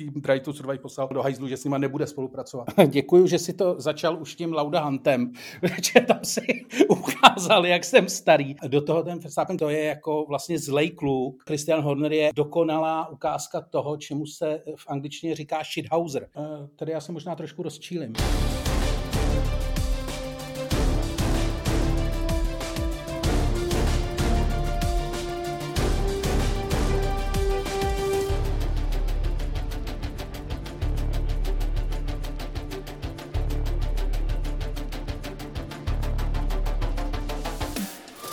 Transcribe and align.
tým 0.00 0.20
Drive 0.20 0.40
to 0.40 0.52
Survive 0.52 0.78
poslal 0.78 1.08
do 1.12 1.22
hajzlu, 1.22 1.48
že 1.48 1.56
s 1.56 1.64
nima 1.64 1.78
nebude 1.78 2.06
spolupracovat. 2.06 2.68
Děkuju, 2.86 3.26
že 3.26 3.38
si 3.38 3.52
to 3.52 3.74
začal 3.78 4.20
už 4.20 4.34
tím 4.34 4.52
Lauda 4.52 4.80
Huntem, 4.80 5.32
že 5.82 6.00
tam 6.00 6.18
si 6.22 6.40
ukázal, 6.88 7.66
jak 7.66 7.84
jsem 7.84 8.08
starý. 8.08 8.56
Do 8.68 8.80
toho 8.80 9.02
ten 9.02 9.18
Verstappen 9.18 9.56
to 9.56 9.68
je 9.68 9.84
jako 9.84 10.24
vlastně 10.28 10.58
zlej 10.58 10.90
kluk. 10.90 11.42
Christian 11.46 11.80
Horner 11.80 12.12
je 12.12 12.30
dokonalá 12.34 13.08
ukázka 13.08 13.60
toho, 13.60 13.96
čemu 13.96 14.26
se 14.26 14.62
v 14.76 14.86
angličtině 14.88 15.34
říká 15.34 15.62
shithouser. 15.74 16.28
Eh, 16.36 16.68
tady 16.76 16.92
já 16.92 17.00
se 17.00 17.12
možná 17.12 17.34
trošku 17.34 17.62
rozčílim. 17.62 18.12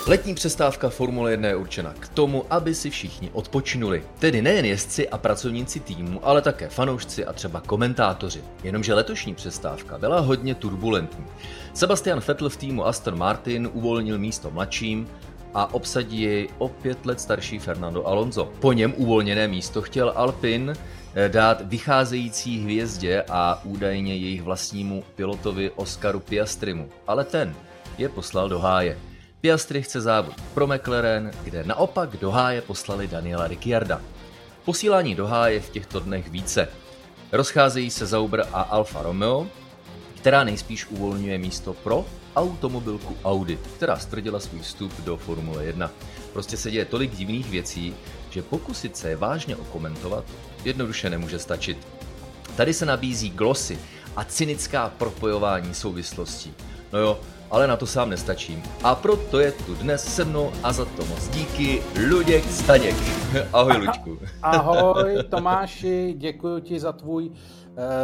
Letní 0.08 0.36
přestávka 0.36 0.90
Formule 0.90 1.32
1 1.32 1.48
je 1.48 1.56
určena 1.56 1.94
k 2.00 2.08
tomu, 2.08 2.46
aby 2.50 2.76
si 2.76 2.90
všichni 2.90 3.30
odpočinuli. 3.34 4.04
Tedy 4.20 4.42
nejen 4.42 4.66
jezdci 4.66 5.10
a 5.10 5.18
pracovníci 5.18 5.80
týmu, 5.80 6.20
ale 6.24 6.42
také 6.42 6.70
fanoušci 6.70 7.26
a 7.26 7.34
třeba 7.34 7.62
komentátoři. 7.62 8.44
Jenomže 8.64 8.94
letošní 8.94 9.36
přestávka 9.36 9.98
byla 9.98 10.20
hodně 10.20 10.56
turbulentní. 10.56 11.26
Sebastian 11.74 12.20
Vettel 12.28 12.50
v 12.50 12.58
týmu 12.58 12.86
Aston 12.86 13.18
Martin 13.18 13.70
uvolnil 13.74 14.18
místo 14.18 14.52
mladším, 14.52 15.08
a 15.54 15.74
obsadí 15.74 16.22
jej 16.22 16.50
o 16.58 16.70
pět 16.70 17.06
let 17.06 17.22
starší 17.22 17.60
Fernando 17.60 18.08
Alonso. 18.08 18.46
Po 18.60 18.74
něm 18.74 18.94
uvolněné 18.98 19.48
místo 19.48 19.82
chtěl 19.82 20.14
Alpin 20.16 20.74
eh, 21.16 21.30
dát 21.30 21.62
vycházející 21.62 22.60
hvězdě 22.60 23.24
a 23.30 23.62
údajně 23.64 24.16
jejich 24.16 24.42
vlastnímu 24.42 25.04
pilotovi 25.16 25.72
Oscaru 25.76 26.20
Piastrimu, 26.20 26.90
ale 27.08 27.24
ten 27.24 27.56
je 27.98 28.10
poslal 28.10 28.50
do 28.50 28.60
háje. 28.60 28.98
Piastri 29.42 29.82
chce 29.82 30.02
závod 30.02 30.42
pro 30.54 30.68
McLaren, 30.68 31.32
kde 31.44 31.64
naopak 31.64 32.18
do 32.18 32.32
háje 32.32 32.62
poslali 32.62 33.08
Daniela 33.08 33.48
Ricciarda. 33.48 34.02
Posílání 34.66 35.16
do 35.16 35.28
háje 35.28 35.60
v 35.60 35.70
těchto 35.70 36.00
dnech 36.00 36.30
více. 36.30 36.68
Rozcházejí 37.32 37.90
se 37.90 38.06
Zauber 38.06 38.48
a 38.54 38.62
Alfa 38.62 39.02
Romeo, 39.02 39.48
která 40.16 40.44
nejspíš 40.44 40.86
uvolňuje 40.86 41.38
místo 41.38 41.74
pro 41.74 42.06
automobilku 42.36 43.18
Audi, 43.24 43.60
která 43.76 43.98
stvrdila 44.00 44.40
svůj 44.40 44.62
vstup 44.62 45.02
do 45.02 45.18
Formule 45.18 45.66
1. 45.66 45.92
Prostě 46.34 46.58
se 46.58 46.72
děje 46.72 46.86
tolik 46.86 47.16
divných 47.16 47.50
věcí, 47.50 47.96
že 48.30 48.42
pokusit 48.42 48.98
se 48.98 49.10
je 49.10 49.16
vážně 49.16 49.56
okomentovat 49.56 50.26
jednoduše 50.66 51.10
nemůže 51.10 51.40
stačit. 51.40 51.88
Tady 52.56 52.74
se 52.74 52.86
nabízí 52.86 53.30
glosy 53.30 53.80
a 54.16 54.24
cynická 54.24 54.90
propojování 54.98 55.74
souvislostí. 55.74 56.54
No 56.94 57.00
jo, 57.00 57.20
ale 57.52 57.68
na 57.68 57.78
to 57.78 57.88
sám 57.88 58.10
nestačím. 58.10 58.64
A 58.84 58.96
proto 58.96 59.40
je 59.40 59.52
tu 59.52 59.76
dnes 59.76 60.16
se 60.16 60.26
mnou 60.26 60.52
a 60.64 60.74
za 60.74 60.86
to 60.86 61.06
moc 61.06 61.28
díky 61.28 61.84
Luděk 62.10 62.44
Staněk. 62.44 62.96
Ahoj 63.54 63.78
Luďku. 63.78 64.20
Ahoj 64.42 65.18
Tomáši, 65.30 66.14
děkuji 66.18 66.60
ti 66.60 66.80
za 66.80 66.92
tvůj 66.92 67.30
uh, 67.30 67.36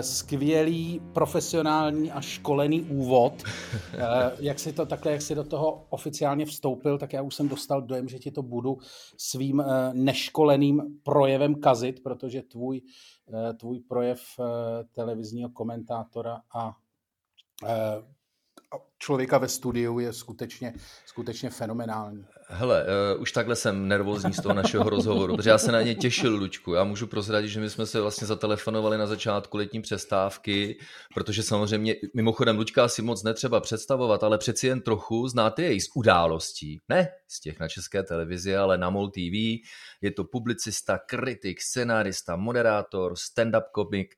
skvělý, 0.02 1.02
profesionální 1.14 2.12
a 2.12 2.22
školený 2.22 2.82
úvod. 2.82 3.34
Uh, 3.44 4.00
jak 4.40 4.60
si 4.60 4.74
to 4.74 4.86
takhle, 4.86 5.12
jak 5.12 5.22
si 5.22 5.36
do 5.36 5.44
toho 5.44 5.86
oficiálně 5.90 6.46
vstoupil, 6.46 6.98
tak 6.98 7.14
já 7.14 7.22
už 7.22 7.36
jsem 7.36 7.50
dostal 7.50 7.82
dojem, 7.82 8.10
že 8.10 8.20
ti 8.20 8.32
to 8.32 8.42
budu 8.42 8.78
svým 9.18 9.60
uh, 9.60 9.66
neškoleným 9.94 10.82
projevem 11.04 11.56
kazit, 11.56 12.04
protože 12.04 12.42
tvůj, 12.42 12.82
tvůj 13.60 13.80
projev 13.80 14.22
televizního 14.94 15.50
komentátora 15.50 16.42
a 16.56 16.76
člověka 19.00 19.38
ve 19.38 19.48
studiu 19.48 20.00
je 20.00 20.14
skutečně, 20.14 20.74
skutečně 21.06 21.50
fenomenální. 21.50 22.26
Hele, 22.48 22.86
uh, 23.16 23.22
už 23.22 23.32
takhle 23.32 23.56
jsem 23.56 23.88
nervózní 23.88 24.34
z 24.34 24.42
toho 24.42 24.56
našeho 24.56 24.90
rozhovoru, 24.90 25.36
protože 25.36 25.50
já 25.50 25.58
se 25.58 25.72
na 25.72 25.82
ně 25.82 25.96
těšil, 25.96 26.36
Lučku. 26.36 26.74
Já 26.74 26.84
můžu 26.84 27.08
prozradit, 27.08 27.50
že 27.50 27.60
my 27.60 27.70
jsme 27.70 27.86
se 27.86 28.02
vlastně 28.02 28.28
zatelefonovali 28.28 28.98
na 28.98 29.08
začátku 29.08 29.58
letní 29.58 29.82
přestávky, 29.82 30.78
protože 31.14 31.44
samozřejmě, 31.44 31.96
mimochodem, 32.16 32.58
Lučka 32.58 32.84
asi 32.84 33.02
moc 33.02 33.24
netřeba 33.24 33.60
představovat, 33.60 34.24
ale 34.24 34.38
přeci 34.38 34.68
jen 34.68 34.82
trochu 34.82 35.28
znáte 35.28 35.62
jej 35.62 35.80
z 35.80 35.88
událostí. 35.96 36.82
Ne 36.90 37.08
z 37.34 37.40
těch 37.40 37.60
na 37.60 37.68
české 37.68 38.04
televizi, 38.04 38.56
ale 38.56 38.78
na 38.78 38.90
MOL 38.90 39.10
TV. 39.10 39.66
Je 40.02 40.12
to 40.16 40.24
publicista, 40.24 40.98
kritik, 40.98 41.62
scenárista, 41.62 42.36
moderátor, 42.36 43.14
stand-up 43.16 43.64
komik, 43.72 44.16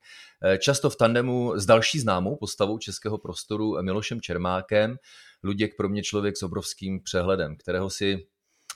často 0.58 0.90
v 0.90 0.96
tandemu 0.96 1.58
s 1.58 1.66
další 1.66 1.98
známou 1.98 2.36
postavou 2.36 2.78
českého 2.78 3.18
prostoru 3.18 3.82
Milošem 3.82 4.20
Čermákem. 4.20 4.96
Luděk 5.44 5.76
pro 5.76 5.88
mě 5.88 6.02
člověk 6.02 6.36
s 6.36 6.42
obrovským 6.42 7.02
přehledem, 7.02 7.56
kterého 7.56 7.90
si 7.90 8.26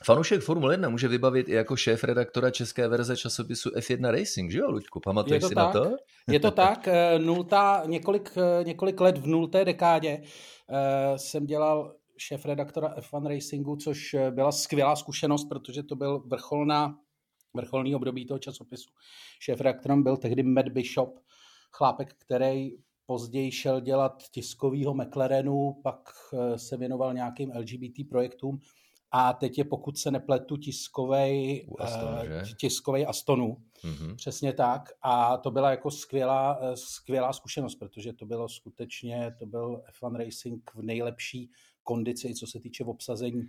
Fanoušek 0.05 0.41
Formule 0.41 0.75
1 0.75 0.89
může 0.89 1.09
vybavit 1.09 1.49
i 1.49 1.53
jako 1.53 1.77
šéf 1.77 2.05
redaktora 2.05 2.51
české 2.51 2.89
verze 2.89 3.17
časopisu 3.17 3.71
F1 3.71 4.11
Racing, 4.11 4.51
že 4.51 4.59
jo, 4.59 4.71
Luďku? 4.71 5.01
Pamatuješ 5.01 5.45
si 5.45 5.55
tak. 5.55 5.75
na 5.75 5.81
to? 5.81 5.97
Je 6.31 6.41
to 6.41 6.51
tak. 6.51 6.89
Eh, 6.89 7.19
nultá, 7.19 7.83
několik, 7.87 8.33
eh, 8.37 8.65
několik 8.65 9.01
let 9.01 9.19
v 9.19 9.27
nulté 9.27 9.65
dekádě 9.65 10.23
jsem 11.17 11.47
dělal 11.47 11.95
šéf 12.17 12.45
redaktora 12.45 12.95
F1 12.99 13.29
Racingu, 13.29 13.77
což 13.77 14.17
byla 14.31 14.53
skvělá 14.53 14.97
zkušenost, 14.97 15.45
protože 15.45 15.83
to 15.83 15.97
byl 15.97 16.19
vrcholná, 16.19 16.95
vrcholný 17.55 17.95
období 17.95 18.27
toho 18.27 18.39
časopisu. 18.39 18.91
Šéf 19.41 19.61
redaktorem 19.61 20.03
byl 20.03 20.17
tehdy 20.17 20.43
Matt 20.43 20.69
Bishop, 20.69 21.19
chlápek, 21.73 22.15
který 22.19 22.71
později 23.07 23.53
šel 23.53 23.81
dělat 23.81 24.23
tiskovýho 24.31 24.95
McLarenu, 24.95 25.81
pak 25.83 26.11
eh, 26.33 26.59
se 26.59 26.77
věnoval 26.77 27.15
nějakým 27.15 27.53
LGBT 27.57 28.09
projektům 28.09 28.61
a 29.13 29.33
teď 29.33 29.59
je, 29.59 29.65
pokud 29.65 29.99
se 29.99 30.11
nepletu, 30.11 30.57
tiskovej, 30.57 31.67
Aston, 31.79 32.09
uh, 32.09 32.43
tiskovej 32.61 33.07
Astonu. 33.09 33.57
Mm-hmm. 33.85 34.17
Přesně 34.17 34.53
tak. 34.53 34.93
A 35.03 35.37
to 35.37 35.51
byla 35.51 35.71
jako 35.71 35.91
skvělá, 35.91 36.59
eh, 36.63 36.77
skvělá 36.77 37.33
zkušenost, 37.33 37.75
protože 37.75 38.13
to 38.13 38.27
bylo 38.27 38.49
skutečně, 38.49 39.35
to 39.39 39.47
byl 39.47 39.83
F1 40.01 40.17
Racing 40.17 40.71
v 40.75 40.83
nejlepší 40.83 41.51
kondici, 41.83 42.35
co 42.35 42.47
se 42.47 42.61
týče 42.61 42.85
obsazení 42.85 43.43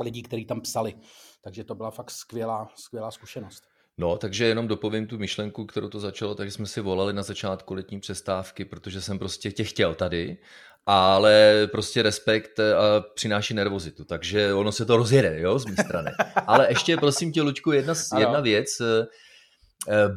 lidí, 0.00 0.22
kteří 0.22 0.44
tam 0.44 0.60
psali. 0.60 0.94
Takže 1.40 1.64
to 1.64 1.74
byla 1.74 1.90
fakt 1.90 2.10
skvělá, 2.10 2.68
skvělá 2.74 3.10
zkušenost. 3.10 3.64
No, 3.98 4.18
takže 4.18 4.44
jenom 4.44 4.68
dopovím 4.68 5.06
tu 5.06 5.18
myšlenku, 5.18 5.66
kterou 5.66 5.88
to 5.88 6.00
začalo, 6.00 6.34
takže 6.34 6.50
jsme 6.50 6.66
si 6.66 6.80
volali 6.80 7.12
na 7.12 7.22
začátku 7.22 7.74
letní 7.74 8.00
přestávky, 8.00 8.64
protože 8.64 9.00
jsem 9.00 9.18
prostě 9.18 9.50
tě 9.50 9.64
chtěl 9.64 9.94
tady, 9.94 10.36
ale 10.86 11.68
prostě 11.72 12.02
respekt 12.02 12.58
eh, 12.58 12.74
přináší 13.14 13.54
nervozitu, 13.54 14.04
takže 14.04 14.54
ono 14.54 14.72
se 14.72 14.84
to 14.84 14.96
rozjede, 14.96 15.40
jo, 15.40 15.58
z 15.58 15.66
mé 15.66 15.74
strany. 15.84 16.10
Ale 16.46 16.66
ještě 16.70 16.96
prosím 16.96 17.32
tě, 17.32 17.42
Luďku, 17.42 17.72
jedna, 17.72 17.94
jedna 18.18 18.40
věc, 18.40 18.80
Eh, 18.80 19.06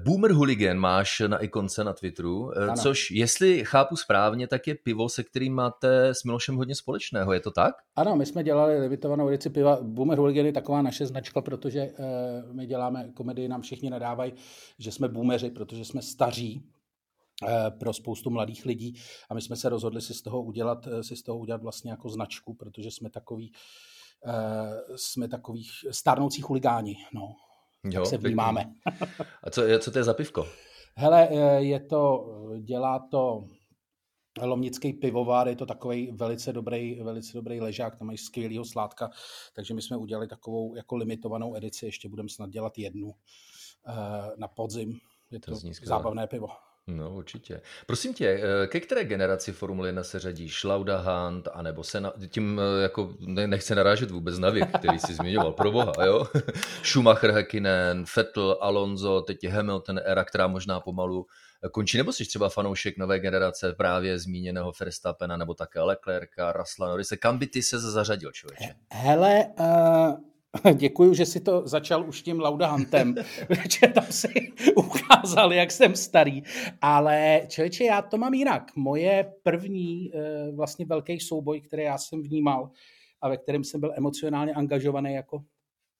Boomer 0.03 0.31
Hooligan 0.31 0.77
máš 0.77 1.21
na 1.27 1.37
ikonce 1.37 1.83
na 1.83 1.93
Twitteru, 1.93 2.51
eh, 2.51 2.63
ano. 2.63 2.73
což 2.81 3.11
jestli 3.11 3.65
chápu 3.65 3.95
správně, 3.95 4.47
tak 4.47 4.67
je 4.67 4.75
pivo, 4.75 5.09
se 5.09 5.23
kterým 5.23 5.53
máte 5.53 6.07
s 6.07 6.23
Milošem 6.23 6.55
hodně 6.55 6.75
společného, 6.75 7.33
je 7.33 7.39
to 7.39 7.51
tak? 7.51 7.75
Ano, 7.95 8.15
my 8.15 8.25
jsme 8.25 8.43
dělali 8.43 8.79
limitovanou 8.79 9.27
edici 9.27 9.49
piva. 9.49 9.77
Boomer 9.81 10.17
Hooligan 10.17 10.45
je 10.45 10.53
taková 10.53 10.81
naše 10.81 11.05
značka, 11.05 11.41
protože 11.41 11.85
uh, 11.85 12.55
my 12.55 12.65
děláme 12.65 13.09
komedii, 13.13 13.47
nám 13.47 13.61
všichni 13.61 13.89
nadávají, 13.89 14.33
že 14.79 14.91
jsme 14.91 15.07
boomeři, 15.07 15.49
protože 15.49 15.85
jsme 15.85 16.01
staří, 16.01 16.63
pro 17.79 17.93
spoustu 17.93 18.29
mladých 18.29 18.65
lidí 18.65 18.95
a 19.29 19.33
my 19.33 19.41
jsme 19.41 19.55
se 19.55 19.69
rozhodli 19.69 20.01
si 20.01 20.13
z 20.13 20.21
toho 20.21 20.41
udělat, 20.41 20.87
si 21.01 21.15
z 21.15 21.23
toho 21.23 21.39
udělat 21.39 21.61
vlastně 21.61 21.91
jako 21.91 22.09
značku, 22.09 22.53
protože 22.53 22.91
jsme 22.91 23.09
takový, 23.09 23.51
jsme 24.95 25.27
takových 25.27 25.69
stárnoucí 25.91 26.41
chuligáni, 26.41 26.95
no. 27.13 27.35
Jo, 27.91 28.05
se 28.05 28.17
vnímáme. 28.17 28.73
A 29.43 29.49
co, 29.49 29.61
co 29.79 29.91
to 29.91 29.97
je 29.97 30.03
za 30.03 30.13
pivko? 30.13 30.47
Hele, 30.95 31.27
eh, 31.31 31.61
je 31.61 31.79
to, 31.79 32.25
dělá 32.59 33.07
to 33.11 33.47
Lomnický 34.41 34.93
pivovar, 34.93 35.47
je 35.47 35.55
to 35.55 35.65
takový 35.65 36.11
velice 36.11 36.53
dobrý, 36.53 37.01
velice 37.01 37.33
dobrý 37.33 37.61
ležák, 37.61 37.95
tam 37.95 38.07
mají 38.07 38.17
skvělýho 38.17 38.65
sládka, 38.65 39.09
takže 39.55 39.73
my 39.73 39.81
jsme 39.81 39.97
udělali 39.97 40.27
takovou 40.27 40.75
jako 40.75 40.95
limitovanou 40.95 41.55
edici, 41.55 41.85
ještě 41.85 42.09
budeme 42.09 42.29
snad 42.29 42.49
dělat 42.49 42.77
jednu 42.77 43.11
eh, 43.87 43.93
na 44.37 44.47
podzim. 44.47 44.99
Je 45.31 45.39
to, 45.39 45.51
to 45.51 45.57
zábavné 45.83 46.27
pivo. 46.27 46.47
No, 46.87 47.11
určitě. 47.11 47.61
Prosím 47.85 48.13
tě, 48.13 48.41
eh, 48.63 48.67
ke 48.67 48.79
které 48.79 49.03
generaci 49.03 49.51
Formule 49.51 49.89
1 49.89 50.03
se 50.03 50.19
řadí 50.19 50.49
Schlauda 50.49 50.97
Hunt, 50.97 51.47
anebo 51.53 51.83
se 51.83 52.01
na, 52.01 52.13
tím 52.29 52.61
eh, 52.79 52.81
jako 52.81 53.15
nechce 53.25 53.75
narážet 53.75 54.11
vůbec 54.11 54.39
na 54.39 54.49
věk, 54.49 54.77
který 54.77 54.99
jsi 54.99 55.13
zmiňoval, 55.13 55.53
pro 55.53 55.71
boha, 55.71 55.93
jo? 56.05 56.27
Schumacher, 56.83 57.31
Hakkinen, 57.31 58.05
Vettel, 58.15 58.57
Alonso, 58.61 59.21
teď 59.21 59.43
je 59.43 59.49
Hamilton 59.49 59.99
era, 60.05 60.23
která 60.23 60.47
možná 60.47 60.79
pomalu 60.79 61.25
eh, 61.65 61.69
končí, 61.69 61.97
nebo 61.97 62.13
jsi 62.13 62.25
třeba 62.25 62.49
fanoušek 62.49 62.97
nové 62.97 63.19
generace 63.19 63.73
právě 63.73 64.19
zmíněného 64.19 64.71
Verstappena, 64.79 65.37
nebo 65.37 65.53
také 65.53 65.81
Leclerca, 65.81 66.51
Russella 66.51 66.89
Norrise, 66.89 67.17
kam 67.17 67.37
by 67.37 67.47
ty 67.47 67.61
se 67.61 67.79
zařadil, 67.79 68.31
člověče? 68.31 68.75
Hele, 68.91 69.45
uh, 69.59 70.36
Děkuju, 70.73 71.13
že 71.13 71.25
si 71.25 71.39
to 71.39 71.67
začal 71.67 72.09
už 72.09 72.21
tím 72.21 72.39
Lauda 72.39 72.67
Hantem, 72.67 73.15
protože 73.47 73.87
tam 73.93 74.05
si 74.09 74.53
ukázal, 74.75 75.53
jak 75.53 75.71
jsem 75.71 75.95
starý. 75.95 76.43
Ale 76.81 77.41
člověče, 77.47 77.83
já 77.83 78.01
to 78.01 78.17
mám 78.17 78.33
jinak. 78.33 78.71
Moje 78.75 79.33
první 79.43 80.11
eh, 80.13 80.51
vlastně 80.51 80.85
velký 80.85 81.19
souboj, 81.19 81.61
který 81.61 81.83
já 81.83 81.97
jsem 81.97 82.21
vnímal 82.21 82.71
a 83.21 83.29
ve 83.29 83.37
kterém 83.37 83.63
jsem 83.63 83.79
byl 83.79 83.93
emocionálně 83.95 84.53
angažovaný 84.53 85.13
jako 85.13 85.43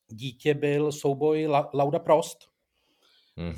dítě, 0.07 0.53
byl 0.53 0.91
souboj 0.91 1.49
Lauda 1.73 1.99
Prost 1.99 2.37
mm-hmm. 3.37 3.53
v, 3.53 3.57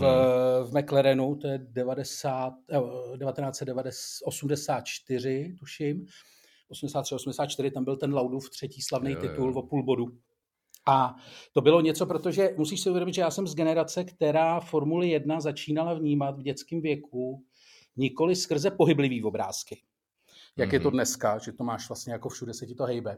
v 0.69 0.79
McLarenu, 0.79 1.35
to 1.35 1.47
je 1.47 1.57
90, 1.57 2.53
1984, 2.67 5.55
tuším. 5.59 6.05
83-84, 6.71 7.71
tam 7.71 7.83
byl 7.83 7.97
ten 7.97 8.13
Laudův 8.13 8.49
třetí 8.49 8.81
slavný 8.81 9.11
jo, 9.11 9.21
titul 9.21 9.49
jo. 9.49 9.55
o 9.55 9.61
půl 9.61 9.83
bodu. 9.83 10.17
A 10.89 11.15
to 11.53 11.61
bylo 11.61 11.81
něco, 11.81 12.05
protože 12.05 12.49
musíš 12.57 12.81
si 12.81 12.89
uvědomit, 12.89 13.13
že 13.13 13.21
já 13.21 13.31
jsem 13.31 13.47
z 13.47 13.55
generace, 13.55 14.03
která 14.03 14.59
Formuli 14.59 15.09
1 15.09 15.39
začínala 15.39 15.93
vnímat 15.93 16.37
v 16.37 16.41
dětském 16.41 16.81
věku 16.81 17.45
nikoli 17.95 18.35
skrze 18.35 18.71
pohyblivý 18.71 19.23
obrázky, 19.23 19.81
jak 20.57 20.69
mm-hmm. 20.69 20.73
je 20.73 20.79
to 20.79 20.87
mhm. 20.87 20.93
dneska, 20.93 21.37
že 21.37 21.51
to 21.51 21.63
máš 21.63 21.89
vlastně 21.89 22.13
jako 22.13 22.29
všude 22.29 22.53
se 22.53 22.65
ti 22.65 22.75
to 22.75 22.83
hejbe, 22.83 23.17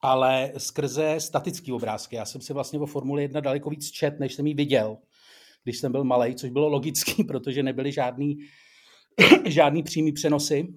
ale 0.00 0.52
skrze 0.58 1.20
statický 1.20 1.72
obrázky. 1.72 2.16
Já 2.16 2.24
jsem 2.24 2.40
si 2.40 2.52
vlastně 2.52 2.78
o 2.78 2.86
Formuli 2.86 3.22
1 3.22 3.40
daleko 3.40 3.70
víc 3.70 3.90
čet, 3.90 4.20
než 4.20 4.34
jsem 4.34 4.46
ji 4.46 4.54
viděl, 4.54 4.98
když 5.64 5.78
jsem 5.78 5.92
byl 5.92 6.04
malý, 6.04 6.34
což 6.34 6.50
bylo 6.50 6.68
logický, 6.68 7.24
protože 7.28 7.62
nebyly 7.62 7.92
žádný, 7.92 8.38
žádný 9.44 9.82
přímý 9.82 10.12
přenosy. 10.12 10.68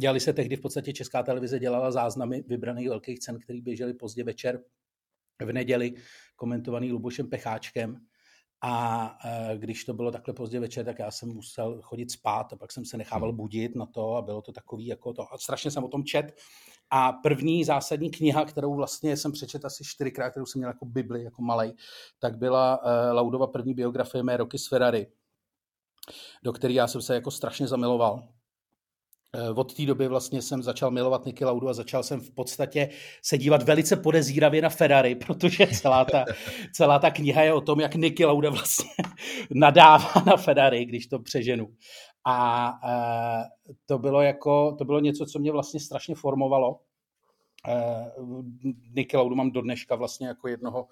Dělali 0.00 0.20
se 0.20 0.32
tehdy 0.32 0.56
v 0.56 0.60
podstatě 0.60 0.92
Česká 0.92 1.22
televize 1.22 1.58
dělala 1.58 1.90
záznamy 1.90 2.44
vybraných 2.48 2.88
velkých 2.88 3.18
cen, 3.18 3.38
které 3.38 3.60
běžely 3.60 3.94
pozdě 3.94 4.24
večer 4.24 4.60
v 5.44 5.52
neděli, 5.52 5.94
komentovaný 6.36 6.92
Lubošem 6.92 7.28
Pecháčkem. 7.28 7.96
A 8.62 9.18
e, 9.24 9.58
když 9.58 9.84
to 9.84 9.94
bylo 9.94 10.10
takhle 10.10 10.34
pozdě 10.34 10.60
večer, 10.60 10.84
tak 10.84 10.98
já 10.98 11.10
jsem 11.10 11.28
musel 11.28 11.82
chodit 11.82 12.10
spát 12.10 12.52
a 12.52 12.56
pak 12.56 12.72
jsem 12.72 12.84
se 12.84 12.96
nechával 12.96 13.28
hmm. 13.28 13.36
budit 13.36 13.74
na 13.74 13.86
to 13.86 14.16
a 14.16 14.22
bylo 14.22 14.42
to 14.42 14.52
takový 14.52 14.86
jako 14.86 15.12
to. 15.12 15.22
A 15.32 15.38
strašně 15.38 15.70
jsem 15.70 15.84
o 15.84 15.88
tom 15.88 16.04
čet. 16.04 16.36
A 16.90 17.12
první 17.12 17.64
zásadní 17.64 18.10
kniha, 18.10 18.44
kterou 18.44 18.74
vlastně 18.74 19.16
jsem 19.16 19.32
přečet 19.32 19.64
asi 19.64 19.84
čtyřikrát, 19.84 20.30
kterou 20.30 20.46
jsem 20.46 20.58
měl 20.58 20.70
jako 20.70 20.84
Bibli, 20.84 21.24
jako 21.24 21.42
malej, 21.42 21.74
tak 22.18 22.38
byla 22.38 22.84
uh, 22.84 22.90
Laudova 23.12 23.46
první 23.46 23.74
biografie 23.74 24.22
Mé 24.22 24.36
roky 24.36 24.58
z 24.58 24.68
Ferrari, 24.68 25.06
do 26.42 26.52
které 26.52 26.74
já 26.74 26.86
jsem 26.86 27.02
se 27.02 27.14
jako 27.14 27.30
strašně 27.30 27.68
zamiloval. 27.68 28.28
Eh, 29.36 29.50
od 29.50 29.74
té 29.74 29.86
doby 29.86 30.08
vlastně 30.08 30.42
jsem 30.42 30.62
začal 30.62 30.90
milovat 30.90 31.26
Niky 31.26 31.44
Laudu 31.44 31.68
a 31.68 31.74
začal 31.74 32.02
jsem 32.02 32.20
v 32.20 32.30
podstatě 32.30 32.88
se 33.22 33.38
dívat 33.38 33.62
velice 33.62 33.96
podezíravě 33.96 34.62
na 34.62 34.68
Ferrari, 34.68 35.14
protože 35.26 35.66
celá 35.66 36.04
ta, 36.04 36.24
celá 36.72 36.98
ta 36.98 37.10
kniha 37.10 37.42
je 37.42 37.52
o 37.52 37.60
tom, 37.60 37.80
jak 37.80 37.94
Niky 37.94 38.24
Lauda 38.24 38.50
vlastně 38.50 38.90
nadává 39.50 40.12
na 40.26 40.36
Ferrari, 40.36 40.84
když 40.84 41.06
to 41.06 41.18
přeženu. 41.18 41.74
A 42.24 42.68
e, 42.84 43.70
to 43.86 43.98
bylo 43.98 44.22
jako, 44.22 44.74
to 44.78 44.84
bylo 44.84 45.00
něco, 45.00 45.26
co 45.26 45.38
mě 45.38 45.52
vlastně 45.52 45.80
strašně 45.80 46.14
formovalo. 46.14 46.80
E, 47.68 47.74
Niky 48.94 49.16
Laudu 49.16 49.34
mám 49.34 49.50
do 49.50 49.60
dneška 49.60 49.94
vlastně 49.94 50.26
jako 50.26 50.48
jednoho, 50.48 50.88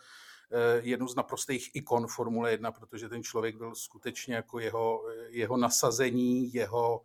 jednu 0.81 1.09
z 1.09 1.17
naprostých 1.17 1.71
ikon 1.75 2.07
Formule 2.07 2.51
1, 2.51 2.73
protože 2.73 3.09
ten 3.09 3.23
člověk 3.23 3.57
byl 3.57 3.75
skutečně 3.75 4.35
jako 4.35 4.59
jeho, 4.59 5.03
jeho 5.31 5.57
nasazení, 5.57 6.55
jeho 6.55 7.03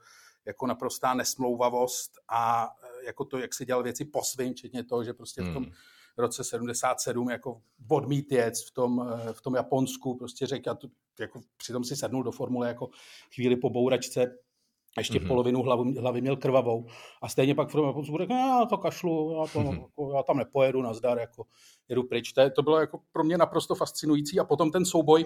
jako 0.50 0.68
naprostá 0.68 1.14
nesmlouvavost 1.14 2.12
a 2.30 2.70
e, 3.02 3.06
jako 3.06 3.26
to, 3.26 3.38
jak 3.38 3.54
si 3.54 3.66
dělal 3.66 3.84
věci 3.84 4.06
po 4.06 4.24
svým, 4.24 4.54
včetně 4.54 4.84
toho, 4.84 5.04
že 5.04 5.14
prostě 5.14 5.42
v 5.42 5.54
tom 5.54 5.64
hmm. 5.64 5.74
roce 6.18 6.44
77 6.44 7.30
jako 7.30 7.62
odmít 7.90 8.32
jec 8.32 8.68
v 8.68 8.72
tom, 8.72 9.10
e, 9.30 9.34
v 9.34 9.42
tom 9.42 9.56
Japonsku, 9.56 10.18
prostě 10.18 10.48
řekl, 10.48 10.78
jako 11.20 11.42
přitom 11.58 11.84
si 11.84 11.96
sednul 11.96 12.24
do 12.24 12.32
formule 12.32 12.68
jako 12.68 12.90
chvíli 13.36 13.56
po 13.56 13.70
bouračce, 13.70 14.38
ještě 14.98 15.20
mm-hmm. 15.20 15.28
polovinu 15.28 15.62
hlavy, 15.62 15.94
hlavy 15.94 16.22
měl 16.22 16.38
krvavou 16.38 16.86
a 17.22 17.30
stejně 17.30 17.56
pak 17.56 17.70
v 17.70 17.72
tom 17.72 17.86
Japonsku 17.88 18.18
řekl, 18.18 18.34
já 18.34 18.66
to 18.66 18.78
kašlu, 18.78 19.32
já, 19.32 19.48
to, 19.54 19.60
mm-hmm. 19.60 19.82
jako, 19.82 20.14
já 20.16 20.24
tam 20.24 20.38
nepojedu, 20.38 20.82
nazdar, 20.82 21.20
jako 21.20 21.46
jedu 21.90 22.04
pryč. 22.04 22.34
To, 22.34 22.50
to 22.50 22.64
bylo 22.64 22.80
jako 22.80 23.02
pro 23.12 23.24
mě 23.24 23.38
naprosto 23.38 23.76
fascinující 23.76 24.40
a 24.40 24.44
potom 24.44 24.72
ten 24.72 24.86
souboj 24.86 25.26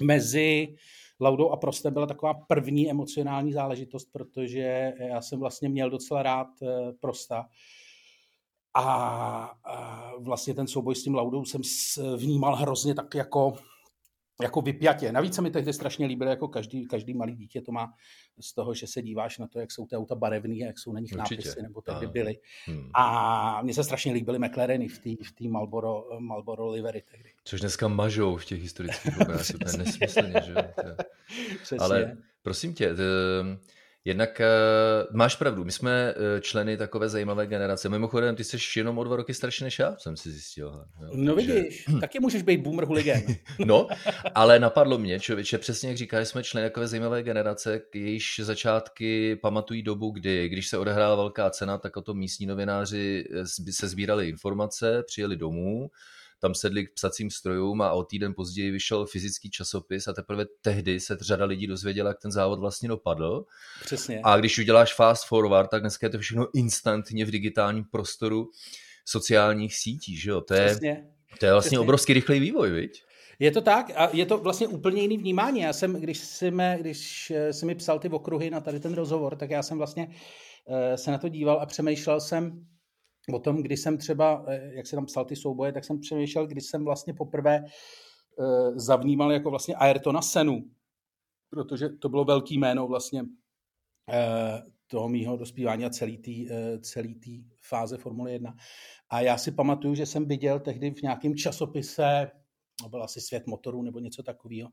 mezi 0.00 0.74
Laudou 1.22 1.50
a 1.50 1.56
Proste 1.56 1.90
byla 1.90 2.06
taková 2.06 2.34
první 2.34 2.90
emocionální 2.90 3.52
záležitost, 3.52 4.08
protože 4.12 4.92
já 4.98 5.22
jsem 5.22 5.40
vlastně 5.40 5.68
měl 5.68 5.90
docela 5.90 6.22
rád 6.22 6.48
eh, 6.62 6.92
Prosta. 7.00 7.46
A, 8.74 9.52
vlastně 10.18 10.54
ten 10.54 10.66
souboj 10.66 10.94
s 10.94 11.02
tím 11.02 11.14
Laudou 11.14 11.44
jsem 11.44 11.62
vnímal 12.16 12.56
hrozně 12.56 12.94
tak 12.94 13.14
jako 13.14 13.54
jako 14.42 14.60
vypjatě. 14.60 15.12
Navíc 15.12 15.34
se 15.34 15.42
mi 15.42 15.50
tehdy 15.50 15.72
strašně 15.72 16.06
líbilo, 16.06 16.30
jako 16.30 16.48
každý, 16.48 16.86
každý 16.86 17.14
malý 17.14 17.36
dítě 17.36 17.60
to 17.60 17.72
má 17.72 17.94
z 18.40 18.54
toho, 18.54 18.74
že 18.74 18.86
se 18.86 19.02
díváš 19.02 19.38
na 19.38 19.46
to, 19.46 19.60
jak 19.60 19.72
jsou 19.72 19.86
ty 19.86 19.96
auta 19.96 20.14
barevný, 20.14 20.58
jak 20.58 20.78
jsou 20.78 20.92
na 20.92 21.00
nich 21.00 21.12
Určitě. 21.12 21.34
nápisy, 21.34 21.62
nebo 21.62 21.80
tehdy 21.80 22.06
byly. 22.06 22.38
Hmm. 22.66 22.90
A 22.94 23.62
mně 23.62 23.74
se 23.74 23.84
strašně 23.84 24.12
líbily 24.12 24.38
McLareny 24.38 24.88
v 24.88 24.98
té 24.98 25.10
v 25.24 25.32
tý 25.34 25.48
Marlboro, 25.48 26.04
Marlboro 26.18 26.70
livery 26.70 27.02
tehdy. 27.10 27.30
Což 27.44 27.60
dneska 27.60 27.88
mažou 27.88 28.36
v 28.36 28.44
těch 28.44 28.62
historických 28.62 29.20
obrázcích, 29.20 29.56
to 29.58 29.70
je 29.70 29.78
nesmyslně, 29.84 30.34
že? 30.46 30.54
Ale 31.78 32.16
prosím 32.42 32.74
tě, 32.74 32.94
Jednak 34.04 34.40
uh, 34.40 35.16
máš 35.16 35.36
pravdu, 35.36 35.64
my 35.64 35.72
jsme 35.72 36.14
uh, 36.14 36.40
členy 36.40 36.76
takové 36.76 37.08
zajímavé 37.08 37.46
generace. 37.46 37.88
Mimochodem, 37.88 38.36
ty 38.36 38.44
jsi 38.44 38.58
jenom 38.76 38.98
o 38.98 39.04
dva 39.04 39.16
roky 39.16 39.34
starší 39.34 39.64
než 39.64 39.78
já, 39.78 39.96
jsem 39.98 40.16
si 40.16 40.30
zjistil. 40.30 40.84
Jo, 41.02 41.10
no 41.14 41.34
takže... 41.34 41.54
vidíš, 41.54 41.84
taky 42.00 42.20
můžeš 42.20 42.42
být 42.42 42.60
boomer 42.60 42.84
hooligan. 42.84 43.20
no, 43.66 43.88
ale 44.34 44.58
napadlo 44.58 44.98
mě, 44.98 45.20
člověče, 45.20 45.58
přesně 45.58 45.88
jak 45.88 45.98
říkáš, 45.98 46.28
jsme 46.28 46.42
členy 46.42 46.68
takové 46.68 46.88
zajímavé 46.88 47.22
generace, 47.22 47.80
jejíž 47.94 48.40
začátky 48.42 49.36
pamatují 49.36 49.82
dobu, 49.82 50.10
kdy, 50.10 50.48
když 50.48 50.68
se 50.68 50.78
odehrála 50.78 51.16
velká 51.16 51.50
cena, 51.50 51.78
tak 51.78 51.96
o 51.96 52.02
tom 52.02 52.18
místní 52.18 52.46
novináři 52.46 53.24
eh, 53.34 53.72
se 53.72 53.88
sbírali 53.88 54.28
informace, 54.28 55.02
přijeli 55.06 55.36
domů, 55.36 55.90
tam 56.42 56.54
sedli 56.54 56.86
k 56.86 56.94
psacím 56.94 57.30
strojům 57.30 57.82
a 57.82 57.92
o 57.92 58.04
týden 58.04 58.34
později 58.34 58.70
vyšel 58.70 59.06
fyzický 59.06 59.50
časopis 59.50 60.08
a 60.08 60.12
teprve 60.12 60.44
tehdy 60.62 61.00
se 61.00 61.16
řada 61.20 61.44
lidí 61.44 61.66
dozvěděla, 61.66 62.08
jak 62.08 62.18
ten 62.18 62.32
závod 62.32 62.58
vlastně 62.58 62.88
dopadl. 62.88 63.44
Přesně. 63.84 64.20
A 64.24 64.36
když 64.36 64.58
uděláš 64.58 64.94
fast 64.94 65.26
forward, 65.26 65.70
tak 65.70 65.80
dneska 65.80 66.06
je 66.06 66.10
to 66.10 66.18
všechno 66.18 66.46
instantně 66.54 67.24
v 67.24 67.30
digitálním 67.30 67.84
prostoru 67.84 68.50
sociálních 69.04 69.76
sítí, 69.76 70.16
že 70.16 70.30
jo? 70.30 70.40
To 70.40 70.54
je, 70.54 70.66
Přesně. 70.66 71.06
To 71.40 71.46
je 71.46 71.52
vlastně 71.52 71.68
Přesně. 71.68 71.78
obrovský 71.78 72.12
rychlý 72.12 72.40
vývoj, 72.40 72.70
viď? 72.70 73.02
Je 73.38 73.50
to 73.50 73.60
tak 73.60 73.90
a 73.96 74.10
je 74.12 74.26
to 74.26 74.38
vlastně 74.38 74.68
úplně 74.68 75.02
jiný 75.02 75.18
vnímání. 75.18 75.60
Já 75.60 75.72
jsem, 75.72 75.94
když 75.94 76.18
jsi, 76.18 76.50
mi, 76.50 76.76
když 76.80 77.32
jsi 77.50 77.66
mi 77.66 77.74
psal 77.74 77.98
ty 77.98 78.08
okruhy 78.08 78.50
na 78.50 78.60
tady 78.60 78.80
ten 78.80 78.94
rozhovor, 78.94 79.36
tak 79.36 79.50
já 79.50 79.62
jsem 79.62 79.78
vlastně 79.78 80.08
eh, 80.68 80.98
se 80.98 81.10
na 81.10 81.18
to 81.18 81.28
díval 81.28 81.60
a 81.60 81.66
přemýšlel 81.66 82.20
jsem, 82.20 82.66
o 83.30 83.38
tom, 83.38 83.62
když 83.62 83.80
jsem 83.80 83.98
třeba, 83.98 84.44
eh, 84.48 84.74
jak 84.74 84.86
se 84.86 84.96
tam 84.96 85.06
psal 85.06 85.24
ty 85.24 85.36
souboje, 85.36 85.72
tak 85.72 85.84
jsem 85.84 86.00
přemýšlel, 86.00 86.46
když 86.46 86.66
jsem 86.66 86.84
vlastně 86.84 87.14
poprvé 87.14 87.64
eh, 87.64 88.78
zavnímal 88.78 89.32
jako 89.32 89.50
vlastně 89.50 89.74
Ayrtona 89.74 90.22
Senu, 90.22 90.70
protože 91.50 91.88
to 91.88 92.08
bylo 92.08 92.24
velký 92.24 92.58
jméno 92.58 92.86
vlastně 92.86 93.22
eh, 94.12 94.62
toho 94.86 95.08
mýho 95.08 95.36
dospívání 95.36 95.84
a 95.84 95.90
celý 95.90 96.18
té 96.18 96.30
celý 96.80 97.14
tý 97.14 97.44
fáze 97.60 97.98
Formule 97.98 98.32
1. 98.32 98.54
A 99.10 99.20
já 99.20 99.38
si 99.38 99.52
pamatuju, 99.52 99.94
že 99.94 100.06
jsem 100.06 100.28
viděl 100.28 100.60
tehdy 100.60 100.90
v 100.90 101.02
nějakém 101.02 101.34
časopise, 101.34 102.30
no 102.82 102.88
byl 102.88 103.02
asi 103.02 103.20
Svět 103.20 103.46
motorů 103.46 103.82
nebo 103.82 103.98
něco 103.98 104.22
takového, 104.22 104.68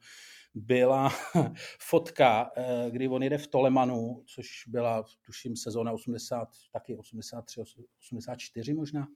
byla 0.55 1.11
fotka, 1.79 2.51
eh, 2.57 2.87
kdy 2.91 3.07
on 3.07 3.23
jede 3.23 3.37
v 3.37 3.47
Tolemanu, 3.47 4.23
což 4.35 4.47
byla, 4.67 5.03
tuším, 5.25 5.55
sezóna 5.55 5.91
80, 5.91 6.47
taky 6.73 6.97
83, 6.97 7.61
84 7.99 8.73
možná. 8.73 9.07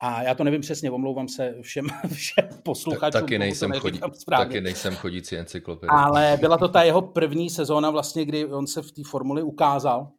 A 0.00 0.22
já 0.22 0.34
to 0.34 0.44
nevím 0.44 0.60
přesně, 0.60 0.90
omlouvám 0.90 1.28
se 1.28 1.54
všem, 1.62 1.86
všem 2.12 2.48
posluchačům. 2.62 3.12
Tak, 3.12 3.22
taky, 3.22 3.38
nejsem 3.38 3.72
chodí, 3.72 4.00
taky 4.30 4.60
nejsem 4.60 4.94
chodící 4.94 5.36
encyklopedie. 5.36 5.90
Ale 5.90 6.38
byla 6.40 6.58
to 6.58 6.68
ta 6.68 6.82
jeho 6.82 7.02
první 7.02 7.50
sezóna 7.50 7.90
vlastně, 7.90 8.24
kdy 8.24 8.46
on 8.46 8.66
se 8.66 8.82
v 8.82 8.92
té 8.92 9.02
formuli 9.06 9.42
ukázal, 9.42 10.12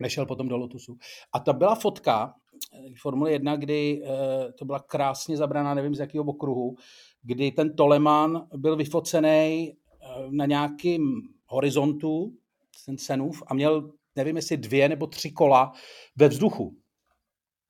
nešel 0.00 0.26
potom 0.26 0.48
do 0.48 0.56
Lotusu. 0.56 0.96
A 1.32 1.38
ta 1.38 1.52
byla 1.52 1.74
fotka 1.74 2.34
eh, 2.74 2.92
Formule 3.02 3.32
1, 3.32 3.56
kdy 3.56 4.02
eh, 4.04 4.52
to 4.52 4.64
byla 4.64 4.78
krásně 4.78 5.36
zabraná, 5.36 5.74
nevím 5.74 5.94
z 5.94 5.98
jakého 5.98 6.24
okruhu, 6.24 6.76
kdy 7.22 7.52
ten 7.52 7.76
Toleman 7.76 8.46
byl 8.56 8.76
vyfocený 8.76 9.74
na 10.30 10.46
nějakým 10.46 11.22
horizontu, 11.46 12.32
ten 12.86 12.98
Senův, 12.98 13.42
a 13.46 13.54
měl, 13.54 13.90
nevím 14.16 14.36
jestli 14.36 14.56
dvě 14.56 14.88
nebo 14.88 15.06
tři 15.06 15.30
kola 15.30 15.72
ve 16.16 16.28
vzduchu. 16.28 16.76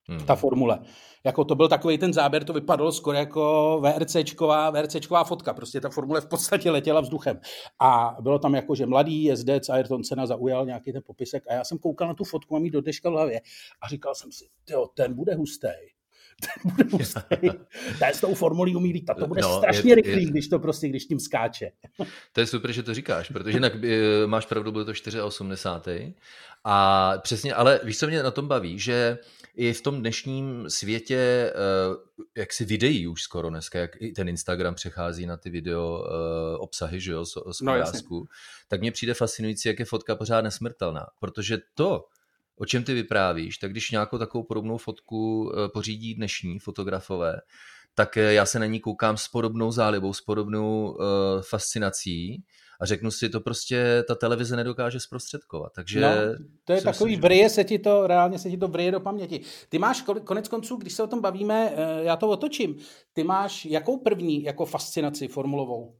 Hmm. 0.08 0.26
Ta 0.26 0.36
formule. 0.36 0.80
Jako 1.24 1.44
to 1.44 1.54
byl 1.54 1.68
takový 1.68 1.98
ten 1.98 2.12
záběr, 2.12 2.44
to 2.44 2.52
vypadalo 2.52 2.92
skoro 2.92 3.16
jako 3.16 3.80
VRCčková, 3.82 4.70
VRCčková 4.70 5.24
fotka. 5.24 5.54
Prostě 5.54 5.80
ta 5.80 5.88
formule 5.88 6.20
v 6.20 6.26
podstatě 6.26 6.70
letěla 6.70 7.00
vzduchem. 7.00 7.40
A 7.80 8.16
bylo 8.20 8.38
tam 8.38 8.54
jako, 8.54 8.74
že 8.74 8.86
mladý 8.86 9.24
jezdec 9.24 9.68
Ayrton 9.68 10.04
Senna 10.04 10.26
zaujal 10.26 10.66
nějaký 10.66 10.92
ten 10.92 11.02
popisek 11.06 11.44
a 11.48 11.54
já 11.54 11.64
jsem 11.64 11.78
koukal 11.78 12.08
na 12.08 12.14
tu 12.14 12.24
fotku, 12.24 12.54
mám 12.54 12.64
ji 12.64 12.70
do 12.70 12.80
deška 12.80 13.10
v 13.10 13.12
hlavě 13.12 13.40
a 13.82 13.88
říkal 13.88 14.14
jsem 14.14 14.32
si, 14.32 14.48
jo, 14.70 14.86
ten 14.94 15.14
bude 15.14 15.34
hustý 15.34 15.68
ten 16.40 16.72
bude 16.72 16.88
hustý. 16.96 17.20
Ten 17.98 18.14
s 18.14 18.20
tou 18.20 18.34
formulí 18.34 18.76
umí 18.76 18.92
lítat, 18.92 19.16
to 19.18 19.26
bude 19.26 19.42
no, 19.42 19.58
strašně 19.58 19.90
je, 19.90 19.94
rychlý, 19.94 20.24
je, 20.24 20.30
když 20.30 20.48
to 20.48 20.58
prostě, 20.58 20.88
když 20.88 21.04
tím 21.04 21.20
skáče. 21.20 21.70
To 22.32 22.40
je 22.40 22.46
super, 22.46 22.72
že 22.72 22.82
to 22.82 22.94
říkáš, 22.94 23.28
protože 23.28 23.56
jinak 23.56 23.84
eh, 23.84 24.26
máš 24.26 24.46
pravdu, 24.46 24.72
bylo 24.72 24.84
to 24.84 24.92
4,80. 24.92 26.14
A 26.64 27.14
přesně, 27.18 27.54
ale 27.54 27.80
víš, 27.84 27.98
co 27.98 28.06
mě 28.06 28.22
na 28.22 28.30
tom 28.30 28.48
baví, 28.48 28.78
že 28.78 29.18
i 29.54 29.72
v 29.72 29.80
tom 29.80 30.00
dnešním 30.00 30.64
světě, 30.68 31.16
eh, 31.16 31.54
jak 32.36 32.52
si 32.52 32.64
videí 32.64 33.06
už 33.06 33.22
skoro 33.22 33.50
dneska, 33.50 33.78
jak 33.78 33.90
i 34.02 34.12
ten 34.12 34.28
Instagram 34.28 34.74
přechází 34.74 35.26
na 35.26 35.36
ty 35.36 35.50
video 35.50 36.04
eh, 36.06 36.58
obsahy, 36.58 37.00
že 37.00 37.12
jo, 37.12 37.24
z, 37.24 37.38
z 37.52 37.60
no, 37.60 37.72
tak 38.68 38.80
mně 38.80 38.92
přijde 38.92 39.14
fascinující, 39.14 39.68
jak 39.68 39.78
je 39.78 39.84
fotka 39.84 40.16
pořád 40.16 40.40
nesmrtelná, 40.40 41.06
protože 41.20 41.58
to, 41.74 42.04
o 42.58 42.66
čem 42.66 42.84
ty 42.84 42.94
vyprávíš, 42.94 43.58
tak 43.58 43.70
když 43.70 43.90
nějakou 43.90 44.18
takovou 44.18 44.44
podobnou 44.44 44.76
fotku 44.76 45.52
eh, 45.52 45.68
pořídí 45.68 46.14
dnešní 46.14 46.58
fotografové, 46.58 47.40
tak 47.94 48.16
já 48.16 48.46
se 48.46 48.58
na 48.58 48.66
ní 48.66 48.80
koukám 48.80 49.16
s 49.16 49.28
podobnou 49.28 49.72
zálibou, 49.72 50.12
s 50.12 50.20
podobnou 50.20 50.90
uh, 50.90 50.96
fascinací 51.50 52.44
a 52.80 52.86
řeknu 52.86 53.10
si, 53.10 53.28
to 53.28 53.40
prostě 53.40 54.04
ta 54.08 54.14
televize 54.14 54.56
nedokáže 54.56 55.00
zprostředkovat. 55.00 55.72
Takže 55.74 56.00
no, 56.00 56.08
to 56.64 56.72
je 56.72 56.82
takový 56.82 57.10
myslím, 57.10 57.22
vrije 57.22 57.50
se 57.50 57.64
ti 57.64 57.78
to, 57.78 58.06
reálně 58.06 58.38
se 58.38 58.50
ti 58.50 58.56
to 58.56 58.68
vrije 58.68 58.92
do 58.92 59.00
paměti. 59.00 59.40
Ty 59.68 59.78
máš 59.78 60.04
konec 60.24 60.48
konců, 60.48 60.76
když 60.76 60.92
se 60.92 61.02
o 61.02 61.06
tom 61.06 61.20
bavíme, 61.20 61.72
eh, 61.76 62.04
já 62.04 62.16
to 62.16 62.28
otočím, 62.28 62.76
ty 63.12 63.24
máš 63.24 63.64
jakou 63.64 63.96
první 63.96 64.42
jako 64.42 64.66
fascinaci 64.66 65.28
formulovou? 65.28 65.94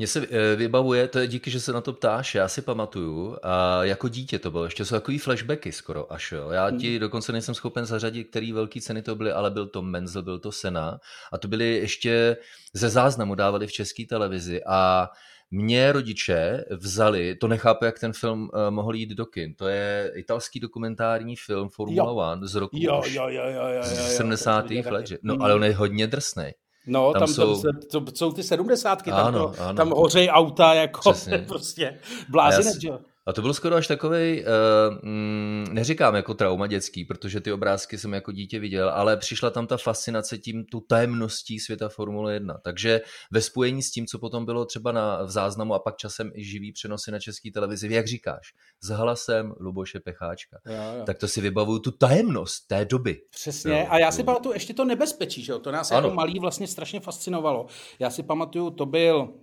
Mně 0.00 0.06
se 0.06 0.26
eh, 0.30 0.56
vybavuje, 0.56 1.08
to 1.08 1.18
je 1.18 1.26
díky, 1.26 1.50
že 1.50 1.60
se 1.60 1.72
na 1.72 1.80
to 1.80 1.92
ptáš, 1.92 2.34
já 2.34 2.48
si 2.48 2.62
pamatuju, 2.62 3.36
a 3.42 3.84
jako 3.84 4.08
dítě 4.08 4.38
to 4.38 4.50
bylo, 4.50 4.64
ještě 4.64 4.84
jsou 4.84 4.94
takový 4.94 5.18
flashbacky 5.18 5.72
skoro 5.72 6.12
až, 6.12 6.32
jo. 6.32 6.50
Já 6.50 6.70
ti 6.70 6.90
hmm. 6.90 7.00
dokonce 7.00 7.32
nejsem 7.32 7.54
schopen 7.54 7.86
zařadit, 7.86 8.24
který 8.24 8.52
velký 8.52 8.80
ceny 8.80 9.02
to 9.02 9.16
byly, 9.16 9.32
ale 9.32 9.50
byl 9.50 9.66
to 9.66 9.82
Menzel, 9.82 10.22
byl 10.22 10.38
to 10.38 10.52
Sena 10.52 11.00
a 11.32 11.38
to 11.38 11.48
byly 11.48 11.74
ještě 11.76 12.36
ze 12.72 12.88
záznamu 12.88 13.34
dávali 13.34 13.66
v 13.66 13.72
české 13.72 14.06
televizi 14.08 14.60
a 14.66 15.08
mě 15.50 15.92
rodiče 15.92 16.64
vzali, 16.70 17.34
to 17.34 17.48
nechápu, 17.48 17.84
jak 17.84 17.98
ten 17.98 18.12
film 18.12 18.42
uh, 18.42 18.70
mohl 18.70 18.94
jít 18.94 19.10
do 19.10 19.26
kin. 19.26 19.54
To 19.54 19.68
je 19.68 20.12
italský 20.14 20.60
dokumentární 20.60 21.36
film 21.36 21.68
Formula 21.68 22.32
One 22.32 22.46
z 22.46 22.54
roku 22.54 22.76
jo, 22.80 23.02
jo, 23.06 23.28
jo, 23.28 23.42
jo, 23.44 23.68
jo, 23.68 23.68
jo, 23.76 23.82
70. 23.82 24.70
let. 24.70 25.06
No, 25.22 25.36
ale 25.40 25.54
on 25.54 25.64
je 25.64 25.74
hodně 25.74 26.06
drsný. 26.06 26.52
No, 26.86 27.12
tam, 27.12 27.20
tam, 27.20 27.28
jsou... 27.28 27.62
Tam, 27.62 28.04
to, 28.04 28.12
jsou 28.14 28.32
ty 28.32 28.42
sedmdesátky, 28.42 29.10
tam, 29.10 29.26
ano, 29.26 29.38
to, 29.38 29.62
ano. 29.62 29.76
tam 29.76 29.90
hořejí 29.90 30.30
auta, 30.30 30.74
jako 30.74 31.00
Přesně. 31.00 31.38
prostě 31.48 31.98
blázinec, 32.28 32.80
že 32.80 32.88
jo. 32.88 32.98
A 33.26 33.32
to 33.32 33.40
bylo 33.40 33.54
skoro 33.54 33.76
až 33.76 33.86
takový, 33.86 34.40
uh, 34.40 34.46
eh, 34.46 34.98
mm, 35.02 35.66
neříkám 35.72 36.14
jako 36.14 36.34
trauma 36.34 36.66
dětský, 36.66 37.04
protože 37.04 37.40
ty 37.40 37.52
obrázky 37.52 37.98
jsem 37.98 38.12
jako 38.12 38.32
dítě 38.32 38.58
viděl, 38.58 38.90
ale 38.90 39.16
přišla 39.16 39.50
tam 39.50 39.66
ta 39.66 39.76
fascinace 39.76 40.38
tím, 40.38 40.64
tu 40.64 40.80
tajemností 40.80 41.60
světa 41.60 41.88
Formule 41.88 42.34
1. 42.34 42.58
Takže 42.64 43.00
ve 43.32 43.40
spojení 43.40 43.82
s 43.82 43.90
tím, 43.90 44.06
co 44.06 44.18
potom 44.18 44.44
bylo 44.44 44.64
třeba 44.64 44.92
na, 44.92 45.22
v 45.22 45.30
záznamu 45.30 45.74
a 45.74 45.78
pak 45.78 45.96
časem 45.96 46.30
i 46.34 46.44
živý 46.44 46.72
přenosy 46.72 47.10
na 47.10 47.18
české 47.18 47.50
televizi, 47.50 47.94
jak 47.94 48.06
říkáš, 48.06 48.52
s 48.80 48.88
hlasem 48.88 49.54
Luboše 49.60 50.00
Pecháčka, 50.00 50.58
jo, 50.66 50.74
jo. 50.98 51.04
tak 51.04 51.18
to 51.18 51.28
si 51.28 51.40
vybavuju 51.40 51.78
tu 51.78 51.90
tajemnost 51.90 52.66
té 52.66 52.84
doby. 52.84 53.20
Přesně. 53.30 53.72
Jo, 53.72 53.86
a 53.88 53.98
já 53.98 54.12
si 54.12 54.24
pamatuju 54.24 54.54
ještě 54.54 54.74
to 54.74 54.84
nebezpečí, 54.84 55.42
že 55.42 55.52
jo? 55.52 55.58
to 55.58 55.72
nás 55.72 55.90
jako 55.90 55.98
ano. 55.98 56.08
jako 56.08 56.16
malý 56.16 56.40
vlastně 56.40 56.66
strašně 56.66 57.00
fascinovalo. 57.00 57.66
Já 57.98 58.10
si 58.10 58.22
pamatuju, 58.22 58.70
to 58.70 58.86
byl 58.86 59.34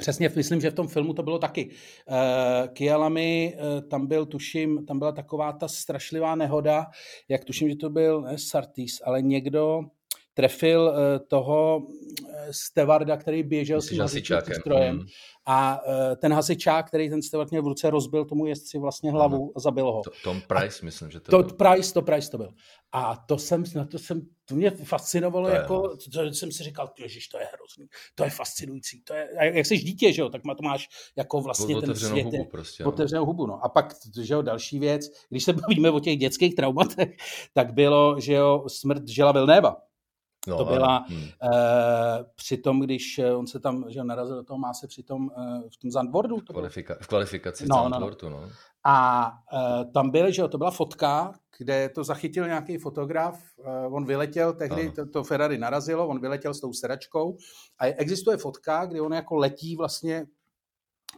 Přesně, 0.00 0.30
myslím, 0.36 0.60
že 0.60 0.70
v 0.70 0.74
tom 0.74 0.88
filmu 0.88 1.14
to 1.14 1.22
bylo 1.22 1.38
taky. 1.38 1.70
Uh, 1.70 2.68
Kialami, 2.68 3.56
uh, 3.56 3.88
tam 3.88 4.06
byl, 4.06 4.26
tuším, 4.26 4.86
tam 4.86 4.98
byla 4.98 5.12
taková 5.12 5.52
ta 5.52 5.68
strašlivá 5.68 6.34
nehoda, 6.34 6.86
jak 7.28 7.44
tuším, 7.44 7.68
že 7.68 7.76
to 7.76 7.90
byl 7.90 8.20
ne 8.20 8.38
Sartis, 8.38 9.00
ale 9.04 9.22
někdo 9.22 9.80
trefil 10.36 10.80
uh, 10.80 11.26
toho 11.28 11.86
stevarda, 12.50 13.16
který 13.16 13.42
běžel 13.42 13.80
s 13.80 13.88
tím 13.88 14.08
strojem. 14.60 14.96
Hmm. 14.96 15.06
A 15.46 15.80
uh, 15.86 15.92
ten 16.16 16.32
hasičák, 16.32 16.88
který 16.88 17.10
ten 17.10 17.22
stevard 17.22 17.50
měl 17.50 17.62
v 17.62 17.66
ruce, 17.66 17.90
rozbil 17.90 18.24
tomu 18.24 18.46
jezdci 18.46 18.78
vlastně 18.78 19.10
hlavu 19.10 19.36
ano. 19.36 19.50
a 19.56 19.60
zabil 19.60 19.92
ho. 19.92 20.02
To, 20.02 20.10
Tom 20.24 20.40
Price, 20.40 20.80
a 20.82 20.84
myslím, 20.84 21.10
že 21.10 21.20
to, 21.20 21.30
to 21.30 21.42
byl. 21.42 21.56
Price, 21.56 21.94
to 21.94 22.02
Price 22.02 22.30
to 22.30 22.38
byl. 22.38 22.50
A 22.92 23.16
to 23.16 23.38
jsem, 23.38 23.64
na 23.74 23.84
to 23.84 23.98
jsem, 23.98 24.22
to 24.44 24.54
mě 24.54 24.70
fascinovalo, 24.70 25.48
to 25.48 25.54
jako, 25.54 25.96
to 26.12 26.34
jsem 26.34 26.52
si 26.52 26.62
říkal, 26.62 26.90
ježiš, 26.98 27.28
to 27.28 27.38
je 27.38 27.46
hrozný, 27.52 27.86
to 28.14 28.24
je 28.24 28.30
fascinující, 28.30 29.02
to 29.02 29.14
je, 29.14 29.28
jak 29.40 29.66
jsi 29.66 29.78
dítě, 29.78 30.12
že 30.12 30.22
jo, 30.22 30.28
tak 30.28 30.42
to 30.42 30.62
máš 30.62 30.88
jako 31.16 31.40
vlastně 31.40 31.80
ten 31.80 31.94
svět. 31.94 32.24
Hubu 32.24 32.44
prostě, 32.44 32.82
no. 32.82 32.88
Otevřenou 32.88 33.26
hubu, 33.26 33.46
no. 33.46 33.64
A 33.64 33.68
pak, 33.68 33.94
že 34.22 34.34
jo, 34.34 34.42
další 34.42 34.78
věc, 34.78 35.10
když 35.28 35.44
se 35.44 35.52
bavíme 35.68 35.90
o 35.90 36.00
těch 36.00 36.18
dětských 36.18 36.54
traumatech, 36.54 37.16
tak 37.54 37.74
bylo, 37.74 38.20
že 38.20 38.32
jo, 38.32 38.64
smrt 38.68 39.08
Žela 39.08 39.32
Vilnéva. 39.32 39.76
No, 40.46 40.56
to 40.56 40.64
byla 40.64 41.04
hmm. 41.08 41.18
uh, 41.18 41.28
při 42.36 42.56
tom, 42.56 42.80
když 42.80 43.18
eh, 43.18 43.34
on 43.34 43.46
se 43.46 43.60
tam 43.60 43.84
že 43.88 44.04
narazil 44.04 44.36
do 44.36 44.44
toho 44.44 44.58
má 44.58 44.74
se 44.74 44.86
při 44.86 45.02
tom, 45.02 45.30
uh, 45.36 45.60
v 45.70 45.76
tom 45.76 45.90
Zandvordu. 45.90 46.40
To 46.40 46.52
Kvalifika- 46.52 46.96
v 47.00 47.06
kvalifikaci 47.06 47.66
no, 47.68 47.76
Zandvordu, 47.76 48.28
no. 48.28 48.40
no. 48.40 48.48
A 48.84 49.32
uh, 49.52 49.92
tam 49.92 50.10
byl, 50.10 50.30
že 50.30 50.42
jo, 50.42 50.48
to 50.48 50.58
byla 50.58 50.70
fotka, 50.70 51.34
kde 51.58 51.88
to 51.88 52.04
zachytil 52.04 52.46
nějaký 52.46 52.78
fotograf, 52.78 53.40
uh, 53.58 53.94
on 53.94 54.06
vyletěl, 54.06 54.52
tehdy 54.52 54.90
to, 54.90 55.06
to 55.06 55.24
Ferrari 55.24 55.58
narazilo, 55.58 56.08
on 56.08 56.20
vyletěl 56.20 56.54
s 56.54 56.60
tou 56.60 56.72
sedačkou 56.72 57.36
a 57.78 57.86
existuje 57.86 58.36
fotka, 58.36 58.86
kdy 58.86 59.00
on 59.00 59.12
jako 59.12 59.36
letí 59.36 59.76
vlastně 59.76 60.26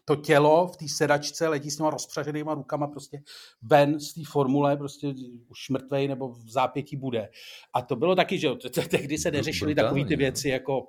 to 0.05 0.17
tělo 0.17 0.67
v 0.67 0.77
té 0.77 0.89
sedačce 0.89 1.49
letí 1.49 1.71
s 1.71 1.77
těma 1.77 1.91
rozpřaženýma 1.91 2.55
rukama 2.55 2.87
prostě 2.87 3.23
ven 3.63 4.01
z 4.01 4.15
té 4.15 4.21
formule, 4.27 4.77
prostě 4.77 5.15
už 5.49 5.69
mrtvej 5.69 6.09
nebo 6.09 6.29
v 6.29 6.51
zápětí 6.51 6.97
bude. 6.97 7.29
A 7.75 7.83
to 7.83 7.97
bylo 7.97 8.17
taky, 8.17 8.39
že 8.39 8.49
tehdy 8.91 9.19
se 9.19 9.31
neřešily 9.31 9.75
takové 9.75 10.05
ty 10.05 10.17
věci 10.17 10.49
jako 10.49 10.89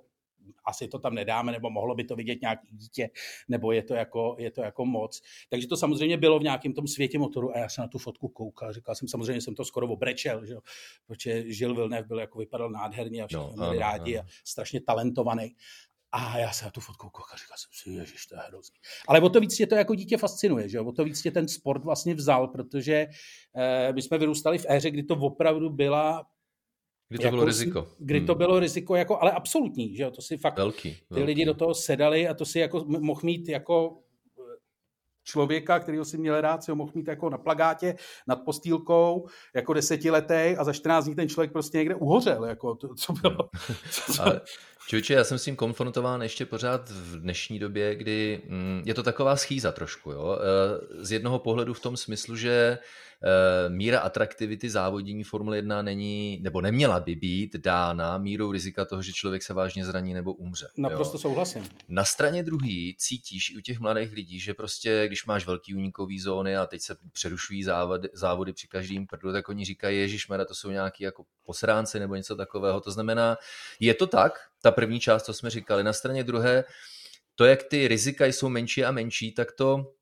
asi 0.66 0.88
to 0.88 1.00
tam 1.00 1.14
nedáme, 1.14 1.52
nebo 1.52 1.70
mohlo 1.70 1.96
by 1.96 2.04
to 2.04 2.16
vidět 2.16 2.42
nějaký 2.42 2.68
dítě, 2.72 3.10
nebo 3.48 3.72
je 3.72 3.84
to 3.84 3.94
jako, 3.94 4.36
je 4.40 4.52
to 4.52 4.62
jako 4.62 4.86
moc. 4.86 5.22
Takže 5.50 5.68
to 5.68 5.78
samozřejmě 5.78 6.18
bylo 6.18 6.40
v 6.40 6.44
nějakém 6.44 6.74
tom 6.74 6.88
světě 6.88 7.20
motoru 7.20 7.56
a 7.56 7.60
já 7.60 7.70
jsem 7.70 7.82
na 7.82 7.88
tu 7.88 7.98
fotku 7.98 8.28
koukal. 8.28 8.74
Říkal 8.74 8.96
jsem, 8.96 9.08
samozřejmě 9.08 9.42
jsem 9.42 9.56
to 9.56 9.66
skoro 9.66 9.88
obrečel, 9.88 10.46
že 10.46 10.54
jo? 10.54 10.62
protože 11.08 11.54
Žil 11.54 11.76
Vilnev 11.76 12.08
byl 12.08 12.20
jako 12.20 12.40
vypadal 12.40 12.70
nádherně 12.70 13.24
a 13.24 13.28
všichni 13.28 13.56
no, 13.56 13.64
měli 13.64 13.80
rádi 13.80 14.18
ano. 14.18 14.28
a 14.28 14.32
strašně 14.46 14.82
talentovaný. 14.82 15.56
A 16.12 16.38
já 16.38 16.52
se 16.52 16.66
na 16.66 16.72
tu 16.72 16.82
fotku 16.82 17.10
koukal 17.10 17.34
a 17.34 17.38
říkal 17.38 17.58
jsem 17.58 17.70
si, 17.74 18.00
ježiš, 18.00 18.26
to 18.26 18.36
je 18.36 18.42
hrozný. 18.48 18.76
Ale 19.08 19.22
o 19.22 19.30
to 19.30 19.40
víc 19.40 19.56
tě 19.56 19.68
to 19.68 19.76
jako 19.76 19.96
dítě 19.96 20.18
fascinuje, 20.18 20.70
že 20.70 20.80
O 20.80 20.92
to 20.92 21.04
víc 21.04 21.22
tě 21.22 21.32
ten 21.32 21.48
sport 21.48 21.84
vlastně 21.84 22.14
vzal, 22.14 22.48
protože 22.48 23.08
eh, 23.56 23.94
my 23.94 24.02
jsme 24.02 24.18
vyrůstali 24.18 24.58
v 24.58 24.66
éře, 24.70 24.92
kdy 24.92 25.04
to 25.04 25.16
opravdu 25.16 25.70
byla 25.70 26.26
Kdy 27.10 27.18
to 27.18 27.24
jako, 27.24 27.36
bylo 27.36 27.46
riziko. 27.46 27.88
Kdy 28.00 28.18
hmm. 28.18 28.28
to 28.28 28.36
bylo 28.36 28.60
riziko, 28.60 28.96
jako, 28.96 29.22
ale 29.22 29.32
absolutní, 29.32 29.96
že 29.96 30.04
jo, 30.04 30.12
to 30.12 30.22
si 30.22 30.38
fakt, 30.38 30.58
velký, 30.58 30.96
ty 30.96 31.06
velký. 31.10 31.26
lidi 31.26 31.46
do 31.46 31.54
toho 31.54 31.74
sedali 31.74 32.28
a 32.28 32.34
to 32.34 32.46
si 32.46 32.60
jako 32.60 32.86
mohl 32.88 33.22
mít 33.24 33.50
jako 33.50 34.00
člověka, 35.24 35.80
kterého 35.80 36.06
si 36.06 36.18
měl 36.18 36.42
rád, 36.42 36.64
si 36.64 36.72
ho 36.72 36.76
mohl 36.76 36.92
mít 36.96 37.08
jako 37.08 37.30
na 37.30 37.38
plagátě 37.38 37.96
nad 38.28 38.36
postýlkou 38.36 39.28
jako 39.56 39.74
desetiletý 39.74 40.56
a 40.58 40.64
za 40.64 40.74
14 40.74 41.06
dní 41.06 41.16
ten 41.16 41.30
člověk 41.30 41.52
prostě 41.52 41.78
někde 41.78 41.96
uhořel. 41.96 42.46
Jako 42.46 42.76
to, 42.76 42.96
co 42.96 43.14
bylo. 43.14 43.50
Co, 43.92 44.22
Ale, 44.24 44.42
Čuče, 44.88 45.14
já 45.14 45.24
jsem 45.24 45.38
s 45.38 45.44
tím 45.44 45.56
konfrontován 45.56 46.22
ještě 46.22 46.46
pořád 46.46 46.90
v 46.90 47.20
dnešní 47.20 47.60
době, 47.60 47.96
kdy 47.96 48.42
mm, 48.48 48.82
je 48.86 48.94
to 48.94 49.04
taková 49.04 49.36
schýza 49.36 49.72
trošku. 49.72 50.12
Jo? 50.12 50.40
E, 50.40 51.06
z 51.06 51.12
jednoho 51.12 51.40
pohledu 51.40 51.74
v 51.74 51.80
tom 51.80 51.98
smyslu, 51.98 52.36
že 52.36 52.78
Eh, 53.24 53.70
míra 53.70 54.00
atraktivity 54.00 54.70
závodění 54.70 55.24
Formule 55.24 55.58
1 55.58 55.82
není, 55.82 56.40
nebo 56.42 56.62
neměla 56.62 57.00
by 57.00 57.16
být 57.16 57.56
dána 57.56 58.18
mírou 58.18 58.52
rizika 58.52 58.86
toho, 58.86 59.02
že 59.02 59.14
člověk 59.14 59.44
se 59.44 59.54
vážně 59.54 59.86
zraní 59.86 60.14
nebo 60.14 60.34
umře. 60.34 60.68
Naprosto 60.78 61.18
jo. 61.18 61.20
souhlasím. 61.20 61.70
Na 61.88 62.06
straně 62.06 62.44
druhý 62.44 62.96
cítíš 63.00 63.50
i 63.50 63.58
u 63.58 63.62
těch 63.62 63.80
mladých 63.80 64.14
lidí, 64.14 64.40
že 64.40 64.54
prostě, 64.54 65.04
když 65.08 65.26
máš 65.26 65.46
velký 65.46 65.76
únikový 65.76 66.20
zóny 66.20 66.58
a 66.58 66.66
teď 66.66 66.82
se 66.82 66.98
přerušují 67.12 67.64
závody, 67.64 68.10
závody 68.14 68.54
při 68.54 68.68
každém 68.68 69.08
prdu, 69.08 69.32
tak 69.32 69.50
oni 69.50 69.66
říkají, 69.66 69.98
Ježíš 69.98 70.28
to 70.48 70.56
jsou 70.56 70.70
nějaký 70.70 71.04
jako 71.04 71.26
posránci 71.46 72.00
nebo 72.00 72.16
něco 72.16 72.36
takového. 72.36 72.82
To 72.82 72.92
znamená, 72.92 73.38
je 73.80 73.94
to 73.94 74.08
tak, 74.08 74.49
ta 74.62 74.72
první 74.72 75.00
část, 75.00 75.24
co 75.24 75.34
jsme 75.34 75.50
říkali, 75.50 75.84
na 75.84 75.94
straně 75.94 76.24
druhé, 76.24 76.64
to, 77.36 77.46
jak 77.46 77.64
ty 77.64 77.88
rizika 77.88 78.26
jsou 78.26 78.50
menší 78.50 78.86
a 78.86 78.92
menší, 78.92 79.32
tak 79.32 79.52
to 79.52 79.94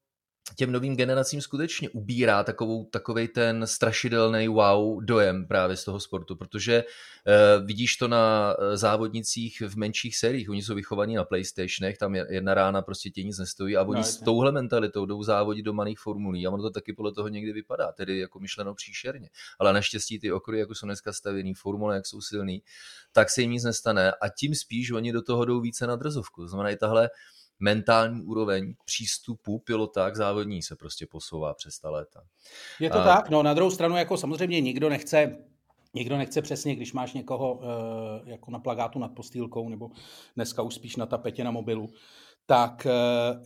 těm 0.56 0.72
novým 0.72 0.96
generacím 0.96 1.42
skutečně 1.42 1.90
ubírá 1.90 2.44
takovou, 2.44 2.86
takovej 2.86 3.28
ten 3.28 3.68
strašidelný 3.68 4.48
wow 4.48 5.06
dojem 5.06 5.48
právě 5.48 5.76
z 5.78 5.84
toho 5.84 6.00
sportu, 6.00 6.36
protože 6.36 6.84
uh, 6.84 7.66
vidíš 7.66 7.98
to 7.98 8.08
na 8.08 8.56
eh, 8.60 8.78
závodnicích 8.78 9.62
v 9.68 9.78
menších 9.78 10.18
seriích, 10.18 10.50
oni 10.50 10.62
jsou 10.62 10.76
vychovaní 10.76 11.16
na 11.16 11.24
Playstationech, 11.24 11.98
tam 11.98 12.16
jedna 12.16 12.54
rána 12.54 12.82
prostě 12.82 13.10
tě 13.10 13.24
nic 13.24 13.40
nestojí 13.40 13.78
a 13.78 13.84
oni 13.84 14.00
no, 14.00 14.04
s 14.04 14.18
touhle 14.18 14.52
mentalitou 14.52 15.06
jdou 15.06 15.24
závodit 15.24 15.66
do 15.66 15.74
malých 15.74 16.00
formulí 16.00 16.48
a 16.48 16.52
ono 16.52 16.64
to 16.64 16.70
taky 16.70 16.94
podle 16.94 17.12
toho 17.12 17.28
někdy 17.28 17.54
vypadá, 17.54 17.92
tedy 17.92 18.20
jako 18.20 18.40
myšleno 18.40 18.76
příšerně. 18.76 19.30
Ale 19.60 19.74
naštěstí 19.74 20.20
ty 20.20 20.32
okruhy, 20.32 20.60
jako 20.60 20.76
jsou 20.76 20.86
dneska 20.86 21.14
stavěný, 21.14 21.54
formule, 21.54 21.96
jak 21.96 22.06
jsou 22.06 22.22
silný, 22.22 22.64
tak 23.12 23.30
se 23.30 23.42
jim 23.42 23.52
nic 23.52 23.64
nestane 23.64 24.12
a 24.12 24.30
tím 24.30 24.56
spíš 24.56 24.92
oni 24.92 25.12
do 25.12 25.22
toho 25.22 25.46
jdou 25.46 25.62
více 25.62 25.88
na 25.88 25.96
drzovku. 25.96 26.42
To 26.42 26.48
znamená 26.48 26.70
i 26.70 26.76
tahle 26.76 27.10
mentální 27.60 28.24
úroveň 28.24 28.74
přístupu 28.86 29.60
pilota 29.60 30.12
k 30.12 30.16
závodní 30.16 30.62
se 30.62 30.76
prostě 30.76 31.08
posouvá 31.08 31.54
přes 31.54 31.80
ta 31.80 31.90
léta. 31.90 32.24
Je 32.80 32.90
to 32.90 33.00
a... 33.00 33.04
tak, 33.04 33.30
no 33.30 33.44
na 33.44 33.54
druhou 33.54 33.72
stranu 33.72 33.98
jako 33.98 34.18
samozřejmě 34.18 34.62
nikdo 34.62 34.90
nechce 34.90 35.38
Někdo 35.94 36.18
nechce 36.18 36.42
přesně, 36.42 36.76
když 36.76 36.94
máš 36.94 37.14
někoho 37.14 37.60
e, 37.64 38.30
jako 38.30 38.52
na 38.52 38.60
plagátu 38.60 39.00
nad 39.00 39.08
postýlkou, 39.16 39.70
nebo 39.70 39.90
dneska 40.36 40.62
už 40.62 40.76
spíš 40.76 40.96
na 40.96 41.06
tapetě 41.06 41.44
na 41.44 41.52
mobilu, 41.52 41.90
tak 42.46 42.86
e, 42.86 42.92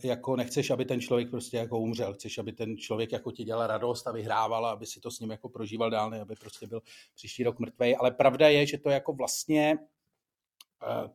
jako 0.08 0.36
nechceš, 0.36 0.70
aby 0.70 0.84
ten 0.84 1.00
člověk 1.00 1.30
prostě 1.30 1.56
jako 1.56 1.78
umřel. 1.78 2.14
Chceš, 2.14 2.38
aby 2.38 2.52
ten 2.52 2.76
člověk 2.76 3.12
jako 3.12 3.32
ti 3.32 3.44
dělal 3.44 3.66
radost 3.66 4.06
a 4.06 4.12
vyhrával, 4.12 4.66
aby 4.66 4.86
si 4.86 5.00
to 5.00 5.10
s 5.10 5.20
ním 5.20 5.30
jako 5.30 5.48
prožíval 5.48 5.90
dál, 5.90 6.10
ne, 6.10 6.20
aby 6.20 6.34
prostě 6.34 6.66
byl 6.66 6.82
příští 7.14 7.44
rok 7.44 7.58
mrtvej. 7.58 7.96
Ale 8.00 8.10
pravda 8.10 8.48
je, 8.48 8.66
že 8.66 8.78
to 8.78 8.90
jako 8.90 9.12
vlastně 9.12 9.70
e, 9.70 9.78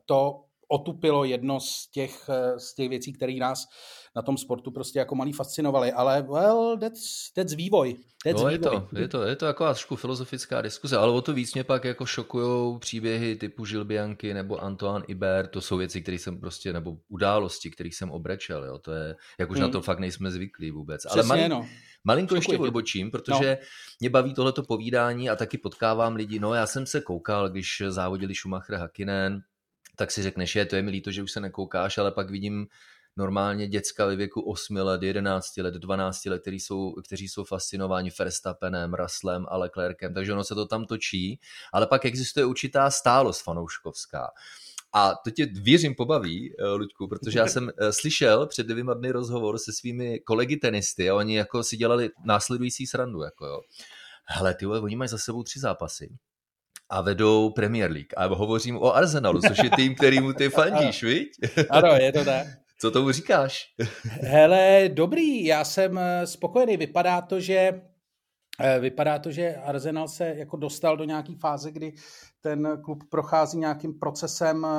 to 0.04 0.44
otupilo 0.68 1.24
jedno 1.24 1.60
z 1.60 1.90
těch, 1.90 2.28
eh, 2.28 2.60
z 2.60 2.74
těch 2.74 2.88
věcí, 2.88 3.12
které 3.12 3.34
nás 3.34 3.64
na 4.16 4.22
tom 4.22 4.38
sportu 4.38 4.70
prostě 4.70 4.98
jako 4.98 5.14
malý 5.14 5.32
fascinovaly, 5.32 5.92
ale 5.92 6.22
well, 6.22 6.78
that's, 6.78 7.32
that's 7.32 7.52
vývoj. 7.52 7.96
That's 8.24 8.42
no, 8.42 8.48
vývoj. 8.48 8.52
Je, 8.52 8.58
to, 8.58 8.98
je, 8.98 9.08
to, 9.08 9.22
je 9.22 9.36
to 9.36 9.46
jako 9.46 9.64
trošku 9.64 9.96
filozofická 9.96 10.62
diskuze, 10.62 10.96
ale 10.96 11.12
o 11.12 11.22
to 11.22 11.32
víc 11.32 11.54
mě 11.54 11.64
pak 11.64 11.84
jako 11.84 12.06
šokují 12.06 12.78
příběhy 12.78 13.36
typu 13.36 13.64
Žilbianky 13.64 14.34
nebo 14.34 14.58
Antoine 14.58 15.04
Iber, 15.08 15.46
to 15.46 15.60
jsou 15.60 15.76
věci, 15.76 16.02
které 16.02 16.18
jsem 16.18 16.40
prostě, 16.40 16.72
nebo 16.72 16.96
události, 17.08 17.70
kterých 17.70 17.94
jsem 17.94 18.10
obrečel, 18.10 18.64
jo, 18.64 18.78
to 18.78 18.92
je, 18.92 19.16
jak 19.38 19.50
už 19.50 19.56
hmm. 19.56 19.66
na 19.66 19.72
to 19.72 19.82
fakt 19.82 19.98
nejsme 19.98 20.30
zvyklí 20.30 20.70
vůbec. 20.70 21.06
Přesně, 21.06 21.20
ale 21.20 21.28
malý, 21.28 21.48
no. 21.48 21.68
Malinko 22.04 22.34
ještě 22.34 22.58
odbočím, 22.58 23.10
protože 23.10 23.58
no. 23.60 23.66
mě 24.00 24.10
baví 24.10 24.34
tohleto 24.34 24.62
povídání 24.62 25.30
a 25.30 25.36
taky 25.36 25.58
potkávám 25.58 26.14
lidi. 26.14 26.38
No 26.38 26.54
já 26.54 26.66
jsem 26.66 26.86
se 26.86 27.00
koukal, 27.00 27.48
když 27.48 27.82
závodili 27.88 28.34
Schumacher 28.34 28.76
Hakkinen, 28.76 29.42
tak 29.98 30.10
si 30.10 30.22
řekneš, 30.22 30.56
je, 30.56 30.66
to 30.66 30.76
je 30.76 30.82
mi 30.82 30.90
líto, 30.90 31.10
že 31.10 31.22
už 31.22 31.32
se 31.32 31.40
nekoukáš, 31.40 31.98
ale 31.98 32.12
pak 32.12 32.30
vidím 32.30 32.66
normálně 33.16 33.68
děcka 33.68 34.06
ve 34.06 34.16
věku 34.16 34.40
8 34.40 34.76
let, 34.76 35.02
11 35.02 35.56
let, 35.56 35.74
12 35.74 36.24
let, 36.24 36.42
kteří 36.42 36.60
jsou, 36.60 36.92
kteří 36.92 37.28
jsou 37.28 37.44
fascinováni 37.44 38.10
Verstappenem, 38.18 38.94
Ruslem 38.94 39.46
a 39.48 39.56
Leclerkem, 39.56 40.14
takže 40.14 40.32
ono 40.32 40.44
se 40.44 40.54
to 40.54 40.66
tam 40.66 40.84
točí, 40.84 41.40
ale 41.72 41.86
pak 41.86 42.04
existuje 42.04 42.46
určitá 42.46 42.90
stálost 42.90 43.42
fanouškovská. 43.42 44.28
A 44.94 45.14
to 45.24 45.30
tě 45.30 45.46
věřím 45.46 45.94
pobaví, 45.94 46.54
eh, 46.58 46.66
Luďku, 46.66 47.08
protože 47.08 47.38
já 47.38 47.46
jsem 47.46 47.70
eh, 47.78 47.92
slyšel 47.92 48.46
před 48.46 48.66
dvěma 48.66 48.94
dny 48.94 49.10
rozhovor 49.10 49.58
se 49.58 49.72
svými 49.72 50.20
kolegy 50.20 50.56
tenisty 50.56 51.10
a 51.10 51.14
oni 51.14 51.36
jako 51.36 51.62
si 51.64 51.76
dělali 51.76 52.10
následující 52.24 52.86
srandu, 52.86 53.22
jako 53.22 53.46
jo. 53.46 53.60
Hele, 54.24 54.54
ty 54.54 54.66
oni 54.66 54.96
mají 54.96 55.08
za 55.08 55.18
sebou 55.18 55.42
tři 55.42 55.60
zápasy 55.60 56.18
a 56.90 57.00
vedou 57.00 57.50
Premier 57.50 57.90
League. 57.90 58.12
A 58.16 58.26
hovořím 58.26 58.76
o 58.76 58.94
Arsenalu, 58.94 59.40
což 59.40 59.58
je 59.64 59.70
tým, 59.70 59.94
kterýmu 59.94 60.32
ty 60.32 60.48
fandíš, 60.48 61.02
viď? 61.02 61.28
Ano, 61.70 61.88
je 61.88 62.12
to 62.12 62.24
tak. 62.24 62.46
Co 62.80 62.90
tomu 62.90 63.12
říkáš? 63.12 63.74
Hele, 64.04 64.90
dobrý, 64.92 65.44
já 65.44 65.64
jsem 65.64 65.98
eh, 65.98 66.26
spokojený. 66.26 66.76
Vypadá 66.76 67.20
to, 67.20 67.40
že 67.40 67.82
eh, 68.60 68.80
Vypadá 68.80 69.18
to, 69.18 69.30
že 69.30 69.56
Arsenal 69.56 70.08
se 70.08 70.34
jako 70.36 70.56
dostal 70.56 70.96
do 70.96 71.04
nějaké 71.04 71.32
fáze, 71.40 71.72
kdy 71.72 71.92
ten 72.40 72.80
klub 72.84 73.04
prochází 73.10 73.58
nějakým 73.58 73.98
procesem 73.98 74.66
eh, 74.66 74.70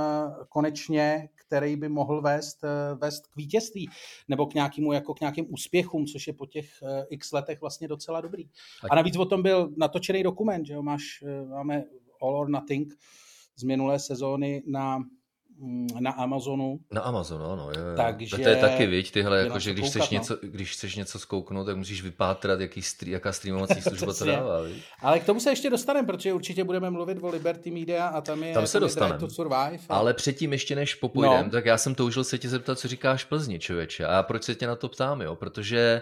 konečně, 0.49 1.29
který 1.35 1.75
by 1.75 1.89
mohl 1.89 2.21
vést, 2.21 2.57
vést 2.95 3.27
k 3.27 3.35
vítězství 3.35 3.89
nebo 4.27 4.45
k 4.45 4.53
nějakému, 4.53 4.93
jako 4.93 5.13
k 5.13 5.19
nějakým 5.19 5.45
úspěchům, 5.49 6.05
což 6.05 6.27
je 6.27 6.33
po 6.33 6.45
těch 6.45 6.65
x 7.09 7.31
letech 7.31 7.61
vlastně 7.61 7.87
docela 7.87 8.21
dobrý. 8.21 8.49
A 8.91 8.95
navíc 8.95 9.17
o 9.17 9.25
tom 9.25 9.43
byl 9.43 9.69
natočený 9.77 10.23
dokument, 10.23 10.65
že 10.65 10.73
jo, 10.73 10.83
máš, 10.83 11.23
máme 11.49 11.83
All 12.21 12.35
or 12.35 12.49
Nothing 12.49 12.93
z 13.59 13.63
minulé 13.63 13.99
sezóny 13.99 14.63
na 14.67 14.97
mm, 15.59 15.87
na 15.99 16.11
Amazonu. 16.11 16.79
Na 16.91 17.01
Amazonu, 17.01 17.45
ano. 17.45 17.71
Jo, 17.77 17.85
jo. 17.85 17.95
Takže 17.95 18.37
to 18.37 18.49
je 18.49 18.55
taky, 18.55 18.87
viď, 18.87 19.11
tyhle, 19.11 19.39
jako, 19.39 19.59
že 19.59 19.73
když 19.73 19.85
chceš, 19.85 20.09
no. 20.09 20.17
něco, 20.17 20.37
když 20.41 20.71
chceš 20.71 20.95
něco 20.95 21.19
zkouknout, 21.19 21.65
tak 21.65 21.77
musíš 21.77 22.03
vypátrat, 22.03 22.59
jaký 22.59 22.81
stří, 22.81 23.11
jaká 23.11 23.31
streamovací 23.31 23.81
služba 23.87 24.13
to 24.13 24.25
dává. 24.25 24.61
Viď? 24.61 24.83
Ale 25.01 25.19
k 25.19 25.25
tomu 25.25 25.39
se 25.39 25.49
ještě 25.49 25.69
dostaneme, 25.69 26.07
protože 26.07 26.33
určitě 26.33 26.63
budeme 26.63 26.89
mluvit 26.89 27.17
o 27.21 27.29
Liberty 27.29 27.71
Media 27.71 28.07
a 28.07 28.21
tam 28.21 28.43
je 28.43 28.53
tam 28.53 28.67
se 28.67 28.79
dostaneme. 28.79 29.19
to 29.19 29.29
Survive. 29.29 29.79
A... 29.89 29.95
Ale 29.95 30.13
předtím 30.13 30.51
ještě 30.51 30.75
než 30.75 30.95
popůjdem, 30.95 31.45
no. 31.45 31.51
tak 31.51 31.65
já 31.65 31.77
jsem 31.77 31.95
toužil 31.95 32.23
se 32.23 32.37
tě 32.37 32.49
zeptat, 32.49 32.79
co 32.79 32.87
říkáš 32.87 33.23
Plzni, 33.23 33.59
člověče. 33.59 34.05
A 34.05 34.23
proč 34.23 34.43
se 34.43 34.55
tě 34.55 34.67
na 34.67 34.75
to 34.75 34.89
ptám, 34.89 35.21
jo? 35.21 35.35
Protože 35.35 36.01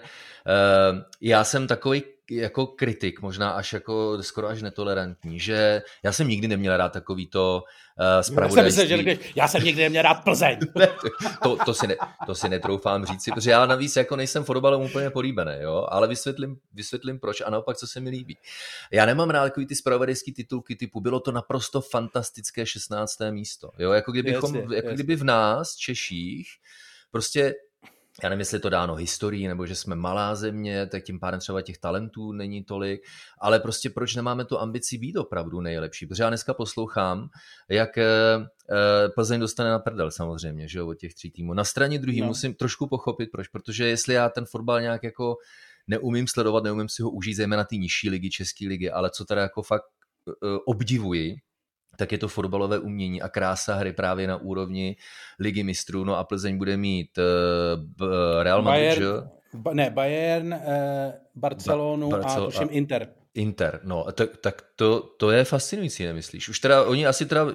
uh, 0.92 1.00
já 1.22 1.44
jsem 1.44 1.68
takový 1.68 2.04
jako 2.31 2.67
kritik, 2.67 3.22
možná 3.22 3.50
až 3.51 3.74
jako 3.74 4.17
skoro 4.24 4.48
až 4.48 4.61
netolerantní, 4.61 5.40
že 5.40 5.81
já 6.03 6.11
jsem 6.11 6.27
nikdy 6.27 6.48
neměl 6.48 6.77
rád 6.77 6.94
takový 6.94 7.27
to 7.27 7.63
uh, 8.00 8.22
spravodajství. 8.22 8.81
Já 8.81 8.87
jsem, 8.87 9.03
že 9.05 9.18
já 9.35 9.48
jsem 9.48 9.63
nikdy 9.63 9.81
neměl 9.81 10.01
rád 10.01 10.13
Plzeň. 10.13 10.59
to, 11.44 11.57
to, 11.66 11.74
si 11.74 11.87
ne, 11.87 11.96
to 12.25 12.35
si 12.35 12.50
netroufám 12.50 13.05
říci, 13.05 13.31
protože 13.31 13.51
já 13.51 13.66
navíc 13.66 13.96
jako 13.96 14.16
nejsem 14.16 14.44
fotbalem 14.44 14.81
úplně 14.81 15.09
políbený, 15.09 15.53
jo, 15.59 15.87
ale 15.90 16.07
vysvětlím, 16.07 16.57
vysvětlím 16.74 17.20
proč 17.20 17.42
a 17.42 17.50
naopak, 17.50 17.77
co 17.77 17.87
se 17.87 18.00
mi 18.00 18.09
líbí. 18.09 18.37
Já 18.92 19.05
nemám 19.05 19.29
rád 19.29 19.44
takový 19.44 19.66
ty 19.66 19.75
spravodajský 19.75 20.33
titulky 20.33 20.75
typu 20.75 21.01
bylo 21.01 21.20
to 21.20 21.31
naprosto 21.31 21.81
fantastické 21.81 22.66
16. 22.66 23.18
místo, 23.31 23.70
jo, 23.79 23.92
jako, 23.92 24.11
kdybychom, 24.11 24.55
jasně, 24.55 24.75
jako 24.75 24.87
jasně. 24.87 24.94
kdyby 24.94 25.16
v 25.16 25.24
nás, 25.24 25.75
Češích, 25.75 26.48
prostě 27.11 27.53
já 28.24 28.30
nevím, 28.30 28.40
jestli 28.40 28.60
to 28.60 28.70
dáno 28.70 28.96
historií, 28.96 29.48
nebo 29.48 29.66
že 29.66 29.75
jsme 29.75 29.96
malá 29.96 30.36
země, 30.36 30.88
tak 30.88 31.03
tím 31.03 31.20
pádem 31.20 31.40
třeba 31.40 31.62
těch 31.62 31.77
talentů 31.77 32.32
není 32.32 32.64
tolik, 32.64 33.01
ale 33.42 33.60
prostě 33.60 33.90
proč 33.90 34.16
nemáme 34.16 34.46
tu 34.46 34.60
ambici 34.60 34.98
být 34.98 35.18
opravdu 35.18 35.62
nejlepší? 35.62 36.06
Protože 36.06 36.24
já 36.24 36.30
dneska 36.30 36.53
poslouchám, 36.53 37.30
jak 37.70 37.98
eh, 37.98 38.06
eh, 38.72 39.10
Plzeň 39.10 39.40
dostane 39.40 39.70
na 39.70 39.80
prdel 39.80 40.12
samozřejmě, 40.12 40.68
že 40.68 40.80
jo, 40.80 40.88
od 40.88 40.96
těch 40.96 41.14
tří 41.14 41.32
týmů. 41.32 41.53
Na 41.53 41.64
straně 41.64 42.00
druhý 42.00 42.22
no. 42.22 42.27
musím 42.27 42.53
trošku 42.53 42.88
pochopit, 42.88 43.30
proč, 43.32 43.48
protože 43.48 43.88
jestli 43.88 44.14
já 44.14 44.30
ten 44.30 44.46
fotbal 44.46 44.82
nějak 44.82 45.03
jako 45.03 45.36
neumím 45.88 46.27
sledovat, 46.27 46.64
neumím 46.64 46.90
si 46.90 47.01
ho 47.01 47.10
užít, 47.10 47.36
zejména 47.36 47.64
ty 47.64 47.77
nižší 47.77 48.10
ligy, 48.10 48.30
české 48.30 48.68
ligy, 48.68 48.90
ale 48.90 49.10
co 49.10 49.25
teda 49.25 49.42
jako 49.42 49.64
fakt 49.64 49.86
eh, 50.30 50.34
obdivuji, 50.66 51.36
tak 51.98 52.12
je 52.12 52.18
to 52.18 52.27
fotbalové 52.27 52.79
umění 52.79 53.22
a 53.22 53.29
krása 53.29 53.75
hry 53.75 53.94
právě 53.94 54.27
na 54.27 54.38
úrovni 54.38 54.96
ligy 55.40 55.64
mistrů. 55.64 56.03
No 56.03 56.16
a 56.18 56.24
Plzeň 56.24 56.57
bude 56.57 56.77
mít 56.77 57.18
uh, 57.18 58.44
Real 58.44 58.62
Madrid, 58.62 59.00
Bayern, 59.00 59.29
ba, 59.53 59.74
ne, 59.74 59.90
Bayern, 59.90 60.53
uh, 60.53 60.62
Barcelonu 61.36 62.10
ba, 62.10 62.18
Barcel- 62.18 62.44
a 62.44 62.46
tuším 62.46 62.68
Inter. 62.72 63.07
Inter, 63.33 63.79
no, 63.83 64.05
tak, 64.11 64.37
tak 64.37 64.61
to, 64.75 65.00
to 65.00 65.31
je 65.31 65.44
fascinující, 65.44 66.03
nemyslíš? 66.03 66.50
Už 66.50 66.59
teda, 66.59 66.83
oni 66.83 67.05
asi 67.05 67.25
teda, 67.25 67.46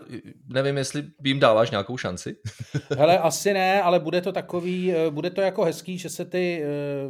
nevím, 0.46 0.76
jestli 0.76 1.04
jim 1.24 1.40
dáváš 1.40 1.70
nějakou 1.70 1.96
šanci. 1.96 2.37
Hele, 2.98 3.18
asi 3.18 3.52
ne, 3.52 3.82
ale 3.82 4.00
bude 4.00 4.20
to 4.20 4.32
takový, 4.32 4.92
eh, 4.92 5.11
bude 5.11 5.30
to 5.30 5.40
jako 5.40 5.64
hezký, 5.64 5.98
že 5.98 6.08
se 6.08 6.24
ty 6.24 6.62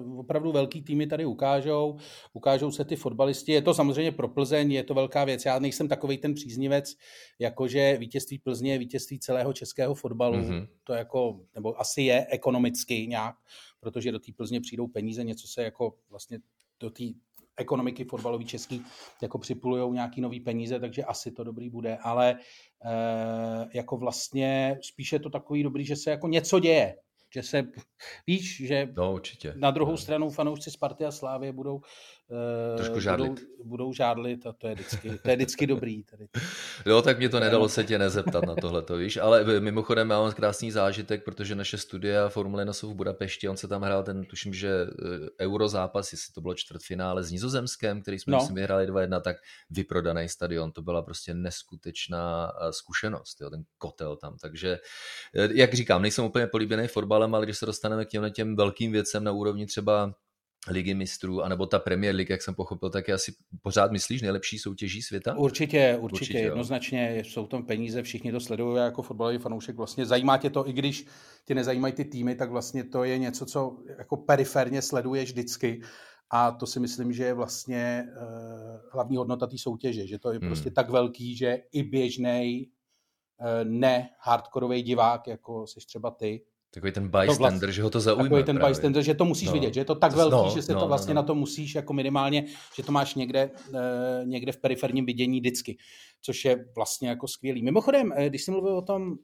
uh, 0.04 0.18
opravdu 0.18 0.52
velký 0.52 0.82
týmy 0.82 1.06
tady 1.06 1.24
ukážou, 1.24 1.96
ukážou 2.32 2.70
se 2.70 2.84
ty 2.84 2.96
fotbalisti. 2.96 3.52
Je 3.52 3.62
to 3.62 3.74
samozřejmě 3.74 4.12
pro 4.12 4.28
Plzeň, 4.28 4.72
je 4.72 4.84
to 4.84 4.94
velká 4.94 5.24
věc. 5.24 5.44
Já 5.44 5.58
nejsem 5.58 5.88
takový 5.88 6.18
ten 6.18 6.34
příznivec, 6.34 6.94
jakože 7.38 7.96
vítězství 7.98 8.38
Plzně 8.38 8.72
je 8.72 8.78
vítězství 8.78 9.18
celého 9.18 9.52
českého 9.52 9.94
fotbalu. 9.94 10.38
Mm-hmm. 10.38 10.68
To 10.84 10.92
jako, 10.92 11.40
nebo 11.54 11.80
asi 11.80 12.02
je 12.02 12.26
ekonomicky 12.30 13.06
nějak, 13.06 13.34
protože 13.80 14.12
do 14.12 14.18
té 14.18 14.32
Plzně 14.36 14.60
přijdou 14.60 14.86
peníze, 14.86 15.24
něco 15.24 15.48
se 15.48 15.62
jako 15.62 15.94
vlastně 16.10 16.38
do 16.80 16.90
té 16.90 17.04
ekonomiky 17.56 18.04
fotbalový 18.04 18.44
český 18.44 18.84
jako 19.22 19.38
připulujou 19.38 19.92
nějaký 19.92 20.20
nový 20.20 20.40
peníze, 20.40 20.80
takže 20.80 21.04
asi 21.04 21.32
to 21.32 21.44
dobrý 21.44 21.70
bude, 21.70 21.96
ale 21.96 22.30
e, 22.30 22.38
jako 23.74 23.96
vlastně 23.96 24.78
spíše 24.82 25.16
je 25.16 25.20
to 25.20 25.30
takový 25.30 25.62
dobrý, 25.62 25.84
že 25.84 25.96
se 25.96 26.10
jako 26.10 26.28
něco 26.28 26.58
děje, 26.58 26.96
že 27.34 27.42
se, 27.42 27.62
víš, 28.26 28.62
že 28.66 28.88
no, 28.96 29.12
určitě. 29.12 29.54
na 29.56 29.70
druhou 29.70 29.90
no. 29.90 29.96
stranu 29.96 30.30
fanoušci 30.30 30.70
Sparty 30.70 31.04
a 31.04 31.10
Slávy 31.10 31.52
budou 31.52 31.80
Trošku 32.76 33.00
žádlit. 33.00 33.28
Budou, 33.28 33.46
budou 33.64 33.92
žádlit 33.92 34.46
a 34.46 34.52
to 34.52 34.68
je 34.68 34.74
vždycky, 34.74 35.18
to 35.22 35.30
je 35.30 35.36
vždycky 35.36 35.66
dobrý. 35.66 36.04
Tady. 36.04 36.28
Jo, 36.86 37.02
tak 37.02 37.18
mě 37.18 37.28
to 37.28 37.40
nedalo 37.40 37.68
se 37.68 37.84
tě 37.84 37.98
nezeptat 37.98 38.44
na 38.46 38.54
tohle, 38.54 38.82
to 38.82 38.96
víš, 38.96 39.16
ale 39.16 39.60
mimochodem 39.60 40.08
mám 40.08 40.32
krásný 40.32 40.70
zážitek, 40.70 41.24
protože 41.24 41.54
naše 41.54 41.78
studia 41.78 42.28
Formule 42.28 42.62
1 42.62 42.72
jsou 42.72 42.90
v 42.90 42.94
Budapešti, 42.94 43.48
on 43.48 43.56
se 43.56 43.68
tam 43.68 43.82
hrál 43.82 44.02
ten, 44.02 44.24
tuším, 44.24 44.54
že 44.54 44.68
eh, 44.68 45.44
euro 45.44 45.68
zápas, 45.68 46.12
jestli 46.12 46.32
to 46.32 46.40
bylo 46.40 46.54
čtvrtfinále 46.54 47.22
s 47.22 47.30
Nizozemskem, 47.30 48.02
který 48.02 48.18
jsme 48.18 48.30
no. 48.30 48.38
myslím 48.38 48.56
vyhráli 48.56 48.86
2-1, 48.90 49.20
tak 49.20 49.36
vyprodaný 49.70 50.28
stadion, 50.28 50.72
to 50.72 50.82
byla 50.82 51.02
prostě 51.02 51.34
neskutečná 51.34 52.52
eh, 52.60 52.72
zkušenost, 52.72 53.40
jo, 53.40 53.50
ten 53.50 53.62
kotel 53.78 54.16
tam, 54.16 54.36
takže 54.40 54.78
jak 55.54 55.74
říkám, 55.74 56.02
nejsem 56.02 56.24
úplně 56.24 56.46
políbený 56.46 56.88
fotbalem, 56.88 57.34
ale 57.34 57.46
když 57.46 57.58
se 57.58 57.66
dostaneme 57.66 58.04
k 58.04 58.08
těmhle 58.08 58.30
těm 58.30 58.56
velkým 58.56 58.92
věcem 58.92 59.24
na 59.24 59.32
úrovni 59.32 59.66
třeba 59.66 60.14
ligy 60.68 60.94
mistrů, 60.94 61.42
anebo 61.42 61.66
ta 61.66 61.78
Premier 61.78 62.14
League, 62.14 62.30
jak 62.30 62.42
jsem 62.42 62.54
pochopil, 62.54 62.90
tak 62.90 63.08
je 63.08 63.14
asi 63.14 63.34
pořád 63.62 63.92
myslíš 63.92 64.22
nejlepší 64.22 64.58
soutěží 64.58 65.02
světa? 65.02 65.36
Určitě, 65.36 65.96
určitě, 66.00 66.22
určitě 66.22 66.38
jednoznačně 66.38 67.22
jsou 67.26 67.46
tam 67.46 67.66
peníze, 67.66 68.02
všichni 68.02 68.32
to 68.32 68.40
sledují 68.40 68.76
jako 68.76 69.02
fotbalový 69.02 69.38
fanoušek, 69.38 69.76
vlastně 69.76 70.06
zajímá 70.06 70.38
tě 70.38 70.50
to, 70.50 70.68
i 70.68 70.72
když 70.72 71.06
tě 71.44 71.54
nezajímají 71.54 71.94
ty 71.94 72.04
týmy, 72.04 72.34
tak 72.34 72.50
vlastně 72.50 72.84
to 72.84 73.04
je 73.04 73.18
něco, 73.18 73.46
co 73.46 73.76
jako 73.98 74.16
periferně 74.16 74.82
sleduješ 74.82 75.30
vždycky 75.30 75.80
a 76.30 76.50
to 76.50 76.66
si 76.66 76.80
myslím, 76.80 77.12
že 77.12 77.24
je 77.24 77.34
vlastně 77.34 78.08
uh, 78.08 78.80
hlavní 78.92 79.16
hodnota 79.16 79.46
té 79.46 79.58
soutěže, 79.58 80.06
že 80.06 80.18
to 80.18 80.32
je 80.32 80.38
hmm. 80.38 80.48
prostě 80.48 80.70
tak 80.70 80.90
velký, 80.90 81.36
že 81.36 81.58
i 81.72 81.82
běžný 81.82 82.70
uh, 83.40 83.70
ne 83.70 84.08
hardkorový 84.20 84.82
divák, 84.82 85.26
jako 85.26 85.66
jsi 85.66 85.80
třeba 85.86 86.10
ty, 86.10 86.44
Takový 86.74 86.92
ten 86.92 87.08
bystander, 87.08 87.38
vlastně, 87.38 87.72
že 87.72 87.82
ho 87.82 87.90
to 87.90 88.00
zaujme. 88.00 88.24
Takový 88.24 88.44
ten 88.44 88.56
právě. 88.56 88.70
bystander, 88.70 89.02
že 89.02 89.14
to 89.14 89.24
musíš 89.24 89.48
no. 89.48 89.52
vidět, 89.52 89.74
že 89.74 89.80
je 89.80 89.84
to 89.84 89.94
tak 89.94 90.12
velký, 90.12 90.36
no, 90.36 90.50
že 90.54 90.62
se 90.62 90.72
no, 90.72 90.78
to 90.78 90.84
no, 90.84 90.88
vlastně 90.88 91.14
no, 91.14 91.18
no. 91.18 91.22
na 91.22 91.26
to 91.26 91.34
musíš 91.34 91.74
jako 91.74 91.92
minimálně, 91.92 92.44
že 92.76 92.82
to 92.82 92.92
máš 92.92 93.14
někde, 93.14 93.50
uh, 93.68 93.76
někde 94.24 94.52
v 94.52 94.56
periferním 94.56 95.06
vidění 95.06 95.40
vždycky, 95.40 95.76
což 96.20 96.44
je 96.44 96.64
vlastně 96.76 97.08
jako 97.08 97.28
skvělý. 97.28 97.62
Mimochodem, 97.62 98.12
eh, 98.16 98.28
když 98.28 98.44
jsem 98.44 98.54
mluvil 98.54 98.76
o 98.76 98.82
tom, 98.82 99.14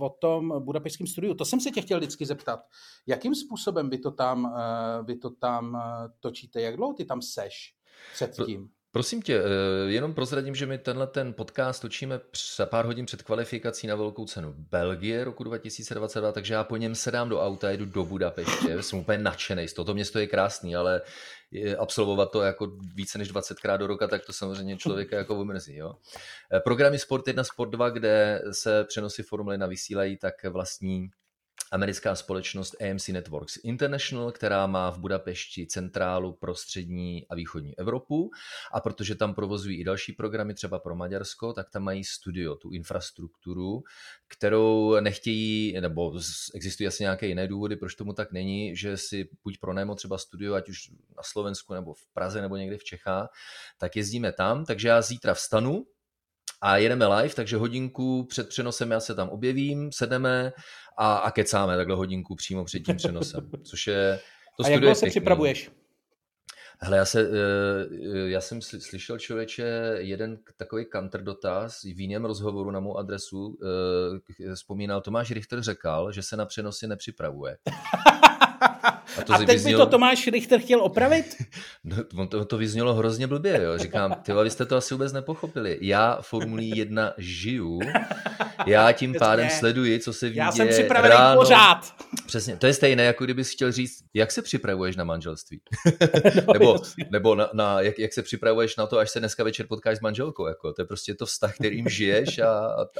o 0.00 0.08
tom 0.08 0.64
budapešském 0.64 1.06
studiu, 1.06 1.34
to 1.34 1.44
jsem 1.44 1.60
se 1.60 1.70
tě 1.70 1.80
chtěl 1.80 1.98
vždycky 1.98 2.26
zeptat, 2.26 2.60
jakým 3.06 3.34
způsobem 3.34 3.90
vy 3.90 3.98
to 3.98 4.10
tam, 4.10 4.44
uh, 4.44 5.06
vy 5.06 5.16
to 5.16 5.30
tam 5.30 5.82
točíte, 6.20 6.60
jak 6.60 6.76
dlouho 6.76 6.94
ty 6.94 7.04
tam 7.04 7.22
seš 7.22 7.74
předtím? 8.14 8.68
Prosím 8.92 9.22
tě, 9.22 9.40
eh, 9.40 9.90
jenom 9.90 10.14
prozradím, 10.14 10.54
že 10.54 10.66
my 10.66 10.78
tenhle 10.78 11.06
ten 11.06 11.32
podcast 11.32 11.82
točíme 11.82 12.20
za 12.56 12.66
pár 12.66 12.84
hodin 12.84 13.06
před 13.06 13.22
kvalifikací 13.22 13.86
na 13.86 13.94
velkou 13.94 14.24
cenu 14.24 14.54
Belgie 14.58 15.24
roku 15.24 15.44
2022, 15.44 16.32
takže 16.32 16.54
já 16.54 16.64
po 16.64 16.76
něm 16.76 16.94
sedám 16.94 17.28
do 17.28 17.42
auta, 17.42 17.70
jedu 17.70 17.84
do 17.84 18.04
Budapeště, 18.04 18.76
jsem 18.82 18.98
úplně 18.98 19.18
nadšený, 19.18 19.66
toto 19.76 19.94
město 19.94 20.18
je 20.18 20.26
krásný, 20.26 20.76
ale 20.76 21.02
absolvovat 21.78 22.30
to 22.30 22.42
jako 22.42 22.72
více 22.94 23.18
než 23.18 23.28
20 23.28 23.60
krát 23.60 23.76
do 23.76 23.86
roka, 23.86 24.08
tak 24.08 24.26
to 24.26 24.32
samozřejmě 24.32 24.76
člověka 24.76 25.16
jako 25.16 25.40
omrzí. 25.40 25.76
Jo? 25.76 25.94
Eh, 26.52 26.60
programy 26.60 26.98
Sport 26.98 27.28
1, 27.28 27.44
Sport 27.44 27.70
2, 27.70 27.90
kde 27.90 28.42
se 28.52 28.84
přenosy 28.84 29.22
formuly 29.22 29.58
na 29.58 29.66
vysílají, 29.66 30.16
tak 30.16 30.34
vlastní 30.44 31.08
americká 31.72 32.14
společnost 32.14 32.76
AMC 32.82 33.08
Networks 33.08 33.56
International, 33.56 34.32
která 34.32 34.66
má 34.66 34.90
v 34.90 34.98
Budapešti 34.98 35.66
centrálu 35.66 36.32
pro 36.32 36.54
střední 36.54 37.26
a 37.28 37.34
východní 37.34 37.78
Evropu. 37.78 38.30
A 38.72 38.80
protože 38.80 39.14
tam 39.14 39.34
provozují 39.34 39.80
i 39.80 39.84
další 39.84 40.12
programy, 40.12 40.54
třeba 40.54 40.78
pro 40.78 40.96
Maďarsko, 40.96 41.52
tak 41.52 41.70
tam 41.70 41.82
mají 41.82 42.04
studio, 42.04 42.54
tu 42.54 42.70
infrastrukturu, 42.70 43.82
kterou 44.28 45.00
nechtějí, 45.00 45.80
nebo 45.80 46.12
existují 46.54 46.86
asi 46.86 47.02
nějaké 47.02 47.26
jiné 47.26 47.48
důvody, 47.48 47.76
proč 47.76 47.94
tomu 47.94 48.12
tak 48.12 48.32
není, 48.32 48.76
že 48.76 48.96
si 48.96 49.28
buď 49.44 49.58
pronajmo 49.58 49.94
třeba 49.94 50.18
studio, 50.18 50.54
ať 50.54 50.68
už 50.68 50.90
na 51.16 51.22
Slovensku 51.22 51.74
nebo 51.74 51.94
v 51.94 52.06
Praze 52.12 52.40
nebo 52.42 52.56
někde 52.56 52.78
v 52.78 52.84
Čechách, 52.84 53.28
tak 53.78 53.96
jezdíme 53.96 54.32
tam, 54.32 54.64
takže 54.64 54.88
já 54.88 55.02
zítra 55.02 55.34
vstanu, 55.34 55.86
a 56.60 56.76
jedeme 56.76 57.06
live, 57.06 57.34
takže 57.34 57.56
hodinku 57.56 58.24
před 58.24 58.48
přenosem 58.48 58.90
já 58.90 59.00
se 59.00 59.14
tam 59.14 59.28
objevím, 59.28 59.92
sedneme 59.92 60.52
a, 60.98 61.16
a 61.16 61.30
kecáme 61.30 61.76
takhle 61.76 61.96
hodinku 61.96 62.34
přímo 62.34 62.64
před 62.64 62.80
tím 62.80 62.96
přenosem, 62.96 63.50
což 63.64 63.86
je... 63.86 64.20
To 64.58 64.66
a 64.66 64.68
jak 64.68 64.96
se 64.96 65.06
připravuješ? 65.06 65.70
Hele, 66.80 66.96
já, 66.96 67.04
se, 67.04 67.20
eh, 67.20 68.30
já 68.30 68.40
jsem 68.40 68.62
slyšel 68.62 69.18
člověče 69.18 69.94
jeden 69.98 70.38
takový 70.56 70.86
counter 70.92 71.22
dotaz 71.22 71.82
v 71.82 72.00
jiném 72.00 72.24
rozhovoru 72.24 72.70
na 72.70 72.80
mou 72.80 72.96
adresu. 72.96 73.58
Eh, 74.50 74.54
vzpomínal, 74.54 75.00
Tomáš 75.00 75.30
Richter 75.30 75.62
řekl, 75.62 76.12
že 76.12 76.22
se 76.22 76.36
na 76.36 76.46
přenosy 76.46 76.86
nepřipravuje. 76.86 77.56
A, 79.18 79.22
to 79.22 79.32
a 79.32 79.38
teď 79.38 79.48
vyznělo... 79.48 79.80
by 79.80 79.84
to 79.84 79.90
Tomáš 79.90 80.26
Richter 80.26 80.60
chtěl 80.60 80.80
opravit? 80.80 81.36
No, 82.14 82.26
to, 82.26 82.44
to 82.44 82.58
vyznělo 82.58 82.94
hrozně 82.94 83.26
blbě, 83.26 83.60
jo. 83.62 83.78
Říkám, 83.78 84.14
ty 84.22 84.32
vy 84.32 84.50
jste 84.50 84.66
to 84.66 84.76
asi 84.76 84.94
vůbec 84.94 85.12
nepochopili. 85.12 85.78
Já 85.80 86.18
Formulí 86.20 86.76
1 86.76 87.12
žiju, 87.18 87.80
já 88.66 88.92
tím 88.92 89.14
pádem 89.18 89.50
sleduji, 89.50 89.98
co 89.98 90.12
se 90.12 90.28
Já 90.28 90.52
jsem 90.52 90.68
připravený 90.68 91.14
ráno. 91.14 91.40
pořád. 91.40 91.94
Přesně, 92.26 92.56
to 92.56 92.66
je 92.66 92.74
stejné, 92.74 93.04
jako 93.04 93.24
kdybys 93.24 93.50
chtěl 93.50 93.72
říct, 93.72 94.04
jak 94.14 94.32
se 94.32 94.42
připravuješ 94.42 94.96
na 94.96 95.04
manželství? 95.04 95.60
no, 96.46 96.52
nebo 96.52 96.78
nebo 97.10 97.34
na, 97.34 97.50
na, 97.52 97.80
jak, 97.80 97.98
jak, 97.98 98.12
se 98.12 98.22
připravuješ 98.22 98.76
na 98.76 98.86
to, 98.86 98.98
až 98.98 99.10
se 99.10 99.18
dneska 99.18 99.44
večer 99.44 99.66
potkáš 99.66 99.98
s 99.98 100.00
manželkou. 100.00 100.46
Jako. 100.46 100.72
To 100.72 100.82
je 100.82 100.86
prostě 100.86 101.14
to 101.14 101.26
vztah, 101.26 101.54
kterým 101.54 101.88
žiješ 101.88 102.38
a, 102.38 102.50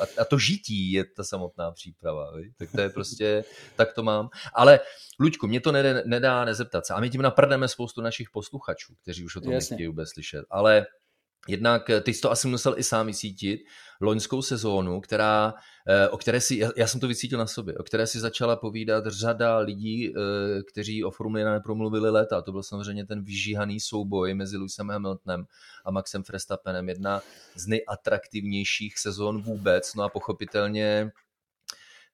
a, 0.01 0.07
a 0.19 0.25
to 0.25 0.39
žití 0.39 0.93
je 0.93 1.05
ta 1.05 1.25
samotná 1.25 1.73
příprava. 1.73 2.37
Víš? 2.37 2.53
Tak 2.59 2.69
to 2.75 2.81
je 2.81 2.91
prostě, 2.91 3.45
tak 3.77 3.93
to 3.93 4.03
mám. 4.03 4.29
Ale 4.55 4.81
Luďku, 5.21 5.47
mě 5.47 5.61
to 5.61 5.73
nedá, 6.05 6.27
nedá 6.27 6.45
nezeptat 6.45 6.87
se. 6.87 6.95
A 6.95 7.01
my 7.01 7.11
tím 7.11 7.23
naprdneme 7.23 7.69
spoustu 7.69 8.01
našich 8.01 8.31
posluchačů, 8.31 8.95
kteří 9.03 9.25
už 9.25 9.37
o 9.37 9.41
tom 9.41 9.53
Jasně. 9.53 9.75
nechtějí 9.75 9.89
vůbec 9.89 10.09
slyšet. 10.09 10.45
Ale 10.51 10.87
Jednak 11.49 11.91
eh, 11.91 12.01
ty 12.01 12.15
jsi 12.15 12.21
to 12.21 12.31
asi 12.31 12.49
musel 12.49 12.75
i 12.79 12.83
sám 12.83 13.07
vysítit, 13.07 13.61
loňskou 14.01 14.43
sezónu, 14.43 15.01
která, 15.01 15.55
eh, 15.89 16.09
o 16.09 16.17
které 16.17 16.41
si, 16.41 16.61
já 16.77 16.87
jsem 16.87 17.01
to 17.01 17.09
vycítil 17.09 17.39
na 17.39 17.47
sobě, 17.47 17.75
o 17.75 17.83
které 17.83 18.07
si 18.07 18.21
začala 18.21 18.57
povídat 18.57 19.07
řada 19.07 19.59
lidí, 19.59 20.09
eh, 20.09 20.13
kteří 20.63 21.05
o 21.05 21.11
Formuli 21.11 21.41
1 21.41 21.53
nepromluvili 21.53 22.11
léta. 22.11 22.43
To 22.43 22.53
byl 22.53 22.63
samozřejmě 22.63 23.07
ten 23.07 23.25
vyžíhaný 23.25 23.81
souboj 23.81 24.35
mezi 24.35 24.57
Lewisem 24.57 24.89
Hamiltonem 24.89 25.47
a 25.85 25.91
Maxem 25.91 26.23
Verstappenem. 26.33 26.89
Jedna 26.89 27.23
z 27.55 27.67
nejatraktivnějších 27.67 28.99
sezón 28.99 29.43
vůbec. 29.43 29.95
No 29.95 30.03
a 30.03 30.09
pochopitelně 30.09 31.11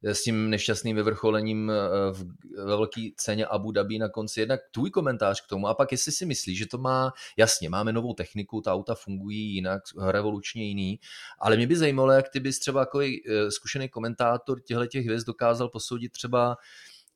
s 0.05 0.23
tím 0.23 0.51
nešťastným 0.51 0.97
vyvrcholením 0.97 1.71
eh, 1.71 1.75
v, 2.13 2.25
ve 2.57 2.65
velké 2.65 3.09
ceně 3.17 3.47
Abu 3.47 3.73
Dhabi 3.73 3.99
na 3.99 4.09
konci. 4.09 4.41
Jednak 4.41 4.61
tvůj 4.71 4.91
komentář 4.91 5.41
k 5.41 5.49
tomu 5.49 5.69
a 5.69 5.75
pak 5.75 5.93
jestli 5.93 6.13
si 6.13 6.27
myslíš, 6.27 6.59
že 6.59 6.67
to 6.67 6.79
má, 6.79 7.13
jasně, 7.37 7.69
máme 7.69 7.93
novou 7.93 8.15
techniku, 8.15 8.61
ta 8.61 8.73
auta 8.73 8.95
fungují 8.95 9.55
jinak, 9.55 9.83
revolučně 10.11 10.65
jiný, 10.65 11.01
ale 11.41 11.57
mě 11.57 11.67
by 11.67 11.77
zajímalo, 11.77 12.13
jak 12.13 12.29
ty 12.29 12.41
bys 12.41 12.59
třeba 12.59 12.81
jako 12.81 13.01
eh, 13.01 13.51
zkušený 13.51 13.89
komentátor 13.89 14.61
těchto 14.61 14.87
těch 14.87 15.05
hvězd 15.05 15.27
dokázal 15.27 15.69
posoudit 15.69 16.13
třeba 16.13 16.57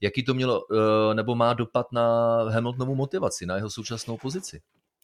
jaký 0.00 0.24
to 0.24 0.34
mělo 0.34 0.62
eh, 0.72 1.14
nebo 1.14 1.34
má 1.34 1.54
dopad 1.54 1.92
na 1.92 2.36
Hamiltonovu 2.50 2.94
motivaci, 2.94 3.46
na 3.46 3.56
jeho 3.56 3.70
současnou 3.70 4.16
pozici. 4.16 4.60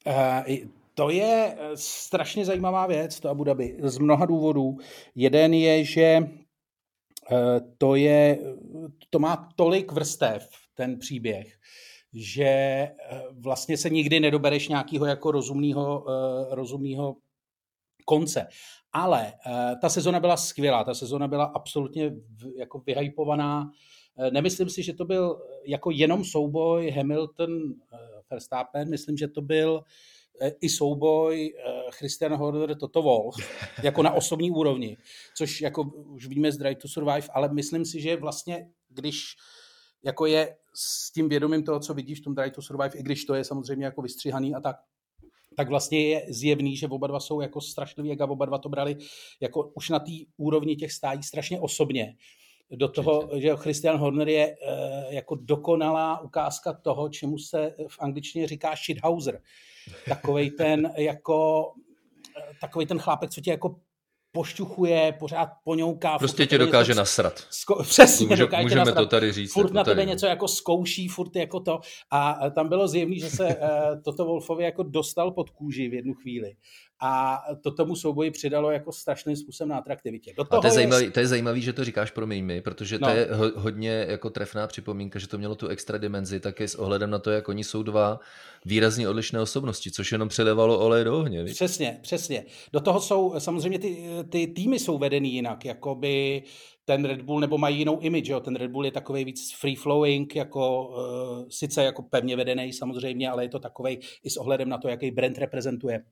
Uh, 0.06 0.56
to 0.94 1.10
je 1.10 1.56
strašně 1.74 2.44
zajímavá 2.44 2.86
věc, 2.86 3.20
to 3.20 3.28
Abu 3.28 3.44
Dhabi, 3.44 3.76
z 3.82 3.98
mnoha 3.98 4.26
důvodů. 4.26 4.78
Jeden 5.14 5.54
je, 5.54 5.84
že 5.84 6.20
to, 7.78 7.94
je, 7.94 8.38
to 9.10 9.18
má 9.18 9.48
tolik 9.56 9.92
vrstev, 9.92 10.48
ten 10.74 10.98
příběh, 10.98 11.58
že 12.12 12.44
eh, 12.44 12.96
vlastně 13.32 13.76
se 13.76 13.90
nikdy 13.90 14.20
nedobereš 14.20 14.68
nějakého 14.68 15.06
jako 15.06 15.30
rozumného, 15.30 16.04
eh, 16.08 16.54
rozumného 16.54 17.16
konce. 18.04 18.46
Ale 18.92 19.32
ta 19.80 19.88
sezona 19.88 20.20
byla 20.20 20.36
skvělá, 20.36 20.84
ta 20.84 20.94
sezona 20.94 21.28
byla 21.28 21.44
absolutně 21.44 22.12
jako 22.56 22.78
vyhypovaná. 22.78 23.70
Nemyslím 24.32 24.68
si, 24.68 24.82
že 24.82 24.92
to 24.92 25.04
byl 25.04 25.42
jako 25.66 25.90
jenom 25.90 26.24
souboj 26.24 26.92
Hamilton-Verstappen, 26.96 28.88
myslím, 28.90 29.16
že 29.16 29.28
to 29.28 29.42
byl 29.42 29.84
i 30.60 30.68
souboj 30.68 31.46
eh, 31.46 31.90
Christian 31.90 32.34
Horner 32.34 32.76
Toto 32.76 33.02
Wolf, 33.02 33.36
jako 33.82 34.02
na 34.02 34.12
osobní 34.12 34.50
úrovni, 34.50 34.96
což 35.36 35.60
jako 35.60 35.82
už 36.14 36.26
víme 36.26 36.52
z 36.52 36.56
Drive 36.56 36.76
to 36.76 36.88
Survive, 36.88 37.28
ale 37.34 37.52
myslím 37.52 37.84
si, 37.84 38.00
že 38.00 38.16
vlastně, 38.16 38.70
když 38.88 39.24
jako 40.04 40.26
je 40.26 40.56
s 40.74 41.12
tím 41.12 41.28
vědomím 41.28 41.64
toho, 41.64 41.80
co 41.80 41.94
vidíš 41.94 42.20
v 42.20 42.24
tom 42.24 42.34
Drive 42.34 42.50
to 42.50 42.62
Survive, 42.62 42.98
i 42.98 43.02
když 43.02 43.24
to 43.24 43.34
je 43.34 43.44
samozřejmě 43.44 43.84
jako 43.84 44.02
vystříhaný 44.02 44.54
a 44.54 44.60
tak, 44.60 44.76
tak 45.56 45.68
vlastně 45.68 46.08
je 46.08 46.26
zjevný, 46.28 46.76
že 46.76 46.88
oba 46.88 47.06
dva 47.06 47.20
jsou 47.20 47.40
jako 47.40 47.60
strašliví, 47.60 48.08
jak 48.08 48.20
oba 48.20 48.46
dva 48.46 48.58
to 48.58 48.68
brali 48.68 48.96
jako 49.40 49.72
už 49.74 49.88
na 49.88 49.98
té 49.98 50.12
úrovni 50.36 50.76
těch 50.76 50.92
stájí 50.92 51.22
strašně 51.22 51.60
osobně 51.60 52.16
do 52.76 52.88
toho, 52.88 53.28
že 53.36 53.56
Christian 53.56 53.96
Horner 53.96 54.28
je 54.28 54.46
uh, 54.46 55.12
jako 55.14 55.34
dokonalá 55.34 56.20
ukázka 56.20 56.72
toho, 56.72 57.08
čemu 57.08 57.38
se 57.38 57.74
v 57.88 57.98
angličtině 58.00 58.48
říká 58.48 58.74
shithouser. 58.86 59.40
Takovej 60.08 60.50
ten 60.50 60.92
jako 60.96 61.70
eh, 62.38 62.52
takový 62.60 62.86
ten 62.86 62.98
chlápek, 62.98 63.30
co 63.30 63.40
tě 63.40 63.50
jako 63.50 63.76
pošťuchuje, 64.32 65.12
pořád 65.18 65.48
poňouká. 65.64 66.18
Prostě 66.18 66.46
tě 66.46 66.58
dokáže 66.58 66.92
něco, 66.92 67.00
nasrat. 67.00 67.46
Zko, 67.50 67.82
přesně, 67.88 68.26
Může, 68.26 68.42
dokáže 68.42 68.62
můžeme 68.62 68.78
nasrat. 68.78 68.96
to 68.96 69.06
tady 69.06 69.32
říct. 69.32 69.52
Furt 69.52 69.72
na 69.72 69.84
tebe 69.84 70.04
něco 70.04 70.26
jako 70.26 70.48
zkouší, 70.48 71.08
furt 71.08 71.36
jako 71.36 71.60
to. 71.60 71.80
A 72.10 72.50
tam 72.50 72.68
bylo 72.68 72.88
zjevný, 72.88 73.20
že 73.20 73.30
se 73.30 73.46
uh, 73.46 74.02
toto 74.04 74.24
Wolfovi 74.24 74.64
jako 74.64 74.82
dostal 74.82 75.30
pod 75.30 75.50
kůži 75.50 75.88
v 75.88 75.94
jednu 75.94 76.14
chvíli 76.14 76.56
a 77.04 77.42
to 77.62 77.70
tomu 77.70 77.96
souboji 77.96 78.30
přidalo 78.30 78.70
jako 78.70 78.92
strašným 78.92 79.36
způsobem 79.36 79.68
na 79.68 79.78
atraktivitě. 79.78 80.34
Do 80.36 80.44
toho 80.44 80.58
a 80.58 80.60
to 80.60 80.66
je, 80.66 80.72
zajímavý, 80.72 81.10
to 81.10 81.20
je 81.20 81.26
zajímavý, 81.26 81.62
že 81.62 81.72
to 81.72 81.84
říkáš 81.84 82.10
pro 82.10 82.26
mi, 82.26 82.60
protože 82.60 82.98
no. 82.98 83.08
to 83.08 83.14
je 83.14 83.28
ho, 83.32 83.50
hodně 83.56 84.06
jako 84.08 84.30
trefná 84.30 84.66
připomínka, 84.66 85.18
že 85.18 85.28
to 85.28 85.38
mělo 85.38 85.54
tu 85.54 85.68
extra 85.68 85.98
dimenzi, 85.98 86.40
také 86.40 86.68
s 86.68 86.74
ohledem 86.74 87.10
na 87.10 87.18
to, 87.18 87.30
jak 87.30 87.48
oni 87.48 87.64
jsou 87.64 87.82
dva 87.82 88.20
výrazně 88.64 89.08
odlišné 89.08 89.40
osobnosti, 89.40 89.90
což 89.90 90.12
jenom 90.12 90.28
přelevalo 90.28 90.78
olej 90.78 91.04
do 91.04 91.18
ohně. 91.18 91.44
Víc? 91.44 91.54
Přesně, 91.54 91.98
přesně. 92.02 92.44
Do 92.72 92.80
toho 92.80 93.00
jsou, 93.00 93.34
samozřejmě 93.38 93.78
ty, 93.78 94.08
ty 94.28 94.46
týmy 94.46 94.78
jsou 94.78 94.98
vedený 94.98 95.32
jinak, 95.32 95.64
jako 95.64 95.94
by 95.94 96.42
ten 96.84 97.04
Red 97.04 97.22
Bull, 97.22 97.40
nebo 97.40 97.58
mají 97.58 97.78
jinou 97.78 98.00
image, 98.00 98.28
jo? 98.28 98.40
ten 98.40 98.56
Red 98.56 98.70
Bull 98.70 98.84
je 98.84 98.92
takový 98.92 99.24
víc 99.24 99.54
free 99.60 99.76
flowing, 99.76 100.36
jako, 100.36 100.88
uh, 100.88 101.48
sice 101.48 101.84
jako 101.84 102.02
pevně 102.02 102.36
vedený 102.36 102.72
samozřejmě, 102.72 103.30
ale 103.30 103.44
je 103.44 103.48
to 103.48 103.58
takový 103.58 103.98
i 104.24 104.30
s 104.30 104.36
ohledem 104.36 104.68
na 104.68 104.78
to, 104.78 104.88
jaký 104.88 105.10
brand 105.10 105.38
reprezentuje. 105.38 106.04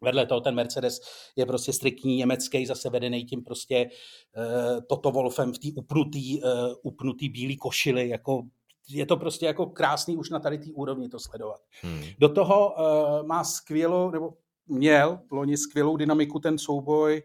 Vedle 0.00 0.26
toho 0.26 0.40
ten 0.40 0.54
Mercedes 0.54 1.00
je 1.36 1.46
prostě 1.46 1.72
striktní 1.72 2.16
německý, 2.16 2.66
zase 2.66 2.90
vedený 2.90 3.24
tím 3.24 3.44
prostě 3.44 3.90
uh, 4.36 4.80
Toto 4.88 5.10
Wolfem 5.10 5.52
v 5.52 5.58
té 5.58 5.68
upnutý, 5.76 6.42
uh, 6.42 6.50
upnutý 6.82 7.28
bílý 7.28 7.56
košily, 7.56 8.08
jako 8.08 8.42
je 8.88 9.06
to 9.06 9.16
prostě 9.16 9.46
jako 9.46 9.66
krásný 9.66 10.16
už 10.16 10.30
na 10.30 10.38
tady 10.38 10.58
té 10.58 10.70
úrovni 10.74 11.08
to 11.08 11.18
sledovat. 11.18 11.60
Hmm. 11.82 12.02
Do 12.18 12.28
toho 12.28 12.74
uh, 12.74 13.26
má 13.26 13.44
skvělou, 13.44 14.10
nebo 14.10 14.34
měl 14.66 15.20
loni 15.30 15.56
skvělou 15.56 15.96
dynamiku 15.96 16.38
ten 16.38 16.58
souboj 16.58 17.22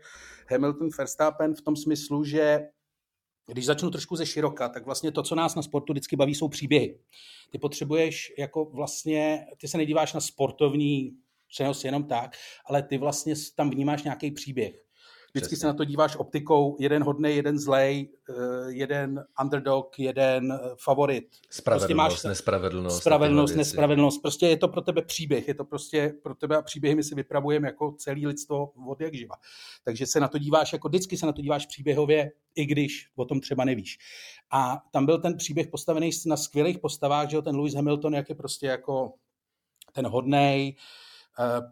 Hamilton-Verstappen 0.49 1.55
v 1.55 1.61
tom 1.61 1.75
smyslu, 1.75 2.23
že 2.23 2.59
když 3.47 3.65
začnu 3.65 3.91
trošku 3.91 4.15
ze 4.15 4.25
široka, 4.25 4.69
tak 4.69 4.85
vlastně 4.85 5.11
to, 5.11 5.23
co 5.23 5.35
nás 5.35 5.55
na 5.55 5.61
sportu 5.61 5.93
vždycky 5.93 6.15
baví, 6.15 6.35
jsou 6.35 6.47
příběhy. 6.47 6.99
Ty 7.49 7.57
potřebuješ 7.57 8.33
jako 8.37 8.65
vlastně, 8.65 9.45
ty 9.57 9.67
se 9.67 9.77
nedíváš 9.77 10.13
na 10.13 10.21
sportovní 10.21 11.11
přenos 11.53 11.83
jenom 11.83 12.03
tak, 12.03 12.35
ale 12.65 12.83
ty 12.83 12.97
vlastně 12.97 13.33
tam 13.55 13.69
vnímáš 13.69 14.03
nějaký 14.03 14.31
příběh. 14.31 14.73
Vždycky 15.35 15.55
Přesně. 15.55 15.61
se 15.61 15.67
na 15.67 15.73
to 15.73 15.85
díváš 15.85 16.15
optikou, 16.15 16.77
jeden 16.79 17.03
hodný, 17.03 17.35
jeden 17.35 17.59
zlej, 17.59 18.09
eh, 18.29 18.33
jeden 18.67 19.23
underdog, 19.43 19.99
jeden 19.99 20.51
eh, 20.51 20.59
favorit. 20.83 21.23
Spravedlnost, 21.49 21.87
prostě 21.87 21.95
máš, 21.95 22.23
nespravedlnost. 22.23 23.01
Spravedlnost, 23.01 23.55
nespravedlnost. 23.55 24.21
Prostě 24.21 24.47
je 24.47 24.57
to 24.57 24.67
pro 24.67 24.81
tebe 24.81 25.01
příběh, 25.01 25.47
je 25.47 25.53
to 25.53 25.65
prostě 25.65 26.13
pro 26.23 26.35
tebe 26.35 26.57
a 26.57 26.61
příběhy 26.61 26.95
my 26.95 27.03
si 27.03 27.15
vypravujeme 27.15 27.67
jako 27.67 27.91
celý 27.91 28.27
lidstvo 28.27 28.71
od 28.87 29.01
jak 29.01 29.13
živa. 29.13 29.35
Takže 29.83 30.05
se 30.05 30.19
na 30.19 30.27
to 30.27 30.37
díváš, 30.37 30.73
jako 30.73 30.87
vždycky 30.87 31.17
se 31.17 31.25
na 31.25 31.33
to 31.33 31.41
díváš 31.41 31.65
příběhově, 31.65 32.31
i 32.55 32.65
když 32.65 33.09
o 33.15 33.25
tom 33.25 33.39
třeba 33.39 33.65
nevíš. 33.65 33.97
A 34.51 34.77
tam 34.91 35.05
byl 35.05 35.21
ten 35.21 35.37
příběh 35.37 35.67
postavený 35.67 36.09
na 36.25 36.37
skvělých 36.37 36.79
postavách, 36.79 37.29
že 37.29 37.35
jo, 37.35 37.41
ten 37.41 37.55
Lewis 37.55 37.73
Hamilton, 37.73 38.13
jak 38.13 38.29
je 38.29 38.35
prostě 38.35 38.67
jako 38.67 39.13
ten 39.93 40.07
hodnej, 40.07 40.75
Eh, 40.75 41.12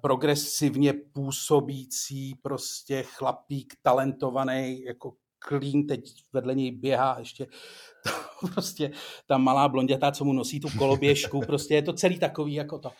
progresivně 0.01 0.93
působící 0.93 2.35
prostě 2.35 3.03
chlapík, 3.03 3.73
talentovaný, 3.81 4.81
jako 4.81 5.13
klín, 5.39 5.87
teď 5.87 6.13
vedle 6.33 6.55
něj 6.55 6.71
běhá 6.71 7.15
ještě 7.19 7.45
to, 8.03 8.47
prostě 8.47 8.91
ta 9.27 9.37
malá 9.37 9.69
blondětá, 9.69 10.11
co 10.11 10.25
mu 10.25 10.33
nosí 10.33 10.59
tu 10.59 10.67
koloběžku, 10.77 11.39
prostě 11.45 11.75
je 11.75 11.81
to 11.81 11.93
celý 11.93 12.19
takový 12.19 12.53
jako 12.53 12.79
to. 12.79 12.91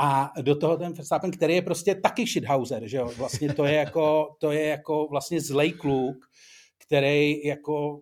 A 0.00 0.32
do 0.42 0.56
toho 0.56 0.76
ten 0.76 0.92
Verstappen, 0.92 1.30
který 1.30 1.54
je 1.54 1.62
prostě 1.62 1.94
taky 1.94 2.26
shithouser, 2.26 2.88
že 2.88 2.96
jo, 2.96 3.10
vlastně 3.16 3.54
to 3.54 3.64
je 3.64 3.74
jako, 3.74 4.36
to 4.40 4.52
je 4.52 4.66
jako 4.66 5.06
vlastně 5.10 5.40
zlej 5.40 5.72
kluk, 5.72 6.16
který 6.86 7.46
jako 7.46 8.00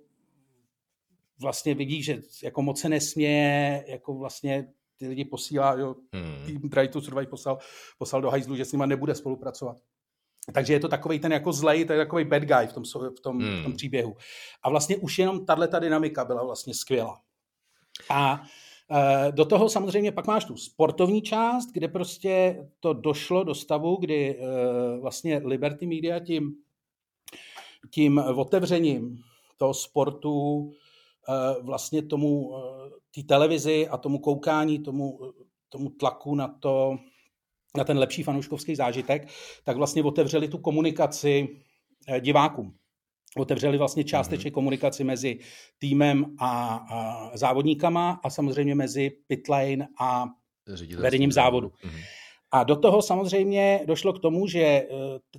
vlastně 1.41 1.75
vidí, 1.75 2.03
že 2.03 2.23
jako 2.43 2.63
moc 2.63 2.81
se 2.81 2.89
nesměje, 2.89 3.85
jako 3.89 4.15
vlastně 4.15 4.67
ty 4.97 5.09
lidi 5.09 5.25
posílá, 5.25 5.75
jo, 5.75 5.95
hmm. 6.13 6.47
tým 6.47 6.71
Try 6.71 6.89
to 6.89 7.01
Survive 7.01 7.27
poslal, 7.27 7.59
poslal 7.99 8.23
do 8.23 8.31
hajzlu, 8.31 8.57
že 8.57 8.65
s 8.65 8.73
nima 8.73 8.87
nebude 8.87 9.15
spolupracovat. 9.15 9.77
Takže 10.53 10.73
je 10.73 10.81
to 10.81 10.89
takový 10.89 11.19
ten 11.19 11.33
jako 11.33 11.53
zlej, 11.53 11.85
to 11.85 11.93
je 11.93 11.99
takový 11.99 12.25
bad 12.25 12.43
guy 12.43 12.67
v 12.67 12.73
tom, 12.73 12.85
v 13.17 13.21
tom, 13.21 13.39
hmm. 13.39 13.61
v 13.61 13.63
tom 13.63 13.73
příběhu. 13.73 14.17
A 14.63 14.71
vlastně 14.71 14.97
už 14.97 15.19
jenom 15.19 15.47
tahle 15.47 15.69
ta 15.69 15.79
dynamika 15.79 16.25
byla 16.25 16.45
vlastně 16.45 16.75
skvělá. 16.75 17.21
A 18.11 18.43
e, 18.91 19.33
do 19.33 19.45
toho 19.45 19.69
samozřejmě 19.69 20.13
pak 20.13 20.27
máš 20.27 20.45
tu 20.45 20.57
sportovní 20.57 21.23
část, 21.23 21.73
kde 21.73 21.89
prostě 21.89 22.65
to 22.81 22.93
došlo 22.93 23.45
do 23.45 23.55
stavu, 23.55 23.97
kdy 23.97 24.39
e, 24.39 24.41
vlastně 25.01 25.43
Liberty 25.45 25.87
Media 25.87 26.19
tím, 26.19 26.55
tím 27.91 28.19
otevřením 28.19 29.19
toho 29.57 29.75
sportu 29.75 30.73
vlastně 31.63 32.03
tomu 32.03 32.53
té 33.15 33.23
televizi 33.23 33.89
a 33.89 33.97
tomu 33.97 34.19
koukání, 34.19 34.79
tomu, 34.79 35.19
tomu 35.69 35.91
tlaku 35.91 36.35
na 36.35 36.49
to, 36.49 36.99
na 37.77 37.85
ten 37.85 37.99
lepší 37.99 38.23
fanouškovský 38.23 38.77
zážitek, 38.77 39.29
tak 39.65 39.77
vlastně 39.77 40.03
otevřeli 40.03 40.49
tu 40.49 40.59
komunikaci 40.59 41.49
eh, 42.09 42.21
divákům. 42.21 42.75
Otevřeli 43.37 43.79
vlastně 43.79 44.05
částečně 44.05 44.51
mm-hmm. 44.51 44.55
komunikaci 44.55 45.05
mezi 45.05 45.39
týmem 45.79 46.37
a, 46.39 46.75
a 46.91 47.37
závodníkama 47.37 48.21
a 48.25 48.31
samozřejmě 48.31 48.75
mezi 48.75 49.11
pitlane 49.27 49.89
a 50.01 50.27
vedením 50.97 51.33
závodu. 51.33 51.69
Mm-hmm. 51.69 52.05
A 52.51 52.65
do 52.65 52.77
toho 52.77 53.03
samozřejmě 53.03 53.85
došlo 53.87 54.13
k 54.13 54.19
tomu, 54.19 54.47
že 54.47 54.61
eh, 54.63 54.87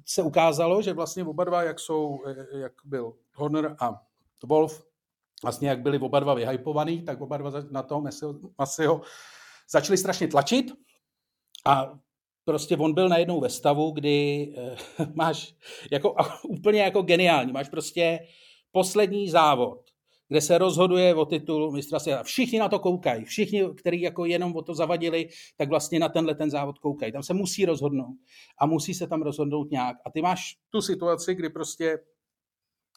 se 0.05 0.21
ukázalo, 0.21 0.81
že 0.81 0.93
vlastně 0.93 1.23
oba 1.23 1.43
dva, 1.43 1.63
jak 1.63 1.79
jsou, 1.79 2.19
eh, 2.27 2.59
jak 2.59 2.73
byl 2.85 3.13
Horner 3.35 3.75
a 3.79 4.01
Wolf, 4.45 4.83
vlastně 5.43 5.69
jak 5.69 5.81
byli 5.81 5.99
oba 5.99 6.19
dva 6.19 6.33
vyhypovaný, 6.33 7.01
tak 7.01 7.21
oba 7.21 7.37
dva 7.37 7.51
na 7.71 7.83
toho 7.83 8.03
Masiho 8.57 9.01
začali 9.69 9.97
strašně 9.97 10.27
tlačit 10.27 10.73
a 11.65 11.99
prostě 12.45 12.77
on 12.77 12.93
byl 12.93 13.09
najednou 13.09 13.39
ve 13.39 13.49
stavu, 13.49 13.91
kdy 13.91 14.49
eh, 14.57 14.75
máš 15.13 15.55
jako 15.91 16.15
úplně 16.43 16.81
jako 16.81 17.01
geniální, 17.01 17.51
máš 17.51 17.69
prostě 17.69 18.19
poslední 18.71 19.29
závod, 19.29 19.85
kde 20.27 20.41
se 20.41 20.57
rozhoduje 20.57 21.15
o 21.15 21.25
titul 21.25 21.71
mistra 21.71 21.99
světa. 21.99 22.23
Všichni 22.23 22.59
na 22.59 22.69
to 22.69 22.79
koukají, 22.79 23.25
všichni, 23.25 23.63
kteří 23.75 24.01
jako 24.01 24.25
jenom 24.25 24.55
o 24.55 24.61
to 24.61 24.73
zavadili, 24.73 25.29
tak 25.57 25.69
vlastně 25.69 25.99
na 25.99 26.09
tenhle 26.09 26.35
ten 26.35 26.49
závod 26.49 26.79
koukají. 26.79 27.11
Tam 27.11 27.23
se 27.23 27.33
musí 27.33 27.65
rozhodnout 27.65 28.15
a 28.59 28.65
musí 28.65 28.93
se 28.93 29.07
tam 29.07 29.21
rozhodnout 29.21 29.71
nějak. 29.71 29.97
A 30.05 30.11
ty 30.11 30.21
máš 30.21 30.57
tu 30.69 30.81
situaci, 30.81 31.35
kdy 31.35 31.49
prostě 31.49 31.99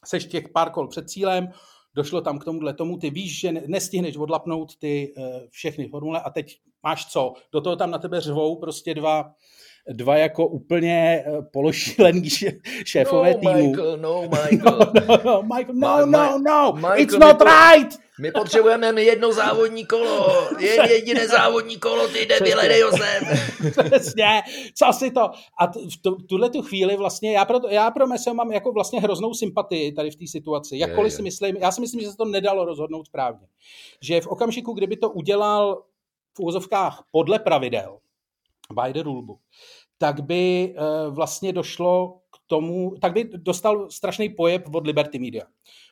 seš 0.05 0.27
těch 0.27 0.49
pár 0.49 0.71
kol 0.71 0.89
před 0.89 1.11
cílem, 1.11 1.49
došlo 1.95 2.21
tam 2.21 2.39
k 2.39 2.45
tomuhle 2.45 2.75
tomu, 2.75 2.99
ty 2.99 3.11
víš, 3.11 3.41
že 3.41 3.53
nestihneš 3.53 4.17
odlapnout 4.17 4.77
ty 4.77 5.15
uh, 5.17 5.25
všechny 5.51 5.89
formule 5.89 6.21
a 6.21 6.31
teď 6.31 6.57
máš 6.83 7.07
co? 7.07 7.33
Do 7.53 7.61
toho 7.61 7.77
tam 7.77 7.91
na 7.91 7.99
tebe 7.99 8.21
řvou 8.21 8.57
prostě 8.57 8.95
dva 8.95 9.33
dva 9.93 10.17
jako 10.17 10.47
úplně 10.47 11.25
eh, 11.27 11.43
pološílený 11.53 12.29
šéfové 12.85 13.31
no, 13.35 13.39
týmu. 13.39 13.69
Michael, 13.69 13.97
no, 13.97 14.23
Michael. 14.29 14.79
no, 14.95 15.03
no, 15.09 15.21
no, 15.25 15.43
Michael, 15.43 15.75
no, 15.75 16.07
no, 16.07 16.39
no, 16.39 16.73
Michael, 16.73 17.01
it's 17.01 17.19
not 17.19 17.43
right! 17.43 18.08
My 18.21 18.33
potřebujeme 18.33 19.03
jedno 19.03 19.33
závodní 19.33 19.87
kolo, 19.87 20.49
jen 20.59 20.87
jediné 20.91 21.29
závodní 21.29 21.77
kolo, 21.77 22.09
ty 22.09 22.27
debile, 22.27 22.69
dej 22.69 22.83
sem. 22.91 23.39
Přesně, 23.85 24.43
co 24.75 24.93
si 24.93 25.11
to. 25.11 25.31
A 25.61 25.67
t- 25.67 25.81
v 25.81 26.03
tu, 26.03 26.17
tuhle 26.17 26.51
tu 26.51 26.63
chvíli 26.63 26.97
vlastně, 26.97 27.33
já 27.33 27.45
pro, 27.45 27.61
já 27.69 27.91
pro 27.91 28.07
Messi 28.07 28.33
mám 28.33 28.53
jako 28.53 28.73
vlastně 28.73 29.01
hroznou 29.01 29.35
sympatii 29.35 29.93
tady 29.93 30.11
v 30.11 30.17
té 30.17 30.27
situaci. 30.27 30.79
Jakkoliv 30.79 31.13
je, 31.13 31.15
je. 31.15 31.17
si 31.17 31.23
myslím, 31.23 31.57
já 31.57 31.73
si 31.73 31.81
myslím, 31.81 32.01
že 32.01 32.11
se 32.11 32.17
to 32.17 32.25
nedalo 32.25 32.65
rozhodnout 32.65 33.07
správně. 33.07 33.47
Že 34.01 34.21
v 34.21 34.27
okamžiku, 34.27 34.73
kdyby 34.73 34.97
to 34.97 35.11
udělal 35.11 35.83
v 36.37 36.41
úvozovkách 36.41 37.05
podle 37.13 37.39
pravidel, 37.39 37.99
by 38.83 38.93
the 38.93 39.03
rulebook, 39.03 39.41
tak 39.99 40.21
by 40.21 40.75
uh, 40.75 41.15
vlastně 41.15 41.53
došlo 41.53 42.21
k 42.35 42.39
tomu, 42.47 42.95
tak 43.01 43.13
by 43.13 43.25
dostal 43.25 43.91
strašný 43.91 44.29
pojeb 44.29 44.75
od 44.75 44.87
Liberty 44.87 45.19
Media 45.19 45.45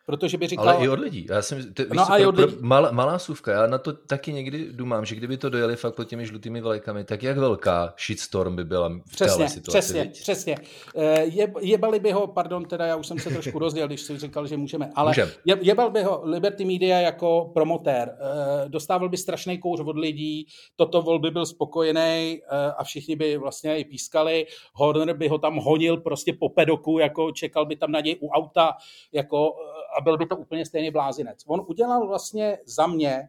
protože 0.06 0.38
by 0.38 0.46
říkal... 0.46 0.68
Ale 0.68 0.84
i 0.84 0.88
od 0.88 0.98
lidí. 0.98 1.26
Já 1.30 1.42
jsem, 1.42 1.74
ty, 1.74 1.86
no 1.94 2.02
a 2.02 2.16
pro, 2.16 2.28
od 2.28 2.38
lidí. 2.38 2.56
Mal, 2.60 2.88
malá 2.92 3.18
sůvka, 3.18 3.52
já 3.52 3.66
na 3.66 3.78
to 3.78 3.92
taky 3.92 4.32
někdy 4.32 4.72
dumám, 4.72 5.04
že 5.04 5.14
kdyby 5.14 5.36
to 5.36 5.50
dojeli 5.50 5.76
fakt 5.76 5.94
pod 5.94 6.04
těmi 6.04 6.26
žlutými 6.26 6.60
vlajkami, 6.60 7.04
tak 7.04 7.22
jak 7.22 7.38
velká 7.38 7.94
shitstorm 8.06 8.56
by 8.56 8.64
byla 8.64 8.88
v 8.88 9.00
přesně, 9.10 9.26
téhle 9.26 9.48
situaci. 9.48 9.78
Přesně, 9.78 10.02
viď? 10.02 10.20
přesně. 10.20 10.56
Eh, 10.96 11.24
je, 11.24 11.52
jebali 11.60 12.00
by 12.00 12.12
ho, 12.12 12.26
pardon, 12.26 12.64
teda 12.64 12.86
já 12.86 12.96
už 12.96 13.06
jsem 13.06 13.18
se 13.18 13.30
trošku 13.30 13.58
rozdělil, 13.58 13.88
když 13.88 14.00
jsi 14.00 14.18
říkal, 14.18 14.46
že 14.46 14.56
můžeme, 14.56 14.90
ale 14.94 15.10
Můžem. 15.10 15.28
je, 15.44 15.58
jebal 15.60 15.90
by 15.90 16.02
ho 16.02 16.20
Liberty 16.24 16.64
Media 16.64 17.00
jako 17.00 17.50
promotér. 17.54 18.16
Eh, 18.20 18.68
dostával 18.68 19.08
by 19.08 19.16
strašný 19.16 19.58
kouř 19.58 19.80
od 19.80 19.96
lidí, 19.96 20.46
toto 20.76 21.02
vol 21.02 21.18
by 21.18 21.30
byl 21.30 21.46
spokojený 21.46 22.40
eh, 22.42 22.72
a 22.78 22.84
všichni 22.84 23.16
by 23.16 23.36
vlastně 23.36 23.78
i 23.78 23.84
pískali. 23.84 24.46
Horner 24.72 25.16
by 25.16 25.28
ho 25.28 25.38
tam 25.38 25.56
honil 25.56 25.96
prostě 25.96 26.32
po 26.32 26.48
pedoku, 26.48 26.98
jako 26.98 27.32
čekal 27.32 27.66
by 27.66 27.76
tam 27.76 27.92
na 27.92 28.00
něj 28.00 28.16
u 28.20 28.28
auta, 28.28 28.72
jako 29.12 29.52
a 29.98 30.00
byl 30.00 30.18
by 30.18 30.26
to 30.26 30.36
úplně 30.36 30.66
stejný 30.66 30.90
blázinec. 30.90 31.44
On 31.46 31.64
udělal 31.68 32.08
vlastně 32.08 32.58
za 32.66 32.86
mě 32.86 33.28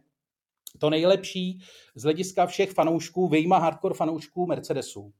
to 0.78 0.90
nejlepší 0.90 1.60
z 1.94 2.02
hlediska 2.02 2.46
všech 2.46 2.70
fanoušků, 2.70 3.28
vyjma 3.28 3.58
hardcore 3.58 3.94
fanoušků 3.94 4.46
Mercedesu. 4.46 5.12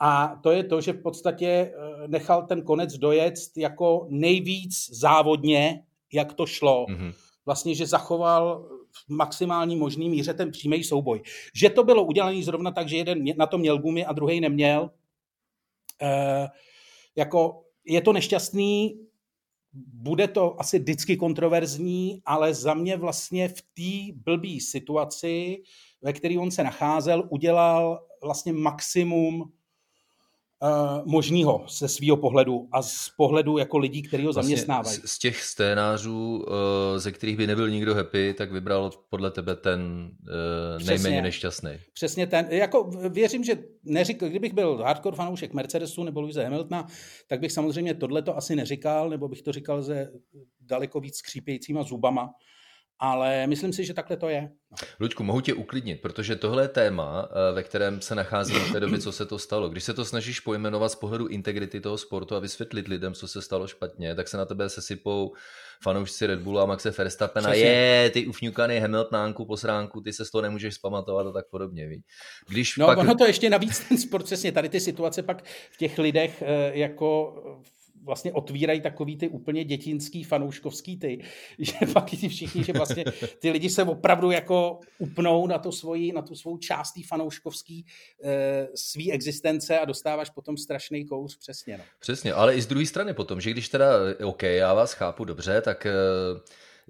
A 0.00 0.40
to 0.42 0.50
je 0.50 0.64
to, 0.64 0.80
že 0.80 0.92
v 0.92 1.02
podstatě 1.02 1.46
eh, 1.46 1.72
nechal 2.08 2.46
ten 2.46 2.62
konec 2.62 2.98
dojet 2.98 3.34
jako 3.56 4.06
nejvíc 4.10 4.90
závodně, 4.90 5.84
jak 6.12 6.32
to 6.32 6.46
šlo. 6.46 6.86
Mm-hmm. 6.86 7.14
Vlastně, 7.46 7.74
že 7.74 7.86
zachoval 7.86 8.68
v 8.92 9.08
maximální 9.08 9.76
možný 9.76 10.08
míře 10.10 10.34
ten 10.34 10.50
přímý 10.50 10.84
souboj. 10.84 11.22
Že 11.54 11.70
to 11.70 11.84
bylo 11.84 12.04
udělané 12.04 12.42
zrovna 12.42 12.70
tak, 12.70 12.88
že 12.88 12.96
jeden 12.96 13.24
na 13.36 13.46
to 13.46 13.58
měl 13.58 13.78
gumy 13.78 14.04
a 14.04 14.12
druhý 14.12 14.40
neměl. 14.40 14.90
E, 16.02 16.48
jako 17.16 17.62
je 17.84 18.00
to 18.00 18.12
nešťastný, 18.12 19.00
bude 19.72 20.28
to 20.28 20.60
asi 20.60 20.78
vždycky 20.78 21.16
kontroverzní, 21.16 22.22
ale 22.24 22.54
za 22.54 22.74
mě 22.74 22.96
vlastně 22.96 23.48
v 23.48 23.62
té 23.62 24.20
blbý 24.24 24.60
situaci, 24.60 25.62
ve 26.02 26.12
které 26.12 26.38
on 26.38 26.50
se 26.50 26.64
nacházel, 26.64 27.28
udělal 27.30 28.06
vlastně 28.22 28.52
maximum 28.52 29.52
uh, 30.62 31.12
možného 31.12 31.64
ze 31.68 31.88
svého 31.88 32.16
pohledu 32.16 32.68
a 32.72 32.82
z 32.82 33.08
pohledu 33.16 33.58
jako 33.58 33.78
lidí, 33.78 34.02
kteří 34.02 34.24
ho 34.24 34.32
vlastně 34.32 34.56
zaměstnávají. 34.56 34.96
Z, 34.96 35.06
z 35.06 35.18
těch 35.18 35.42
scénářů, 35.42 36.36
uh, 36.36 36.98
ze 36.98 37.12
kterých 37.12 37.36
by 37.36 37.46
nebyl 37.46 37.70
nikdo 37.70 37.94
happy, 37.94 38.34
tak 38.38 38.52
vybral 38.52 38.90
podle 39.08 39.30
tebe 39.30 39.56
ten 39.56 40.10
uh, 40.22 40.78
nejméně 40.78 40.98
Přesně. 40.98 41.22
nešťastný. 41.22 41.70
Přesně 41.92 42.26
ten. 42.26 42.46
Jako 42.50 42.90
věřím, 43.08 43.44
že 43.44 43.58
neříkal, 43.84 44.28
kdybych 44.28 44.52
byl 44.52 44.76
hardcore 44.76 45.16
fanoušek 45.16 45.52
Mercedesu 45.52 46.04
nebo 46.04 46.20
Louise 46.20 46.44
Hamiltona, 46.44 46.86
tak 47.28 47.40
bych 47.40 47.52
samozřejmě 47.52 47.94
tohle 47.94 48.22
to 48.22 48.36
asi 48.36 48.56
neříkal, 48.56 49.10
nebo 49.10 49.28
bych 49.28 49.42
to 49.42 49.52
říkal 49.52 49.82
se 49.82 50.12
daleko 50.60 51.00
víc 51.00 51.16
skřípějícíma 51.16 51.82
zubama. 51.82 52.30
Ale 53.00 53.46
myslím 53.46 53.72
si, 53.72 53.84
že 53.84 53.94
takhle 53.94 54.16
to 54.16 54.28
je. 54.28 54.50
Luďku, 55.00 55.22
mohu 55.22 55.40
tě 55.40 55.54
uklidnit, 55.54 56.00
protože 56.00 56.36
tohle 56.36 56.64
je 56.64 56.68
téma, 56.68 57.28
eh, 57.30 57.54
ve 57.54 57.62
kterém 57.62 58.00
se 58.00 58.14
nachází 58.14 58.54
v 58.54 58.72
té 58.72 58.80
době, 58.80 58.98
co 58.98 59.12
se 59.12 59.26
to 59.26 59.38
stalo. 59.38 59.68
Když 59.68 59.84
se 59.84 59.94
to 59.94 60.04
snažíš 60.04 60.40
pojmenovat 60.40 60.92
z 60.92 60.94
pohledu 60.94 61.26
integrity 61.26 61.80
toho 61.80 61.98
sportu 61.98 62.36
a 62.36 62.38
vysvětlit 62.38 62.88
lidem, 62.88 63.14
co 63.14 63.28
se 63.28 63.42
stalo 63.42 63.66
špatně, 63.66 64.14
tak 64.14 64.28
se 64.28 64.36
na 64.36 64.44
tebe 64.44 64.68
sesypou 64.68 65.32
fanoušci 65.82 66.26
Red 66.26 66.40
Bullu 66.40 66.60
a 66.60 66.66
Maxe 66.66 66.90
Verstappena, 66.90 67.54
je, 67.54 68.10
ty 68.10 68.26
ufňukaný 68.26 68.78
Hamiltonánku 68.78 69.44
po 69.44 69.56
sránku, 69.56 70.00
ty 70.00 70.12
se 70.12 70.24
z 70.24 70.30
toho 70.30 70.42
nemůžeš 70.42 70.74
zpamatovat 70.74 71.26
a 71.26 71.32
tak 71.32 71.48
podobně. 71.50 71.86
Ví? 71.86 72.04
Když 72.48 72.76
no 72.76 72.86
pak... 72.86 72.98
ono 72.98 73.14
to 73.14 73.26
ještě 73.26 73.50
navíc 73.50 73.88
ten 73.88 73.98
sport, 73.98 74.24
přesně 74.24 74.52
tady 74.52 74.68
ty 74.68 74.80
situace 74.80 75.22
pak 75.22 75.44
v 75.70 75.76
těch 75.76 75.98
lidech 75.98 76.42
eh, 76.42 76.78
jako 76.78 77.34
vlastně 78.02 78.32
otvírají 78.32 78.80
takový 78.80 79.16
ty 79.16 79.28
úplně 79.28 79.64
dětinský 79.64 80.24
fanouškovský 80.24 80.98
ty, 80.98 81.24
že 81.58 81.72
pak 81.92 82.10
ti 82.10 82.28
všichni, 82.28 82.64
že 82.64 82.72
vlastně 82.72 83.04
ty 83.38 83.50
lidi 83.50 83.70
se 83.70 83.82
opravdu 83.82 84.30
jako 84.30 84.78
upnou 84.98 85.46
na, 85.46 85.58
to 85.58 85.72
svoji, 85.72 86.12
na 86.12 86.22
tu 86.22 86.34
svou 86.34 86.56
část 86.56 86.94
fanouškovský 87.08 87.86
e, 88.24 88.68
svý 88.74 89.12
existence 89.12 89.78
a 89.78 89.84
dostáváš 89.84 90.30
potom 90.30 90.56
strašný 90.56 91.06
kouř, 91.06 91.38
přesně. 91.38 91.78
No. 91.78 91.84
Přesně, 92.00 92.32
ale 92.32 92.54
i 92.54 92.62
z 92.62 92.66
druhé 92.66 92.86
strany 92.86 93.14
potom, 93.14 93.40
že 93.40 93.50
když 93.50 93.68
teda, 93.68 93.90
OK, 94.24 94.42
já 94.42 94.74
vás 94.74 94.92
chápu 94.92 95.24
dobře, 95.24 95.60
tak 95.60 95.86
e 95.86 95.90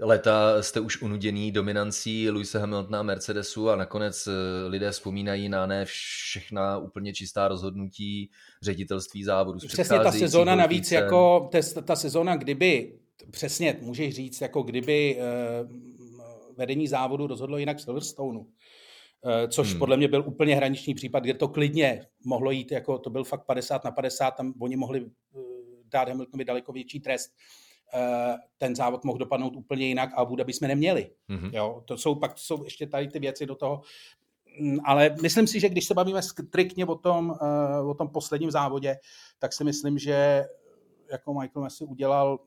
leta 0.00 0.62
jste 0.62 0.80
už 0.80 1.02
unuděný 1.02 1.52
dominancí 1.52 2.30
Luise 2.30 2.58
Hamiltona 2.58 3.02
Mercedesu 3.02 3.70
a 3.70 3.76
nakonec 3.76 4.26
eh, 4.26 4.32
lidé 4.68 4.90
vzpomínají 4.90 5.48
na 5.48 5.66
ne 5.66 5.84
všechna 5.84 6.78
úplně 6.78 7.12
čistá 7.12 7.48
rozhodnutí 7.48 8.30
ředitelství 8.62 9.24
závodu. 9.24 9.58
Přesně 9.58 9.98
ta 9.98 10.12
sezóna 10.12 10.54
navíc, 10.54 10.92
jako 10.92 11.48
ta, 11.52 11.82
ta 11.82 11.96
sezóna, 11.96 12.36
kdyby, 12.36 12.98
přesně 13.30 13.76
můžeš 13.80 14.14
říct, 14.14 14.40
jako 14.40 14.62
kdyby 14.62 15.18
eh, 15.20 15.24
vedení 16.56 16.88
závodu 16.88 17.26
rozhodlo 17.26 17.58
jinak 17.58 17.76
v 17.76 17.82
Silverstoneu, 17.82 18.46
eh, 19.26 19.48
což 19.48 19.70
hmm. 19.70 19.78
podle 19.78 19.96
mě 19.96 20.08
byl 20.08 20.24
úplně 20.26 20.56
hraniční 20.56 20.94
případ, 20.94 21.20
kde 21.20 21.34
to 21.34 21.48
klidně 21.48 22.06
mohlo 22.24 22.50
jít, 22.50 22.72
jako 22.72 22.98
to 22.98 23.10
byl 23.10 23.24
fakt 23.24 23.46
50 23.46 23.84
na 23.84 23.90
50, 23.90 24.30
tam 24.30 24.54
oni 24.60 24.76
mohli 24.76 25.06
dát 25.92 26.08
Hamiltonovi 26.08 26.44
daleko 26.44 26.72
větší 26.72 27.00
trest. 27.00 27.30
Eh, 27.94 28.36
ten 28.58 28.76
závod 28.76 29.04
mohl 29.04 29.18
dopadnout 29.18 29.56
úplně 29.56 29.86
jinak 29.86 30.10
a 30.12 30.16
Abu 30.16 30.36
Dhabi 30.36 30.52
jsme 30.52 30.68
neměli. 30.68 31.10
Mm-hmm. 31.30 31.50
Jo, 31.54 31.82
to 31.84 31.98
jsou 31.98 32.14
pak 32.14 32.34
to 32.34 32.40
jsou 32.40 32.64
ještě 32.64 32.86
tady 32.86 33.08
ty 33.08 33.18
věci 33.18 33.46
do 33.46 33.54
toho. 33.54 33.82
Mm, 34.60 34.78
ale 34.84 35.16
myslím 35.22 35.46
si, 35.46 35.60
že 35.60 35.68
když 35.68 35.84
se 35.84 35.94
bavíme 35.94 36.22
striktně 36.22 36.86
o 36.86 36.94
tom, 36.94 37.34
eh, 37.42 37.82
o 37.82 37.94
tom 37.94 38.08
posledním 38.08 38.50
závodě, 38.50 38.96
tak 39.38 39.52
si 39.52 39.64
myslím, 39.64 39.98
že 39.98 40.44
jako 41.12 41.34
Michael 41.34 41.62
Messi 41.62 41.84
udělal 41.84 42.38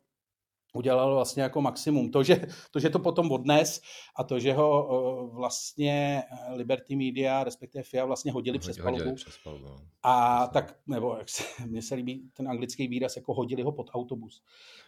udělal 0.73 1.15
vlastně 1.15 1.43
jako 1.43 1.61
maximum. 1.61 2.11
To 2.11 2.23
že, 2.23 2.41
to, 2.71 2.79
že 2.79 2.89
to 2.89 2.99
potom 2.99 3.31
odnes 3.31 3.81
a 4.15 4.23
to, 4.23 4.39
že 4.39 4.53
ho 4.53 4.87
uh, 4.87 5.35
vlastně 5.35 6.23
Liberty 6.53 6.95
Media, 6.95 7.43
respektive 7.43 7.83
FIA 7.83 8.05
vlastně 8.05 8.31
hodili, 8.31 8.57
hodili 8.57 8.73
přes 8.73 8.83
palubu. 8.83 9.15
Přes 9.15 9.37
palubu. 9.43 9.65
No. 9.65 9.77
A 10.03 10.47
tak, 10.47 10.75
nebo 10.87 11.15
jak 11.17 11.29
se, 11.29 11.43
mně 11.65 11.81
se 11.81 11.95
líbí 11.95 12.29
ten 12.33 12.49
anglický 12.49 12.87
výraz, 12.87 13.15
jako 13.15 13.33
hodili 13.33 13.63
ho 13.63 13.71
pod 13.71 13.89
autobus. 13.93 14.43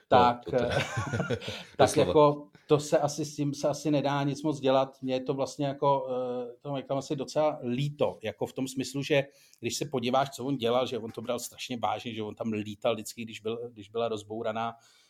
Tak, 0.08 0.52
no, 0.52 0.60
to, 0.60 0.66
tak 1.78 1.96
jako 1.98 2.48
to 2.68 2.80
se 2.80 2.98
asi 3.00 3.26
s 3.26 3.36
tím 3.36 3.54
se 3.54 3.68
asi 3.68 3.92
nedá 3.92 4.24
nic 4.24 4.44
moc 4.44 4.60
dělat. 4.60 4.98
Mně 5.02 5.14
je 5.14 5.20
to 5.20 5.34
vlastně 5.34 5.66
jako, 5.66 6.08
eh, 6.10 6.56
to 6.62 6.78
říkám 6.78 6.98
asi 6.98 7.16
docela 7.16 7.60
líto, 7.64 8.20
jako 8.24 8.46
v 8.46 8.54
tom 8.54 8.68
smyslu, 8.68 9.04
že 9.04 9.24
když 9.60 9.76
se 9.76 9.86
podíváš, 9.86 10.30
co 10.30 10.46
on 10.46 10.58
dělal, 10.58 10.88
že 10.88 11.00
on 11.00 11.12
to 11.12 11.22
bral 11.22 11.40
strašně 11.40 11.78
vážně, 11.78 12.14
že 12.14 12.24
on 12.24 12.36
tam 12.36 12.52
lítal 12.52 12.94
vždycky, 12.94 13.22
když, 13.22 13.40
byl, 13.40 13.70
když 13.74 13.90
byla 13.90 14.08
rozbouraná 14.08 14.74
Eh, 14.74 15.05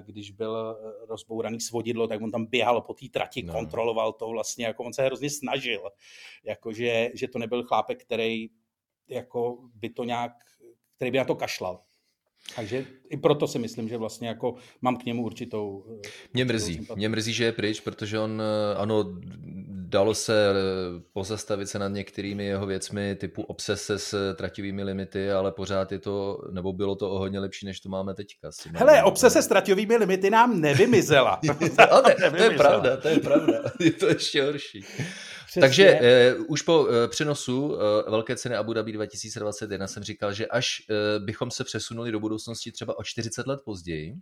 když 0.00 0.30
byl 0.30 0.78
eh, 0.80 1.06
rozbouraný 1.06 1.60
svodidlo, 1.60 2.06
tak 2.06 2.22
on 2.22 2.30
tam 2.30 2.46
běhal 2.46 2.80
po 2.80 2.94
té 2.94 3.06
trati, 3.08 3.42
no. 3.42 3.52
kontroloval 3.52 4.12
to 4.12 4.28
vlastně, 4.28 4.66
jako 4.66 4.84
on 4.84 4.92
se 4.92 5.02
hrozně 5.02 5.30
snažil, 5.30 5.90
jako 6.44 6.72
že, 6.72 7.10
že 7.14 7.28
to 7.28 7.38
nebyl 7.38 7.64
chlápek, 7.64 8.04
který 8.04 8.48
jako 9.08 9.58
by 9.74 9.90
to 9.90 10.04
nějak, 10.04 10.32
který 10.96 11.10
by 11.10 11.18
na 11.18 11.24
to 11.24 11.34
kašlal. 11.34 11.80
Takže 12.56 12.86
i 13.10 13.16
proto 13.16 13.46
si 13.48 13.58
myslím, 13.58 13.88
že 13.88 13.96
vlastně 13.96 14.28
jako 14.28 14.54
mám 14.82 14.96
k 14.96 15.04
němu 15.04 15.24
určitou... 15.24 15.84
Eh, 16.06 16.08
mě 16.34 16.44
mrzí, 16.44 16.86
mě 16.94 17.08
mrzí, 17.08 17.32
že 17.32 17.44
je 17.44 17.52
pryč, 17.52 17.80
protože 17.80 18.18
on, 18.18 18.42
ano, 18.76 19.04
dalo 19.88 20.14
se 20.14 20.52
pozastavit 21.12 21.68
se 21.68 21.78
nad 21.78 21.88
některými 21.88 22.44
jeho 22.44 22.66
věcmi 22.66 23.14
typu 23.14 23.42
obsese 23.42 23.98
s 23.98 24.34
trativými 24.34 24.82
limity, 24.82 25.30
ale 25.30 25.52
pořád 25.52 25.92
je 25.92 25.98
to, 25.98 26.38
nebo 26.50 26.72
bylo 26.72 26.96
to 26.96 27.10
o 27.10 27.18
hodně 27.18 27.38
lepší, 27.38 27.66
než 27.66 27.80
to 27.80 27.88
máme 27.88 28.14
teďka. 28.14 28.50
Hele, 28.74 29.02
obsese 29.02 29.42
s 29.42 29.46
trativými 29.46 29.96
limity 29.96 30.30
nám 30.30 30.60
nevymizela. 30.60 31.40
ale, 31.90 32.16
nevymizela. 32.20 32.30
to 32.30 32.42
je 32.42 32.50
pravda, 32.58 32.96
to 32.96 33.08
je 33.08 33.18
pravda. 33.18 33.58
Je 33.80 33.92
to 33.92 34.08
ještě 34.08 34.42
horší. 34.42 34.84
Přesně. 35.48 35.60
Takže 35.62 35.98
eh, 36.02 36.34
už 36.34 36.62
po 36.62 36.88
eh, 36.88 37.08
přenosu 37.08 37.76
eh, 37.76 38.10
Velké 38.10 38.36
ceny 38.36 38.56
Abu 38.56 38.72
Dhabi 38.72 38.92
2021 38.92 39.86
jsem 39.86 40.02
říkal, 40.02 40.32
že 40.32 40.46
až 40.46 40.82
eh, 40.90 41.18
bychom 41.18 41.50
se 41.50 41.64
přesunuli 41.64 42.12
do 42.12 42.20
budoucnosti 42.20 42.72
třeba 42.72 42.98
o 42.98 43.02
40 43.02 43.46
let 43.46 43.60
později, 43.64 44.14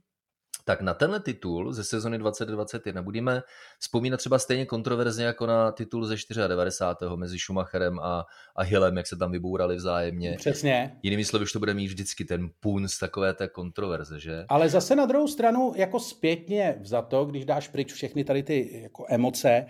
tak 0.65 0.81
na 0.81 0.95
tenhle 0.95 1.21
titul 1.21 1.73
ze 1.73 1.85
sezony 1.85 2.19
2021 2.19 3.03
budeme 3.03 3.43
vzpomínat 3.79 4.17
třeba 4.17 4.39
stejně 4.39 4.67
kontroverzně 4.67 5.25
jako 5.25 5.47
na 5.47 5.73
titul 5.73 6.05
ze 6.05 6.17
94. 6.49 7.17
mezi 7.17 7.39
Schumacherem 7.39 7.99
a, 7.99 8.25
a 8.57 8.63
Hillem, 8.63 8.97
jak 8.97 9.07
se 9.07 9.17
tam 9.17 9.33
vybourali 9.33 9.77
vzájemně. 9.77 10.35
Přesně. 10.39 10.99
Jinými 11.03 11.25
slovy, 11.25 11.43
už 11.43 11.53
to 11.53 11.59
bude 11.59 11.75
mít 11.75 11.87
vždycky 11.87 12.25
ten 12.25 12.51
půn 12.61 12.89
z 12.89 12.99
takové 12.99 13.35
té 13.35 13.49
kontroverze, 13.49 14.21
že? 14.21 14.45
Ale 14.49 14.69
zase 14.69 14.97
na 14.97 15.07
druhou 15.07 15.29
stranu, 15.29 15.73
jako 15.77 16.01
zpětně 16.01 16.81
za 16.85 17.03
to, 17.03 17.25
když 17.25 17.45
dáš 17.45 17.69
pryč 17.69 17.93
všechny 17.93 18.25
tady 18.25 18.43
ty 18.43 18.81
jako 18.83 19.07
emoce, 19.09 19.67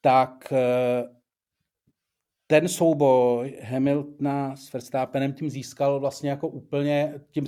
tak 0.00 0.52
eh, 0.52 1.08
ten 2.46 2.68
souboj 2.68 3.58
Hamiltona 3.62 4.56
s 4.56 4.72
Verstappenem 4.72 5.32
tím 5.32 5.50
získal 5.50 6.00
vlastně 6.00 6.30
jako 6.30 6.48
úplně, 6.48 7.14
tím 7.30 7.46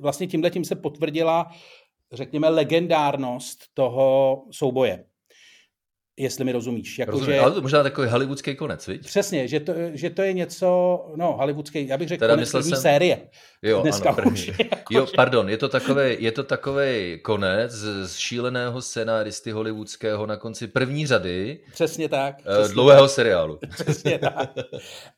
vlastně 0.00 0.26
tímhle 0.26 0.50
tím 0.50 0.64
se 0.64 0.76
potvrdila 0.76 1.50
řekněme, 2.12 2.48
legendárnost 2.48 3.74
toho 3.74 4.44
souboje. 4.50 5.04
Jestli 6.18 6.44
mi 6.44 6.52
rozumíš. 6.52 6.98
Jako, 6.98 7.10
Rozumím, 7.10 7.34
že, 7.34 7.40
ale 7.40 7.52
to 7.52 7.62
možná 7.62 7.82
takový 7.82 8.08
hollywoodský 8.08 8.56
konec, 8.56 8.86
viď? 8.86 9.04
Přesně, 9.04 9.48
že 9.48 9.60
to, 9.60 9.72
že 9.92 10.10
to 10.10 10.22
je 10.22 10.32
něco, 10.32 10.66
no, 11.16 11.36
hollywoodský, 11.36 11.88
já 11.88 11.96
bych 11.96 12.08
řekl 12.08 12.20
teda 12.20 12.34
konec 12.34 12.52
první 12.52 12.70
jsem... 12.70 12.80
série. 12.80 13.28
Jo, 13.62 13.82
Dneska 13.82 14.08
ano, 14.08 14.16
první. 14.16 14.32
Už, 14.32 14.48
jako, 14.58 14.94
jo, 14.94 15.06
pardon, 15.16 15.48
je 15.48 15.56
to 15.56 15.68
takový, 15.68 16.16
je 16.18 16.32
to 16.32 16.42
takový 16.44 17.20
konec 17.22 17.72
z 17.72 18.16
šíleného 18.16 18.82
scénáristy 18.82 19.50
hollywoodského 19.50 20.26
na 20.26 20.36
konci 20.36 20.66
první 20.66 21.06
řady. 21.06 21.60
Přesně 21.72 22.08
tak. 22.08 22.34
Eh, 22.40 22.58
přesně 22.58 22.74
dlouhého 22.74 23.06
tak. 23.06 23.10
seriálu. 23.10 23.58
Přesně 23.70 24.18
tak. 24.18 24.50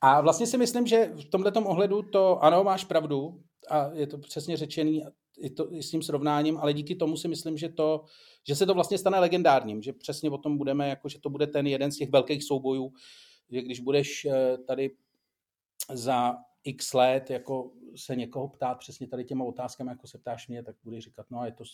A 0.00 0.20
vlastně 0.20 0.46
si 0.46 0.58
myslím, 0.58 0.86
že 0.86 1.10
v 1.20 1.30
tomto 1.30 1.60
ohledu 1.60 2.02
to, 2.02 2.44
ano, 2.44 2.64
máš 2.64 2.84
pravdu, 2.84 3.40
a 3.70 3.90
je 3.92 4.06
to 4.06 4.18
přesně 4.18 4.56
řečený, 4.56 5.02
i, 5.40 5.50
to, 5.50 5.74
i 5.74 5.82
s 5.82 5.90
tím 5.90 6.02
srovnáním, 6.02 6.58
ale 6.58 6.72
díky 6.72 6.94
tomu 6.94 7.16
si 7.16 7.28
myslím, 7.28 7.56
že, 7.56 7.68
to, 7.68 8.04
že 8.48 8.56
se 8.56 8.66
to 8.66 8.74
vlastně 8.74 8.98
stane 8.98 9.18
legendárním, 9.18 9.82
že 9.82 9.92
přesně 9.92 10.30
o 10.30 10.38
tom 10.38 10.58
budeme, 10.58 10.88
jako, 10.88 11.08
že 11.08 11.20
to 11.20 11.30
bude 11.30 11.46
ten 11.46 11.66
jeden 11.66 11.92
z 11.92 11.96
těch 11.96 12.10
velkých 12.10 12.44
soubojů, 12.44 12.92
že 13.50 13.62
když 13.62 13.80
budeš 13.80 14.24
eh, 14.24 14.58
tady 14.58 14.96
za 15.92 16.36
x 16.64 16.92
let 16.92 17.30
jako 17.30 17.72
se 17.96 18.16
někoho 18.16 18.48
ptát 18.48 18.78
přesně 18.78 19.08
tady 19.08 19.24
těma 19.24 19.44
otázkami, 19.44 19.90
jako 19.90 20.06
se 20.06 20.18
ptáš 20.18 20.48
mě, 20.48 20.62
tak 20.62 20.76
budeš 20.84 21.04
říkat, 21.04 21.26
no 21.30 21.40
a 21.40 21.46
je 21.46 21.52
to, 21.52 21.64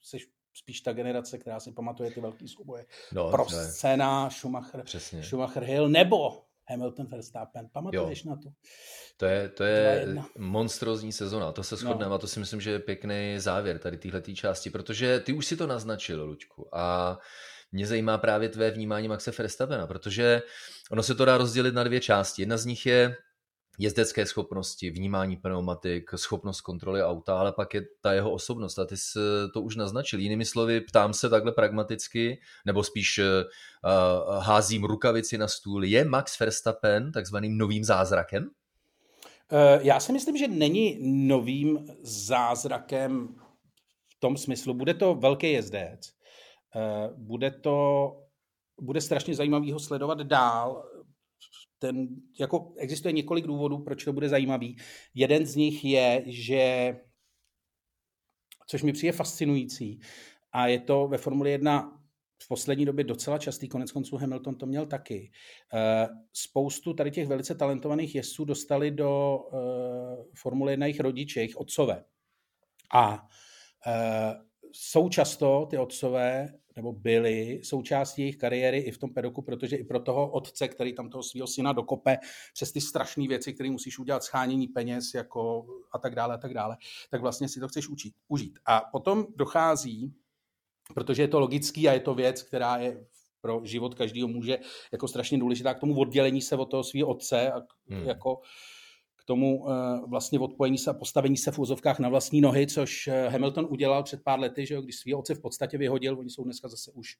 jsi 0.00 0.18
spíš 0.54 0.80
ta 0.80 0.92
generace, 0.92 1.38
která 1.38 1.60
si 1.60 1.72
pamatuje 1.72 2.10
ty 2.10 2.20
velký 2.20 2.48
souboje. 2.48 2.86
No, 3.12 3.30
Pro 3.30 3.48
scéna 3.48 4.30
Schumacher, 4.30 4.82
Přesně. 4.82 5.22
Schumacher 5.22 5.62
Hill, 5.62 5.88
nebo 5.88 6.45
Hamilton 6.68 7.06
Verstappen. 7.06 7.68
Pamatuješ 7.72 8.24
jo. 8.24 8.30
na 8.30 8.36
to? 8.36 8.48
To 9.16 9.26
je, 9.26 9.48
to 9.48 9.64
je 9.64 10.16
monstrózní 10.38 11.12
sezona, 11.12 11.52
to 11.52 11.62
se 11.62 11.76
shodneme 11.76 12.08
no. 12.08 12.14
a 12.14 12.18
to 12.18 12.26
si 12.26 12.40
myslím, 12.40 12.60
že 12.60 12.70
je 12.70 12.78
pěkný 12.78 13.34
závěr 13.38 13.78
tady 13.78 13.96
téhle 13.96 14.22
části, 14.22 14.70
protože 14.70 15.20
ty 15.20 15.32
už 15.32 15.46
si 15.46 15.56
to 15.56 15.66
naznačil, 15.66 16.24
Lučku, 16.24 16.68
a 16.76 17.18
mě 17.72 17.86
zajímá 17.86 18.18
právě 18.18 18.48
tvé 18.48 18.70
vnímání 18.70 19.08
Maxe 19.08 19.30
Verstappena, 19.30 19.86
protože 19.86 20.42
ono 20.90 21.02
se 21.02 21.14
to 21.14 21.24
dá 21.24 21.38
rozdělit 21.38 21.74
na 21.74 21.84
dvě 21.84 22.00
části. 22.00 22.42
Jedna 22.42 22.56
z 22.56 22.64
nich 22.66 22.86
je 22.86 23.16
jezdecké 23.78 24.26
schopnosti, 24.26 24.90
vnímání 24.90 25.36
pneumatik, 25.36 26.10
schopnost 26.16 26.60
kontroly 26.60 27.02
auta, 27.02 27.38
ale 27.38 27.52
pak 27.52 27.74
je 27.74 27.82
ta 28.00 28.12
jeho 28.12 28.32
osobnost. 28.32 28.78
A 28.78 28.84
ty 28.84 28.96
jsi 28.96 29.18
to 29.54 29.62
už 29.62 29.76
naznačil. 29.76 30.20
Jinými 30.20 30.44
slovy, 30.44 30.80
ptám 30.80 31.14
se 31.14 31.28
takhle 31.28 31.52
pragmaticky, 31.52 32.40
nebo 32.66 32.84
spíš 32.84 33.18
uh, 33.18 33.24
házím 34.38 34.84
rukavici 34.84 35.38
na 35.38 35.48
stůl. 35.48 35.84
Je 35.84 36.04
Max 36.04 36.40
Verstappen 36.40 37.12
takzvaným 37.12 37.58
novým 37.58 37.84
zázrakem? 37.84 38.50
Eh, 39.52 39.78
já 39.82 40.00
si 40.00 40.12
myslím, 40.12 40.36
že 40.36 40.48
není 40.48 40.98
novým 41.28 41.86
zázrakem 42.02 43.28
v 44.06 44.20
tom 44.20 44.36
smyslu. 44.36 44.74
Bude 44.74 44.94
to 44.94 45.14
velký 45.14 45.52
jezdec. 45.52 46.12
Eh, 46.76 47.10
bude 47.16 47.50
to 47.50 48.12
bude 48.80 49.00
strašně 49.00 49.34
zajímavý 49.34 49.72
ho 49.72 49.80
sledovat 49.80 50.18
dál 50.18 50.84
ten, 51.78 52.08
jako 52.40 52.72
existuje 52.76 53.12
několik 53.12 53.46
důvodů, 53.46 53.78
proč 53.78 54.04
to 54.04 54.12
bude 54.12 54.28
zajímavý. 54.28 54.76
Jeden 55.14 55.46
z 55.46 55.56
nich 55.56 55.84
je, 55.84 56.22
že, 56.26 56.96
což 58.66 58.82
mi 58.82 58.92
přijde 58.92 59.12
fascinující, 59.12 60.00
a 60.52 60.66
je 60.66 60.80
to 60.80 61.08
ve 61.08 61.18
Formuli 61.18 61.50
1 61.50 62.02
v 62.42 62.48
poslední 62.48 62.84
době 62.84 63.04
docela 63.04 63.38
častý, 63.38 63.68
konec 63.68 63.92
konců 63.92 64.16
Hamilton 64.16 64.54
to 64.54 64.66
měl 64.66 64.86
taky. 64.86 65.32
Eh, 65.74 66.08
spoustu 66.32 66.94
tady 66.94 67.10
těch 67.10 67.28
velice 67.28 67.54
talentovaných 67.54 68.14
jezdců 68.14 68.44
dostali 68.44 68.90
do 68.90 69.38
uh, 69.38 69.58
Formule 70.34 70.72
1 70.72 70.86
jejich 70.86 71.00
rodiče, 71.00 71.40
jejich 71.40 71.56
otcové. 71.56 72.04
A 72.94 73.12
uh, 73.12 73.22
jsou 74.72 75.08
často 75.08 75.66
ty 75.70 75.78
otcové, 75.78 76.48
nebo 76.76 76.92
byli 76.92 77.60
součástí 77.62 78.22
jejich 78.22 78.36
kariéry 78.36 78.78
i 78.78 78.90
v 78.90 78.98
tom 78.98 79.14
pedoku, 79.14 79.42
protože 79.42 79.76
i 79.76 79.84
pro 79.84 80.00
toho 80.00 80.30
otce, 80.30 80.68
který 80.68 80.94
tam 80.94 81.10
toho 81.10 81.22
svého 81.22 81.46
syna 81.46 81.72
dokope 81.72 82.18
přes 82.54 82.72
ty 82.72 82.80
strašné 82.80 83.28
věci, 83.28 83.52
které 83.52 83.70
musíš 83.70 83.98
udělat, 83.98 84.24
schánění 84.24 84.68
peněz 84.68 85.14
jako 85.14 85.66
a 85.92 85.98
tak 85.98 86.14
dále 86.14 86.34
a 86.34 86.38
tak 86.38 86.54
dále, 86.54 86.76
tak 87.10 87.20
vlastně 87.20 87.48
si 87.48 87.60
to 87.60 87.68
chceš 87.68 87.88
učit, 87.88 88.14
užít. 88.28 88.58
A 88.66 88.80
potom 88.92 89.26
dochází 89.36 90.14
protože 90.94 91.22
je 91.22 91.28
to 91.28 91.40
logický 91.40 91.88
a 91.88 91.92
je 91.92 92.00
to 92.00 92.14
věc, 92.14 92.42
která 92.42 92.76
je 92.76 93.06
pro 93.40 93.60
život 93.64 93.94
každého 93.94 94.28
muže 94.28 94.58
jako 94.92 95.08
strašně 95.08 95.38
důležitá 95.38 95.74
k 95.74 95.80
tomu 95.80 95.98
oddělení 95.98 96.42
se 96.42 96.56
od 96.56 96.70
toho 96.70 96.84
svého 96.84 97.08
otce 97.08 97.52
a 97.52 97.62
hmm. 97.88 98.08
jako 98.08 98.40
tomu 99.26 99.64
uh, 99.64 99.70
vlastně 100.10 100.38
odpojení 100.38 100.78
se 100.78 100.90
a 100.90 100.94
postavení 100.94 101.36
se 101.36 101.50
v 101.50 101.58
úzovkách 101.58 101.98
na 101.98 102.08
vlastní 102.08 102.40
nohy, 102.40 102.66
což 102.66 103.08
eh, 103.08 103.28
Hamilton 103.28 103.66
udělal 103.70 104.02
před 104.02 104.22
pár 104.22 104.40
lety, 104.40 104.66
že 104.66 104.74
jo, 104.74 104.82
když 104.82 104.96
svého 104.96 105.18
otce 105.18 105.34
v 105.34 105.40
podstatě 105.40 105.78
vyhodil, 105.78 106.18
oni 106.18 106.30
jsou 106.30 106.44
dneska 106.44 106.68
zase 106.68 106.92
už 106.92 107.16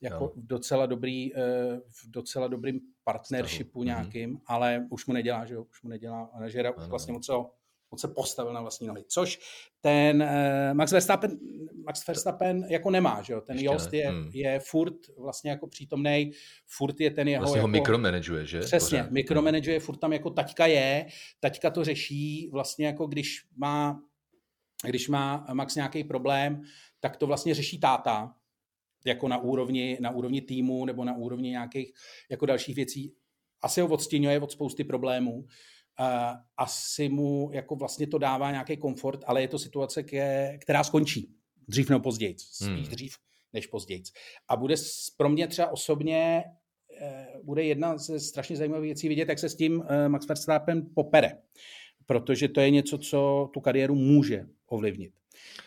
jako 0.00 0.28
v 0.28 0.46
docela 0.46 0.86
dobrý, 0.86 1.34
uh, 1.34 1.40
v 1.78 2.10
docela 2.10 2.48
dobrým 2.48 2.80
partnershipu 3.04 3.70
Stavu. 3.70 3.80
Mhm. 3.80 3.86
nějakým, 3.86 4.30
hmm. 4.30 4.40
ale 4.46 4.86
už 4.90 5.06
mu 5.06 5.12
nedělá, 5.14 5.44
že 5.44 5.54
jo, 5.54 5.62
už 5.70 5.82
mu 5.82 5.90
nedělá 5.90 6.30
manažera, 6.34 6.76
už 6.76 6.86
vlastně 6.86 7.12
moc 7.12 7.28
ho 7.28 7.50
on 7.90 7.98
se 7.98 8.08
postavil 8.08 8.52
na 8.52 8.60
vlastní 8.60 8.86
nohy, 8.86 9.04
což 9.08 9.40
ten 9.80 10.22
uh, 10.22 10.74
Max 10.74 10.92
Verstappen, 10.92 11.38
Max 11.86 12.06
Verstappen 12.06 12.66
jako 12.68 12.90
nemá, 12.90 13.22
že 13.22 13.32
jo? 13.32 13.40
ten 13.40 13.56
Ještě 13.56 13.66
Jost 13.66 13.92
je, 13.92 14.08
hmm. 14.08 14.30
je 14.34 14.60
furt 14.60 14.94
vlastně 15.18 15.50
jako 15.50 15.66
přítomný, 15.66 16.30
furt 16.66 17.00
je 17.00 17.10
ten 17.10 17.28
jeho... 17.28 17.40
Vlastně 17.40 17.58
jako, 17.58 17.68
ho 17.68 17.68
mikromanaguje, 17.68 18.46
že? 18.46 18.60
Přesně, 18.60 18.98
Pořád. 18.98 19.10
mikromanaguje, 19.10 19.80
furt 19.80 19.96
tam 19.96 20.12
jako 20.12 20.30
taťka 20.30 20.66
je, 20.66 21.06
taťka 21.40 21.70
to 21.70 21.84
řeší 21.84 22.48
vlastně 22.52 22.86
jako 22.86 23.06
když 23.06 23.46
má, 23.56 24.00
když 24.86 25.08
má 25.08 25.46
Max 25.52 25.74
nějaký 25.74 26.04
problém, 26.04 26.62
tak 27.00 27.16
to 27.16 27.26
vlastně 27.26 27.54
řeší 27.54 27.80
táta, 27.80 28.34
jako 29.06 29.28
na 29.28 29.38
úrovni, 29.38 29.98
na 30.00 30.10
úrovni 30.10 30.40
týmu 30.40 30.84
nebo 30.84 31.04
na 31.04 31.16
úrovni 31.16 31.50
nějakých 31.50 31.92
jako 32.30 32.46
dalších 32.46 32.76
věcí. 32.76 33.14
Asi 33.62 33.80
ho 33.80 33.88
odstěňuje 33.88 34.40
od 34.40 34.52
spousty 34.52 34.84
problémů, 34.84 35.46
asi 36.56 37.08
mu 37.08 37.50
jako 37.52 37.76
vlastně 37.76 38.06
to 38.06 38.18
dává 38.18 38.50
nějaký 38.50 38.76
komfort, 38.76 39.20
ale 39.26 39.40
je 39.40 39.48
to 39.48 39.58
situace, 39.58 40.02
která 40.58 40.84
skončí 40.84 41.34
dřív 41.70 41.90
nebo 41.90 42.02
později, 42.02 42.34
spíš 42.38 42.68
hmm. 42.68 42.82
dřív 42.82 43.16
než 43.52 43.66
později. 43.66 44.02
A 44.48 44.56
bude 44.56 44.74
pro 45.16 45.28
mě 45.28 45.48
třeba 45.48 45.68
osobně 45.68 46.44
eh, 47.00 47.26
bude 47.42 47.64
jedna 47.64 47.98
ze 47.98 48.20
strašně 48.20 48.56
zajímavých 48.56 48.88
věcí 48.88 49.08
vidět, 49.08 49.28
jak 49.28 49.38
se 49.38 49.48
s 49.48 49.56
tím 49.56 49.84
eh, 49.88 50.08
Max 50.08 50.28
Verstappen 50.28 50.86
popere, 50.94 51.38
protože 52.06 52.48
to 52.48 52.60
je 52.60 52.70
něco, 52.70 52.98
co 52.98 53.50
tu 53.54 53.60
kariéru 53.60 53.94
může 53.94 54.46
ovlivnit. 54.66 55.12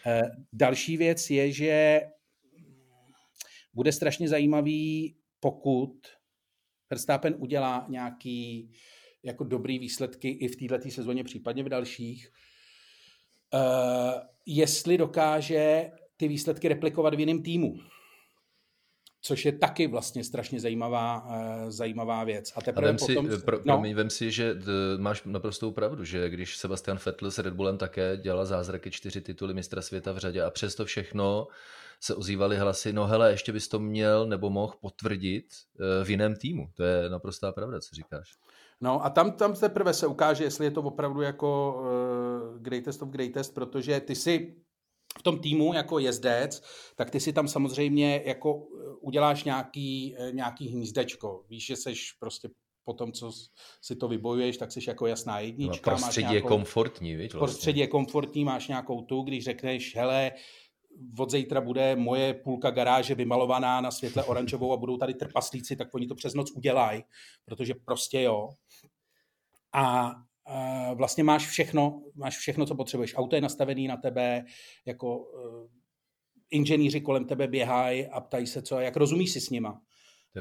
Eh, 0.06 0.22
další 0.54 0.98
věc 0.98 1.30
je, 1.30 1.52
že 1.52 2.02
bude 3.74 3.92
strašně 3.92 4.30
zajímavý, 4.30 5.16
pokud 5.40 5.94
Verstappen 6.90 7.36
udělá 7.38 7.86
nějaký 7.90 8.72
jako 9.24 9.44
dobrý 9.44 9.80
výsledky 9.80 10.30
i 10.30 10.48
v 10.48 10.68
této 10.70 10.90
sezóně, 10.90 11.24
případně 11.24 11.64
v 11.64 11.70
dalších. 11.70 12.32
Uh, 13.54 14.22
jestli 14.46 14.98
dokáže 14.98 15.92
ty 16.18 16.28
výsledky 16.28 16.68
replikovat 16.68 17.14
v 17.14 17.20
jiném 17.20 17.44
týmu, 17.44 17.76
což 19.22 19.46
je 19.46 19.52
taky 19.52 19.88
vlastně 19.88 20.24
strašně 20.24 20.60
zajímavá, 20.60 21.26
uh, 21.26 21.70
zajímavá 21.70 22.24
věc. 22.24 22.54
A 22.56 22.62
teprve 22.62 22.88
a 22.88 22.92
vem 22.92 22.98
potom... 22.98 23.32
Si, 23.32 23.38
pro, 23.38 23.58
no. 23.58 23.64
promiň, 23.64 23.96
vem 23.96 24.10
si, 24.10 24.32
že 24.32 24.54
d, 24.54 24.68
máš 24.98 25.24
naprostou 25.26 25.72
pravdu, 25.72 26.04
že 26.04 26.30
když 26.30 26.58
Sebastian 26.58 27.00
Vettel 27.06 27.32
s 27.32 27.40
Red 27.40 27.54
Bullem 27.54 27.78
také 27.78 28.18
dělal 28.18 28.46
zázraky 28.46 28.92
čtyři 28.92 29.22
tituly 29.22 29.54
mistra 29.54 29.82
světa 29.82 30.12
v 30.12 30.18
řadě 30.18 30.42
a 30.42 30.50
přesto 30.50 30.86
všechno 30.86 31.48
se 32.00 32.16
ozývaly 32.16 32.58
hlasy, 32.58 32.94
no 32.94 33.08
hele, 33.08 33.32
ještě 33.32 33.52
bys 33.52 33.68
to 33.68 33.80
měl 33.80 34.28
nebo 34.28 34.50
mohl 34.50 34.74
potvrdit 34.82 35.46
v 36.04 36.10
jiném 36.10 36.36
týmu. 36.36 36.70
To 36.74 36.84
je 36.84 37.10
naprostá 37.10 37.52
pravda, 37.52 37.80
co 37.80 37.96
říkáš. 37.96 38.34
No 38.84 39.06
a 39.06 39.10
tam, 39.10 39.32
tam 39.32 39.54
teprve 39.56 39.94
se 39.94 40.08
ukáže, 40.08 40.44
jestli 40.44 40.66
je 40.66 40.72
to 40.72 40.82
opravdu 40.82 41.22
jako 41.22 41.80
uh, 41.80 42.62
greatest 42.62 43.02
of 43.02 43.10
greatest, 43.10 43.54
protože 43.54 44.00
ty 44.00 44.16
si 44.16 44.56
v 45.20 45.24
tom 45.24 45.40
týmu 45.40 45.74
jako 45.74 46.00
jezdec, 46.00 46.64
tak 46.96 47.10
ty 47.10 47.20
si 47.20 47.34
tam 47.34 47.48
samozřejmě 47.48 48.24
jako 48.26 48.68
eh, 48.80 48.96
uděláš 49.02 49.44
nějaký, 49.44 50.16
eh, 50.20 50.32
nějaký 50.32 50.68
hnízdečko. 50.68 51.44
Víš, 51.50 51.66
že 51.66 51.76
seš 51.76 52.12
prostě 52.20 52.50
po 52.86 52.94
tom, 52.94 53.12
co 53.12 53.32
si 53.82 53.96
to 53.96 54.08
vybojuješ, 54.08 54.58
tak 54.58 54.72
jsi 54.72 54.80
jako 54.88 55.08
jasná 55.08 55.40
jednička. 55.40 55.92
No, 55.92 55.96
prostředí 55.96 56.26
máš 56.26 56.32
nějakou, 56.32 56.48
je 56.48 56.58
komfortní, 56.58 57.16
víš? 57.16 57.34
Vlastně. 57.34 57.40
Prostředí 57.40 57.80
je 57.80 57.88
komfortní, 57.88 58.46
máš 58.46 58.68
nějakou 58.68 59.02
tu, 59.02 59.22
když 59.22 59.44
řekneš, 59.44 59.96
hele, 59.96 60.32
od 61.20 61.32
zítra 61.32 61.62
bude 61.62 61.96
moje 61.96 62.34
půlka 62.34 62.72
garáže 62.72 63.16
vymalovaná 63.16 63.82
na 63.82 63.92
světle 63.92 64.24
oranžovou 64.24 64.74
a 64.74 64.78
budou 64.78 64.98
tady 64.98 65.14
trpaslíci, 65.14 65.76
tak 65.76 65.94
oni 65.94 66.08
to 66.08 66.16
přes 66.16 66.34
noc 66.34 66.52
udělají, 66.52 67.04
protože 67.46 67.74
prostě 67.86 68.22
jo. 68.22 68.50
A 69.74 70.12
vlastně 70.94 71.24
máš 71.24 71.48
všechno, 71.48 72.02
máš 72.16 72.38
všechno, 72.38 72.66
co 72.66 72.76
potřebuješ. 72.76 73.16
Auto 73.16 73.36
je 73.36 73.42
nastavený 73.42 73.88
na 73.88 73.98
tebe, 73.98 74.46
jako 74.86 75.18
uh, 75.18 75.68
inženýři 76.52 77.02
kolem 77.02 77.26
tebe 77.26 77.48
běhají 77.48 78.08
a 78.08 78.22
ptají 78.22 78.48
se, 78.48 78.62
co, 78.62 78.80
jak 78.80 78.96
rozumíš 78.96 79.32
si 79.32 79.42
s 79.42 79.50
nima. 79.50 79.82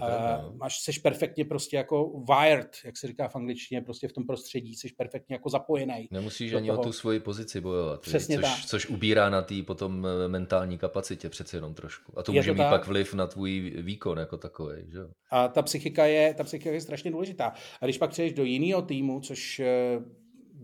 Uh, 0.00 0.56
máš, 0.56 0.80
seš 0.80 0.98
perfektně 0.98 1.44
prostě 1.44 1.76
jako 1.76 2.22
wired, 2.28 2.76
jak 2.84 2.96
se 2.96 3.06
říká 3.06 3.28
v 3.28 3.36
angličtině, 3.36 3.80
prostě 3.80 4.08
v 4.08 4.12
tom 4.12 4.26
prostředí, 4.26 4.74
jsi 4.74 4.88
perfektně 4.96 5.34
jako 5.34 5.48
zapojený. 5.48 6.08
Nemusíš 6.10 6.52
ani 6.52 6.68
toho. 6.68 6.80
o 6.80 6.84
tu 6.84 6.92
svoji 6.92 7.20
pozici 7.20 7.60
bojovat, 7.60 8.00
Přesně 8.00 8.36
což, 8.36 8.44
tak. 8.44 8.66
což 8.66 8.86
ubírá 8.86 9.30
na 9.30 9.42
té 9.42 9.62
potom 9.62 10.06
eh, 10.06 10.28
mentální 10.28 10.78
kapacitě 10.78 11.28
přece 11.28 11.56
jenom 11.56 11.74
trošku. 11.74 12.18
A 12.18 12.22
to 12.22 12.32
je 12.32 12.38
může 12.38 12.50
to 12.50 12.54
mít 12.54 12.58
tak. 12.58 12.70
pak 12.70 12.86
vliv 12.86 13.14
na 13.14 13.26
tvůj 13.26 13.72
výkon 13.82 14.18
jako 14.18 14.36
takový. 14.36 14.76
Že? 14.88 15.00
A 15.30 15.48
ta 15.48 15.62
psychika, 15.62 16.06
je, 16.06 16.34
ta 16.34 16.44
psychika 16.44 16.70
je 16.70 16.80
strašně 16.80 17.10
důležitá. 17.10 17.52
A 17.80 17.86
když 17.86 17.98
pak 17.98 18.10
přejdeš 18.10 18.32
do 18.32 18.44
jiného 18.44 18.82
týmu, 18.82 19.20
což 19.20 19.60
eh, 19.60 19.66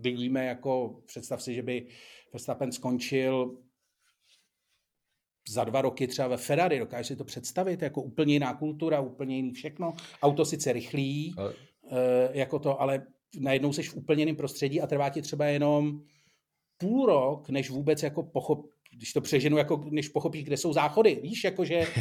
vidíme 0.01 0.47
jako, 0.47 1.01
představ 1.07 1.43
si, 1.43 1.55
že 1.55 1.63
by 1.63 1.87
Verstappen 2.33 2.73
skončil 2.73 3.57
za 5.49 5.65
dva 5.65 5.83
roky 5.83 6.07
třeba 6.07 6.29
ve 6.29 6.37
Ferrari, 6.37 6.79
dokážeš 6.79 7.07
si 7.07 7.17
to 7.17 7.25
představit, 7.25 7.83
jako 7.83 8.03
úplně 8.03 8.33
jiná 8.33 8.55
kultura, 8.55 9.01
úplně 9.01 9.37
jiný 9.37 9.53
všechno. 9.53 9.95
Auto 10.23 10.45
sice 10.45 10.73
rychlý, 10.73 11.35
ale... 11.39 11.53
Eh, 11.91 12.39
jako 12.39 12.59
to, 12.59 12.81
ale 12.81 13.07
najednou 13.41 13.73
jsi 13.73 13.83
v 13.83 13.97
úplně 13.97 14.23
jiném 14.23 14.37
prostředí 14.37 14.81
a 14.81 14.87
trvá 14.87 15.11
ti 15.11 15.23
třeba 15.23 15.47
jenom 15.47 16.01
půl 16.79 17.07
rok, 17.07 17.49
než 17.49 17.71
vůbec 17.71 18.03
jako 18.03 18.23
pochop, 18.23 18.67
když 18.97 19.13
to 19.13 19.21
přeženu, 19.21 19.57
jako 19.57 19.85
než 19.91 20.09
pochopíš, 20.09 20.45
kde 20.45 20.57
jsou 20.57 20.73
záchody, 20.73 21.21
víš, 21.23 21.45
jakože 21.45 21.87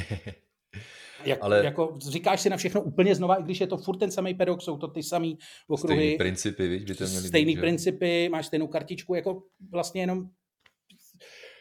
Jak, 1.25 1.39
ale... 1.41 1.65
jako 1.65 1.97
říkáš 2.09 2.41
si 2.41 2.49
na 2.49 2.57
všechno 2.57 2.81
úplně 2.81 3.15
znova, 3.15 3.35
i 3.35 3.43
když 3.43 3.61
je 3.61 3.67
to 3.67 3.77
furt 3.77 3.97
ten 3.97 4.11
samý 4.11 4.33
pedok, 4.33 4.61
jsou 4.61 4.77
to 4.77 4.87
ty 4.87 5.03
samý 5.03 5.37
okruhy. 5.67 5.95
Stejný 5.95 6.17
principy, 6.17 6.67
víš, 6.67 6.83
by 6.83 6.95
to 6.95 7.03
měly 7.03 7.27
Stejný 7.27 7.55
být, 7.55 7.61
principy, 7.61 8.29
máš 8.29 8.45
stejnou 8.45 8.67
kartičku, 8.67 9.15
jako 9.15 9.43
vlastně 9.71 10.01
jenom 10.01 10.29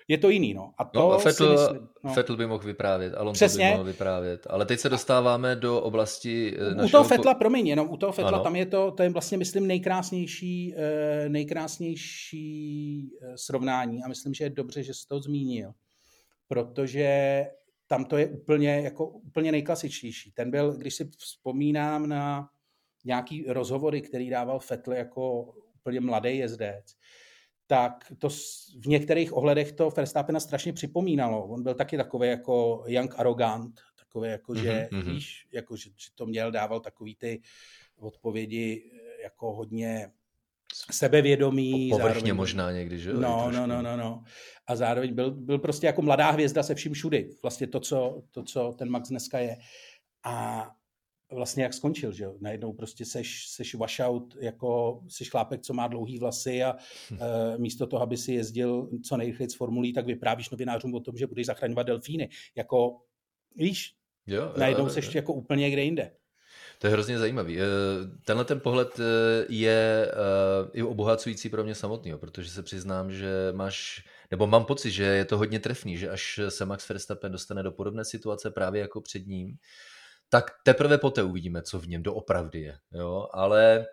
je 0.09 0.19
to 0.19 0.31
jiný. 0.31 0.55
No. 0.55 0.73
A 0.79 0.85
to 0.85 1.01
no, 1.01 1.19
Fettel, 1.19 1.59
si 1.59 1.63
myslím, 1.63 1.89
no. 2.05 2.13
Fettel 2.13 2.37
by 2.37 2.47
mohl 2.47 2.65
vyprávět, 2.65 3.15
Alonso 3.15 3.39
Přesně. 3.39 3.65
by 3.65 3.71
mohl 3.71 3.85
vyprávět, 3.85 4.47
ale 4.51 4.67
teď 4.67 4.81
se 4.81 4.89
dostáváme 4.89 5.57
do 5.57 5.81
oblasti 5.81 6.57
eh, 6.57 6.75
našeho... 6.75 6.87
U 6.87 6.91
toho 6.91 7.05
Fetla, 7.05 7.35
promiň, 7.35 7.67
jenom 7.67 7.91
u 7.91 7.97
toho 7.97 8.13
Fetla, 8.13 8.31
ano. 8.31 8.45
tam 8.45 8.57
je 8.57 8.67
to, 8.67 8.91
to 8.91 9.03
je 9.03 9.09
vlastně, 9.09 9.39
myslím, 9.39 9.67
nejkrásnější, 9.67 10.75
eh, 10.77 11.29
nejkrásnější 11.29 13.11
eh, 13.23 13.39
srovnání 13.39 14.03
a 14.03 14.09
myslím, 14.09 14.35
že 14.35 14.45
je 14.45 14.51
dobře, 14.51 14.83
že 14.83 14.95
jsi 14.95 15.07
to 15.09 15.21
zmínil, 15.21 15.73
protože 16.49 17.45
tam 17.87 18.05
to 18.05 18.17
je 18.17 18.27
úplně, 18.27 18.81
jako, 18.81 19.07
úplně 19.07 19.53
nejklasičtější. 19.53 20.33
Ten 20.33 20.51
byl, 20.51 20.73
když 20.77 20.95
si 20.95 21.11
vzpomínám 21.19 22.09
na 22.09 22.49
nějaký 23.05 23.45
rozhovory, 23.49 24.01
který 24.01 24.31
dával 24.31 24.59
Fettel 24.59 24.93
jako 24.95 25.43
úplně 25.81 26.01
mladý 26.01 26.39
jezdec, 26.39 26.85
tak 27.67 28.13
to 28.19 28.29
v 28.81 28.87
některých 28.87 29.37
ohledech 29.37 29.73
to 29.73 29.91
Verstappena 29.91 30.41
strašně 30.41 30.73
připomínalo. 30.73 31.47
On 31.47 31.63
byl 31.63 31.75
taky 31.75 31.97
takový 31.97 32.29
jako 32.29 32.85
young 32.87 33.19
arrogant, 33.19 33.81
takový 33.99 34.31
jako, 34.31 34.55
že, 34.55 34.89
mm-hmm. 34.93 35.15
víš, 35.15 35.47
jako, 35.53 35.77
že, 35.77 35.91
že 35.97 36.09
to 36.15 36.27
měl, 36.27 36.51
dával 36.51 36.81
takový 36.81 37.15
ty 37.15 37.43
odpovědi 37.99 38.91
jako 39.23 39.55
hodně 39.55 40.11
sebevědomý. 40.91 41.91
Po, 41.91 41.97
povrchně 41.97 42.21
zároveň, 42.21 42.37
možná 42.37 42.73
někdy, 42.73 42.99
že 42.99 43.13
No, 43.13 43.51
no, 43.51 43.67
no, 43.67 43.83
no, 43.83 43.97
no. 43.97 44.23
A 44.67 44.77
zároveň 44.77 45.15
byl, 45.15 45.31
byl 45.31 45.59
prostě 45.59 45.87
jako 45.87 46.03
mladá 46.03 46.31
hvězda 46.31 46.63
se 46.63 46.75
vším 46.75 46.93
všudy. 46.93 47.31
Vlastně 47.43 47.67
to 47.67 47.81
co, 47.81 48.23
to, 48.31 48.43
co 48.43 48.75
ten 48.79 48.91
Max 48.91 49.09
dneska 49.09 49.39
je. 49.39 49.57
A 50.25 50.67
vlastně 51.33 51.63
jak 51.63 51.75
skončil, 51.75 52.13
že 52.13 52.25
jo? 52.25 52.35
Najednou 52.41 52.73
prostě 52.73 53.05
seš, 53.05 53.49
seš 53.49 53.75
washout, 53.75 54.37
jako 54.41 55.01
seš 55.09 55.31
chlápek, 55.31 55.61
co 55.61 55.75
má 55.75 55.89
dlouhý 55.89 56.19
vlasy 56.19 56.63
a 56.63 56.77
hm. 57.11 57.19
e, 57.21 57.59
místo 57.59 57.87
toho, 57.87 58.03
aby 58.03 58.17
si 58.17 58.33
jezdil 58.33 58.89
co 59.05 59.17
nejrychleji 59.17 59.51
s 59.51 59.55
formulí, 59.55 59.93
tak 59.93 60.07
vyprávíš 60.07 60.51
novinářům 60.51 60.95
o 60.95 61.01
tom, 61.01 61.17
že 61.17 61.27
budeš 61.27 61.47
zachraňovat 61.47 61.87
delfíny. 61.87 62.29
Jako, 62.57 62.97
víš, 63.57 63.97
Jo, 64.27 64.53
Najednou 64.57 64.89
seš 64.89 65.15
jako 65.15 65.33
úplně 65.33 65.61
někde 65.61 65.83
jinde. 65.83 66.11
To 66.79 66.87
je 66.87 66.93
hrozně 66.93 67.19
zajímavý. 67.19 67.61
Eh, 67.61 67.65
tenhle 68.25 68.45
ten 68.45 68.61
pohled 68.61 69.01
eh, 69.01 69.47
je 69.49 70.13
i 70.73 70.83
obohacující 70.83 71.49
pro 71.49 71.65
mě 71.65 71.75
samotný, 71.75 72.13
protože 72.17 72.51
se 72.51 72.63
přiznám, 72.63 73.13
že 73.13 73.33
máš, 73.53 74.05
nebo 74.31 74.47
mám 74.47 74.65
pocit, 74.65 74.91
že 74.91 75.05
je 75.05 75.25
to 75.25 75.39
hodně 75.39 75.61
trefný, 75.61 75.97
že 75.97 76.11
až 76.11 76.41
se 76.49 76.67
Max 76.67 76.89
Verstappen 76.89 77.33
dostane 77.33 77.63
do 77.63 77.73
podobné 77.73 78.05
situace 78.05 78.51
právě 78.51 78.81
jako 78.81 79.01
před 79.01 79.27
ním, 79.27 79.57
tak 80.37 80.51
teprve 80.63 80.99
poté 80.99 81.23
uvidíme, 81.23 81.63
co 81.63 81.79
v 81.79 81.89
něm 81.89 82.03
doopravdy 82.03 82.61
je. 82.61 82.79
Jo? 82.93 83.29
Ale 83.33 83.87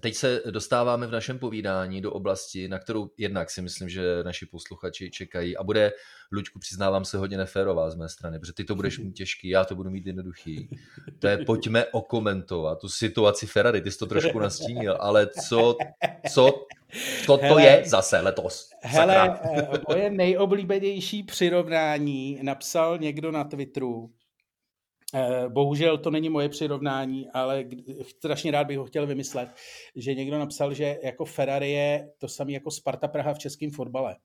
Teď 0.00 0.14
se 0.14 0.42
dostáváme 0.50 1.06
v 1.06 1.10
našem 1.10 1.38
povídání 1.38 2.00
do 2.00 2.12
oblasti, 2.12 2.68
na 2.68 2.78
kterou 2.78 3.10
jednak 3.18 3.50
si 3.50 3.62
myslím, 3.62 3.88
že 3.88 4.22
naši 4.24 4.46
posluchači 4.46 5.10
čekají 5.10 5.56
a 5.56 5.62
bude, 5.62 5.92
Luďku, 6.32 6.58
přiznávám 6.58 7.04
se, 7.04 7.18
hodně 7.18 7.36
neférová 7.36 7.90
z 7.90 7.94
mé 7.94 8.08
strany, 8.08 8.38
protože 8.38 8.52
ty 8.52 8.64
to 8.64 8.74
budeš 8.74 8.98
mít 8.98 9.12
těžký, 9.12 9.48
já 9.48 9.64
to 9.64 9.74
budu 9.74 9.90
mít 9.90 10.06
jednoduchý. 10.06 10.68
To 11.18 11.26
je, 11.26 11.38
pojďme 11.38 11.86
okomentovat 11.86 12.80
tu 12.80 12.88
situaci 12.88 13.46
Ferrari, 13.46 13.80
ty 13.80 13.90
jsi 13.90 13.98
to 13.98 14.06
trošku 14.06 14.38
nastínil, 14.38 14.96
ale 15.00 15.26
co, 15.26 15.76
co, 16.32 16.66
co 17.26 17.36
to 17.36 17.44
hele, 17.44 17.62
je 17.62 17.82
zase 17.86 18.20
letos? 18.20 18.70
Hele, 18.82 19.40
eh, 19.44 19.68
moje 19.88 20.10
nejoblíbenější 20.10 21.22
přirovnání 21.22 22.38
napsal 22.42 22.98
někdo 22.98 23.32
na 23.32 23.44
Twitteru, 23.44 24.10
bohužel 25.48 25.98
to 25.98 26.10
není 26.10 26.28
moje 26.28 26.48
přirovnání, 26.48 27.30
ale 27.30 27.64
strašně 28.02 28.50
rád 28.50 28.66
bych 28.66 28.78
ho 28.78 28.84
chtěl 28.84 29.06
vymyslet, 29.06 29.48
že 29.96 30.14
někdo 30.14 30.38
napsal, 30.38 30.74
že 30.74 30.98
jako 31.02 31.24
Ferrari 31.24 31.70
je 31.70 32.12
to 32.18 32.28
samé 32.28 32.52
jako 32.52 32.70
Sparta 32.70 33.08
Praha 33.08 33.34
v 33.34 33.38
českém 33.38 33.70
fotbale. 33.70 34.16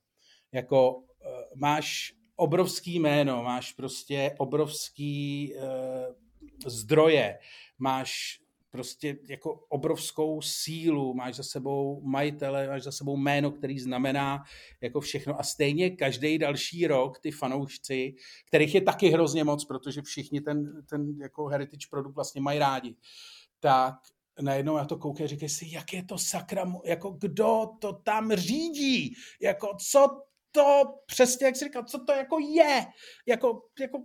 Jako 0.52 1.04
eh, 1.26 1.28
máš 1.56 2.14
obrovský 2.36 3.00
jméno, 3.00 3.44
máš 3.44 3.72
prostě 3.72 4.36
obrovský 4.38 5.54
uh, 5.56 5.62
zdroje, 6.66 7.40
máš 7.80 8.40
prostě 8.76 9.18
jako 9.28 9.54
obrovskou 9.70 10.42
sílu, 10.42 11.14
máš 11.14 11.36
za 11.36 11.44
sebou 11.44 12.02
majitele, 12.02 12.68
máš 12.68 12.84
za 12.84 12.92
sebou 12.92 13.18
jméno, 13.18 13.52
který 13.52 13.80
znamená 13.80 14.44
jako 14.82 15.02
všechno. 15.02 15.40
A 15.40 15.44
stejně 15.44 15.90
každý 15.90 16.38
další 16.38 16.88
rok 16.88 17.20
ty 17.20 17.32
fanoušci, 17.32 18.16
kterých 18.48 18.76
je 18.76 18.82
taky 18.82 19.10
hrozně 19.10 19.44
moc, 19.44 19.66
protože 19.66 20.02
všichni 20.02 20.42
ten, 20.42 20.86
ten 20.90 21.18
jako 21.22 21.46
heritage 21.46 21.88
produkt 21.90 22.16
vlastně 22.16 22.42
mají 22.42 22.60
rádi, 22.60 22.96
tak 23.60 23.96
najednou 24.42 24.78
já 24.78 24.86
to 24.86 24.98
koukám 24.98 25.24
a 25.24 25.28
říkám 25.28 25.50
si, 25.50 25.66
jak 25.72 25.94
je 25.94 26.04
to 26.04 26.18
sakra, 26.18 26.74
jako 26.86 27.10
kdo 27.10 27.66
to 27.80 27.94
tam 27.94 28.32
řídí, 28.32 29.16
jako 29.42 29.68
co 29.92 30.22
to 30.52 30.84
přesně, 31.06 31.46
jak 31.46 31.56
jsi 31.56 31.66
říkal, 31.66 31.84
co 31.84 32.04
to 32.06 32.14
jako 32.14 32.40
je, 32.40 32.86
jako, 33.28 33.62
jako 33.80 34.04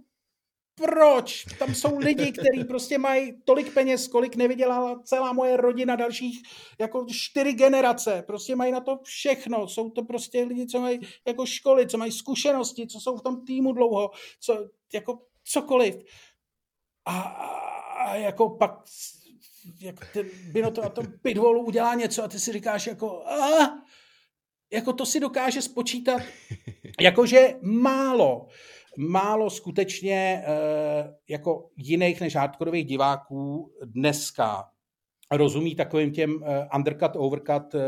proč? 0.84 1.44
Tam 1.58 1.74
jsou 1.74 1.98
lidi, 1.98 2.32
kteří 2.32 2.64
prostě 2.64 2.98
mají 2.98 3.42
tolik 3.44 3.74
peněz, 3.74 4.08
kolik 4.08 4.36
nevydělala 4.36 5.00
celá 5.04 5.32
moje 5.32 5.56
rodina 5.56 5.96
dalších 5.96 6.42
jako 6.78 7.06
čtyři 7.10 7.52
generace. 7.52 8.22
Prostě 8.26 8.56
mají 8.56 8.72
na 8.72 8.80
to 8.80 8.98
všechno. 9.02 9.68
Jsou 9.68 9.90
to 9.90 10.02
prostě 10.02 10.42
lidi, 10.42 10.66
co 10.66 10.80
mají 10.80 11.00
jako 11.26 11.46
školy, 11.46 11.86
co 11.86 11.98
mají 11.98 12.12
zkušenosti, 12.12 12.86
co 12.86 13.00
jsou 13.00 13.16
v 13.16 13.22
tom 13.22 13.44
týmu 13.44 13.72
dlouho, 13.72 14.10
co 14.40 14.68
jako 14.92 15.18
cokoliv. 15.44 15.96
A, 17.04 17.20
a 17.20 18.16
jako 18.16 18.50
pak 18.50 18.84
jak 19.80 20.12
ten 20.12 20.26
Bino 20.52 20.70
to 20.70 20.82
na 20.82 20.88
tom 20.88 21.06
pitwallu 21.22 21.64
udělá 21.64 21.94
něco 21.94 22.24
a 22.24 22.28
ty 22.28 22.40
si 22.40 22.52
říkáš 22.52 22.86
jako 22.86 23.26
a, 23.26 23.38
jako 24.72 24.92
to 24.92 25.06
si 25.06 25.20
dokáže 25.20 25.62
spočítat 25.62 26.22
jakože 27.00 27.54
málo 27.62 28.48
málo 28.98 29.50
skutečně 29.50 30.42
eh, 30.46 31.14
jako 31.28 31.70
jiných 31.76 32.20
než 32.20 32.36
hardkorových 32.36 32.86
diváků 32.86 33.72
dneska 33.84 34.64
rozumí 35.30 35.74
takovým 35.74 36.12
těm 36.12 36.44
eh, 36.44 36.68
undercut, 36.76 37.10
overcut 37.16 37.74
eh, 37.74 37.80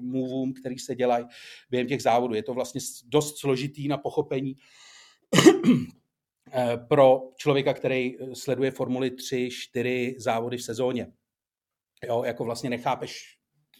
moveům, 0.00 0.52
který 0.52 0.78
se 0.78 0.94
dělají 0.94 1.26
během 1.70 1.86
těch 1.86 2.02
závodů. 2.02 2.34
Je 2.34 2.42
to 2.42 2.54
vlastně 2.54 2.80
dost 3.06 3.38
složitý 3.38 3.88
na 3.88 3.98
pochopení 3.98 4.54
pro 6.88 7.22
člověka, 7.36 7.74
který 7.74 8.16
sleduje 8.32 8.70
Formuli 8.70 9.10
3, 9.10 9.48
4 9.52 10.14
závody 10.18 10.56
v 10.56 10.62
sezóně. 10.62 11.12
Jo, 12.06 12.22
jako 12.24 12.44
vlastně 12.44 12.70
nechápeš 12.70 13.38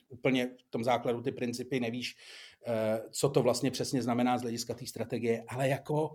úplně 0.09 0.51
v 0.67 0.71
tom 0.71 0.85
základu 0.85 1.23
ty 1.23 1.33
principy, 1.33 1.81
nevíš, 1.81 2.17
co 3.11 3.29
to 3.29 3.43
vlastně 3.43 3.71
přesně 3.71 4.03
znamená 4.03 4.39
z 4.39 4.43
hlediska 4.43 4.75
té 4.75 4.87
strategie, 4.87 5.45
ale 5.49 5.69
jako 5.69 6.15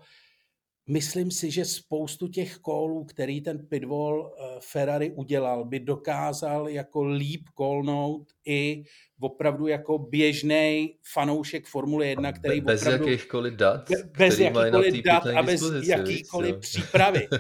myslím 0.89 1.31
si, 1.31 1.51
že 1.51 1.65
spoustu 1.65 2.27
těch 2.27 2.57
kólů, 2.57 3.03
který 3.03 3.41
ten 3.41 3.67
pitwall 3.67 4.33
eh, 4.37 4.43
Ferrari 4.59 5.11
udělal, 5.11 5.65
by 5.65 5.79
dokázal 5.79 6.69
jako 6.69 7.03
líp 7.03 7.49
kolnout 7.53 8.27
i 8.45 8.83
opravdu 9.19 9.67
jako 9.67 9.97
běžný 9.97 10.95
fanoušek 11.13 11.67
Formule 11.67 12.07
1, 12.07 12.31
který 12.31 12.61
bez 12.61 12.81
opravdu... 12.81 13.07
jakýchkoliv 13.07 13.53
dat, 13.53 13.89
bez 14.17 14.39
jakýchkoliv 14.39 15.03
dat 15.03 15.25
a 15.25 15.43
bez 15.43 15.61
jakýkoliv 15.83 16.57
přípravy. 16.57 17.27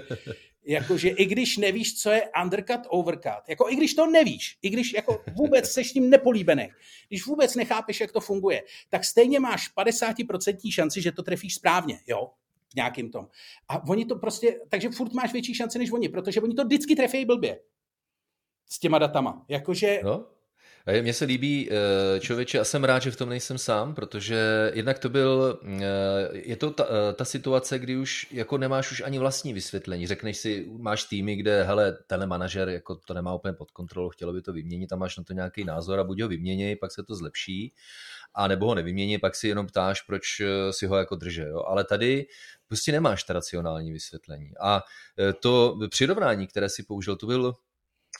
Jakože 0.65 1.09
i 1.09 1.25
když 1.25 1.57
nevíš, 1.57 2.01
co 2.01 2.09
je 2.09 2.21
undercut, 2.43 2.79
overcut, 2.87 3.49
jako 3.49 3.69
i 3.69 3.75
když 3.75 3.93
to 3.93 4.07
nevíš, 4.07 4.57
i 4.61 4.69
když 4.69 4.93
jako 4.93 5.23
vůbec 5.35 5.71
seš 5.71 5.91
tím 5.91 6.09
nepolíbený, 6.09 6.69
když 7.07 7.25
vůbec 7.25 7.55
nechápeš, 7.55 8.01
jak 8.01 8.11
to 8.11 8.19
funguje, 8.19 8.63
tak 8.89 9.05
stejně 9.05 9.39
máš 9.39 9.75
50% 9.77 10.73
šanci, 10.73 11.01
že 11.01 11.11
to 11.11 11.23
trefíš 11.23 11.55
správně, 11.55 11.99
jo? 12.07 12.29
V 12.71 12.75
nějakým 12.75 13.11
tom. 13.11 13.27
A 13.67 13.87
oni 13.87 14.05
to 14.05 14.15
prostě, 14.15 14.59
takže 14.69 14.89
furt 14.89 15.13
máš 15.13 15.33
větší 15.33 15.55
šance 15.55 15.79
než 15.79 15.91
oni, 15.91 16.09
protože 16.09 16.41
oni 16.41 16.53
to 16.53 16.65
vždycky 16.65 16.95
trefí 16.95 17.25
blbě 17.25 17.59
s 18.69 18.79
těma 18.79 18.99
datama. 18.99 19.45
Jakože 19.47 19.99
no. 20.03 20.25
Mně 21.01 21.13
se 21.13 21.25
líbí, 21.25 21.69
eh, 21.71 22.19
člověče, 22.19 22.59
a 22.59 22.63
jsem 22.63 22.83
rád, 22.83 22.99
že 22.99 23.11
v 23.11 23.15
tom 23.15 23.29
nejsem 23.29 23.57
sám, 23.57 23.95
protože 23.95 24.71
jednak 24.73 24.99
to 24.99 25.09
byl, 25.09 25.59
eh, 25.63 25.83
je 26.31 26.55
to 26.55 26.71
ta, 26.71 26.85
eh, 26.85 27.13
ta 27.13 27.25
situace, 27.25 27.79
kdy 27.79 27.97
už 27.97 28.27
jako 28.31 28.57
nemáš 28.57 28.91
už 28.91 29.01
ani 29.01 29.19
vlastní 29.19 29.53
vysvětlení. 29.53 30.07
Řekneš 30.07 30.37
si, 30.37 30.71
máš 30.77 31.03
týmy, 31.03 31.35
kde, 31.35 31.63
hele, 31.63 31.97
tenhle 32.07 32.27
manažer 32.27 32.69
jako 32.69 32.95
to 32.95 33.13
nemá 33.13 33.33
úplně 33.33 33.53
pod 33.53 33.71
kontrolou, 33.71 34.09
chtělo 34.09 34.33
by 34.33 34.41
to 34.41 34.53
vyměnit, 34.53 34.87
tam 34.87 34.99
máš 34.99 35.17
na 35.17 35.23
to 35.23 35.33
nějaký 35.33 35.63
názor 35.63 35.99
a 35.99 36.03
buď 36.03 36.21
ho 36.21 36.27
vymění, 36.27 36.75
pak 36.75 36.91
se 36.91 37.03
to 37.03 37.15
zlepší, 37.15 37.73
a 38.35 38.47
nebo 38.47 38.65
ho 38.65 38.75
nevymění, 38.75 39.17
pak 39.17 39.35
si 39.35 39.47
jenom 39.47 39.67
ptáš, 39.67 40.01
proč 40.01 40.23
si 40.71 40.85
ho 40.85 40.97
jako 40.97 41.15
drže. 41.15 41.43
Jo? 41.43 41.63
Ale 41.67 41.83
tady 41.83 42.25
prostě 42.67 42.91
nemáš 42.91 43.23
ta 43.23 43.33
racionální 43.33 43.91
vysvětlení. 43.91 44.51
A 44.61 44.81
to 45.39 45.77
přirovnání, 45.89 46.47
které 46.47 46.69
si 46.69 46.83
použil, 46.83 47.15
to 47.15 47.27
byl 47.27 47.53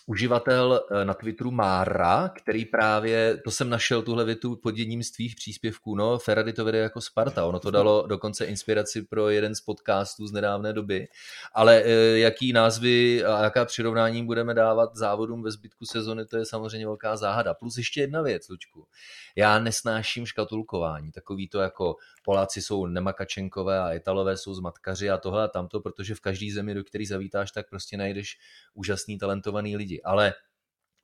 uživatel 0.09 0.81
eh, 0.91 1.05
na 1.05 1.13
Twitteru 1.13 1.51
Mára, 1.51 2.29
který 2.29 2.65
právě, 2.65 3.37
to 3.37 3.51
jsem 3.51 3.69
našel 3.69 4.01
tuhle 4.01 4.25
větu 4.25 4.55
pod 4.55 4.77
jedním 4.77 5.03
z 5.03 5.11
tvých 5.11 5.35
příspěvků, 5.35 5.95
no 5.95 6.17
Ferrari 6.17 6.53
to 6.53 6.65
vede 6.65 6.77
jako 6.77 7.01
Sparta, 7.01 7.45
ono 7.45 7.59
to 7.59 7.71
dalo 7.71 8.07
dokonce 8.07 8.45
inspiraci 8.45 9.01
pro 9.01 9.29
jeden 9.29 9.55
z 9.55 9.61
podcastů 9.61 10.27
z 10.27 10.31
nedávné 10.31 10.73
doby, 10.73 11.07
ale 11.53 11.83
eh, 11.85 12.19
jaký 12.19 12.53
názvy 12.53 13.25
a 13.25 13.43
jaká 13.43 13.65
přirovnání 13.65 14.25
budeme 14.25 14.53
dávat 14.53 14.95
závodům 14.95 15.43
ve 15.43 15.51
zbytku 15.51 15.85
sezony, 15.85 16.25
to 16.25 16.37
je 16.37 16.45
samozřejmě 16.45 16.85
velká 16.85 17.17
záhada. 17.17 17.53
Plus 17.53 17.77
ještě 17.77 18.01
jedna 18.01 18.21
věc, 18.21 18.49
Lučku, 18.49 18.87
já 19.35 19.59
nesnáším 19.59 20.25
škatulkování, 20.25 21.11
takový 21.11 21.47
to 21.47 21.59
jako 21.59 21.95
Poláci 22.23 22.61
jsou 22.61 22.85
nemakačenkové 22.85 23.79
a 23.79 23.93
Italové 23.93 24.37
jsou 24.37 24.53
zmatkaři 24.53 25.09
a 25.09 25.17
tohle 25.17 25.43
a 25.43 25.47
tamto, 25.47 25.79
protože 25.79 26.15
v 26.15 26.19
každý 26.19 26.51
zemi, 26.51 26.73
do 26.73 26.83
který 26.83 27.05
zavítáš, 27.05 27.51
tak 27.51 27.69
prostě 27.69 27.97
najdeš 27.97 28.37
úžasný, 28.73 29.17
talentovaný 29.17 29.77
lidi. 29.77 29.98
Ale 30.03 30.33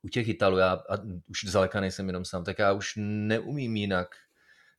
u 0.02 0.08
těch 0.08 0.28
Italů, 0.28 0.58
já 0.58 0.72
a 0.72 0.98
už 1.30 1.44
zdaleka 1.44 1.80
nejsem 1.80 2.06
jenom 2.06 2.24
sám, 2.24 2.44
tak 2.44 2.58
já 2.58 2.72
už 2.72 2.92
neumím 2.96 3.76
jinak, 3.76 4.08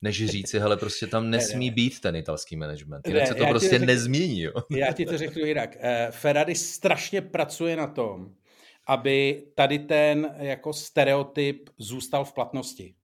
než 0.01 0.25
říci, 0.25 0.59
hele, 0.59 0.77
prostě 0.77 1.07
tam 1.07 1.29
nesmí 1.29 1.71
být 1.71 1.99
ten 1.99 2.15
italský 2.15 2.55
management. 2.55 3.07
Jinak 3.07 3.21
ne, 3.21 3.27
se 3.27 3.35
to 3.35 3.45
prostě 3.45 3.69
řeknu, 3.69 3.85
nezmění. 3.85 4.41
Jo. 4.41 4.53
Já 4.77 4.93
ti 4.93 5.05
to 5.05 5.17
řeknu 5.17 5.45
jinak. 5.45 5.77
Eh, 5.79 6.07
Ferrari 6.11 6.55
strašně 6.55 7.21
pracuje 7.21 7.75
na 7.75 7.87
tom, 7.87 8.35
aby 8.87 9.43
tady 9.55 9.79
ten 9.79 10.35
jako 10.37 10.73
stereotyp 10.73 11.69
zůstal 11.77 12.25
v 12.25 12.33
platnosti. 12.33 12.95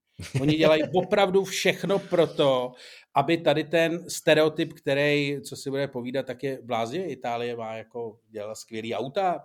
Oni 0.41 0.55
dělají 0.55 0.83
opravdu 0.93 1.43
všechno 1.43 1.99
pro 1.99 2.27
to, 2.27 2.71
aby 3.15 3.37
tady 3.37 3.63
ten 3.63 4.09
stereotyp, 4.09 4.73
který, 4.73 5.41
co 5.41 5.55
si 5.55 5.69
bude 5.69 5.87
povídat, 5.87 6.25
tak 6.25 6.43
je 6.43 6.59
blázně. 6.63 7.05
Itálie 7.05 7.55
má 7.55 7.75
jako 7.75 8.19
dělá 8.29 8.55
skvělý 8.55 8.95
auta, 8.95 9.43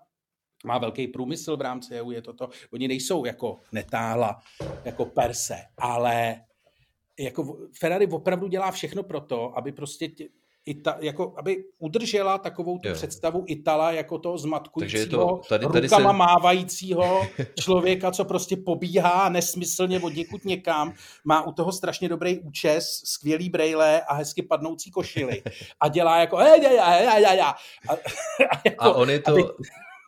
má 0.64 0.78
velký 0.78 1.08
průmysl 1.08 1.56
v 1.56 1.60
rámci 1.60 2.00
EU, 2.00 2.10
je 2.10 2.22
toto. 2.22 2.48
Oni 2.72 2.88
nejsou 2.88 3.24
jako 3.24 3.60
netáhla, 3.72 4.42
jako 4.84 5.04
perse, 5.04 5.56
ale 5.78 6.40
jako 7.18 7.56
Ferrari 7.78 8.06
opravdu 8.06 8.48
dělá 8.48 8.70
všechno 8.70 9.02
pro 9.02 9.20
to, 9.20 9.58
aby 9.58 9.72
prostě 9.72 10.08
tě, 10.08 10.28
Ita, 10.68 10.96
jako, 11.00 11.34
aby 11.36 11.64
udržela 11.78 12.38
takovou 12.38 12.78
tu 12.78 12.88
jo. 12.88 12.94
představu 12.94 13.44
Itala 13.46 13.92
jako 13.92 14.18
toho 14.18 14.38
zmatkujícího, 14.38 15.26
to, 15.26 15.40
tady, 15.48 15.66
tady 15.66 15.80
rukama 15.80 16.10
se... 16.10 16.16
mávajícího 16.16 17.26
člověka, 17.60 18.10
co 18.10 18.24
prostě 18.24 18.56
pobíhá 18.56 19.28
nesmyslně 19.28 20.00
od 20.00 20.14
někud 20.14 20.44
někam, 20.44 20.92
má 21.24 21.46
u 21.46 21.52
toho 21.52 21.72
strašně 21.72 22.08
dobrý 22.08 22.38
účes, 22.38 23.02
skvělý 23.04 23.50
brejle 23.50 24.00
a 24.00 24.14
hezky 24.14 24.42
padnoucí 24.42 24.90
košily 24.90 25.42
a 25.80 25.88
dělá 25.88 26.20
jako 26.20 26.36
a, 26.38 26.42
a, 27.92 27.98
jako, 28.64 28.84
a 28.84 28.94
on 28.94 29.10
je 29.10 29.20
to... 29.20 29.30
Aby... 29.30 29.42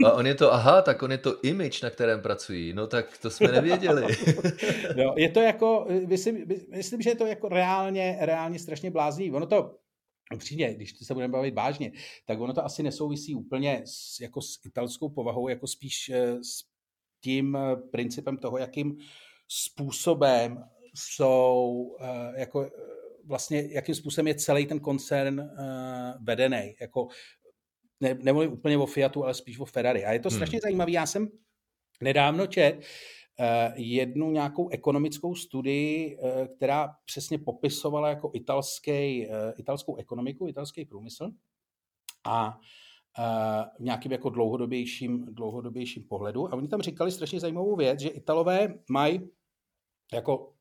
A 0.05 0.13
on 0.13 0.27
je 0.27 0.35
to, 0.35 0.53
aha, 0.53 0.83
tak 0.83 1.03
on 1.03 1.13
je 1.13 1.19
to 1.19 1.41
image, 1.43 1.83
na 1.83 1.91
kterém 1.91 2.23
pracují. 2.23 2.73
No 2.73 2.87
tak 2.87 3.19
to 3.19 3.31
jsme 3.31 3.53
nevěděli. 3.53 4.17
no, 4.97 5.15
je 5.17 5.29
to 5.29 5.41
jako, 5.41 5.87
myslím, 6.07 6.45
myslím, 6.71 7.03
že 7.03 7.11
je 7.11 7.17
to 7.17 7.27
jako 7.27 7.49
reálně, 7.49 8.17
reálně 8.21 8.59
strašně 8.59 8.91
blázní. 8.91 9.33
Ono 9.33 9.47
to, 9.47 9.77
upřímně, 10.35 10.75
když 10.75 10.99
se 11.03 11.15
budeme 11.15 11.33
bavit 11.33 11.55
vážně, 11.55 11.93
tak 12.27 12.41
ono 12.41 12.53
to 12.53 12.65
asi 12.65 12.83
nesouvisí 12.83 13.35
úplně 13.35 13.83
s, 13.85 14.21
jako 14.21 14.43
s 14.43 14.65
italskou 14.67 15.09
povahou, 15.09 15.49
jako 15.49 15.67
spíš 15.67 16.09
eh, 16.09 16.45
s 16.45 16.65
tím 17.25 17.57
eh, 17.57 17.77
principem 17.77 18.37
toho, 18.37 18.59
jakým 18.59 18.97
způsobem 19.49 20.65
jsou 20.95 21.87
eh, 22.01 22.41
jako 22.41 22.71
vlastně, 23.25 23.69
jakým 23.71 23.95
způsobem 23.95 24.27
je 24.27 24.35
celý 24.35 24.67
ten 24.67 24.81
koncern 24.81 25.51
vedený. 26.21 26.75
Jako 26.81 27.09
ne, 28.01 28.19
nemluvím 28.23 28.53
úplně 28.53 28.79
o 28.79 28.87
Fiatu, 28.87 29.25
ale 29.25 29.35
spíš 29.35 29.59
o 29.59 29.65
Ferrari. 29.65 30.05
A 30.05 30.13
je 30.13 30.21
to 30.21 30.29
hmm. 30.29 30.37
strašně 30.37 30.61
zajímavé. 30.63 30.91
Já 30.91 31.07
jsem 31.07 31.29
nedávno 32.03 32.47
čet 32.47 32.75
uh, 32.77 33.47
jednu 33.75 34.31
nějakou 34.31 34.69
ekonomickou 34.69 35.35
studii, 35.35 36.17
uh, 36.17 36.47
která 36.57 36.89
přesně 37.05 37.39
popisovala 37.39 38.09
jako 38.09 38.31
italský, 38.35 39.27
uh, 39.27 39.35
italskou 39.59 39.97
ekonomiku, 39.97 40.49
italský 40.49 40.85
průmysl 40.85 41.31
a 42.27 42.59
v 43.79 43.83
nějakým 43.83 44.13
jako 44.13 44.31
dlouhodobějším, 44.31 45.27
dlouhodobějším 45.31 46.05
pohledu. 46.09 46.49
A 46.49 46.53
oni 46.53 46.69
tam 46.69 46.83
říkali 46.83 47.13
strašně 47.13 47.41
zajímavou 47.41 47.77
věc, 47.77 48.01
že 48.01 48.09
Italové 48.09 48.75
mají 48.91 49.29
jako 50.13 50.55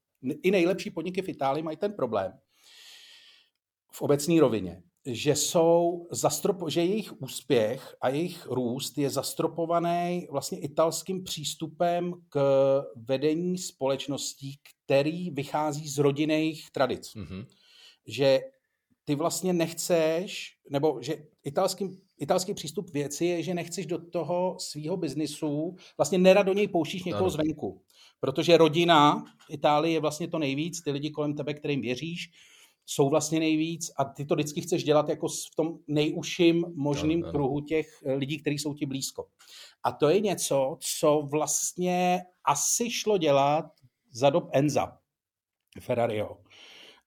i 0.44 0.52
nejlepší 0.52 0.90
podniky 0.90 1.22
v 1.22 1.30
Itálii 1.30 1.64
mají 1.64 1.78
ten 1.78 1.94
problém 1.94 2.40
v 3.92 4.02
obecní 4.02 4.40
rovině, 4.40 4.84
že 5.06 5.36
jsou 5.36 6.08
zastropo, 6.12 6.70
že 6.70 6.82
jejich 6.86 7.22
úspěch 7.22 7.96
a 8.02 8.10
jejich 8.10 8.46
růst 8.46 8.98
je 8.98 9.10
zastropovaný 9.10 10.28
vlastně 10.32 10.60
italským 10.60 11.24
přístupem 11.24 12.14
k 12.30 12.40
vedení 12.96 13.58
společností, 13.58 14.60
který 14.86 15.32
vychází 15.32 15.88
z 15.88 15.98
rodinných 15.98 16.72
tradic. 16.72 17.16
Mm-hmm. 17.16 17.46
Že 18.08 18.40
ty 19.06 19.16
vlastně 19.16 19.54
nechceš, 19.54 20.58
nebo 20.70 21.00
že 21.02 21.26
italský, 21.44 22.02
italský 22.18 22.54
přístup 22.54 22.90
věci 22.90 23.26
je, 23.26 23.44
že 23.44 23.54
nechceš 23.54 23.86
do 23.86 23.98
toho 23.98 24.56
svého 24.60 24.98
biznisu, 24.98 25.76
vlastně 25.98 26.18
nerad 26.18 26.44
do 26.44 26.54
něj 26.54 26.68
pouštíš 26.68 27.04
někoho 27.04 27.24
ano. 27.24 27.30
zvenku. 27.30 27.82
Protože 28.20 28.58
rodina 28.58 29.24
v 29.48 29.54
Itálii 29.54 29.94
je 29.94 30.00
vlastně 30.00 30.28
to 30.28 30.40
nejvíc, 30.40 30.82
ty 30.82 30.92
lidi 30.92 31.10
kolem 31.10 31.36
tebe, 31.36 31.54
kterým 31.54 31.82
věříš, 31.82 32.30
jsou 32.92 33.10
vlastně 33.10 33.40
nejvíc 33.40 33.92
a 33.98 34.06
ty 34.06 34.26
to 34.26 34.36
vždycky 34.36 34.62
chceš 34.62 34.84
dělat 34.84 35.10
jako 35.10 35.28
v 35.28 35.56
tom 35.56 35.78
nejužším 35.88 36.66
možným 36.76 37.20
no, 37.20 37.32
kruhu 37.32 37.62
těch 37.62 37.88
eh, 38.06 38.14
lidí, 38.14 38.38
kteří 38.38 38.60
jsou 38.60 38.74
ti 38.74 38.86
blízko. 38.86 39.26
A 39.84 39.92
to 39.92 40.10
je 40.10 40.20
něco, 40.20 40.78
co 41.00 41.22
vlastně 41.32 42.22
asi 42.46 42.92
šlo 42.92 43.18
dělat 43.18 43.66
za 44.12 44.30
dob 44.30 44.50
Enza 44.54 44.98
Ferrariho. 45.80 46.38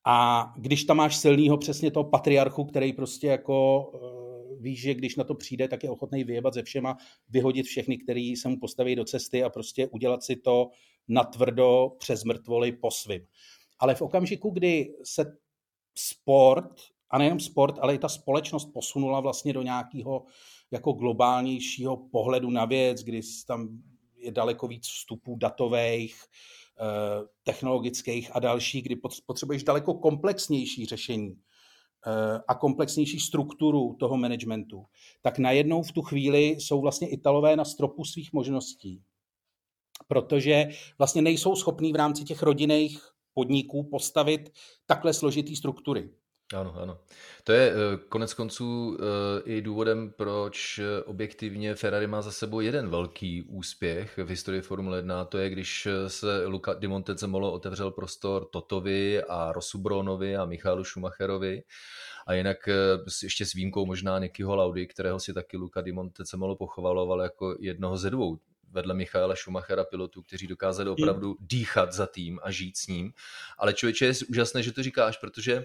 A 0.07 0.47
když 0.57 0.85
tam 0.85 0.97
máš 0.97 1.17
silného 1.17 1.59
přesně 1.59 1.91
toho 1.91 2.05
patriarchu, 2.05 2.65
který 2.65 2.93
prostě 2.93 3.27
jako 3.27 3.91
uh, 3.91 4.63
víš, 4.63 4.81
že 4.81 4.95
když 4.95 5.17
na 5.17 5.25
to 5.25 5.35
přijde, 5.35 5.69
tak 5.69 5.85
je 5.85 5.91
ochotný 5.91 6.25
vyjebat 6.25 6.55
ze 6.55 6.63
všema, 6.63 6.97
vyhodit 7.29 7.67
všechny, 7.67 7.99
který 7.99 8.37
se 8.37 8.49
mu 8.49 8.57
postaví 8.61 8.97
do 8.97 9.05
cesty 9.05 9.45
a 9.45 9.51
prostě 9.51 9.89
udělat 9.89 10.23
si 10.23 10.37
to 10.37 10.71
natvrdo 11.09 11.89
přes 11.99 12.25
mrtvoly 12.25 12.73
po 12.73 12.91
svým. 12.91 13.27
Ale 13.79 13.95
v 13.95 14.03
okamžiku, 14.03 14.51
kdy 14.51 14.95
se 15.05 15.42
sport, 15.95 16.93
a 17.13 17.19
nejenom 17.19 17.41
sport, 17.41 17.79
ale 17.79 17.95
i 17.95 17.99
ta 17.99 18.09
společnost 18.09 18.73
posunula 18.73 19.21
vlastně 19.21 19.53
do 19.53 19.63
nějakého 19.63 20.25
jako 20.71 20.93
globálnějšího 20.93 21.97
pohledu 21.97 22.51
na 22.51 22.65
věc, 22.65 23.03
kdy 23.03 23.21
tam 23.47 23.69
je 24.17 24.33
daleko 24.33 24.69
víc 24.69 24.87
vstupů 24.87 25.37
datových, 25.37 26.25
eh, 26.81 27.27
technologických 27.43 28.37
a 28.37 28.41
další, 28.41 28.83
kdy 28.83 28.97
potřebuješ 29.27 29.63
daleko 29.63 29.95
komplexnější 29.95 30.87
řešení 30.87 31.37
eh, 32.07 32.41
a 32.49 32.55
komplexnější 32.55 33.21
strukturu 33.21 33.97
toho 34.01 34.17
managementu, 34.17 34.85
tak 35.23 35.39
najednou 35.39 35.83
v 35.83 35.93
tu 35.93 36.03
chvíli 36.03 36.45
jsou 36.45 36.81
vlastně 36.81 37.09
Italové 37.09 37.57
na 37.57 37.65
stropu 37.65 38.05
svých 38.05 38.33
možností, 38.33 39.03
protože 40.09 40.69
vlastně 40.99 41.23
nejsou 41.23 41.57
schopní 41.57 41.93
v 41.93 41.97
rámci 41.97 42.25
těch 42.25 42.43
rodinných 42.43 43.12
podniků 43.35 43.89
postavit 43.91 44.53
takhle 44.87 45.15
složitý 45.15 45.57
struktury. 45.57 46.11
Ano, 46.55 46.75
ano. 46.81 46.99
To 47.45 47.53
je 47.53 47.71
eh, 47.71 47.75
konec 48.09 48.35
konců 48.35 48.99
eh, 49.01 49.43
i 49.45 49.63
důvodem, 49.63 50.13
proč 50.17 50.79
eh, 50.79 51.03
objektivně 51.03 51.75
Ferrari 51.75 52.07
má 52.07 52.23
za 52.23 52.33
sebou 52.33 52.61
jeden 52.61 52.89
velký 52.89 53.43
úspěch 53.43 54.19
v 54.19 54.29
historii 54.29 54.61
Formule 54.61 54.99
1. 54.99 55.25
To 55.25 55.39
je, 55.39 55.51
když 55.51 55.89
se 56.07 56.47
Luca 56.47 56.75
Di 56.75 56.89
Montezemolo 56.89 57.53
otevřel 57.53 57.91
prostor 57.91 58.49
Totovi 58.53 59.23
a 59.23 59.53
Rosubronovi 59.53 60.37
a 60.37 60.45
Michalu 60.45 60.85
Schumacherovi. 60.85 61.63
A 62.27 62.35
jinak 62.35 62.69
ještě 63.23 63.47
s 63.47 63.53
výjimkou 63.53 63.87
možná 63.87 64.19
Nikyho 64.19 64.57
Laudy, 64.57 64.87
kterého 64.87 65.21
si 65.21 65.35
taky 65.35 65.57
Luca 65.57 65.81
Di 65.81 65.93
Montezemolo 65.93 66.57
pochvaloval 66.57 67.21
jako 67.21 67.57
jednoho 67.61 67.97
ze 67.97 68.11
dvou 68.11 68.39
vedle 68.73 68.95
Michaela 68.95 69.37
Schumachera 69.37 69.85
pilotů, 69.85 70.23
kteří 70.23 70.47
dokázali 70.47 70.91
opravdu 70.91 71.37
dýchat 71.41 71.93
za 71.93 72.07
tým 72.07 72.41
a 72.43 72.51
žít 72.51 72.77
s 72.77 72.87
ním. 72.87 73.13
Ale 73.59 73.75
člověče, 73.75 74.07
je 74.07 74.13
úžasné, 74.29 74.63
že 74.63 74.73
to 74.73 74.83
říkáš, 74.83 75.17
protože 75.17 75.65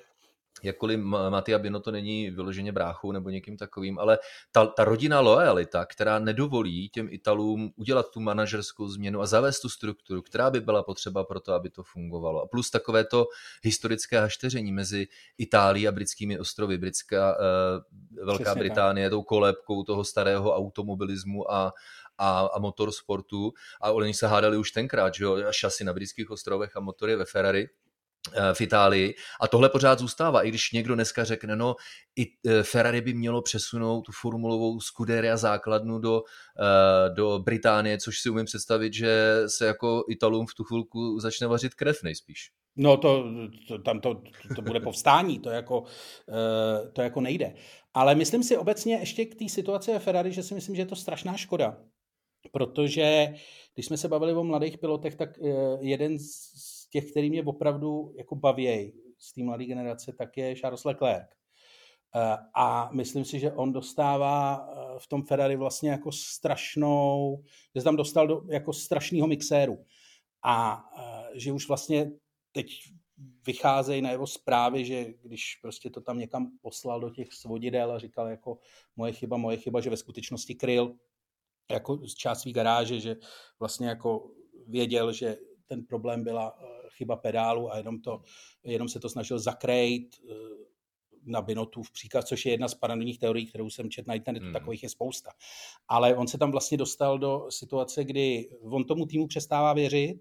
jakkoliv 0.63 0.99
Matia 0.99 1.59
Bino 1.59 1.79
to 1.79 1.91
není 1.91 2.29
vyloženě 2.29 2.71
bráchou 2.71 3.11
nebo 3.11 3.29
někým 3.29 3.57
takovým, 3.57 3.99
ale 3.99 4.19
ta, 4.51 4.65
ta 4.65 4.83
rodina 4.83 5.19
lojalita, 5.19 5.85
která 5.85 6.19
nedovolí 6.19 6.89
těm 6.89 7.07
Italům 7.11 7.71
udělat 7.75 8.11
tu 8.11 8.19
manažerskou 8.19 8.87
změnu 8.87 9.21
a 9.21 9.25
zavést 9.25 9.59
tu 9.59 9.69
strukturu, 9.69 10.21
která 10.21 10.49
by 10.49 10.61
byla 10.61 10.83
potřeba 10.83 11.23
pro 11.23 11.39
to, 11.39 11.53
aby 11.53 11.69
to 11.69 11.83
fungovalo. 11.83 12.41
A 12.41 12.47
plus 12.47 12.69
takové 12.69 13.03
to 13.03 13.25
historické 13.63 14.19
hašteření 14.19 14.71
mezi 14.71 15.07
Itálií 15.37 15.87
a 15.87 15.91
britskými 15.91 16.39
ostrovy, 16.39 16.77
britská, 16.77 17.37
uh, 17.39 18.25
Velká 18.25 18.43
Přesně 18.43 18.59
Británie, 18.59 19.07
tak. 19.07 19.11
tou 19.11 19.23
kolébkou 19.23 19.83
toho 19.83 20.03
starého 20.03 20.55
automobilismu 20.55 21.51
a, 21.51 21.73
a, 22.17 22.39
a 22.53 22.59
motorsportu 22.59 23.51
a 23.81 23.91
oni 23.91 24.13
se 24.13 24.27
hádali 24.27 24.57
už 24.57 24.71
tenkrát, 24.71 25.13
že 25.13 25.23
jo, 25.23 25.37
šasy 25.51 25.83
na 25.83 25.93
britských 25.93 26.31
ostrovech 26.31 26.77
a 26.77 26.79
motory 26.79 27.15
ve 27.15 27.25
Ferrari 27.25 27.67
eh, 28.33 28.53
v 28.53 28.61
Itálii. 28.61 29.15
A 29.41 29.47
tohle 29.47 29.69
pořád 29.69 29.99
zůstává, 29.99 30.43
i 30.43 30.49
když 30.49 30.71
někdo 30.71 30.95
dneska 30.95 31.23
řekne, 31.23 31.55
no 31.55 31.75
i 32.15 32.25
eh, 32.47 32.63
Ferrari 32.63 33.01
by 33.01 33.13
mělo 33.13 33.41
přesunout 33.41 34.01
tu 34.01 34.11
formulovou 34.21 34.79
Scuderia 34.79 35.37
základnu 35.37 35.99
do, 35.99 36.23
eh, 36.59 37.09
do 37.09 37.39
Británie, 37.39 37.97
což 37.97 38.19
si 38.19 38.29
umím 38.29 38.45
představit, 38.45 38.93
že 38.93 39.43
se 39.47 39.65
jako 39.65 40.03
Italům 40.09 40.45
v 40.47 40.53
tu 40.53 40.63
chvilku 40.63 41.19
začne 41.19 41.47
vařit 41.47 41.75
krev 41.75 42.03
nejspíš. 42.03 42.51
No 42.79 42.97
to, 42.97 43.25
to 43.67 43.77
tam 43.77 43.99
to, 43.99 44.21
to 44.55 44.61
bude 44.61 44.79
povstání, 44.79 45.39
to 45.39 45.49
jako, 45.49 45.83
to 46.93 47.01
jako 47.01 47.21
nejde. 47.21 47.53
Ale 47.93 48.15
myslím 48.15 48.43
si 48.43 48.57
obecně 48.57 48.95
ještě 48.95 49.25
k 49.25 49.35
té 49.35 49.49
situaci 49.49 49.91
Ferrari, 49.99 50.31
že 50.31 50.43
si 50.43 50.53
myslím, 50.53 50.75
že 50.75 50.81
je 50.81 50.85
to 50.85 50.95
strašná 50.95 51.37
škoda, 51.37 51.77
Protože 52.51 53.33
když 53.73 53.85
jsme 53.85 53.97
se 53.97 54.07
bavili 54.07 54.33
o 54.33 54.43
mladých 54.43 54.77
pilotech, 54.77 55.15
tak 55.15 55.39
eh, 55.39 55.77
jeden 55.79 56.19
z 56.19 56.89
těch, 56.89 57.11
který 57.11 57.29
mě 57.29 57.43
opravdu 57.43 58.13
jako 58.17 58.35
baví 58.35 58.93
z 59.19 59.33
té 59.33 59.43
mladé 59.43 59.65
generace, 59.65 60.13
tak 60.13 60.37
je 60.37 60.55
Charles 60.55 60.85
Leclerc. 60.85 61.27
Eh, 62.15 62.37
a 62.53 62.89
myslím 62.93 63.25
si, 63.25 63.39
že 63.39 63.51
on 63.51 63.73
dostává 63.73 64.69
eh, 64.69 64.99
v 64.99 65.07
tom 65.07 65.23
Ferrari 65.23 65.55
vlastně 65.55 65.89
jako 65.89 66.11
strašnou, 66.11 67.43
že 67.75 67.81
se 67.81 67.85
tam 67.85 67.95
dostal 67.95 68.27
do 68.27 68.41
jako 68.49 68.73
strašného 68.73 69.27
mixéru. 69.27 69.85
A 70.43 70.83
že 71.33 71.51
už 71.51 71.67
vlastně 71.67 72.11
teď 72.51 72.67
vycházejí 73.45 74.01
na 74.01 74.11
jeho 74.11 74.27
zprávy, 74.27 74.85
že 74.85 75.05
když 75.21 75.55
prostě 75.61 75.89
to 75.89 76.01
tam 76.01 76.19
někam 76.19 76.51
poslal 76.61 76.99
do 76.99 77.09
těch 77.09 77.33
svodidel 77.33 77.91
a 77.91 77.99
říkal 77.99 78.27
jako 78.27 78.59
moje 78.95 79.13
chyba, 79.13 79.37
moje 79.37 79.57
chyba, 79.57 79.81
že 79.81 79.89
ve 79.89 79.97
skutečnosti 79.97 80.55
kryl 80.55 80.95
jako 81.71 81.97
z 82.07 82.15
část 82.15 82.41
svý 82.41 82.53
garáže, 82.53 82.99
že 82.99 83.15
vlastně 83.59 83.87
jako 83.87 84.31
věděl, 84.67 85.11
že 85.11 85.37
ten 85.65 85.85
problém 85.85 86.23
byla 86.23 86.57
eh, 86.59 86.89
chyba 86.89 87.15
pedálu 87.15 87.71
a 87.71 87.77
jenom, 87.77 88.01
to, 88.01 88.21
jenom 88.63 88.89
se 88.89 88.99
to 88.99 89.09
snažil 89.09 89.39
zakrejt 89.39 90.15
eh, 90.29 90.33
na 91.27 91.45
v 91.83 91.91
příkaz, 91.91 92.25
což 92.25 92.45
je 92.45 92.51
jedna 92.51 92.67
z 92.67 92.73
paranoidních 92.73 93.19
teorií, 93.19 93.45
kterou 93.45 93.69
jsem 93.69 93.89
četl 93.89 94.07
na 94.07 94.15
internetu, 94.15 94.45
hmm. 94.45 94.53
takových 94.53 94.83
je 94.83 94.89
spousta. 94.89 95.31
Ale 95.87 96.15
on 96.15 96.27
se 96.27 96.37
tam 96.37 96.51
vlastně 96.51 96.77
dostal 96.77 97.19
do 97.19 97.45
situace, 97.49 98.03
kdy 98.03 98.49
on 98.61 98.83
tomu 98.83 99.05
týmu 99.05 99.27
přestává 99.27 99.73
věřit, 99.73 100.19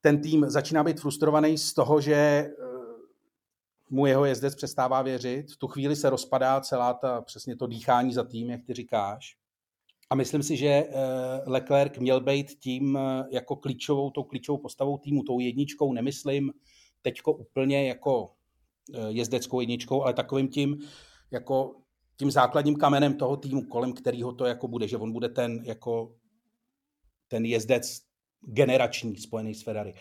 ten 0.00 0.20
tým 0.20 0.50
začíná 0.50 0.84
být 0.84 1.00
frustrovaný 1.00 1.58
z 1.58 1.74
toho, 1.74 2.00
že 2.00 2.14
eh, 2.14 2.52
mu 3.90 4.06
jeho 4.06 4.24
jezdec 4.24 4.54
přestává 4.54 5.02
věřit. 5.02 5.52
V 5.52 5.56
tu 5.56 5.68
chvíli 5.68 5.96
se 5.96 6.10
rozpadá 6.10 6.60
celá 6.60 6.94
ta, 6.94 7.20
přesně 7.20 7.56
to 7.56 7.66
dýchání 7.66 8.14
za 8.14 8.24
tým, 8.24 8.50
jak 8.50 8.64
ty 8.64 8.74
říkáš. 8.74 9.36
A 10.10 10.14
myslím 10.14 10.42
si, 10.42 10.56
že 10.56 10.68
eh, 10.68 10.90
Leclerc 11.46 11.98
měl 11.98 12.20
být 12.20 12.50
tím 12.50 12.96
eh, 12.96 13.24
jako 13.30 13.56
klíčovou, 13.56 14.10
tou 14.10 14.22
klíčovou 14.22 14.58
postavou 14.58 14.98
týmu, 14.98 15.22
tou 15.22 15.40
jedničkou, 15.40 15.92
nemyslím 15.92 16.52
teďko 17.02 17.32
úplně 17.32 17.88
jako 17.88 18.30
eh, 18.94 19.00
jezdeckou 19.08 19.60
jedničkou, 19.60 20.02
ale 20.02 20.14
takovým 20.14 20.48
tím 20.48 20.78
jako 21.30 21.76
tím 22.16 22.30
základním 22.30 22.76
kamenem 22.76 23.14
toho 23.14 23.36
týmu, 23.36 23.62
kolem 23.62 23.92
kterého 23.92 24.32
to 24.32 24.44
jako 24.44 24.68
bude, 24.68 24.88
že 24.88 24.96
on 24.96 25.12
bude 25.12 25.28
ten 25.28 25.62
jako 25.64 26.14
ten 27.28 27.44
jezdec 27.44 28.00
generační 28.40 29.16
spojený 29.16 29.54
s 29.54 29.62
Ferrari. 29.62 29.94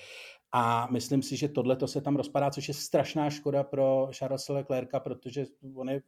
A 0.51 0.87
myslím 0.91 1.21
si, 1.21 1.37
že 1.37 1.47
tohle 1.47 1.77
se 1.85 2.01
tam 2.01 2.15
rozpadá, 2.15 2.51
což 2.51 2.67
je 2.67 2.73
strašná 2.73 3.29
škoda 3.29 3.63
pro 3.63 4.09
Charles 4.11 4.49
Leclerca, 4.49 4.99
protože 4.99 5.45
on 5.75 5.89
je, 5.89 6.01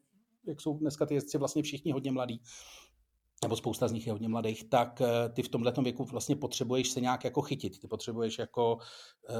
jak 0.47 0.61
jsou 0.61 0.77
dneska 0.77 1.05
ty 1.05 1.13
jezdci 1.13 1.37
vlastně 1.37 1.63
všichni 1.63 1.91
hodně 1.91 2.11
mladí, 2.11 2.41
nebo 3.45 3.55
spousta 3.55 3.87
z 3.87 3.91
nich 3.91 4.05
je 4.07 4.11
hodně 4.11 4.29
mladých, 4.29 4.69
tak 4.69 5.01
eh, 5.01 5.29
ty 5.29 5.43
v 5.43 5.49
tomhle 5.49 5.73
věku 5.83 6.03
vlastně 6.03 6.35
potřebuješ 6.35 6.89
se 6.89 7.01
nějak 7.01 7.23
jako 7.23 7.41
chytit. 7.41 7.79
Ty 7.79 7.87
potřebuješ 7.87 8.39
jako 8.39 8.75
uh, 8.75 9.35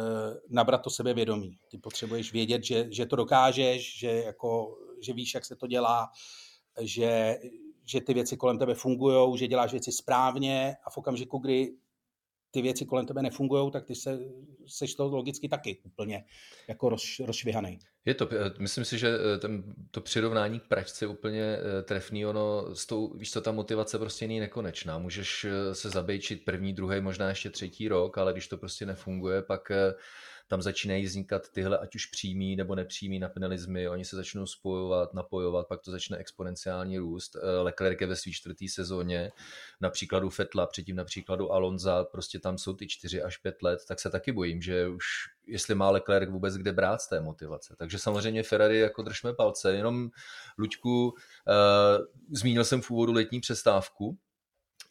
nabrat 0.50 0.82
to 0.82 0.90
sebevědomí. 0.90 1.58
Ty 1.72 1.78
potřebuješ 1.78 2.34
vědět, 2.34 2.64
že, 2.64 2.88
že 2.92 3.06
to 3.06 3.16
dokážeš, 3.16 4.00
že, 4.00 4.12
jako, 4.12 4.78
že 5.02 5.14
víš, 5.14 5.34
jak 5.34 5.46
se 5.46 5.56
to 5.56 5.68
dělá, 5.68 6.10
že, 6.82 7.38
že 7.86 8.02
ty 8.02 8.14
věci 8.14 8.38
kolem 8.38 8.60
tebe 8.60 8.76
fungují, 8.76 9.38
že 9.38 9.48
děláš 9.48 9.72
věci 9.72 9.92
správně 9.92 10.76
a 10.86 10.90
v 10.90 10.98
okamžiku, 10.98 11.38
kdy 11.38 11.78
ty 12.52 12.62
věci 12.62 12.86
kolem 12.86 13.06
tebe 13.06 13.22
nefungují, 13.22 13.72
tak 13.72 13.86
ty 13.86 13.96
se, 13.96 14.20
seš 14.68 14.96
to 14.96 15.08
logicky 15.08 15.50
taky 15.50 15.82
úplně 15.84 16.26
jako 16.68 16.90
roz, 16.90 17.20
rozšvihaný. 17.20 17.80
Je 18.06 18.14
to, 18.14 18.30
eh, 18.32 18.52
myslím 18.60 18.86
si, 18.86 18.98
že 18.98 19.18
eh, 19.36 19.38
ten, 19.38 19.64
to 19.92 20.02
přirovnání 20.02 20.60
k 20.60 20.68
pračce 20.68 21.06
je 21.06 21.10
úplně 21.10 21.58
eh, 21.58 21.82
trefný, 21.82 22.26
ono 22.26 22.76
s 22.76 22.86
tou, 22.86 23.14
víš 23.18 23.32
co, 23.32 23.42
ta 23.42 23.52
motivace 23.52 24.00
prostě 24.00 24.28
není 24.28 24.40
nekonečná. 24.40 24.98
Můžeš 24.98 25.46
se 25.74 25.90
zabejčit 25.90 26.46
první, 26.46 26.74
druhý, 26.74 27.02
možná 27.02 27.30
ještě 27.30 27.50
třetí 27.50 27.88
rok, 27.88 28.18
ale 28.18 28.34
když 28.34 28.48
to 28.48 28.58
prostě 28.58 28.86
nefunguje, 28.86 29.42
pak 29.42 29.72
tam 30.48 30.62
začínají 30.62 31.06
vznikat 31.06 31.50
tyhle 31.50 31.78
ať 31.78 31.96
už 31.96 32.06
přímý 32.06 32.56
nebo 32.56 32.76
nepřímý 32.76 33.20
napinelizmy, 33.20 33.90
oni 33.90 34.06
se 34.06 34.16
začnou 34.16 34.46
spojovat, 34.46 35.14
napojovat, 35.14 35.68
pak 35.68 35.82
to 35.82 35.92
začne 35.92 36.18
exponenciální 36.18 36.98
růst. 36.98 37.36
Eh, 37.36 37.62
Leclerc 37.62 38.02
je 38.02 38.08
ve 38.08 38.16
své 38.16 38.32
čtvrté 38.32 38.66
sezóně, 38.70 39.32
na 39.82 39.90
příkladu 39.90 40.30
Fetla, 40.30 40.68
předtím 40.68 40.96
na 40.96 41.04
příkladu 41.04 41.52
Alonza, 41.52 42.04
prostě 42.04 42.40
tam 42.40 42.58
jsou 42.58 42.74
ty 42.74 42.88
čtyři 42.88 43.22
až 43.22 43.38
pět 43.38 43.62
let, 43.62 43.80
tak 43.88 44.00
se 44.00 44.10
taky 44.10 44.32
bojím, 44.32 44.62
že 44.62 44.88
už 44.88 45.06
jestli 45.48 45.76
má 45.76 45.90
Leclerc 45.90 46.30
vůbec 46.30 46.56
kde 46.56 46.74
brát 46.74 47.02
z 47.02 47.08
té 47.08 47.22
motivace. 47.22 47.76
Takže 47.78 48.00
samozřejmě 48.00 48.44
Ferrari 48.44 48.80
jako 48.80 49.02
držme 49.02 49.34
palce, 49.34 49.76
jenom 49.76 50.10
Luďku, 50.58 51.06
uh, 51.08 51.14
zmínil 52.32 52.64
jsem 52.64 52.82
v 52.82 52.92
úvodu 52.92 53.14
letní 53.14 53.40
přestávku, 53.40 54.18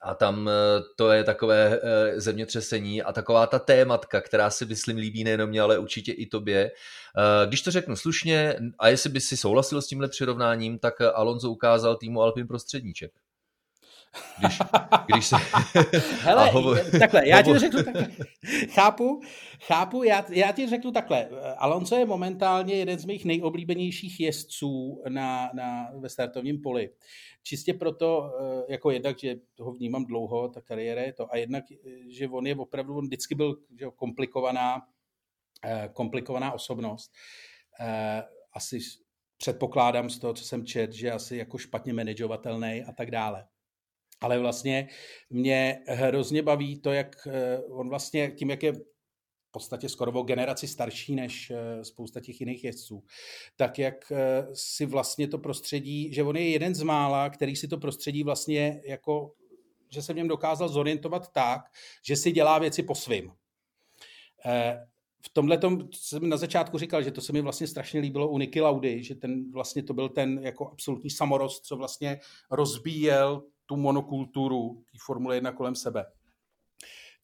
a 0.04 0.14
tam 0.14 0.48
eh, 0.48 0.52
to 0.96 1.10
je 1.10 1.24
takové 1.24 1.80
eh, 1.82 2.20
zemětřesení 2.20 3.02
a 3.02 3.12
taková 3.12 3.46
ta 3.46 3.58
tématka, 3.58 4.20
která 4.20 4.50
si 4.50 4.66
myslím 4.66 4.96
líbí 4.96 5.24
nejenom 5.24 5.48
mě, 5.48 5.60
ale 5.60 5.78
určitě 5.78 6.12
i 6.12 6.26
tobě. 6.26 6.70
Eh, 6.70 7.46
když 7.46 7.62
to 7.62 7.70
řeknu 7.70 7.96
slušně, 7.96 8.56
a 8.78 8.88
jestli 8.88 9.10
by 9.10 9.20
si 9.20 9.36
souhlasil 9.36 9.82
s 9.82 9.86
tímhle 9.86 10.08
přirovnáním, 10.08 10.78
tak 10.78 11.00
Alonso 11.00 11.50
ukázal 11.50 11.96
týmu 11.96 12.22
Alpin 12.22 12.46
prostředníček. 12.46 13.12
Když, 14.38 14.58
když 15.06 15.26
se... 15.26 15.36
Hele, 16.20 16.50
hovo... 16.50 16.74
takhle, 16.98 17.28
já 17.28 17.42
ti 17.42 17.58
řeknu 17.58 17.82
takhle. 17.82 18.08
chápu, 18.66 19.20
chápu, 19.60 20.02
já, 20.02 20.24
já 20.30 20.52
ti 20.52 20.68
řeknu 20.68 20.92
takhle. 20.92 21.28
Alonso 21.56 21.96
je 21.96 22.06
momentálně 22.06 22.74
jeden 22.74 22.98
z 22.98 23.04
mých 23.04 23.24
nejoblíbenějších 23.24 24.20
jezdců 24.20 25.02
na, 25.08 25.50
na, 25.54 25.90
ve 25.98 26.08
startovním 26.08 26.62
poli. 26.62 26.90
Čistě 27.42 27.74
proto, 27.74 28.32
eh, 28.40 28.72
jako 28.72 28.90
jednak, 28.90 29.18
že 29.18 29.36
toho 29.54 29.72
vnímám 29.72 30.04
dlouho, 30.04 30.48
ta 30.48 30.60
kariéra 30.60 31.02
je 31.02 31.12
to, 31.12 31.32
a 31.32 31.36
jednak, 31.36 31.64
že 32.08 32.28
on 32.28 32.46
je 32.46 32.56
opravdu, 32.56 32.96
on 32.96 33.06
vždycky 33.06 33.34
byl 33.34 33.56
že 33.80 33.86
komplikovaná, 33.96 34.86
eh, 35.64 35.90
komplikovaná 35.92 36.52
osobnost. 36.52 37.12
Eh, 37.80 38.22
asi 38.52 38.78
předpokládám 39.36 40.10
z 40.10 40.18
toho, 40.18 40.34
co 40.34 40.44
jsem 40.44 40.66
čet, 40.66 40.92
že 40.92 41.12
asi 41.12 41.36
jako 41.36 41.58
špatně 41.58 41.92
manažovatelný 41.92 42.84
a 42.88 42.92
tak 42.92 43.10
dále 43.10 43.46
ale 44.20 44.38
vlastně 44.38 44.88
mě 45.30 45.78
hrozně 45.88 46.42
baví 46.42 46.80
to, 46.80 46.92
jak 46.92 47.16
eh, 47.26 47.58
on 47.58 47.88
vlastně 47.88 48.30
tím, 48.30 48.50
jak 48.50 48.62
je 48.62 48.72
v 48.72 49.50
podstatě 49.50 49.88
skoro 49.88 50.12
o 50.12 50.22
generaci 50.22 50.68
starší 50.68 51.14
než 51.14 51.50
eh, 51.50 51.84
spousta 51.84 52.20
těch 52.20 52.40
jiných 52.40 52.64
jezdců, 52.64 53.04
tak 53.56 53.78
jak 53.78 54.12
eh, 54.12 54.46
si 54.52 54.86
vlastně 54.86 55.28
to 55.28 55.38
prostředí, 55.38 56.12
že 56.12 56.22
on 56.22 56.36
je 56.36 56.50
jeden 56.50 56.74
z 56.74 56.82
mála, 56.82 57.30
který 57.30 57.56
si 57.56 57.68
to 57.68 57.78
prostředí 57.78 58.22
vlastně 58.22 58.82
jako, 58.84 59.32
že 59.90 60.02
se 60.02 60.12
v 60.12 60.16
něm 60.16 60.28
dokázal 60.28 60.68
zorientovat 60.68 61.32
tak, 61.32 61.60
že 62.06 62.16
si 62.16 62.32
dělá 62.32 62.58
věci 62.58 62.82
po 62.82 62.94
svým. 62.94 63.32
V 65.26 65.28
tomhle 65.32 65.58
jsem 65.92 66.28
na 66.28 66.36
začátku 66.36 66.78
říkal, 66.78 67.02
že 67.02 67.10
to 67.10 67.20
se 67.20 67.32
mi 67.32 67.40
vlastně 67.40 67.66
strašně 67.66 68.00
líbilo 68.00 68.28
u 68.28 68.38
Niky 68.38 68.60
Laudy, 68.60 69.02
že 69.02 69.14
ten 69.14 69.52
vlastně 69.52 69.82
to 69.82 69.94
byl 69.94 70.08
ten 70.08 70.40
jako 70.42 70.70
absolutní 70.70 71.10
samorost, 71.10 71.64
co 71.64 71.76
vlastně 71.76 72.20
rozbíjel 72.50 73.42
tu 73.66 73.76
monokulturu 73.76 74.74
té 74.74 74.98
Formule 75.06 75.36
1 75.36 75.52
kolem 75.52 75.74
sebe 75.74 76.04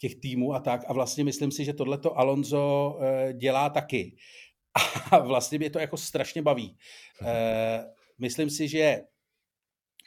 těch 0.00 0.14
týmů 0.14 0.54
a 0.54 0.60
tak. 0.60 0.80
A 0.86 0.92
vlastně 0.92 1.24
myslím 1.24 1.50
si, 1.50 1.64
že 1.64 1.72
tohleto 1.72 2.18
Alonso 2.18 2.98
eh, 3.02 3.32
dělá 3.32 3.68
taky. 3.68 4.16
A 5.10 5.18
vlastně 5.18 5.58
mě 5.58 5.70
to 5.70 5.78
jako 5.78 5.96
strašně 5.96 6.42
baví. 6.42 6.76
Eh, 7.22 7.84
myslím 8.18 8.50
si, 8.50 8.68
že 8.68 9.00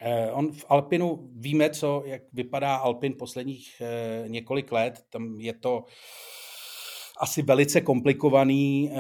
eh, 0.01 0.31
on 0.31 0.51
v 0.51 0.65
Alpinu 0.69 1.29
víme, 1.35 1.69
co, 1.69 2.03
jak 2.05 2.21
vypadá 2.33 2.75
Alpin 2.75 3.15
posledních 3.19 3.81
několik 4.27 4.71
let. 4.71 5.05
Tam 5.09 5.39
je 5.39 5.53
to 5.53 5.85
asi 7.19 7.41
velice 7.41 7.81
komplikovaný 7.81 8.91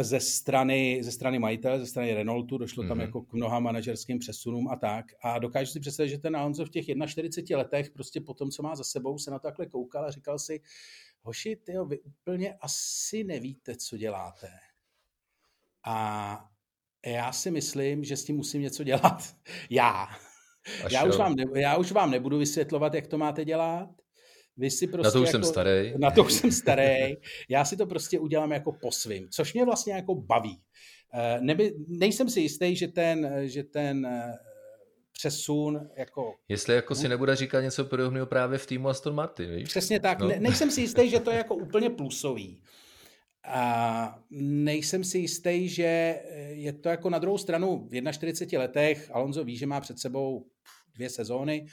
ze 0.00 0.20
strany, 0.20 0.98
ze 1.02 1.12
strany 1.12 1.38
majitele, 1.38 1.80
ze 1.80 1.86
strany 1.86 2.14
Renaultu, 2.14 2.58
došlo 2.58 2.82
mm-hmm. 2.82 2.88
tam 2.88 2.96
mhm. 2.96 3.06
jako 3.06 3.22
k 3.22 3.32
mnoha 3.32 3.60
manažerským 3.60 4.18
přesunům 4.18 4.68
a 4.68 4.76
tak. 4.76 5.06
A 5.22 5.38
dokážu 5.38 5.72
si 5.72 5.80
představit, 5.80 6.08
že 6.08 6.18
ten 6.18 6.36
Alonso 6.36 6.64
v 6.64 6.70
těch 6.70 6.84
41 7.06 7.58
letech, 7.58 7.90
prostě 7.90 8.20
po 8.20 8.34
tom, 8.34 8.50
co 8.50 8.62
má 8.62 8.76
za 8.76 8.84
sebou, 8.84 9.18
se 9.18 9.30
na 9.30 9.38
to 9.38 9.48
takhle 9.48 9.66
koukal 9.66 10.04
a 10.04 10.10
říkal 10.10 10.38
si, 10.38 10.60
hoši, 11.22 11.56
tyjo, 11.56 11.84
vy 11.84 12.00
úplně 12.00 12.54
asi 12.54 13.24
nevíte, 13.24 13.76
co 13.76 13.96
děláte. 13.96 14.48
A 15.84 16.48
já 17.06 17.32
si 17.32 17.50
myslím, 17.50 18.04
že 18.04 18.16
s 18.16 18.24
tím 18.24 18.36
musím 18.36 18.62
něco 18.62 18.84
dělat. 18.84 19.36
Já. 19.70 20.08
já 20.90 21.04
už, 21.04 21.16
vám 21.16 21.34
ne, 21.34 21.44
já 21.54 21.76
už 21.76 21.92
vám 21.92 22.10
nebudu 22.10 22.38
vysvětlovat, 22.38 22.94
jak 22.94 23.06
to 23.06 23.18
máte 23.18 23.44
dělat. 23.44 24.01
Vy 24.56 24.70
si 24.70 24.86
prostě 24.86 25.06
na 25.06 25.10
to 25.10 25.22
už 25.22 25.26
jako, 25.26 25.30
jsem 25.30 25.44
starý. 25.44 25.94
Na 25.98 26.10
to 26.10 26.24
už 26.24 26.32
jsem 26.32 26.52
starý. 26.52 27.16
Já 27.48 27.64
si 27.64 27.76
to 27.76 27.86
prostě 27.86 28.18
udělám 28.18 28.52
jako 28.52 28.72
po 28.72 28.92
svým, 28.92 29.28
což 29.30 29.54
mě 29.54 29.64
vlastně 29.64 29.92
jako 29.92 30.14
baví. 30.14 30.60
Eh, 31.14 31.40
neby, 31.40 31.74
nejsem 31.88 32.30
si 32.30 32.40
jistý, 32.40 32.76
že 32.76 32.88
ten, 32.88 33.32
že 33.42 33.64
ten 33.64 34.06
eh, 34.06 34.38
přesun 35.12 35.88
jako... 35.96 36.34
Jestli 36.48 36.74
jako 36.74 36.94
si 36.94 37.08
nebude 37.08 37.36
říkat 37.36 37.60
něco 37.60 37.84
podobného 37.84 38.26
právě 38.26 38.58
v 38.58 38.66
týmu 38.66 38.88
Aston 38.88 39.14
Martin, 39.14 39.56
víš? 39.56 39.68
Přesně 39.68 40.00
tak. 40.00 40.20
No. 40.20 40.28
Ne, 40.28 40.40
nejsem 40.40 40.70
si 40.70 40.80
jistý, 40.80 41.10
že 41.10 41.20
to 41.20 41.30
je 41.30 41.36
jako 41.38 41.54
úplně 41.54 41.90
plusový. 41.90 42.62
A 43.44 44.18
nejsem 44.40 45.04
si 45.04 45.18
jistý, 45.18 45.68
že 45.68 46.20
je 46.48 46.72
to 46.72 46.88
jako 46.88 47.10
na 47.10 47.18
druhou 47.18 47.38
stranu 47.38 47.88
v 47.90 48.12
41 48.12 48.62
letech, 48.62 49.10
Alonso 49.12 49.44
ví, 49.44 49.56
že 49.56 49.66
má 49.66 49.80
před 49.80 49.98
sebou 49.98 50.46
dvě 50.94 51.10
sezóny, 51.10 51.66
Uh, 51.66 51.68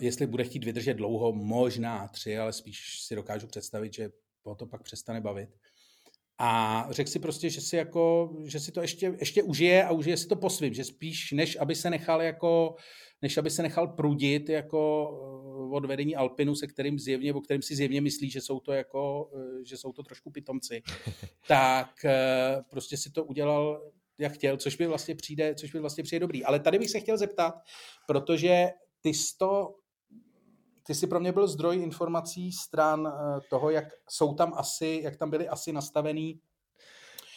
jestli 0.00 0.26
bude 0.26 0.44
chtít 0.44 0.64
vydržet 0.64 0.94
dlouho, 0.94 1.32
možná 1.32 2.08
tři, 2.08 2.38
ale 2.38 2.52
spíš 2.52 3.02
si 3.02 3.14
dokážu 3.14 3.46
představit, 3.46 3.94
že 3.94 4.10
po 4.42 4.54
to 4.54 4.66
pak 4.66 4.82
přestane 4.82 5.20
bavit. 5.20 5.50
A 6.42 6.86
řekl 6.90 7.10
si 7.10 7.18
prostě, 7.18 7.50
že 7.50 7.60
si, 7.60 7.76
jako, 7.76 8.34
že 8.44 8.60
si 8.60 8.72
to 8.72 8.80
ještě, 8.80 9.14
ještě 9.20 9.42
užije 9.42 9.84
a 9.84 9.90
užije 9.90 10.16
si 10.16 10.26
to 10.26 10.36
po 10.36 10.50
svým, 10.50 10.74
že 10.74 10.84
spíš 10.84 11.32
než 11.32 11.56
aby 11.60 11.74
se 11.74 11.90
nechal 11.90 12.22
jako, 12.22 12.74
než 13.22 13.36
aby 13.36 13.50
se 13.50 13.62
nechal 13.62 13.88
prudit 13.88 14.48
jako 14.48 15.10
eh, 15.12 15.76
od 15.76 15.84
vedení 15.84 16.16
Alpinu, 16.16 16.54
se 16.54 16.66
kterým 16.66 16.98
zjevně, 16.98 17.34
o 17.34 17.40
kterým 17.40 17.62
si 17.62 17.76
zjevně 17.76 18.00
myslí, 18.00 18.30
že 18.30 18.40
jsou 18.40 18.60
to 18.60 18.72
jako, 18.72 19.30
eh, 19.36 19.64
že 19.64 19.76
jsou 19.76 19.92
to 19.92 20.02
trošku 20.02 20.30
pitomci, 20.30 20.82
tak 21.48 21.90
prostě 22.70 22.96
si 22.96 23.10
to 23.10 23.24
udělal 23.24 23.90
jak 24.18 24.32
chtěl, 24.32 24.56
což 24.56 24.76
by 24.76 24.86
vlastně 24.86 25.14
přijde, 25.14 25.54
což 25.54 25.72
by 25.72 25.80
vlastně 25.80 26.04
přijde 26.04 26.20
dobrý. 26.20 26.44
Ale 26.44 26.60
tady 26.60 26.78
bych 26.78 26.90
se 26.90 27.00
chtěl 27.00 27.18
zeptat, 27.18 27.54
protože 28.06 28.66
ty 29.00 29.12
to, 29.38 29.74
ty 30.86 30.94
jsi 30.94 31.06
pro 31.06 31.20
mě 31.20 31.32
byl 31.32 31.46
zdroj 31.46 31.76
informací 31.76 32.52
stran 32.52 33.06
eh, 33.06 33.40
toho, 33.50 33.70
jak 33.70 33.84
jsou 34.08 34.34
tam 34.34 34.54
asi, 34.56 35.00
jak 35.04 35.16
tam 35.16 35.30
byly 35.30 35.48
asi 35.48 35.72
nastavený 35.72 36.40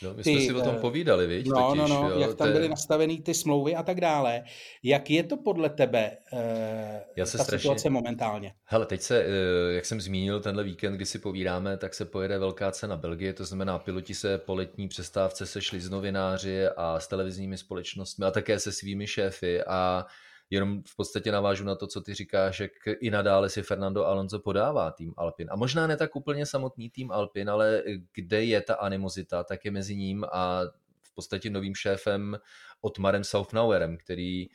No, 0.04 0.14
my 0.14 0.24
ty, 0.24 0.32
jsme 0.32 0.42
si 0.42 0.54
o 0.54 0.62
tom 0.62 0.76
povídali, 0.76 1.28
víš? 1.28 1.44
No, 1.48 1.68
totiž, 1.68 1.82
no, 1.82 1.88
no, 1.88 2.10
jo, 2.10 2.20
jak 2.20 2.36
tam 2.36 2.52
byly 2.52 2.70
nastaveny 2.70 3.18
ty 3.18 3.34
smlouvy 3.34 3.76
a 3.76 3.84
tak 3.84 4.02
dále. 4.02 4.44
Jak 4.84 5.10
je 5.10 5.24
to 5.24 5.38
podle 5.38 5.70
tebe 5.70 6.18
eh, 6.34 7.04
Já 7.16 7.26
se 7.26 7.38
ta 7.38 7.44
strašně... 7.44 7.62
situace 7.62 7.90
momentálně? 7.90 8.54
Hele, 8.64 8.86
teď 8.86 9.02
se, 9.02 9.26
jak 9.70 9.86
jsem 9.86 10.02
zmínil, 10.02 10.40
tenhle 10.40 10.64
víkend, 10.64 10.96
kdy 10.96 11.06
si 11.06 11.20
povídáme, 11.20 11.78
tak 11.78 11.94
se 11.94 12.06
pojede 12.06 12.40
velká 12.40 12.72
cena 12.72 12.98
Belgie, 12.98 13.34
to 13.34 13.46
znamená, 13.46 13.80
piloti 13.80 14.14
se 14.14 14.38
po 14.38 14.56
letní 14.56 14.88
přestávce 14.88 15.46
sešli 15.46 15.82
s 15.82 15.90
novináři 15.90 16.68
a 16.78 17.00
s 17.00 17.08
televizními 17.08 17.58
společnostmi 17.58 18.26
a 18.26 18.32
také 18.32 18.60
se 18.60 18.72
svými 18.72 19.08
šéfy 19.08 19.64
a 19.64 20.06
jenom 20.54 20.84
v 20.84 20.96
podstatě 20.96 21.32
navážu 21.32 21.64
na 21.64 21.76
to, 21.76 21.88
co 21.88 22.02
ty 22.02 22.14
říkáš, 22.14 22.60
jak 22.60 22.72
i 23.00 23.12
nadále 23.12 23.50
si 23.50 23.64
Fernando 23.64 24.06
Alonso 24.06 24.40
podává 24.40 24.92
tým 24.92 25.14
Alpin. 25.18 25.48
A 25.52 25.56
možná 25.56 25.88
ne 25.88 25.98
tak 25.98 26.16
úplně 26.16 26.46
samotný 26.46 26.90
tým 26.90 27.12
Alpin, 27.12 27.50
ale 27.50 27.84
kde 28.14 28.44
je 28.44 28.62
ta 28.62 28.76
animozita, 28.76 29.44
tak 29.44 29.66
je 29.66 29.72
mezi 29.72 29.96
ním 29.96 30.26
a 30.32 30.62
v 31.02 31.16
podstatě 31.16 31.50
novým 31.50 31.76
šéfem 31.76 32.40
Otmarem 32.82 33.24
Southnauerem, 33.24 33.98
který 33.98 34.48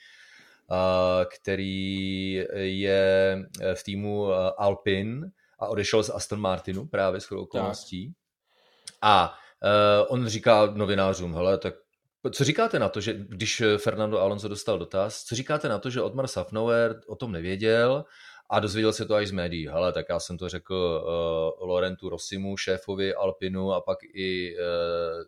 který 1.39 2.33
je 2.55 3.39
v 3.75 3.85
týmu 3.85 4.27
Alpin 4.59 5.31
a 5.59 5.67
odešel 5.67 6.03
z 6.03 6.11
Aston 6.11 6.41
Martinu 6.41 6.87
právě 6.87 7.21
s 7.21 7.33
okolností. 7.33 8.15
A 9.03 9.35
on 10.09 10.27
říká 10.27 10.67
novinářům, 10.67 11.35
hele, 11.35 11.59
tak 11.59 11.75
co 12.33 12.45
říkáte 12.45 12.79
na 12.79 12.89
to, 12.89 13.01
že 13.01 13.15
když 13.15 13.63
Fernando 13.79 14.21
Alonso 14.21 14.49
dostal 14.49 14.79
dotaz, 14.79 15.25
co 15.25 15.35
říkáte 15.35 15.69
na 15.69 15.79
to, 15.79 15.91
že 15.91 16.03
Otmar 16.03 16.27
Safnauer 16.27 17.01
o 17.07 17.17
tom 17.17 17.33
nevěděl 17.33 18.05
a 18.51 18.61
dozvěděl 18.61 18.93
se 18.93 19.05
to 19.05 19.15
až 19.15 19.29
z 19.29 19.31
médií. 19.31 19.69
Hele, 19.69 19.93
tak 19.93 20.07
já 20.09 20.21
jsem 20.21 20.39
to 20.39 20.49
řekl 20.49 21.05
uh, 21.61 21.69
Lorentu 21.69 22.09
Rossimu, 22.09 22.57
šéfovi 22.57 23.15
Alpinu 23.15 23.73
a 23.73 23.81
pak 23.81 23.99
i 24.15 24.55
uh, 24.57 24.63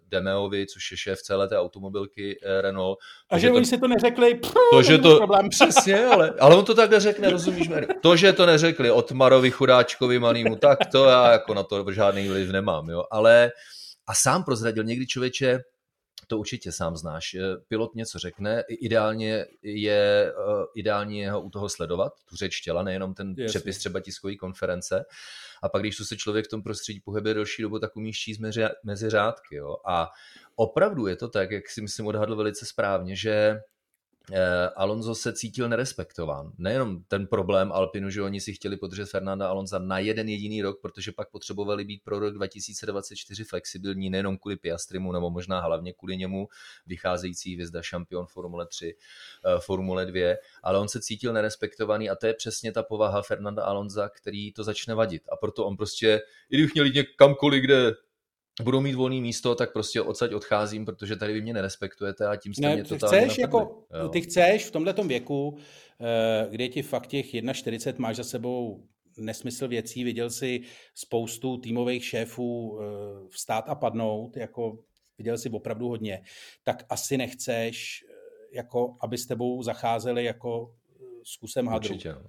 Demeovi, 0.09 0.67
což 0.67 0.91
je 0.91 0.97
šéf 0.97 1.23
celé 1.23 1.49
té 1.49 1.59
automobilky 1.59 2.41
uh, 2.41 2.61
Renault. 2.61 2.99
A 3.31 3.39
že, 3.39 3.47
že 3.47 3.53
oni 3.53 3.61
to, 3.61 3.69
si 3.69 3.79
to 3.79 3.89
neřekli, 3.89 4.35
pff, 4.35 4.55
to, 4.73 4.83
že 4.83 4.99
to, 4.99 5.17
problém. 5.17 5.49
Přesně, 5.51 6.05
ale, 6.05 6.35
ale 6.41 6.57
on 6.57 6.65
to 6.65 6.75
takhle 6.75 7.01
řekne, 7.01 7.31
rozumíš, 7.31 7.69
Mary? 7.69 7.87
To, 8.03 8.17
že 8.17 8.33
to 8.33 8.47
neřekli 8.47 8.91
Otmarovi 8.91 9.51
chudáčkovi 9.51 10.19
malýmu, 10.19 10.57
tak 10.57 10.79
to 10.93 11.05
já 11.05 11.33
jako 11.33 11.55
na 11.55 11.63
to 11.63 11.93
žádný 11.93 12.29
vliv 12.29 12.51
nemám, 12.51 12.91
jo. 12.91 13.05
Ale 13.11 13.51
a 14.07 14.15
sám 14.15 14.45
prozradil 14.45 14.85
někdy 14.85 15.07
člověče, 15.07 15.61
to 16.31 16.39
určitě 16.39 16.73
sám 16.73 16.97
znáš. 16.97 17.37
Pilot 17.69 17.95
něco 17.95 18.19
řekne, 18.19 18.65
ideálně 18.69 19.47
je, 19.63 20.33
eh, 20.33 20.65
ideálně 20.75 21.23
je 21.23 21.31
ho 21.31 21.41
u 21.41 21.51
toho 21.51 21.69
sledovat, 21.69 22.13
tu 22.29 22.37
řeč 22.37 22.61
těla, 22.61 22.83
nejenom 22.83 23.15
ten 23.15 23.29
Jasně. 23.29 23.47
přepis 23.47 23.79
třeba 23.79 24.01
tiskové 24.01 24.37
konference. 24.37 25.05
A 25.63 25.69
pak, 25.69 25.83
když 25.83 25.97
tu 25.97 26.05
se 26.05 26.17
člověk 26.17 26.47
v 26.47 26.49
tom 26.49 26.63
prostředí 26.63 27.01
pohybuje 27.01 27.35
delší 27.35 27.63
dobu, 27.63 27.79
tak 27.79 27.97
umí 27.97 28.13
číst 28.13 28.39
mezi, 28.39 28.65
mezi 28.85 29.11
řádky. 29.11 29.57
Jo? 29.57 29.77
A 29.87 30.09
opravdu 30.57 31.07
je 31.07 31.17
to 31.17 31.29
tak, 31.29 31.51
jak 31.51 31.69
si 31.69 31.83
myslím 31.83 32.07
odhadl 32.07 32.37
velice 32.37 32.67
správně, 32.67 33.17
že 33.17 33.33
Eh, 33.51 33.61
Alonso 34.77 35.15
se 35.15 35.33
cítil 35.33 35.69
nerespektován. 35.69 36.53
Nejenom 36.59 37.03
ten 37.09 37.27
problém 37.27 37.73
Alpinu, 37.73 38.11
že 38.11 38.23
oni 38.23 38.41
si 38.41 38.53
chtěli 38.53 38.77
podržet 38.77 39.07
Fernanda 39.07 39.49
Alonza 39.49 39.79
na 39.79 39.99
jeden 39.99 40.29
jediný 40.29 40.63
rok, 40.63 40.81
protože 40.83 41.13
pak 41.13 41.31
potřebovali 41.31 41.85
být 41.85 42.03
pro 42.05 42.19
rok 42.19 42.35
2024 42.35 43.45
flexibilní, 43.45 44.11
nejenom 44.11 44.39
kvůli 44.39 44.57
Piastrimu, 44.57 45.13
nebo 45.13 45.31
možná 45.31 45.61
hlavně 45.61 45.93
kvůli 45.93 46.17
němu 46.17 46.49
vycházející 46.87 47.55
hvězda 47.55 47.83
šampion 47.83 48.27
Formule 48.27 48.67
3, 48.67 48.97
eh, 49.45 49.61
Formule 49.61 50.07
2, 50.07 50.37
ale 50.63 50.79
on 50.79 50.89
se 50.89 51.01
cítil 51.01 51.33
nerespektovaný 51.33 52.11
a 52.11 52.17
to 52.17 52.27
je 52.27 52.35
přesně 52.35 52.73
ta 52.73 52.83
povaha 52.83 53.23
Fernanda 53.23 53.65
Alonza, 53.65 54.09
který 54.09 54.53
to 54.53 54.65
začne 54.65 54.95
vadit. 54.95 55.23
A 55.33 55.37
proto 55.37 55.67
on 55.67 55.77
prostě, 55.77 56.21
i 56.51 56.57
kdybych 56.57 56.75
měl 56.75 56.87
jít 56.87 57.07
kamkoliv, 57.17 57.65
kde 57.65 57.93
budou 58.63 58.81
mít 58.81 58.95
volné 58.95 59.21
místo, 59.21 59.55
tak 59.55 59.73
prostě 59.73 60.03
odsaď 60.03 60.33
odcházím, 60.33 60.85
protože 60.85 61.17
tady 61.17 61.33
vy 61.33 61.43
mě 61.43 61.53
nerespektujete 61.53 62.27
a 62.27 62.37
tím 62.37 62.55
jste 62.55 62.67
ne, 62.67 62.75
mě 62.75 62.85
to 62.85 62.97
chceš 62.97 63.39
jako, 63.39 63.85
Ty 64.13 64.21
chceš 64.21 64.65
v 64.65 64.71
tomhle 64.71 64.95
věku, 65.07 65.59
eh, 66.01 66.47
kde 66.51 66.69
ti 66.69 66.83
fakt 66.83 67.07
těch 67.07 67.35
1,40 67.35 67.99
máš 67.99 68.17
za 68.17 68.25
sebou 68.25 68.85
nesmysl 69.19 69.69
věcí, 69.69 70.05
viděl 70.05 70.31
si 70.31 70.61
spoustu 70.95 71.57
týmových 71.57 72.05
šéfů 72.05 72.81
eh, 72.81 73.29
vstát 73.29 73.69
a 73.69 73.75
padnout, 73.75 74.37
jako 74.37 74.79
viděl 75.19 75.39
si 75.39 75.51
opravdu 75.51 75.89
hodně, 75.89 76.23
tak 76.65 76.85
asi 76.89 77.17
nechceš, 77.17 78.05
eh, 78.09 78.15
jako 78.57 78.97
aby 79.01 79.19
s 79.19 79.27
tebou 79.27 79.63
zacházeli 79.63 80.25
jako 80.25 80.75
s 81.25 81.37
kusem 81.37 81.67
hadru. 81.67 81.89
Určitě, 81.89 82.13
no. 82.13 82.23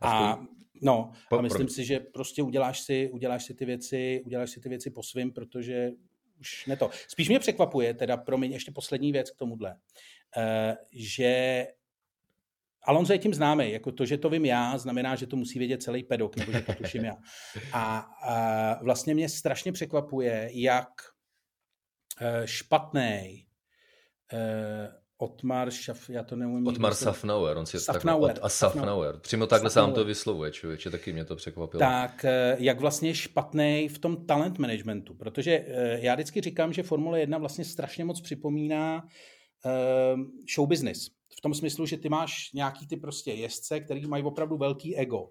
A, 0.00 0.38
No, 0.82 1.12
a 1.32 1.40
myslím 1.40 1.66
pro... 1.66 1.74
si, 1.74 1.84
že 1.84 2.00
prostě 2.00 2.42
uděláš 2.42 2.80
si, 2.80 3.10
uděláš 3.12 3.44
si 3.44 3.54
ty 3.54 3.64
věci, 3.64 4.22
uděláš 4.26 4.50
si 4.50 4.60
ty 4.60 4.68
věci 4.68 4.90
po 4.90 5.02
svým, 5.02 5.32
protože 5.32 5.90
už 6.40 6.66
ne 6.66 6.76
to. 6.76 6.90
Spíš 7.08 7.28
mě 7.28 7.38
překvapuje, 7.38 7.94
teda 7.94 8.16
promiň, 8.16 8.52
ještě 8.52 8.72
poslední 8.72 9.12
věc 9.12 9.30
k 9.30 9.36
tomuhle, 9.36 9.70
uh, 10.36 10.74
že 10.92 11.66
Alonso 12.82 13.12
je 13.12 13.18
tím 13.18 13.34
známý, 13.34 13.72
jako 13.72 13.92
to, 13.92 14.06
že 14.06 14.18
to 14.18 14.30
vím 14.30 14.44
já, 14.44 14.78
znamená, 14.78 15.16
že 15.16 15.26
to 15.26 15.36
musí 15.36 15.58
vědět 15.58 15.82
celý 15.82 16.02
pedok, 16.02 16.36
nebo 16.36 16.52
že 16.52 16.60
to 16.60 16.74
tuším 16.74 17.04
já. 17.04 17.16
A, 17.72 17.98
a 17.98 18.84
vlastně 18.84 19.14
mě 19.14 19.28
strašně 19.28 19.72
překvapuje, 19.72 20.50
jak 20.52 20.88
uh, 22.20 22.44
špatný 22.44 23.46
uh, 24.32 25.05
Otmar 25.18 25.70
Šaf, 25.70 26.10
já 26.10 26.22
to 26.22 26.36
neumím. 26.36 26.66
Otmar 26.66 26.94
Safnauer, 26.94 27.56
on 27.56 27.66
si 27.66 27.80
Safnauer. 27.80 28.28
Takhle, 28.28 28.46
a 28.46 28.48
Safnauer. 28.48 29.18
Přímo 29.18 29.46
takhle 29.46 29.70
Safnauer. 29.70 29.88
sám 29.88 29.94
to 29.94 30.04
vyslovuje, 30.04 30.52
člověče, 30.52 30.90
taky 30.90 31.12
mě 31.12 31.24
to 31.24 31.36
překvapilo. 31.36 31.78
Tak, 31.78 32.24
eh, 32.24 32.56
jak 32.58 32.80
vlastně 32.80 33.14
špatný 33.14 33.88
v 33.88 33.98
tom 33.98 34.26
talent 34.26 34.58
managementu, 34.58 35.14
protože 35.14 35.52
eh, 35.52 35.98
já 36.00 36.14
vždycky 36.14 36.40
říkám, 36.40 36.72
že 36.72 36.82
Formule 36.82 37.20
1 37.20 37.38
vlastně 37.38 37.64
strašně 37.64 38.04
moc 38.04 38.20
připomíná 38.20 39.02
uh, 39.64 40.20
show 40.54 40.68
business. 40.68 41.08
V 41.38 41.40
tom 41.40 41.54
smyslu, 41.54 41.86
že 41.86 41.96
ty 41.96 42.08
máš 42.08 42.52
nějaký 42.52 42.86
ty 42.86 42.96
prostě 42.96 43.32
jezdce, 43.32 43.80
který 43.80 44.06
mají 44.06 44.24
opravdu 44.24 44.56
velký 44.56 44.96
ego. 44.96 45.28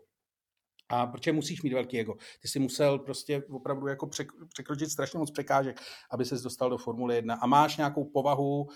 A 0.90 1.08
proč 1.08 1.28
musíš 1.28 1.62
mít 1.62 1.74
velký 1.74 2.00
ego? 2.00 2.14
Ty 2.42 2.48
si 2.48 2.60
musel 2.60 3.00
prostě 3.00 3.44
opravdu 3.52 3.88
jako 3.88 4.10
překročit 4.54 4.90
strašně 4.90 5.20
moc 5.20 5.32
překážek, 5.32 5.82
aby 6.12 6.26
ses 6.26 6.42
dostal 6.42 6.70
do 6.70 6.78
Formule 6.78 7.16
1. 7.16 7.36
A 7.36 7.48
máš 7.48 7.78
nějakou 7.78 8.04
povahu, 8.04 8.68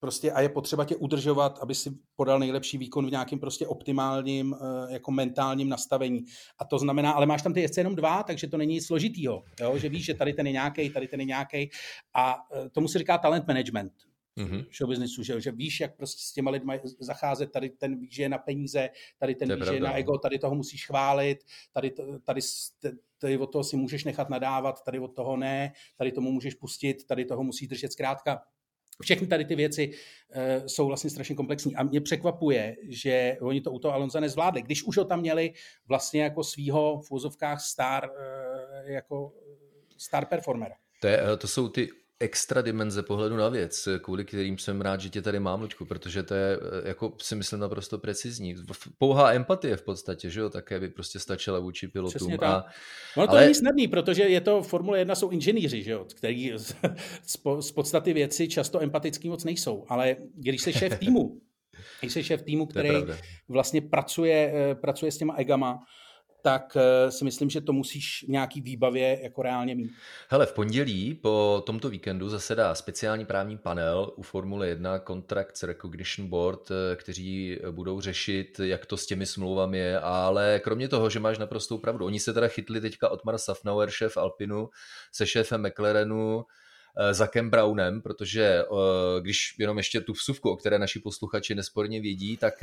prostě 0.00 0.32
a 0.32 0.40
je 0.40 0.48
potřeba 0.48 0.84
tě 0.84 0.96
udržovat, 0.96 1.58
aby 1.62 1.74
si 1.74 1.90
podal 2.16 2.38
nejlepší 2.38 2.78
výkon 2.78 3.06
v 3.06 3.10
nějakém 3.10 3.38
prostě 3.38 3.66
optimálním 3.66 4.54
eh, 4.54 4.92
jako 4.92 5.10
mentálním 5.10 5.68
nastavení. 5.68 6.24
A 6.58 6.64
to 6.64 6.78
znamená, 6.78 7.12
ale 7.12 7.26
máš 7.26 7.42
tam 7.42 7.54
ty 7.54 7.60
jezdce 7.60 7.80
jenom 7.80 7.94
dva, 7.94 8.22
takže 8.22 8.46
to 8.46 8.56
není 8.56 8.80
složitýho, 8.80 9.42
jo? 9.60 9.78
že 9.78 9.88
víš, 9.88 10.04
že 10.04 10.14
tady 10.14 10.32
ten 10.32 10.46
je 10.46 10.52
nějaký, 10.52 10.90
tady 10.90 11.08
ten 11.08 11.20
je 11.20 11.26
nějaký 11.26 11.70
a 12.14 12.36
eh, 12.54 12.70
tomu 12.70 12.88
se 12.88 12.98
říká 12.98 13.18
talent 13.18 13.46
management 13.46 13.92
mm-hmm. 14.38 14.66
show 14.78 14.88
businessu, 14.88 15.22
že, 15.22 15.40
že 15.40 15.52
víš, 15.52 15.80
jak 15.80 15.96
prostě 15.96 16.22
s 16.22 16.32
těma 16.32 16.50
lidmi 16.50 16.80
zacházet, 17.00 17.52
tady 17.52 17.70
ten 17.70 17.98
víš, 17.98 18.14
že 18.14 18.22
je 18.22 18.28
na 18.28 18.38
peníze, 18.38 18.88
tady 19.18 19.34
ten 19.34 19.54
víš, 19.54 19.66
že 19.66 19.74
je 19.74 19.80
na 19.80 19.90
no. 19.90 19.96
ego, 19.96 20.18
tady 20.18 20.38
toho 20.38 20.54
musíš 20.54 20.86
chválit, 20.86 21.38
tady, 21.72 21.90
tady, 22.24 22.40
tady 23.18 23.38
od 23.38 23.52
toho 23.52 23.64
si 23.64 23.76
můžeš 23.76 24.04
nechat 24.04 24.30
nadávat, 24.30 24.84
tady 24.84 24.98
od 24.98 25.08
toho 25.08 25.36
ne, 25.36 25.72
tady 25.96 26.12
tomu 26.12 26.32
můžeš 26.32 26.54
pustit, 26.54 27.06
tady 27.06 27.24
toho 27.24 27.44
musíš 27.44 27.68
držet 27.68 27.92
zkrátka 27.92 28.40
všechny 29.02 29.26
tady 29.26 29.44
ty 29.44 29.56
věci 29.56 29.90
uh, 29.90 30.66
jsou 30.66 30.86
vlastně 30.86 31.10
strašně 31.10 31.34
komplexní. 31.34 31.76
A 31.76 31.82
mě 31.82 32.00
překvapuje, 32.00 32.76
že 32.88 33.36
oni 33.40 33.60
to 33.60 33.72
u 33.72 33.78
toho 33.78 33.94
Alonza 33.94 34.20
nezvládli. 34.20 34.62
Když 34.62 34.82
už 34.82 34.96
ho 34.96 35.04
tam 35.04 35.20
měli 35.20 35.52
vlastně 35.88 36.22
jako 36.22 36.44
svýho 36.44 37.00
v 37.00 37.10
úzovkách 37.12 37.60
star, 37.60 38.10
uh, 38.10 38.90
jako 38.90 39.32
star 39.98 40.26
performera. 40.26 40.74
To, 41.00 41.06
je, 41.06 41.20
eh, 41.32 41.36
to 41.36 41.48
jsou 41.48 41.68
ty 41.68 41.88
extra 42.20 42.62
dimenze 42.62 43.02
pohledu 43.02 43.36
na 43.36 43.48
věc, 43.48 43.88
kvůli 44.02 44.24
kterým 44.24 44.58
jsem 44.58 44.80
rád, 44.80 45.00
že 45.00 45.10
tě 45.10 45.22
tady 45.22 45.40
mám, 45.40 45.60
Lučku, 45.60 45.84
protože 45.84 46.22
to 46.22 46.34
je, 46.34 46.58
jako 46.84 47.12
si 47.22 47.36
myslím, 47.36 47.60
naprosto 47.60 47.98
precizní. 47.98 48.56
Pouhá 48.98 49.32
empatie 49.32 49.76
v 49.76 49.82
podstatě, 49.82 50.30
že 50.30 50.40
jo, 50.40 50.50
také 50.50 50.80
by 50.80 50.88
prostě 50.88 51.18
stačila 51.18 51.58
vůči 51.58 51.88
pilotům. 51.88 52.36
A, 52.42 52.64
ono 53.16 53.26
to 53.26 53.32
ale... 53.32 53.40
není 53.40 53.54
snadný, 53.54 53.88
protože 53.88 54.22
je 54.22 54.40
to, 54.40 54.62
Formule 54.62 54.98
1 54.98 55.14
jsou 55.14 55.30
inženýři, 55.30 55.82
že 55.82 55.90
jo, 55.90 56.06
který 56.16 56.52
z, 56.56 56.74
z 57.60 57.72
podstaty 57.72 58.12
věci 58.12 58.48
často 58.48 58.82
empatický 58.82 59.28
moc 59.28 59.44
nejsou, 59.44 59.84
ale 59.88 60.16
když 60.34 60.62
jsi 60.62 60.72
šéf 60.72 60.98
týmu, 60.98 61.40
když 62.00 62.12
jsi 62.12 62.24
šéf 62.24 62.42
týmu, 62.42 62.66
který 62.70 62.90
vlastně 63.48 63.80
pracuje, 63.80 64.52
eh, 64.54 64.74
pracuje 64.74 65.12
s 65.12 65.18
těma 65.18 65.34
egama, 65.34 65.84
tak 66.48 66.76
eh, 66.76 67.10
si 67.10 67.24
myslím, 67.24 67.50
že 67.50 67.60
to 67.60 67.72
musíš 67.72 68.24
v 68.28 68.30
nějaký 68.30 68.60
výbavě 68.60 69.18
jako 69.22 69.42
reálně 69.42 69.74
mít. 69.74 69.90
Hele, 70.28 70.46
v 70.46 70.52
pondělí 70.52 71.14
po 71.14 71.62
tomto 71.66 71.88
víkendu 71.88 72.28
zasedá 72.28 72.74
speciální 72.74 73.24
právní 73.24 73.58
panel 73.58 74.12
u 74.16 74.22
Formule 74.22 74.68
1 74.68 74.98
Contracts 74.98 75.62
Recognition 75.62 76.28
Board, 76.28 76.70
eh, 76.70 76.96
kteří 76.96 77.58
budou 77.70 78.00
řešit, 78.00 78.60
jak 78.60 78.86
to 78.86 78.96
s 78.96 79.06
těmi 79.06 79.26
smlouvami 79.26 79.78
je, 79.78 80.00
ale 80.00 80.60
kromě 80.64 80.88
toho, 80.88 81.10
že 81.10 81.20
máš 81.20 81.38
naprostou 81.38 81.78
pravdu, 81.78 82.06
oni 82.06 82.20
se 82.20 82.32
teda 82.32 82.48
chytli 82.48 82.80
teďka 82.80 83.08
Otmar 83.08 83.38
Safnauer, 83.38 83.90
šéf 83.90 84.16
Alpinu, 84.16 84.68
se 85.12 85.26
šéfem 85.26 85.66
McLarenu, 85.66 86.44
eh, 86.98 87.14
Zakem 87.14 87.50
Brownem, 87.50 88.02
protože 88.02 88.64
když 89.20 89.54
jenom 89.58 89.76
ještě 89.76 90.00
tu 90.00 90.12
vsuvku, 90.12 90.50
o 90.50 90.56
které 90.56 90.78
naši 90.78 91.00
posluchači 91.00 91.54
nesporně 91.54 92.00
vědí, 92.00 92.36
tak 92.36 92.54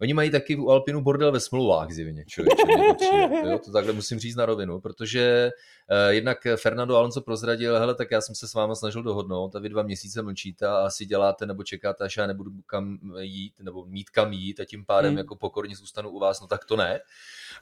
oni 0.00 0.14
mají 0.14 0.30
taky 0.30 0.56
u 0.56 0.68
Alpinu 0.70 1.00
bordel 1.00 1.32
ve 1.32 1.40
smlouvách 1.40 1.90
zjevně, 1.90 2.24
člověče, 2.24 3.48
jo, 3.50 3.58
to 3.64 3.72
takhle 3.72 3.92
musím 3.92 4.18
říct 4.18 4.36
na 4.36 4.46
rovinu, 4.46 4.80
protože 4.80 5.50
uh, 5.90 6.12
jednak 6.12 6.38
Fernando 6.56 6.96
Alonso 6.96 7.20
prozradil, 7.20 7.78
hele, 7.78 7.94
tak 7.94 8.10
já 8.10 8.20
jsem 8.20 8.34
se 8.34 8.48
s 8.48 8.54
váma 8.54 8.74
snažil 8.74 9.02
dohodnout 9.02 9.56
a 9.56 9.58
vy 9.58 9.68
dva 9.68 9.82
měsíce 9.82 10.22
mlčíte 10.22 10.66
a 10.66 10.76
asi 10.76 11.06
děláte 11.06 11.46
nebo 11.46 11.62
čekáte, 11.62 12.04
až 12.04 12.16
já 12.16 12.26
nebudu 12.26 12.50
kam 12.66 12.98
jít, 13.20 13.54
nebo 13.60 13.84
mít 13.84 14.10
kam 14.10 14.32
jít 14.32 14.60
a 14.60 14.64
tím 14.64 14.84
pádem 14.84 15.10
hmm. 15.10 15.18
jako 15.18 15.36
pokorně 15.36 15.76
zůstanu 15.76 16.10
u 16.10 16.18
vás, 16.18 16.40
no 16.40 16.46
tak 16.46 16.64
to 16.64 16.76
ne. 16.76 17.00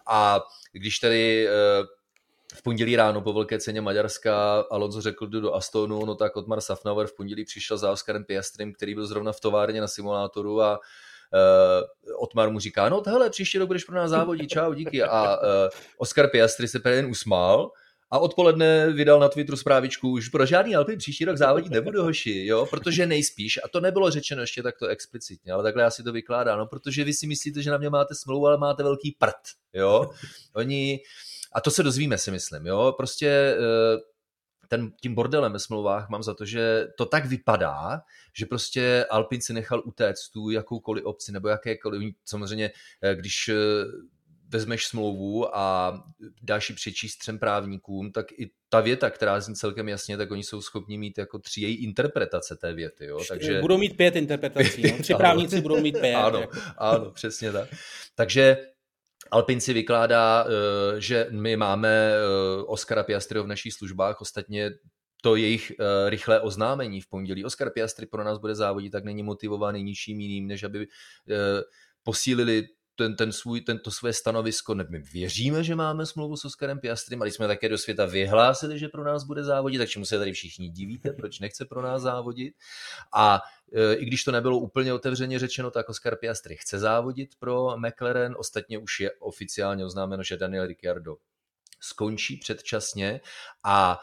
A 0.07 0.41
když 0.73 0.99
tady 0.99 1.49
uh, 1.49 1.87
v 2.55 2.63
pondělí 2.63 2.97
ráno 2.97 3.21
po 3.21 3.33
velké 3.33 3.59
ceně 3.59 3.81
Maďarska 3.81 4.61
Alonso 4.71 5.01
řekl, 5.01 5.27
jdu 5.27 5.41
do 5.41 5.55
Astonu, 5.55 6.05
no 6.05 6.15
tak 6.15 6.37
Otmar 6.37 6.61
Safnauer 6.61 7.07
v 7.07 7.17
pondělí 7.17 7.45
přišel 7.45 7.79
za 7.79 7.93
Oskarem 7.93 8.25
Piastrem, 8.25 8.73
který 8.73 8.95
byl 8.95 9.07
zrovna 9.07 9.33
v 9.33 9.41
továrně 9.41 9.81
na 9.81 9.89
simulátoru 9.89 10.63
a 10.63 10.81
Otmar 12.19 12.51
mu 12.51 12.59
říká, 12.59 12.89
no 12.89 13.03
hele, 13.07 13.31
příště 13.31 13.59
rok 13.59 13.67
budeš 13.67 13.85
pro 13.85 13.97
nás 13.97 14.11
závodit, 14.11 14.51
čau, 14.51 14.73
díky. 14.73 15.03
A 15.03 15.37
uh, 15.37 15.47
Oscar 15.97 16.29
Piastri 16.29 16.69
se 16.69 16.81
jen 16.91 17.07
usmál 17.07 17.71
a 18.13 18.19
odpoledne 18.19 18.91
vydal 18.91 19.21
na 19.21 19.29
Twitteru 19.29 19.57
zprávičku, 19.57 20.11
už 20.11 20.29
pro 20.29 20.47
žádný 20.47 20.77
Alpy 20.77 20.97
příští 20.97 21.25
rok 21.25 21.37
závodit 21.37 21.73
nebudu, 21.73 22.03
hoši, 22.03 22.47
jo, 22.47 22.67
protože 22.67 23.07
nejspíš, 23.07 23.59
a 23.65 23.69
to 23.69 23.81
nebylo 23.81 24.11
řečeno 24.11 24.43
ještě 24.43 24.63
takto 24.63 24.87
explicitně, 24.87 25.53
ale 25.53 25.63
takhle 25.63 25.83
já 25.83 25.91
si 25.91 26.03
to 26.03 26.13
vykládám, 26.13 26.59
no, 26.59 26.67
protože 26.67 27.05
vy 27.05 27.13
si 27.13 27.27
myslíte, 27.27 27.63
že 27.63 27.71
na 27.71 27.79
mě 27.79 27.91
máte 27.91 28.15
smlouvu, 28.15 28.47
ale 28.47 28.59
máte 28.59 28.83
velký 28.83 29.17
prd, 29.19 29.41
jo. 29.73 30.11
Oni, 30.55 31.01
a 31.53 31.61
to 31.61 31.71
se 31.71 31.83
dozvíme, 31.83 32.19
si 32.19 32.31
myslím, 32.31 32.67
jo, 32.67 32.95
prostě 32.97 33.29
eh, 33.29 34.12
ten, 34.69 34.93
tím 35.01 35.15
bordelem 35.15 35.53
ve 35.53 35.59
smlouvách 35.59 36.09
mám 36.09 36.23
za 36.23 36.35
to, 36.35 36.45
že 36.45 36.87
to 36.99 37.07
tak 37.07 37.27
vypadá, 37.27 38.01
že 38.37 38.47
prostě 38.47 39.07
Alpin 39.11 39.41
si 39.41 39.53
nechal 39.53 39.83
utéct 39.85 40.31
tu 40.33 40.51
jakoukoliv 40.51 41.05
opci 41.05 41.33
nebo 41.33 41.49
jakékoliv, 41.49 42.15
samozřejmě, 42.25 42.71
eh, 43.03 43.15
když 43.15 43.49
eh, 43.49 43.55
vezmeš 44.53 44.87
smlouvu 44.87 45.57
a 45.57 45.95
dáš 46.43 46.71
ji 46.71 46.75
přečíst 46.75 47.17
třem 47.17 47.39
právníkům, 47.39 48.13
tak 48.13 48.33
i 48.33 48.51
ta 48.69 48.81
věta, 48.81 49.11
která 49.11 49.41
zní 49.41 49.55
celkem 49.55 49.89
jasně, 49.89 50.17
tak 50.17 50.31
oni 50.31 50.45
jsou 50.45 50.61
schopni 50.61 50.99
mít 50.99 51.19
jako 51.19 51.39
tři 51.39 51.61
její 51.61 51.77
interpretace 51.77 52.57
té 52.57 52.73
věty. 52.73 53.05
Jo? 53.05 53.21
Takže... 53.29 53.61
Budou 53.61 53.79
mít 53.79 53.97
pět 53.97 54.17
interpretací. 54.17 54.83
No? 54.83 54.99
Tři 54.99 55.15
právníci 55.19 55.61
budou 55.61 55.81
mít 55.81 55.99
pět. 56.01 56.15
Ano, 56.15 56.41
jako. 56.41 56.59
ano, 56.79 57.11
přesně 57.11 57.53
tak. 57.53 57.69
Takže 58.15 58.57
Alpin 59.31 59.61
si 59.61 59.73
vykládá, 59.73 60.47
eh, 60.47 61.01
že 61.01 61.27
my 61.31 61.57
máme 61.57 61.89
eh, 61.89 62.63
Oscara 62.67 63.03
Piastriho 63.03 63.45
v 63.45 63.49
našich 63.49 63.73
službách, 63.73 64.21
ostatně 64.21 64.71
to 65.25 65.37
jejich 65.37 65.73
uh, 65.79 66.11
rychlé 66.11 66.41
oznámení 66.41 67.01
v 67.01 67.09
pondělí. 67.09 67.45
Oscar 67.45 67.71
Piastri 67.71 68.07
pro 68.07 68.25
nás 68.25 68.39
bude 68.39 68.55
závodit, 68.55 68.93
tak 68.93 69.05
není 69.05 69.23
motivovaný 69.23 69.83
ničím 69.83 70.21
jiným, 70.21 70.47
než 70.47 70.63
aby 70.63 70.87
posílili 72.03 72.67
ten, 73.03 73.17
ten 73.17 73.33
svůj, 73.33 73.61
tento 73.61 73.91
své 73.91 74.13
stanovisko, 74.13 74.75
ne, 74.75 74.87
my 74.89 74.99
věříme, 74.99 75.65
že 75.65 75.75
máme 75.75 76.07
smlouvu 76.07 76.37
s 76.37 76.45
Oskarem 76.45 76.79
Piastrem, 76.79 77.23
ale 77.23 77.31
jsme 77.31 77.47
také 77.47 77.69
do 77.69 77.79
světa 77.79 78.07
vyhlásili, 78.07 78.79
že 78.79 78.89
pro 78.89 79.05
nás 79.05 79.25
bude 79.25 79.45
závodit, 79.45 79.81
tak 79.81 79.89
čemu 79.89 80.05
se 80.05 80.19
tady 80.19 80.33
všichni 80.33 80.71
divíte, 80.71 81.13
proč 81.13 81.41
nechce 81.41 81.65
pro 81.65 81.83
nás 81.83 82.03
závodit. 82.03 82.55
A 83.15 83.41
e, 83.73 83.95
i 83.95 84.05
když 84.05 84.25
to 84.25 84.33
nebylo 84.33 84.59
úplně 84.59 84.93
otevřeně 84.93 85.39
řečeno, 85.39 85.71
tak 85.71 85.89
Oscar 85.89 86.17
Piastri 86.17 86.57
chce 86.57 86.79
závodit 86.79 87.31
pro 87.39 87.77
McLaren, 87.77 88.35
ostatně 88.39 88.79
už 88.79 89.01
je 89.01 89.11
oficiálně 89.13 89.85
oznámeno, 89.85 90.23
že 90.23 90.37
Daniel 90.37 90.67
Ricciardo 90.67 91.17
skončí 91.81 92.37
předčasně 92.37 93.21
a 93.65 94.01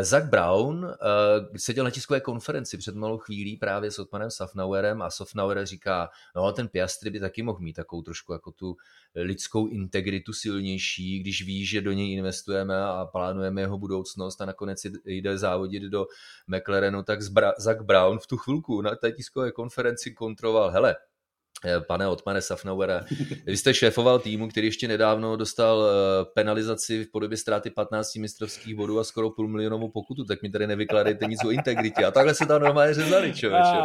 Zach 0.00 0.28
Brown 0.28 0.84
uh, 0.84 1.56
seděl 1.56 1.84
na 1.84 1.90
tiskové 1.90 2.20
konferenci 2.20 2.78
před 2.78 2.94
malou 2.94 3.18
chvílí 3.18 3.56
právě 3.56 3.90
s 3.90 3.98
Otmanem 3.98 4.30
Safnauerem 4.30 5.02
a 5.02 5.10
Safnauer 5.10 5.66
říká, 5.66 6.10
no 6.36 6.52
ten 6.52 6.68
Piastri 6.68 7.10
by 7.10 7.20
taky 7.20 7.42
mohl 7.42 7.58
mít 7.58 7.72
takovou 7.72 8.02
trošku 8.02 8.32
jako 8.32 8.50
tu 8.50 8.76
lidskou 9.14 9.66
integritu 9.66 10.32
silnější, 10.32 11.18
když 11.20 11.44
ví, 11.44 11.66
že 11.66 11.80
do 11.80 11.92
něj 11.92 12.12
investujeme 12.12 12.84
a 12.84 13.04
plánujeme 13.12 13.60
jeho 13.60 13.78
budoucnost 13.78 14.40
a 14.40 14.46
nakonec 14.46 14.86
jde 15.04 15.38
závodit 15.38 15.82
do 15.82 16.06
McLarenu, 16.46 17.02
tak 17.02 17.22
Zach 17.58 17.80
Brown 17.80 18.18
v 18.18 18.26
tu 18.26 18.36
chvilku 18.36 18.80
na 18.80 18.94
té 18.94 19.12
tiskové 19.12 19.52
konferenci 19.52 20.10
kontroval, 20.10 20.70
hele, 20.70 20.96
Eh, 20.96 21.11
pane 21.86 22.08
Otmane 22.08 22.42
Safnauere, 22.42 23.00
vy 23.46 23.56
jste 23.56 23.74
šéfoval 23.74 24.18
týmu, 24.18 24.48
který 24.48 24.66
ještě 24.66 24.88
nedávno 24.88 25.36
dostal 25.36 25.84
eh, 25.84 26.24
penalizaci 26.34 27.04
v 27.04 27.10
podobě 27.10 27.36
ztráty 27.36 27.70
15 27.70 28.14
mistrovských 28.14 28.74
bodů 28.74 28.98
a 28.98 29.04
skoro 29.04 29.30
půl 29.30 29.48
milionovou 29.48 29.88
pokutu, 29.88 30.24
tak 30.24 30.42
mi 30.42 30.50
tady 30.50 30.66
nevykládejte 30.66 31.26
nic 31.26 31.44
o 31.44 31.50
integritě. 31.50 32.04
A 32.04 32.10
takhle 32.10 32.34
se 32.34 32.46
tam 32.46 32.62
normálně 32.62 32.94
řezali, 32.94 33.32
člověče. 33.32 33.78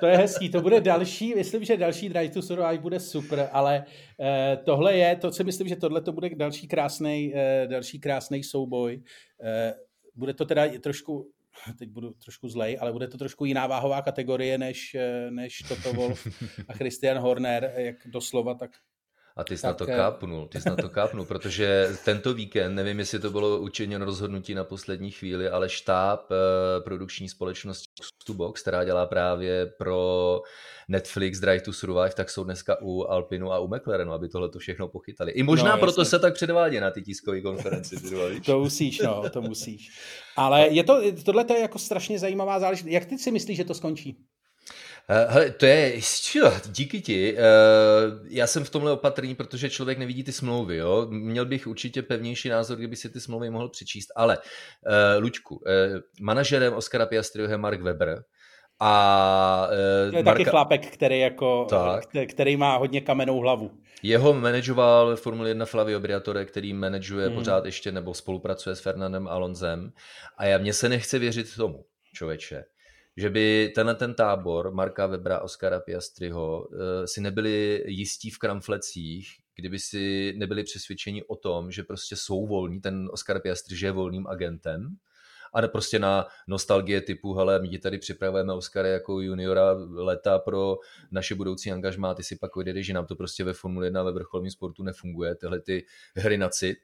To 0.00 0.06
je 0.06 0.16
hezký, 0.16 0.50
to 0.50 0.60
bude 0.60 0.80
další, 0.80 1.34
myslím, 1.34 1.64
že 1.64 1.76
další 1.76 2.08
Drive 2.08 2.34
to 2.34 2.42
Survive 2.42 2.78
bude 2.78 3.00
super, 3.00 3.48
ale 3.52 3.84
eh, 4.20 4.58
tohle 4.64 4.96
je, 4.96 5.16
to 5.16 5.32
si 5.32 5.44
myslím, 5.44 5.68
že 5.68 5.76
tohle 5.76 6.00
to 6.00 6.12
bude 6.12 6.30
další 6.34 6.68
krásný 6.68 7.32
eh, 7.34 7.66
další 7.70 8.00
krásný 8.00 8.42
souboj. 8.42 9.02
Eh, 9.42 9.74
bude 10.14 10.34
to 10.34 10.44
teda 10.44 10.62
trošku 10.80 11.30
teď 11.78 11.88
budu 11.88 12.10
trošku 12.10 12.48
zlej, 12.48 12.78
ale 12.80 12.92
bude 12.92 13.08
to 13.08 13.18
trošku 13.18 13.44
jiná 13.44 13.66
váhová 13.66 14.02
kategorie 14.02 14.58
než, 14.58 14.96
než 15.30 15.58
Toto 15.68 15.92
Wolf 15.92 16.26
a 16.68 16.72
Christian 16.72 17.18
Horner, 17.18 17.72
jak 17.76 17.96
doslova, 18.06 18.54
tak 18.54 18.70
a 19.36 19.44
ty 19.44 19.56
jsi 19.56 19.62
tak, 19.62 19.70
na 19.70 19.74
to 19.74 19.92
eh, 19.92 19.96
kápnul, 19.96 20.48
ty 20.48 20.60
jsi 20.60 20.68
na 20.68 20.76
to 20.76 20.88
kápnul, 20.98 21.24
protože 21.24 21.88
tento 22.04 22.34
víkend, 22.34 22.74
nevím, 22.74 22.98
jestli 22.98 23.18
to 23.18 23.30
bylo 23.30 23.58
učiněno 23.58 24.04
rozhodnutí 24.04 24.54
na 24.54 24.64
poslední 24.64 25.10
chvíli, 25.10 25.48
ale 25.48 25.68
štáb 25.68 26.20
eh, 26.30 26.80
produkční 26.80 27.28
společnosti 27.28 27.86
Stubox, 28.22 28.62
která 28.62 28.84
dělá 28.84 29.06
právě 29.06 29.66
pro 29.66 30.40
Netflix 30.88 31.40
Drive 31.40 31.60
to 31.60 31.72
Survive, 31.72 32.10
tak 32.16 32.30
jsou 32.30 32.44
dneska 32.44 32.76
u 32.82 33.02
Alpinu 33.02 33.52
a 33.52 33.58
u 33.58 33.68
McLarenu, 33.68 34.12
aby 34.12 34.28
tohle 34.28 34.48
to 34.48 34.58
všechno 34.58 34.88
pochytali. 34.88 35.32
I 35.32 35.42
možná 35.42 35.74
no, 35.74 35.80
proto 35.80 36.04
se 36.04 36.18
tak 36.18 36.34
předvádě 36.34 36.80
na 36.80 36.90
ty 36.90 37.02
tiskové 37.02 37.40
konferenci. 37.40 37.96
to 38.46 38.58
musíš, 38.58 38.98
no, 38.98 39.30
to 39.30 39.42
musíš. 39.42 39.88
Ale 40.36 40.68
je 40.68 40.84
to, 40.84 41.02
tohle 41.24 41.44
je 41.54 41.60
jako 41.60 41.78
strašně 41.78 42.18
zajímavá 42.18 42.60
záležitost. 42.60 42.92
Jak 42.92 43.04
ty 43.04 43.18
si 43.18 43.30
myslíš, 43.30 43.56
že 43.56 43.64
to 43.64 43.74
skončí? 43.74 44.26
Eh, 45.10 45.26
hele, 45.28 45.50
to 45.50 45.66
je, 45.66 46.00
čo, 46.02 46.52
díky 46.66 47.00
ti. 47.00 47.36
Eh, 47.38 47.42
já 48.28 48.46
jsem 48.46 48.64
v 48.64 48.70
tomhle 48.70 48.92
opatrný, 48.92 49.34
protože 49.34 49.70
člověk 49.70 49.98
nevidí 49.98 50.24
ty 50.24 50.32
smlouvy, 50.32 50.76
jo. 50.76 51.06
Měl 51.10 51.46
bych 51.46 51.66
určitě 51.66 52.02
pevnější 52.02 52.48
názor, 52.48 52.78
kdyby 52.78 52.96
si 52.96 53.10
ty 53.10 53.20
smlouvy 53.20 53.50
mohl 53.50 53.68
přečíst, 53.68 54.08
ale 54.16 54.38
Luďku, 55.18 55.56
uh, 55.56 55.62
manažerem 56.20 56.74
Oscara 56.74 57.06
Piastriho 57.06 57.48
je 57.50 57.56
Mark 57.56 57.80
Weber, 57.80 58.24
a, 58.80 59.68
uh, 59.70 60.10
to 60.10 60.16
je 60.16 60.22
Marka... 60.22 60.38
taky 60.38 60.50
chlapek, 60.50 60.86
který, 60.86 61.20
jako, 61.20 61.66
tak. 61.70 62.04
který 62.28 62.56
má 62.56 62.76
hodně 62.76 63.00
kamenou 63.00 63.38
hlavu. 63.38 63.70
Jeho 64.02 64.34
manažoval 64.34 65.16
Formule 65.16 65.48
1 65.48 65.66
Flavio 65.66 66.00
Briatore, 66.00 66.44
který 66.44 66.72
manažuje 66.74 67.26
hmm. 67.26 67.36
pořád 67.36 67.64
ještě 67.64 67.92
nebo 67.92 68.14
spolupracuje 68.14 68.76
s 68.76 68.80
Fernandem 68.80 69.28
Alonzem. 69.28 69.92
A 70.38 70.44
já 70.44 70.58
mně 70.58 70.72
se 70.72 70.88
nechce 70.88 71.18
věřit 71.18 71.56
tomu, 71.56 71.84
člověče, 72.14 72.64
že 73.16 73.30
by 73.30 73.72
tenhle 73.74 73.94
ten 73.94 74.14
tábor 74.14 74.74
Marka 74.74 75.06
Webra, 75.06 75.40
Oskara 75.40 75.80
Piastriho 75.80 76.68
eh, 76.72 77.06
si 77.06 77.20
nebyli 77.20 77.84
jistí 77.86 78.30
v 78.30 78.38
kramflecích, 78.38 79.28
kdyby 79.54 79.78
si 79.78 80.34
nebyli 80.36 80.64
přesvědčeni 80.64 81.24
o 81.24 81.36
tom, 81.36 81.70
že 81.70 81.82
prostě 81.82 82.16
jsou 82.16 82.46
volní, 82.46 82.80
ten 82.80 83.08
Oscar 83.12 83.40
Piastri, 83.40 83.76
že 83.76 83.86
je 83.86 83.92
volným 83.92 84.26
agentem, 84.26 84.96
a 85.56 85.68
prostě 85.68 85.98
na 85.98 86.26
nostalgie 86.46 87.00
typu, 87.00 87.34
hele, 87.34 87.58
my 87.58 87.68
ti 87.68 87.78
tady 87.78 87.98
připravujeme 87.98 88.52
Oscara 88.52 88.88
jako 88.88 89.20
juniora 89.20 89.72
leta 89.94 90.38
pro 90.38 90.76
naše 91.10 91.34
budoucí 91.34 91.72
angažmá, 91.72 92.14
ty 92.14 92.22
si 92.22 92.36
pak 92.36 92.56
odjedeš, 92.56 92.86
že 92.86 92.92
nám 92.92 93.06
to 93.06 93.16
prostě 93.16 93.44
ve 93.44 93.52
Formule 93.52 93.86
1 93.86 94.02
ve 94.02 94.12
vrcholovém 94.12 94.50
sportu 94.50 94.82
nefunguje, 94.82 95.34
tyhle 95.34 95.60
ty 95.60 95.84
hry 96.16 96.38
na 96.38 96.48
cit. 96.48 96.78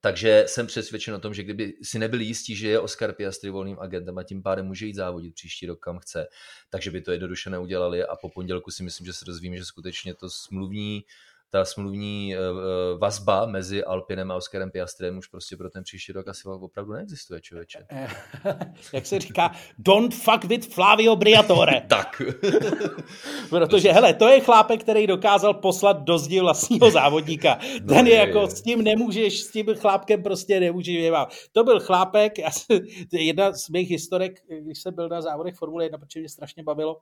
Takže 0.00 0.44
jsem 0.46 0.66
přesvědčen 0.66 1.14
o 1.14 1.18
tom, 1.18 1.34
že 1.34 1.42
kdyby 1.42 1.74
si 1.82 1.98
nebyli 1.98 2.24
jistí, 2.24 2.56
že 2.56 2.68
je 2.68 2.80
Oscar 2.80 3.12
Piastri 3.12 3.50
volným 3.50 3.78
agentem 3.80 4.18
a 4.18 4.22
tím 4.22 4.42
pádem 4.42 4.66
může 4.66 4.86
jít 4.86 4.94
závodit 4.94 5.34
příští 5.34 5.66
rok 5.66 5.80
kam 5.80 5.98
chce, 5.98 6.26
takže 6.70 6.90
by 6.90 7.00
to 7.00 7.12
jednoduše 7.12 7.50
neudělali 7.50 8.04
a 8.04 8.16
po 8.16 8.28
pondělku 8.28 8.70
si 8.70 8.82
myslím, 8.82 9.06
že 9.06 9.12
se 9.12 9.24
dozvíme, 9.24 9.56
že 9.56 9.64
skutečně 9.64 10.14
to 10.14 10.30
smluvní 10.30 11.04
ta 11.52 11.64
smluvní 11.64 12.34
eh, 12.34 12.38
eh, 12.38 12.98
vazba 12.98 13.46
mezi 13.46 13.84
Alpinem 13.84 14.30
a 14.30 14.34
Oskarem 14.34 14.70
Piastrem 14.70 15.18
už 15.18 15.26
prostě 15.26 15.56
pro 15.56 15.70
ten 15.70 15.82
příští 15.82 16.12
rok 16.12 16.28
asi 16.28 16.48
opravdu 16.48 16.92
neexistuje, 16.92 17.40
člověče. 17.40 17.86
Jak 18.92 19.06
se 19.06 19.20
říká, 19.20 19.52
don't 19.78 20.14
fuck 20.14 20.44
with 20.44 20.74
Flavio 20.74 21.16
Briatore. 21.16 21.80
tak. 21.88 22.22
Protože, 23.48 23.92
hele, 23.92 24.14
to 24.14 24.28
je 24.28 24.40
chlápek, 24.40 24.80
který 24.80 25.06
dokázal 25.06 25.54
poslat 25.54 26.02
do 26.02 26.18
zdi 26.18 26.40
vlastního 26.40 26.90
závodníka. 26.90 27.58
No 27.80 27.94
ten 27.94 28.06
je, 28.06 28.12
je 28.12 28.18
jako, 28.18 28.46
s 28.46 28.62
tím 28.62 28.82
nemůžeš, 28.82 29.42
s 29.42 29.50
tím 29.50 29.66
chlápkem 29.74 30.22
prostě 30.22 30.60
nemůžeš 30.60 30.96
vyjevat. 30.96 31.32
To 31.52 31.64
byl 31.64 31.80
chlápek, 31.80 32.38
já 32.38 32.50
jedna 33.12 33.52
z 33.52 33.68
mých 33.68 33.90
historek, 33.90 34.32
když 34.60 34.82
jsem 34.82 34.94
byl 34.94 35.08
na 35.08 35.22
závodech 35.22 35.54
Formule 35.54 35.84
1, 35.84 35.98
protože 35.98 36.20
mě 36.20 36.28
strašně 36.28 36.62
bavilo, 36.62 37.00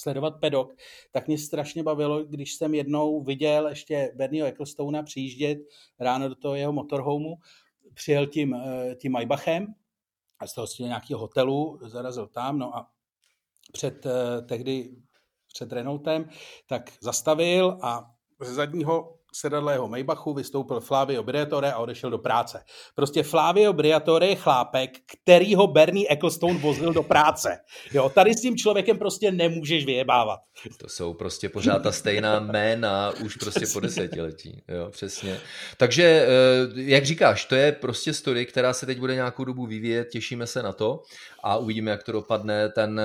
sledovat 0.00 0.40
pedok, 0.40 0.74
tak 1.12 1.26
mě 1.26 1.38
strašně 1.38 1.82
bavilo, 1.82 2.24
když 2.24 2.54
jsem 2.54 2.74
jednou 2.74 3.22
viděl 3.22 3.68
ještě 3.68 4.12
Bernieho 4.14 4.48
Ecclestona 4.48 5.02
přijíždět 5.02 5.58
ráno 6.00 6.28
do 6.28 6.34
toho 6.34 6.54
jeho 6.54 6.72
motorhomeu, 6.72 7.36
přijel 7.94 8.26
tím, 8.26 8.54
eh, 8.54 8.94
tím 8.94 9.12
Maybachem 9.12 9.74
a 10.38 10.46
z 10.46 10.54
toho 10.54 10.66
nějakého 10.78 11.20
hotelu 11.20 11.78
zarazil 11.82 12.26
tam, 12.26 12.58
no 12.58 12.76
a 12.76 12.90
před 13.72 14.06
eh, 14.06 14.42
tehdy 14.42 14.96
před 15.54 15.72
Renaultem, 15.72 16.28
tak 16.66 16.92
zastavil 17.00 17.78
a 17.82 18.10
ze 18.40 18.54
zadního 18.54 19.18
sedadlého 19.40 19.88
Maybachu 19.88 20.34
vystoupil 20.34 20.80
Flavio 20.80 21.22
Briatore 21.22 21.72
a 21.72 21.78
odešel 21.78 22.10
do 22.10 22.18
práce. 22.18 22.64
Prostě 22.94 23.22
Flavio 23.22 23.72
Briatore 23.72 24.26
je 24.26 24.36
chlápek, 24.36 24.90
který 25.06 25.54
ho 25.54 25.66
Bernie 25.66 26.06
Ecclestone 26.10 26.58
vozil 26.58 26.92
do 26.92 27.02
práce. 27.02 27.58
Jo, 27.92 28.08
tady 28.08 28.34
s 28.34 28.40
tím 28.40 28.56
člověkem 28.56 28.98
prostě 28.98 29.32
nemůžeš 29.32 29.86
vyjebávat. 29.86 30.40
To 30.76 30.88
jsou 30.88 31.14
prostě 31.14 31.48
pořád 31.48 31.82
ta 31.82 31.92
stejná 31.92 32.40
jména 32.40 33.12
už 33.24 33.36
prostě 33.36 33.60
přesně. 33.60 33.72
po 33.74 33.80
desetiletí. 33.80 34.62
Jo, 34.68 34.90
přesně. 34.90 35.38
Takže, 35.76 36.04
eh, 36.04 36.28
jak 36.74 37.04
říkáš, 37.04 37.44
to 37.44 37.54
je 37.54 37.72
prostě 37.72 38.12
story, 38.12 38.46
která 38.46 38.72
se 38.72 38.86
teď 38.86 38.98
bude 38.98 39.14
nějakou 39.14 39.44
dobu 39.44 39.66
vyvíjet, 39.66 40.08
těšíme 40.08 40.46
se 40.46 40.62
na 40.62 40.72
to 40.72 41.02
a 41.42 41.56
uvidíme, 41.56 41.90
jak 41.90 42.02
to 42.02 42.12
dopadne. 42.12 42.68
Ten 42.68 43.00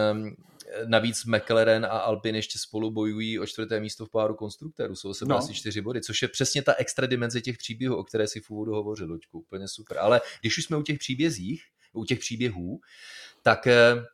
Navíc 0.86 1.26
McLaren 1.26 1.86
a 1.86 1.90
Alpine 1.90 2.38
ještě 2.38 2.60
spolu 2.60 2.92
bojují 2.92 3.40
o 3.40 3.46
čtvrté 3.46 3.80
místo 3.80 4.06
v 4.06 4.10
páru 4.10 4.36
konstruktérů. 4.36 4.96
Jsou 4.96 5.14
sebe 5.14 5.30
no. 5.30 5.38
asi 5.38 5.54
čtyři 5.54 5.82
body, 5.82 6.02
což 6.02 6.22
je 6.22 6.28
přesně 6.28 6.62
ta 6.62 6.74
extra 6.74 7.08
dimenze 7.08 7.42
těch 7.42 7.58
příběhů, 7.58 7.96
o 7.96 8.04
které 8.04 8.28
si 8.28 8.40
v 8.42 8.50
úvodu 8.50 8.74
hovořil, 8.74 9.08
Luďku. 9.08 9.40
Úplně 9.40 9.68
super. 9.68 9.98
Ale 9.98 10.22
když 10.42 10.58
už 10.58 10.64
jsme 10.64 10.78
u 10.78 10.82
těch 10.82 11.00
příbězích, 11.00 11.64
u 11.94 12.06
těch 12.06 12.20
příběhů, 12.20 12.80
tak 13.42 13.68
eh, 13.68 14.06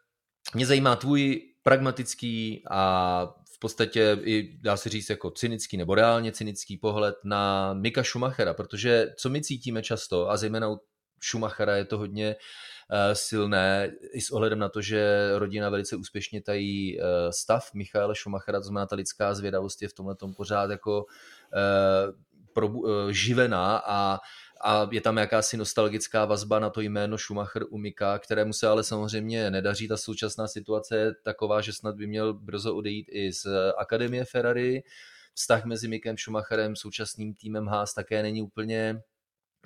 mě 0.54 0.66
zajímá 0.66 0.96
tvůj 0.96 1.42
pragmatický 1.64 2.64
a 2.70 3.36
v 3.54 3.60
podstatě 3.60 4.18
i 4.24 4.58
dá 4.62 4.78
se 4.78 4.90
říct 4.90 5.10
jako 5.10 5.32
cynický 5.32 5.78
nebo 5.78 5.96
reálně 5.96 6.32
cynický 6.32 6.78
pohled 6.78 7.16
na 7.24 7.74
Mika 7.74 8.04
Schumachera, 8.04 8.54
protože 8.54 9.14
co 9.18 9.30
my 9.30 9.42
cítíme 9.42 9.84
často 9.84 10.30
a 10.30 10.38
zejména 10.38 10.70
u 10.70 10.80
Schumachera 11.24 11.76
je 11.76 11.86
to 11.86 11.98
hodně 11.98 12.36
Eh, 12.36 12.77
silné, 13.14 13.92
i 14.14 14.22
s 14.22 14.30
ohledem 14.30 14.60
na 14.60 14.70
to, 14.70 14.82
že 14.82 15.30
rodina 15.36 15.70
velice 15.70 15.96
úspěšně 15.96 16.42
tají 16.42 17.00
eh, 17.00 17.04
stav 17.32 17.74
Michaela 17.74 18.16
Schumachera, 18.16 18.60
to 18.60 18.64
znamená 18.64 18.86
ta 18.86 18.96
lidská 18.96 19.34
zvědavost 19.34 19.82
je 19.82 19.88
v 19.88 19.94
tomhle 19.94 20.16
tom 20.16 20.34
pořád 20.34 20.72
jako 20.72 21.06
eh, 21.54 22.28
živená 23.12 23.78
a 23.86 24.20
a 24.62 24.88
je 24.92 25.02
tam 25.02 25.18
jakási 25.18 25.58
nostalgická 25.58 26.26
vazba 26.26 26.60
na 26.60 26.70
to 26.70 26.82
jméno 26.82 27.18
Schumacher 27.18 27.64
u 27.70 27.78
Mika, 27.78 28.20
kterému 28.20 28.54
se 28.54 28.68
ale 28.68 28.84
samozřejmě 28.84 29.52
nedaří. 29.52 29.88
Ta 29.88 29.98
současná 29.98 30.48
situace 30.48 30.98
je 30.98 31.14
taková, 31.24 31.62
že 31.62 31.74
snad 31.74 31.96
by 31.96 32.08
měl 32.08 32.34
brzo 32.34 32.76
odejít 32.76 33.08
i 33.12 33.34
z 33.34 33.46
Akademie 33.78 34.26
Ferrari. 34.26 34.84
Vztah 35.34 35.66
mezi 35.66 35.88
Mikem 35.88 36.18
Schumacherem, 36.18 36.76
současným 36.76 37.34
týmem 37.34 37.68
Haas 37.68 37.94
také 37.94 38.24
není 38.24 38.42
úplně 38.42 39.02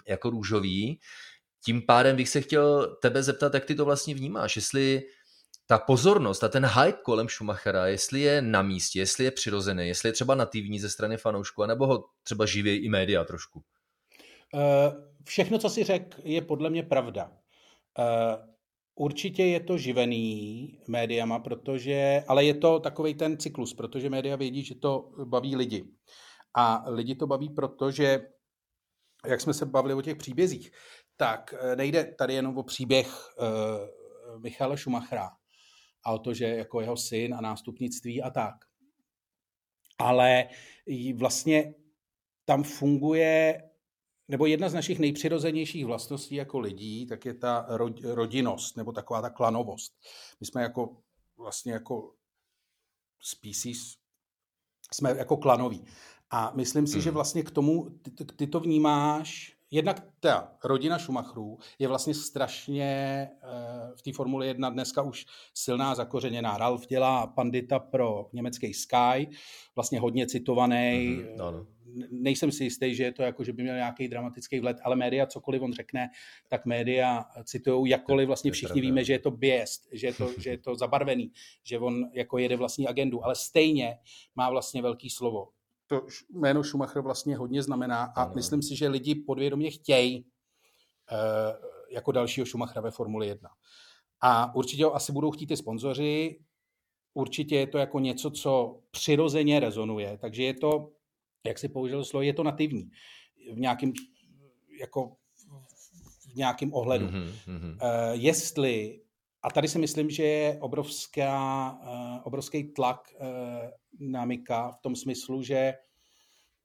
jako 0.08 0.30
růžový. 0.30 1.00
Tím 1.66 1.82
pádem 1.82 2.16
bych 2.16 2.30
se 2.30 2.42
chtěl 2.42 2.96
tebe 3.02 3.24
zeptat, 3.24 3.54
jak 3.54 3.66
ty 3.66 3.76
to 3.76 3.86
vlastně 3.86 4.16
vnímáš, 4.16 4.56
jestli 4.56 5.04
ta 5.68 5.78
pozornost 5.78 6.44
a 6.44 6.50
ten 6.50 6.66
hype 6.66 7.00
kolem 7.04 7.30
Schumachera, 7.30 7.88
jestli 7.88 8.20
je 8.20 8.42
na 8.42 8.62
místě, 8.62 9.00
jestli 9.00 9.24
je 9.24 9.32
přirozený, 9.32 9.88
jestli 9.88 10.10
je 10.10 10.14
třeba 10.14 10.36
nativní 10.36 10.80
ze 10.80 10.90
strany 10.90 11.18
fanoušku, 11.18 11.64
anebo 11.64 11.88
ho 11.88 12.06
třeba 12.24 12.46
živí 12.46 12.76
i 12.76 12.90
média 12.90 13.24
trošku. 13.24 13.64
Eh, 14.56 14.92
všechno, 15.24 15.58
co 15.58 15.70
si 15.70 15.84
řekl, 15.84 16.18
je 16.24 16.42
podle 16.42 16.70
mě 16.70 16.84
pravda. 16.84 17.32
Eh, 18.00 18.38
určitě 18.96 19.44
je 19.44 19.60
to 19.60 19.78
živený 19.78 20.80
médiama, 20.88 21.40
protože, 21.40 22.24
ale 22.28 22.46
je 22.46 22.54
to 22.54 22.80
takový 22.80 23.14
ten 23.14 23.38
cyklus, 23.38 23.74
protože 23.74 24.10
média 24.10 24.36
vědí, 24.36 24.64
že 24.64 24.76
to 24.76 25.12
baví 25.26 25.56
lidi. 25.56 25.86
A 26.56 26.84
lidi 26.88 27.16
to 27.16 27.28
baví, 27.28 27.50
protože, 27.50 28.20
jak 29.28 29.42
jsme 29.42 29.54
se 29.54 29.66
bavili 29.66 29.94
o 29.94 30.02
těch 30.02 30.16
příbězích, 30.18 30.72
tak 31.22 31.54
eh, 31.54 31.76
nejde 31.76 32.04
tady 32.04 32.34
jenom 32.34 32.58
o 32.58 32.64
příběh 32.64 33.08
uh, 33.08 34.40
Michala 34.42 34.78
Schumachera 34.78 35.30
a 36.04 36.12
o 36.12 36.20
to, 36.20 36.34
že 36.34 36.46
jako 36.46 36.82
jeho 36.82 36.98
syn 36.98 37.34
a 37.34 37.42
nástupnictví 37.42 38.22
a 38.22 38.30
tak. 38.30 38.56
Ale 39.98 40.48
vlastně 41.16 41.74
tam 42.46 42.64
funguje, 42.64 43.64
nebo 44.28 44.46
jedna 44.46 44.70
z 44.70 44.74
našich 44.74 45.00
nejpřirozenějších 45.00 45.86
vlastností 45.86 46.36
jako 46.36 46.60
lidí, 46.60 47.06
tak 47.06 47.26
je 47.26 47.34
ta 47.34 47.68
rodinnost, 48.04 48.78
nebo 48.78 48.92
taková 48.92 49.22
ta 49.22 49.30
klanovost. 49.30 49.94
My 50.40 50.46
jsme 50.46 50.62
jako 50.62 50.98
vlastně 51.38 51.74
jako 51.74 52.14
species, 53.20 53.98
jsme 54.94 55.18
jako 55.18 55.38
klanoví. 55.38 55.86
A 56.30 56.52
myslím 56.56 56.88
si, 56.88 56.94
hmm. 56.94 57.02
že 57.02 57.12
vlastně 57.12 57.44
k 57.44 57.52
tomu, 57.52 57.90
ty, 57.90 58.26
ty 58.26 58.48
to 58.48 58.60
vnímáš 58.60 59.61
jednak 59.72 60.08
ta 60.20 60.52
rodina 60.64 61.00
Schumacherů 61.00 61.58
je 61.80 61.88
vlastně 61.88 62.14
strašně 62.14 62.86
eh, 63.44 63.92
v 63.96 64.02
té 64.02 64.14
Formuli 64.14 64.48
1 64.48 64.70
dneska 64.70 65.02
už 65.02 65.26
silná, 65.54 65.96
zakořeněná. 65.96 66.58
Ralf 66.58 66.88
dělá 66.88 67.28
pandita 67.28 67.80
pro 67.80 68.30
německý 68.34 68.74
Sky, 68.74 69.30
vlastně 69.76 70.00
hodně 70.00 70.28
citovaný. 70.28 70.76
Mm-hmm. 71.38 71.66
Nejsem 72.12 72.52
si 72.52 72.64
jistý, 72.64 72.96
že 72.96 73.04
je 73.04 73.12
to 73.12 73.24
jako, 73.24 73.44
že 73.44 73.54
by 73.54 73.64
měl 73.64 73.76
nějaký 73.76 74.08
dramatický 74.08 74.60
vlet, 74.60 74.78
ale 74.84 74.96
média, 74.96 75.26
cokoliv 75.26 75.62
on 75.62 75.74
řekne, 75.74 76.10
tak 76.48 76.66
média 76.66 77.26
citují 77.44 77.92
jakkoliv 77.92 78.28
vlastně 78.28 78.52
všichni 78.52 78.82
víme, 78.82 79.04
že 79.04 79.14
je 79.14 79.20
to 79.20 79.32
biest, 79.32 79.88
že 79.92 80.08
je 80.08 80.14
to, 80.14 80.30
že 80.38 80.50
je 80.50 80.58
to 80.58 80.76
zabarvený, 80.76 81.32
že 81.64 81.80
on 81.80 82.10
jako 82.14 82.38
jede 82.38 82.56
vlastní 82.56 82.88
agendu, 82.88 83.26
ale 83.26 83.36
stejně 83.36 83.98
má 84.36 84.50
vlastně 84.50 84.82
velký 84.82 85.10
slovo 85.10 85.48
to 85.92 86.06
jméno 86.30 86.64
Schumacher 86.64 87.02
vlastně 87.02 87.38
hodně 87.38 87.64
znamená 87.64 88.04
a 88.04 88.24
ano. 88.24 88.34
myslím 88.36 88.62
si, 88.62 88.76
že 88.76 88.88
lidi 88.88 89.16
podvědomě 89.16 89.72
chtějí 89.72 90.20
uh, 90.22 90.28
jako 91.90 92.12
dalšího 92.12 92.46
Schumachera 92.46 92.82
ve 92.82 92.92
Formuli 92.92 93.28
1. 93.28 93.50
A 94.22 94.56
určitě 94.56 94.86
ho 94.86 94.96
asi 94.96 95.12
budou 95.12 95.32
chtít 95.32 95.52
i 95.52 95.58
sponzoři, 95.58 96.40
určitě 97.14 97.56
je 97.56 97.68
to 97.68 97.78
jako 97.78 98.00
něco, 98.00 98.32
co 98.32 98.80
přirozeně 98.92 99.60
rezonuje, 99.60 100.18
takže 100.18 100.44
je 100.44 100.54
to, 100.54 100.92
jak 101.46 101.60
si 101.60 101.70
použil 101.70 102.06
slovo, 102.06 102.22
je 102.22 102.34
to 102.34 102.44
nativní 102.44 102.92
v 103.54 103.60
nějakém 103.60 103.94
jako 104.80 105.16
v 106.32 106.36
nějakém 106.36 106.74
ohledu. 106.74 107.08
Mm-hmm. 107.08 107.72
Uh, 107.72 107.78
jestli 108.12 109.02
a 109.44 109.52
tady 109.52 109.68
si 109.68 109.80
myslím, 109.80 110.10
že 110.10 110.24
je 110.24 110.58
obrovská, 110.60 111.72
uh, 111.84 112.20
obrovský 112.24 112.64
tlak 112.64 113.14
uh, 113.20 113.28
na 114.00 114.26
Mika 114.26 114.72
v 114.72 114.82
tom 114.82 114.96
smyslu, 114.96 115.44
že 115.44 115.74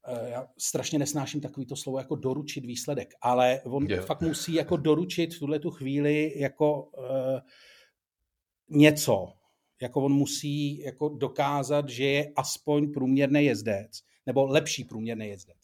uh, 0.09 0.29
já 0.29 0.49
strašně 0.59 0.99
nesnáším 0.99 1.41
takovýto 1.41 1.77
slovo 1.77 1.99
jako 1.99 2.17
doručit 2.17 2.65
výsledek, 2.65 3.15
ale 3.21 3.61
on 3.65 3.87
yeah. 3.87 4.07
fakt 4.07 4.21
musí 4.21 4.55
jako 4.55 4.77
doručit 4.77 5.35
v 5.35 5.39
tuhle 5.39 5.59
tu 5.59 5.71
chvíli 5.71 6.33
jako 6.37 6.83
uh, 6.83 7.41
něco. 8.69 9.33
Jako 9.83 10.03
on 10.03 10.13
musí 10.13 10.79
jako 10.79 11.09
dokázat, 11.09 11.89
že 11.89 12.05
je 12.05 12.33
aspoň 12.37 12.93
průměrný 12.93 13.45
jezdec, 13.45 14.03
nebo 14.27 14.47
lepší 14.47 14.85
průměrný 14.85 15.29
jezdec. 15.29 15.59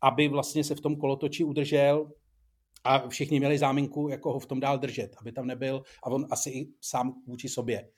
Aby 0.00 0.28
vlastně 0.28 0.64
se 0.64 0.74
v 0.74 0.80
tom 0.80 0.96
kolotoči 0.96 1.44
udržel 1.44 2.10
a 2.86 3.08
všichni 3.08 3.38
měli 3.38 3.58
záminku, 3.58 4.08
jako 4.08 4.32
ho 4.32 4.38
v 4.38 4.46
tom 4.46 4.60
dál 4.60 4.78
držet, 4.78 5.16
aby 5.20 5.32
tam 5.32 5.46
nebyl, 5.46 5.82
a 6.02 6.06
on 6.06 6.26
asi 6.30 6.50
i 6.50 6.68
sám 6.80 7.22
vůči 7.26 7.48
sobě 7.48 7.88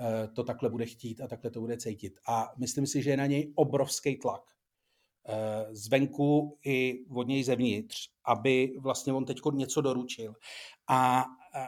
eh, 0.00 0.28
to 0.28 0.44
takhle 0.44 0.70
bude 0.70 0.86
chtít 0.86 1.20
a 1.20 1.26
takhle 1.26 1.50
to 1.50 1.60
bude 1.60 1.76
cítit. 1.76 2.18
A 2.28 2.52
myslím 2.58 2.86
si, 2.86 3.02
že 3.02 3.10
je 3.10 3.16
na 3.16 3.26
něj 3.26 3.52
obrovský 3.54 4.16
tlak 4.16 4.42
eh, 5.28 5.66
zvenku 5.70 6.58
i 6.64 7.04
od 7.10 7.28
něj 7.28 7.44
zevnitř, 7.44 8.08
aby 8.24 8.72
vlastně 8.80 9.12
on 9.12 9.24
teď 9.24 9.38
něco 9.52 9.80
doručil. 9.80 10.34
A 10.88 11.24
eh, 11.54 11.66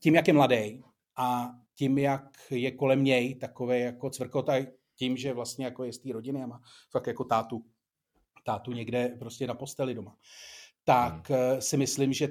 tím, 0.00 0.14
jak 0.14 0.28
je 0.28 0.34
mladý 0.34 0.82
a 1.16 1.50
tím, 1.74 1.98
jak 1.98 2.36
je 2.50 2.70
kolem 2.70 3.04
něj 3.04 3.34
takové 3.34 3.78
jako 3.78 4.10
cvrkota, 4.10 4.54
tím, 4.94 5.16
že 5.16 5.32
vlastně 5.32 5.64
jako 5.64 5.84
je 5.84 5.92
z 5.92 5.98
té 5.98 6.12
rodiny 6.12 6.42
a 6.42 6.46
má 6.46 6.60
fakt 6.90 7.06
jako 7.06 7.24
tátu, 7.24 7.64
tátu 8.44 8.72
někde 8.72 9.08
prostě 9.18 9.46
na 9.46 9.54
posteli 9.54 9.94
doma, 9.94 10.16
tak 10.86 11.30
hmm. 11.30 11.38
Eh, 11.38 11.60
si 11.60 11.76
myslím, 11.76 12.12
že 12.12 12.28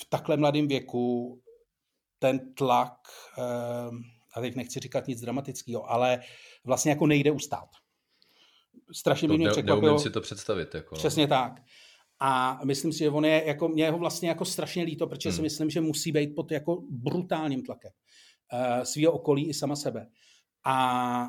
v 0.00 0.04
takhle 0.08 0.36
mladém 0.36 0.68
věku 0.68 1.40
ten 2.18 2.54
tlak, 2.54 2.98
eh, 3.38 3.90
a 4.34 4.40
teď 4.40 4.56
nechci 4.56 4.80
říkat 4.80 5.08
nic 5.08 5.20
dramatického, 5.20 5.90
ale 5.90 6.20
vlastně 6.64 6.90
jako 6.90 7.06
nejde 7.06 7.30
ustát. 7.30 7.68
Strašně 8.92 9.28
by 9.28 9.38
mě 9.38 9.48
překvapilo. 9.48 9.80
Neumím 9.80 10.02
si 10.02 10.10
to 10.10 10.20
představit. 10.20 10.74
Jako. 10.74 10.94
No. 10.94 10.98
Přesně 10.98 11.26
tak. 11.26 11.62
A 12.20 12.60
myslím 12.64 12.92
si, 12.92 12.98
že 12.98 13.10
on 13.10 13.24
je, 13.24 13.42
jako, 13.46 13.68
mě 13.68 13.84
je 13.84 13.90
ho 13.90 13.98
vlastně 13.98 14.28
jako 14.28 14.44
strašně 14.44 14.82
líto, 14.82 15.06
protože 15.06 15.28
hmm. 15.28 15.36
si 15.36 15.42
myslím, 15.42 15.70
že 15.70 15.80
musí 15.80 16.12
být 16.12 16.34
pod 16.34 16.52
jako 16.52 16.82
brutálním 16.90 17.62
tlakem 17.62 17.90
uh, 18.52 18.82
svého 18.82 19.12
okolí 19.12 19.48
i 19.48 19.54
sama 19.54 19.76
sebe. 19.76 20.06
A 20.64 21.28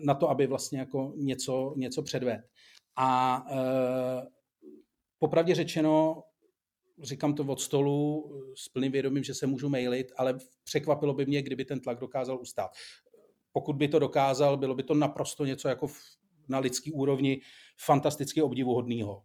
na 0.00 0.14
to, 0.14 0.30
aby 0.30 0.46
vlastně 0.46 0.78
jako 0.78 1.12
něco, 1.16 1.74
něco 1.76 2.02
předved. 2.02 2.40
A 2.96 3.40
uh, 3.50 4.33
popravdě 5.24 5.54
řečeno, 5.54 6.22
říkám 7.02 7.34
to 7.34 7.44
od 7.44 7.60
stolu 7.60 8.24
s 8.54 8.68
plným 8.68 8.92
vědomím, 8.92 9.24
že 9.24 9.34
se 9.34 9.46
můžu 9.46 9.68
mailit, 9.68 10.12
ale 10.16 10.38
překvapilo 10.64 11.14
by 11.14 11.26
mě, 11.26 11.42
kdyby 11.42 11.64
ten 11.64 11.80
tlak 11.80 12.00
dokázal 12.00 12.40
ustát. 12.40 12.70
Pokud 13.52 13.76
by 13.76 13.88
to 13.88 13.98
dokázal, 13.98 14.56
bylo 14.56 14.74
by 14.74 14.82
to 14.82 14.94
naprosto 14.94 15.44
něco 15.44 15.68
jako 15.68 15.86
na 16.48 16.58
lidský 16.58 16.92
úrovni 16.92 17.40
fantasticky 17.78 18.42
obdivuhodného. 18.42 19.22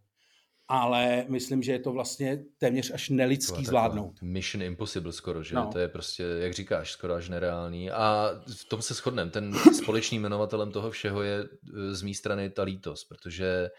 ale 0.72 1.24
myslím, 1.28 1.62
že 1.62 1.72
je 1.72 1.78
to 1.78 1.92
vlastně 1.92 2.44
téměř 2.58 2.90
až 2.94 3.08
nelidský 3.08 3.64
zvládnout. 3.64 4.22
Mission 4.22 4.62
impossible 4.62 5.12
skoro, 5.12 5.42
že? 5.42 5.54
No. 5.54 5.70
To 5.72 5.78
je 5.78 5.88
prostě, 5.88 6.22
jak 6.22 6.54
říkáš, 6.54 6.92
skoro 6.92 7.14
až 7.14 7.28
nereálný. 7.28 7.90
A 7.90 8.30
v 8.60 8.64
tom 8.64 8.82
se 8.82 8.94
shodneme. 8.94 9.30
Ten 9.30 9.54
společným 9.82 10.22
jmenovatelem 10.22 10.72
toho 10.72 10.90
všeho 10.90 11.22
je 11.22 11.38
e, 11.38 11.94
z 11.94 12.02
mé 12.02 12.14
strany 12.14 12.50
ta 12.50 12.62
lítost, 12.62 13.08
protože 13.08 13.70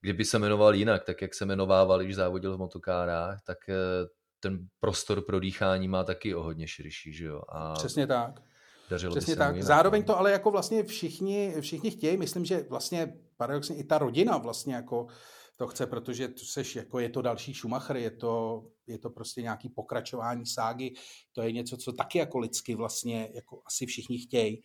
kdyby 0.00 0.24
se 0.24 0.38
jmenoval 0.38 0.74
jinak, 0.74 1.04
tak 1.04 1.22
jak 1.22 1.34
se 1.34 1.44
jmenovával, 1.44 2.04
když 2.04 2.16
závodil 2.16 2.56
v 2.56 2.58
motokárách, 2.58 3.38
tak 3.46 3.68
e, 3.68 3.74
ten 4.40 4.58
prostor 4.80 5.24
pro 5.26 5.40
dýchání 5.40 5.88
má 5.88 6.04
taky 6.04 6.34
o 6.34 6.42
hodně 6.42 6.68
širší, 6.68 7.12
že 7.12 7.24
jo? 7.24 7.42
A 7.48 7.72
Přesně 7.72 8.06
tak. 8.06 8.42
Dařilo 8.90 9.16
Přesně 9.16 9.36
tak. 9.36 9.54
Jinak, 9.54 9.66
Zároveň 9.66 10.02
no. 10.02 10.06
to 10.06 10.18
ale 10.18 10.32
jako 10.32 10.50
vlastně 10.50 10.82
všichni, 10.82 11.54
všichni 11.60 11.90
chtějí, 11.90 12.16
myslím, 12.16 12.44
že 12.44 12.66
vlastně 12.70 13.14
paradoxně 13.36 13.76
i 13.76 13.84
ta 13.84 13.98
rodina 13.98 14.38
vlastně 14.38 14.74
jako 14.74 15.06
to 15.56 15.66
chce, 15.66 15.86
protože 15.86 16.28
to 16.28 16.44
seš, 16.44 16.76
jako 16.76 16.98
je 16.98 17.08
to 17.08 17.22
další 17.22 17.54
Schumacher, 17.54 17.96
je 17.96 18.10
to, 18.10 18.64
je 18.86 18.98
to 18.98 19.10
prostě 19.10 19.42
nějaký 19.42 19.68
pokračování 19.68 20.46
ságy, 20.46 20.94
to 21.32 21.42
je 21.42 21.52
něco, 21.52 21.76
co 21.76 21.92
taky 21.92 22.18
jako 22.18 22.38
lidsky 22.38 22.74
vlastně 22.74 23.30
jako 23.34 23.62
asi 23.66 23.86
všichni 23.86 24.18
chtějí 24.18 24.62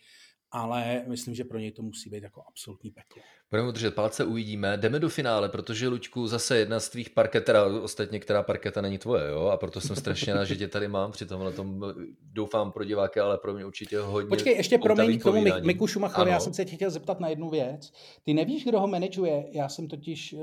ale 0.55 1.03
myslím, 1.07 1.35
že 1.35 1.43
pro 1.43 1.59
něj 1.59 1.71
to 1.71 1.81
musí 1.81 2.09
být 2.09 2.23
jako 2.23 2.43
absolutní 2.47 2.91
peklo. 2.91 3.21
Budeme 3.51 3.71
držet 3.71 3.95
palce, 3.95 4.25
uvidíme. 4.25 4.77
Jdeme 4.77 4.99
do 4.99 5.09
finále, 5.09 5.49
protože 5.49 5.87
Luďku 5.87 6.27
zase 6.27 6.57
jedna 6.57 6.79
z 6.79 6.89
tvých 6.89 7.09
parket, 7.09 7.45
teda 7.45 7.65
ostatně, 7.65 8.19
která 8.19 8.43
parketa 8.43 8.81
není 8.81 8.97
tvoje, 8.97 9.29
jo? 9.29 9.45
A 9.45 9.57
proto 9.57 9.81
jsem 9.81 9.95
strašně 9.95 10.33
rád, 10.33 10.45
že 10.45 10.55
tě 10.55 10.67
tady 10.67 10.87
mám 10.87 11.11
při 11.11 11.25
tomhle 11.25 11.51
tom, 11.51 11.93
doufám 12.21 12.71
pro 12.71 12.83
diváky, 12.83 13.19
ale 13.19 13.37
pro 13.37 13.53
mě 13.53 13.65
určitě 13.65 13.99
hodně 13.99 14.29
Počkej, 14.29 14.55
ještě 14.55 14.77
promiň 14.77 15.19
k 15.19 15.23
tomu 15.23 15.43
Miku 15.63 15.87
Schumacherovi, 15.87 16.31
já 16.31 16.39
jsem 16.39 16.53
se 16.53 16.65
tě 16.65 16.75
chtěl 16.75 16.89
zeptat 16.89 17.19
na 17.19 17.29
jednu 17.29 17.49
věc. 17.49 17.91
Ty 18.23 18.33
nevíš, 18.33 18.65
kdo 18.65 18.79
ho 18.79 18.87
manažuje? 18.87 19.45
Já 19.51 19.69
jsem 19.69 19.87
totiž 19.87 20.33
uh, 20.33 20.39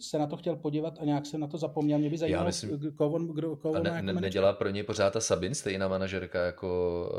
se 0.00 0.18
na 0.18 0.26
to 0.26 0.36
chtěl 0.36 0.56
podívat 0.56 0.94
a 1.00 1.04
nějak 1.04 1.26
jsem 1.26 1.40
na 1.40 1.46
to 1.46 1.58
zapomněl. 1.58 1.98
Mě 1.98 2.10
by 2.10 2.18
zajímalo, 2.18 2.44
já 2.44 2.46
myslím, 2.46 2.92
koho 2.96 3.10
on, 3.10 3.26
kdo, 3.26 3.56
koho 3.56 3.82
ne, 3.82 4.02
ne, 4.02 4.12
nedělá 4.12 4.52
pro 4.52 4.68
něj 4.68 4.82
pořád 4.82 5.12
ta 5.12 5.20
Sabin, 5.20 5.54
stejná 5.54 5.88
manažerka 5.88 6.44
jako 6.44 7.10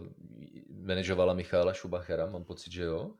uh, 0.00 0.35
manažovala 0.86 1.34
Michála 1.34 1.74
Schumachera, 1.74 2.26
mám 2.26 2.44
pocit, 2.44 2.72
že 2.72 2.82
jo. 2.82 3.10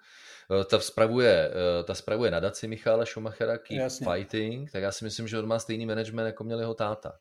Eh, 0.61 0.65
ta 0.65 0.81
spravuje, 0.81 1.51
eh, 1.51 1.85
ta 1.85 1.95
spravuje 1.95 2.31
nadaci 2.31 2.69
Michála 2.69 3.07
Schumachera, 3.07 3.59
Keep 3.59 3.81
Jasně. 3.81 4.07
Fighting, 4.07 4.73
tak 4.73 4.83
já 4.83 4.93
si 4.93 5.05
myslím, 5.05 5.29
že 5.29 5.39
on 5.39 5.47
má 5.47 5.59
stejný 5.59 5.87
management, 5.87 6.27
jako 6.27 6.45
měl 6.45 6.61
jeho 6.61 6.75
táta. 6.75 7.13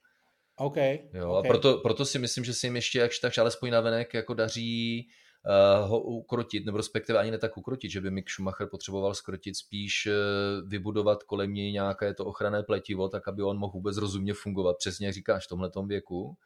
OK. 0.58 0.78
Jo, 1.14 1.32
okay. 1.32 1.50
A 1.50 1.54
proto, 1.54 1.78
proto 1.78 2.06
si 2.06 2.20
myslím, 2.20 2.44
že 2.44 2.54
si 2.54 2.68
jim 2.68 2.76
ještě 2.76 3.00
jakž 3.00 3.20
tak 3.20 3.38
alespoň 3.38 3.72
navenek 3.72 4.14
jako 4.14 4.34
daří 4.34 5.08
uh, 5.46 5.90
ho 5.90 6.00
ukrotit, 6.00 6.66
nebo 6.66 6.78
respektive 6.78 7.20
ani 7.20 7.32
ne 7.32 7.38
tak 7.38 7.58
ukrotit, 7.58 7.92
že 7.92 8.02
by 8.02 8.12
Mick 8.12 8.30
Schumacher 8.30 8.68
potřeboval 8.68 9.14
skrotit, 9.14 9.58
spíš 9.58 10.08
uh, 10.08 10.70
vybudovat 10.70 11.24
kolem 11.24 11.54
něj 11.54 11.72
nějaké 11.72 12.14
to 12.14 12.26
ochranné 12.26 12.64
pletivo, 12.64 13.10
tak 13.10 13.28
aby 13.28 13.44
on 13.44 13.58
mohl 13.58 13.74
vůbec 13.74 13.98
rozumně 13.98 14.34
fungovat, 14.34 14.78
přesně 14.78 15.08
jak 15.08 15.14
říkáš, 15.14 15.46
v 15.46 15.50
tomhle 15.50 15.72
věku. 15.88 16.38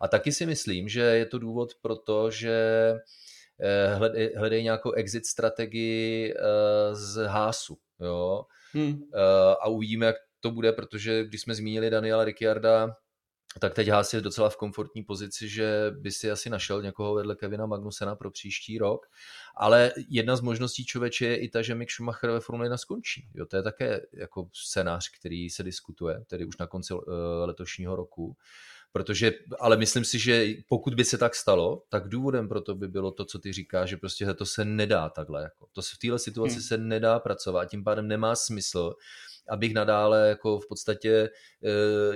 A 0.00 0.08
taky 0.08 0.32
si 0.32 0.46
myslím, 0.46 0.88
že 0.88 1.00
je 1.00 1.26
to 1.26 1.38
důvod 1.38 1.68
pro 1.82 1.96
to, 1.96 2.30
že 2.30 2.94
hledají 3.96 4.28
hledej 4.36 4.62
nějakou 4.62 4.92
exit 4.92 5.26
strategii 5.26 6.34
eh, 6.34 6.94
z 6.94 7.26
Hásu. 7.26 7.78
Jo? 8.00 8.44
Hmm. 8.72 9.02
Eh, 9.14 9.54
a 9.60 9.68
uvidíme, 9.68 10.06
jak 10.06 10.16
to 10.40 10.50
bude, 10.50 10.72
protože 10.72 11.24
když 11.24 11.40
jsme 11.40 11.54
zmínili 11.54 11.90
Daniela 11.90 12.24
Ricciarda, 12.24 12.96
tak 13.60 13.74
teď 13.74 13.88
Haas 13.88 14.14
je 14.14 14.20
docela 14.20 14.50
v 14.50 14.56
komfortní 14.56 15.02
pozici, 15.02 15.48
že 15.48 15.92
by 15.98 16.10
si 16.10 16.30
asi 16.30 16.50
našel 16.50 16.82
někoho 16.82 17.14
vedle 17.14 17.36
Kevina 17.36 17.66
Magnusena 17.66 18.16
pro 18.16 18.30
příští 18.30 18.78
rok. 18.78 19.06
Ale 19.56 19.92
jedna 20.08 20.36
z 20.36 20.40
možností 20.40 20.84
člověče 20.84 21.26
je 21.26 21.36
i 21.36 21.48
ta, 21.48 21.62
že 21.62 21.74
Mick 21.74 21.90
Schumacher 21.90 22.30
ve 22.30 22.40
Formule 22.40 22.66
1 22.66 22.76
skončí. 22.76 23.28
Jo, 23.34 23.46
to 23.46 23.56
je 23.56 23.62
také 23.62 24.00
jako 24.12 24.48
scénář, 24.52 25.10
který 25.20 25.50
se 25.50 25.62
diskutuje, 25.62 26.24
tedy 26.26 26.44
už 26.44 26.56
na 26.56 26.66
konci 26.66 26.94
letošního 27.44 27.96
roku. 27.96 28.36
Protože, 28.92 29.32
ale 29.60 29.76
myslím 29.76 30.04
si, 30.04 30.18
že 30.18 30.46
pokud 30.68 30.94
by 30.94 31.04
se 31.04 31.18
tak 31.18 31.34
stalo, 31.34 31.82
tak 31.88 32.08
důvodem 32.08 32.48
pro 32.48 32.60
to 32.60 32.74
by 32.74 32.88
bylo 32.88 33.10
to, 33.10 33.24
co 33.24 33.38
ty 33.38 33.52
říkáš, 33.52 33.90
že 33.90 33.96
prostě 33.96 34.34
to 34.34 34.46
se 34.46 34.64
nedá 34.64 35.08
takhle. 35.08 35.42
Jako. 35.42 35.66
To 35.72 35.82
se 35.82 35.94
v 35.94 35.98
téhle 35.98 36.18
situaci 36.18 36.54
hmm. 36.54 36.62
se 36.62 36.78
nedá 36.78 37.18
pracovat, 37.18 37.64
tím 37.64 37.84
pádem 37.84 38.08
nemá 38.08 38.36
smysl 38.36 38.94
abych 39.48 39.74
nadále 39.74 40.28
jako 40.28 40.60
v 40.60 40.68
podstatě 40.68 41.10
e, 41.10 41.30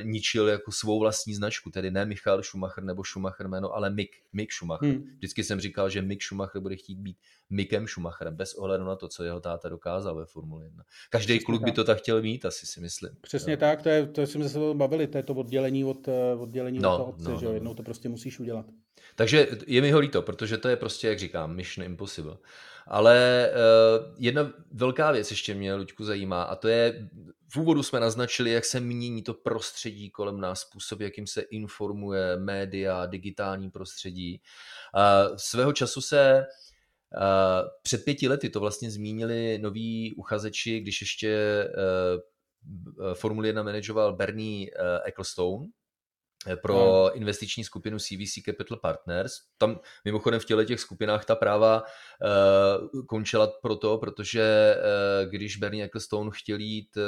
ničil 0.02 0.48
jako 0.48 0.72
svou 0.72 1.00
vlastní 1.00 1.34
značku, 1.34 1.70
tedy 1.70 1.90
ne 1.90 2.06
Michal 2.06 2.42
Schumacher 2.42 2.84
nebo 2.84 3.04
Schumacher 3.04 3.48
jméno, 3.48 3.72
ale 3.72 3.90
Mick, 3.90 4.10
Mick 4.32 4.52
Schumacher. 4.52 4.88
Hmm. 4.88 5.04
Vždycky 5.16 5.44
jsem 5.44 5.60
říkal, 5.60 5.90
že 5.90 6.02
Mick 6.02 6.22
Schumacher 6.22 6.62
bude 6.62 6.76
chtít 6.76 6.98
být 6.98 7.16
Mickem 7.50 7.86
Schumacherem, 7.86 8.36
bez 8.36 8.54
ohledu 8.54 8.84
na 8.84 8.96
to, 8.96 9.08
co 9.08 9.24
jeho 9.24 9.40
táta 9.40 9.68
dokázal 9.68 10.16
ve 10.16 10.26
Formule 10.26 10.64
1. 10.64 10.84
Každý 11.10 11.34
Přesně 11.34 11.44
kluk 11.44 11.60
tak. 11.60 11.64
by 11.64 11.72
to 11.72 11.84
tak 11.84 11.98
chtěl 11.98 12.22
mít, 12.22 12.44
asi 12.44 12.66
si 12.66 12.80
myslím. 12.80 13.10
Přesně 13.20 13.52
jo. 13.52 13.56
tak, 13.56 13.82
to, 13.82 13.88
je, 13.88 14.06
to 14.06 14.26
jsme 14.26 14.48
se 14.48 14.58
bavili, 14.74 15.06
to 15.06 15.18
je 15.18 15.22
to 15.22 15.34
oddělení 15.34 15.84
od, 15.84 16.08
eh, 16.08 16.34
oddělení 16.38 16.78
no, 16.78 16.94
od 16.94 16.96
toho 16.96 17.10
otce, 17.10 17.30
no, 17.30 17.38
že 17.38 17.46
no, 17.46 17.52
jednou 17.52 17.74
to 17.74 17.82
prostě 17.82 18.08
musíš 18.08 18.40
udělat. 18.40 18.66
Takže 19.14 19.48
je 19.66 19.82
mi 19.82 19.90
ho 19.90 19.98
líto, 19.98 20.22
protože 20.22 20.58
to 20.58 20.68
je 20.68 20.76
prostě, 20.76 21.08
jak 21.08 21.18
říkám, 21.18 21.54
mission 21.54 21.86
impossible. 21.86 22.36
Ale 22.86 23.50
uh, 23.50 24.14
jedna 24.18 24.52
velká 24.72 25.10
věc 25.10 25.30
ještě 25.30 25.54
mě, 25.54 25.74
Luďku, 25.74 26.04
zajímá 26.04 26.42
a 26.42 26.56
to 26.56 26.68
je, 26.68 27.08
v 27.48 27.56
úvodu 27.56 27.82
jsme 27.82 28.00
naznačili, 28.00 28.50
jak 28.50 28.64
se 28.64 28.80
mění 28.80 29.22
to 29.22 29.34
prostředí 29.34 30.10
kolem 30.10 30.40
nás, 30.40 30.60
způsob, 30.60 31.00
jakým 31.00 31.26
se 31.26 31.40
informuje 31.40 32.36
média, 32.36 33.06
digitální 33.06 33.70
prostředí. 33.70 34.40
Uh, 34.96 35.36
svého 35.36 35.72
času 35.72 36.00
se 36.00 36.46
Uh, 37.16 37.68
před 37.82 38.04
pěti 38.04 38.28
lety 38.28 38.50
to 38.50 38.60
vlastně 38.60 38.90
zmínili 38.90 39.58
noví 39.58 40.14
uchazeči, 40.14 40.80
když 40.80 41.00
ještě 41.00 41.64
uh, 41.68 43.14
Formuli 43.14 43.48
1 43.48 43.62
manažoval 43.62 44.16
Bernie 44.16 44.70
Ecclestone, 45.04 45.66
pro 46.62 47.04
hmm. 47.04 47.20
investiční 47.20 47.64
skupinu 47.64 47.98
CVC 47.98 48.44
Capital 48.44 48.78
Partners. 48.78 49.32
Tam 49.58 49.80
mimochodem 50.04 50.40
v 50.40 50.44
těle 50.44 50.64
těch 50.64 50.80
skupinách 50.80 51.24
ta 51.24 51.34
práva 51.34 51.82
uh, 51.82 53.04
končila 53.06 53.46
proto, 53.62 53.98
protože 53.98 54.76
uh, 54.76 55.30
když 55.30 55.56
Bernie 55.56 55.84
Ecclestone 55.84 56.30
chtěl 56.34 56.58
jít 56.58 56.96
uh, 56.96 57.02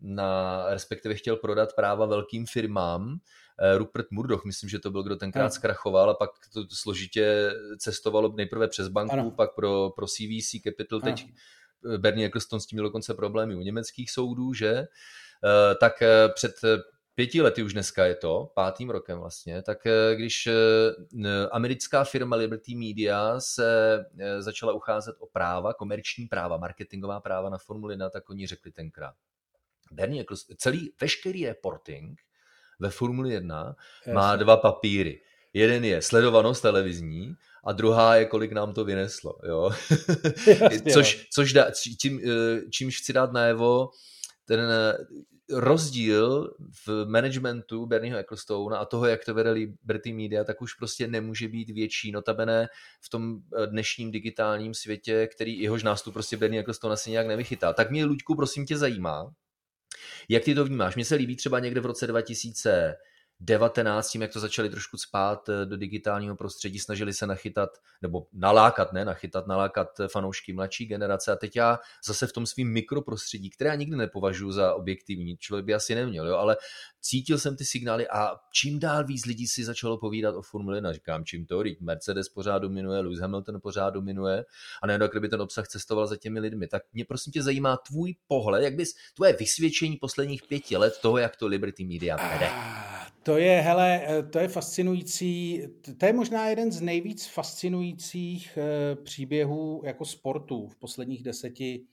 na, 0.00 0.64
respektive 0.68 1.14
chtěl 1.14 1.36
prodat 1.36 1.72
práva 1.76 2.06
velkým 2.06 2.46
firmám, 2.46 3.12
uh, 3.12 3.78
Rupert 3.78 4.10
Murdoch, 4.10 4.44
myslím, 4.44 4.68
že 4.68 4.78
to 4.78 4.90
byl, 4.90 5.02
kdo 5.02 5.16
tenkrát 5.16 5.42
hmm. 5.42 5.50
zkrachoval 5.50 6.10
a 6.10 6.14
pak 6.14 6.30
to 6.52 6.64
složitě 6.72 7.52
cestovalo 7.78 8.32
nejprve 8.36 8.68
přes 8.68 8.88
banku, 8.88 9.12
ano. 9.12 9.30
pak 9.30 9.54
pro, 9.54 9.90
pro 9.90 10.06
CVC 10.06 10.62
Capital, 10.64 11.00
ano. 11.02 11.12
teď 11.12 11.26
Bernie 11.98 12.28
Ecclestone 12.28 12.60
s 12.60 12.66
tím 12.66 12.76
měl 12.76 12.84
dokonce 12.84 13.14
problémy 13.14 13.54
u 13.54 13.60
německých 13.60 14.10
soudů, 14.10 14.54
že? 14.54 14.72
Uh, 15.44 15.78
tak 15.80 15.92
před 16.34 16.52
pěti 17.14 17.42
lety 17.42 17.62
už 17.62 17.72
dneska 17.72 18.06
je 18.06 18.14
to, 18.14 18.52
pátým 18.54 18.90
rokem 18.90 19.18
vlastně, 19.18 19.62
tak 19.62 19.86
eh, 19.86 20.14
když 20.16 20.46
eh, 20.46 21.48
americká 21.52 22.04
firma 22.04 22.36
Liberty 22.36 22.74
Media 22.74 23.40
se 23.40 23.98
eh, 24.18 24.42
začala 24.42 24.72
ucházet 24.72 25.16
o 25.18 25.26
práva, 25.26 25.74
komerční 25.74 26.26
práva, 26.26 26.56
marketingová 26.56 27.20
práva 27.20 27.50
na 27.50 27.58
Formuli 27.58 27.92
1, 27.92 28.10
tak 28.10 28.30
oni 28.30 28.46
řekli 28.46 28.72
tenkrát. 28.72 29.14
Bernie 29.92 30.24
celý, 30.56 30.92
veškerý 31.00 31.46
reporting 31.46 32.20
ve 32.80 32.90
Formuli 32.90 33.32
1 33.32 33.76
Jasně. 33.98 34.12
má 34.12 34.36
dva 34.36 34.56
papíry. 34.56 35.20
Jeden 35.52 35.84
je 35.84 36.02
sledovanost 36.02 36.62
televizní 36.62 37.34
a 37.64 37.72
druhá 37.72 38.16
je, 38.16 38.24
kolik 38.24 38.52
nám 38.52 38.74
to 38.74 38.84
vyneslo. 38.84 39.38
Jo? 39.48 39.70
Jasně, 40.46 40.92
což, 40.92 41.28
což 41.32 41.52
dá, 41.52 41.70
čím, 42.00 42.20
čímž 42.70 42.98
chci 42.98 43.12
dát 43.12 43.32
najevo, 43.32 43.90
ten 44.44 44.60
rozdíl 45.52 46.54
v 46.86 47.04
managementu 47.06 47.86
Bernieho 47.86 48.18
Ecclestone 48.18 48.78
a 48.78 48.84
toho, 48.84 49.06
jak 49.06 49.24
to 49.24 49.34
vede 49.34 49.50
Liberty 49.50 50.12
Media, 50.12 50.44
tak 50.44 50.62
už 50.62 50.74
prostě 50.74 51.06
nemůže 51.06 51.48
být 51.48 51.70
větší. 51.70 52.12
Notabene 52.12 52.68
v 53.00 53.08
tom 53.08 53.38
eh, 53.56 53.66
dnešním 53.66 54.10
digitálním 54.10 54.74
světě, 54.74 55.26
který 55.26 55.60
jehož 55.60 55.82
nástup 55.82 56.12
prostě 56.12 56.36
Bernie 56.36 56.60
Ecclestone 56.60 56.92
asi 56.92 57.10
nějak 57.10 57.26
nevychytá. 57.26 57.72
Tak 57.72 57.90
mě, 57.90 58.04
Luďku, 58.04 58.34
prosím 58.34 58.66
tě 58.66 58.76
zajímá, 58.78 59.32
jak 60.28 60.44
ty 60.44 60.54
to 60.54 60.64
vnímáš? 60.64 60.94
Mně 60.94 61.04
se 61.04 61.14
líbí 61.14 61.36
třeba 61.36 61.58
někde 61.58 61.80
v 61.80 61.86
roce 61.86 62.06
2000 62.06 62.94
19, 63.44 64.10
tím, 64.10 64.22
jak 64.22 64.32
to 64.32 64.40
začali 64.40 64.70
trošku 64.70 64.96
spát 64.96 65.48
eh, 65.48 65.66
do 65.66 65.76
digitálního 65.76 66.36
prostředí, 66.36 66.78
snažili 66.78 67.12
se 67.12 67.26
nachytat, 67.26 67.70
nebo 68.02 68.26
nalákat, 68.32 68.92
ne 68.92 69.04
nachytat, 69.04 69.46
nalákat 69.46 69.88
fanoušky 70.08 70.52
mladší 70.52 70.86
generace. 70.86 71.32
A 71.32 71.36
teď 71.36 71.56
já 71.56 71.78
zase 72.06 72.26
v 72.26 72.32
tom 72.32 72.46
svým 72.46 72.72
mikroprostředí, 72.72 73.50
které 73.50 73.70
já 73.70 73.74
nikdy 73.74 73.96
nepovažuji 73.96 74.52
za 74.52 74.74
objektivní, 74.74 75.36
člověk 75.36 75.64
by 75.64 75.74
asi 75.74 75.94
neměl, 75.94 76.28
jo, 76.28 76.36
ale 76.36 76.56
cítil 77.00 77.38
jsem 77.38 77.56
ty 77.56 77.64
signály 77.64 78.08
a 78.08 78.36
čím 78.52 78.78
dál 78.78 79.04
víc 79.04 79.26
lidí 79.26 79.46
si 79.46 79.64
začalo 79.64 79.98
povídat 79.98 80.34
o 80.34 80.42
Formule 80.42 80.76
1. 80.76 80.92
Říkám, 80.92 81.24
čím 81.24 81.46
to, 81.46 81.62
říct, 81.62 81.80
Mercedes 81.80 82.28
pořád 82.28 82.58
dominuje, 82.58 83.00
Lewis 83.00 83.20
Hamilton 83.20 83.60
pořád 83.60 83.90
dominuje 83.90 84.44
a 84.82 84.86
nejenom, 84.86 85.08
kdyby 85.08 85.28
ten 85.28 85.42
obsah 85.42 85.68
cestoval 85.68 86.06
za 86.06 86.16
těmi 86.16 86.40
lidmi. 86.40 86.68
Tak 86.68 86.82
mě 86.92 87.04
prosím 87.04 87.32
tě 87.32 87.42
zajímá 87.42 87.76
tvůj 87.76 88.14
pohled, 88.26 88.62
jak 88.62 88.74
bys, 88.74 88.94
tvoje 89.14 89.32
vysvědčení 89.32 89.96
posledních 89.96 90.42
pěti 90.42 90.76
let 90.76 90.98
toho, 91.02 91.18
jak 91.18 91.36
to 91.36 91.46
Liberty 91.46 91.84
Media 91.84 92.16
vede. 92.16 92.91
To 93.22 93.38
je, 93.38 93.60
hele, 93.60 94.02
to 94.32 94.38
je 94.38 94.48
fascinující, 94.48 95.62
to 95.98 96.06
je 96.06 96.12
možná 96.12 96.48
jeden 96.48 96.72
z 96.72 96.80
nejvíc 96.80 97.26
fascinujících 97.26 98.58
eh, 98.58 98.96
příběhů 98.96 99.82
jako 99.84 100.04
sportu 100.04 100.66
v 100.68 100.76
posledních 100.76 101.22
deseti, 101.22 101.86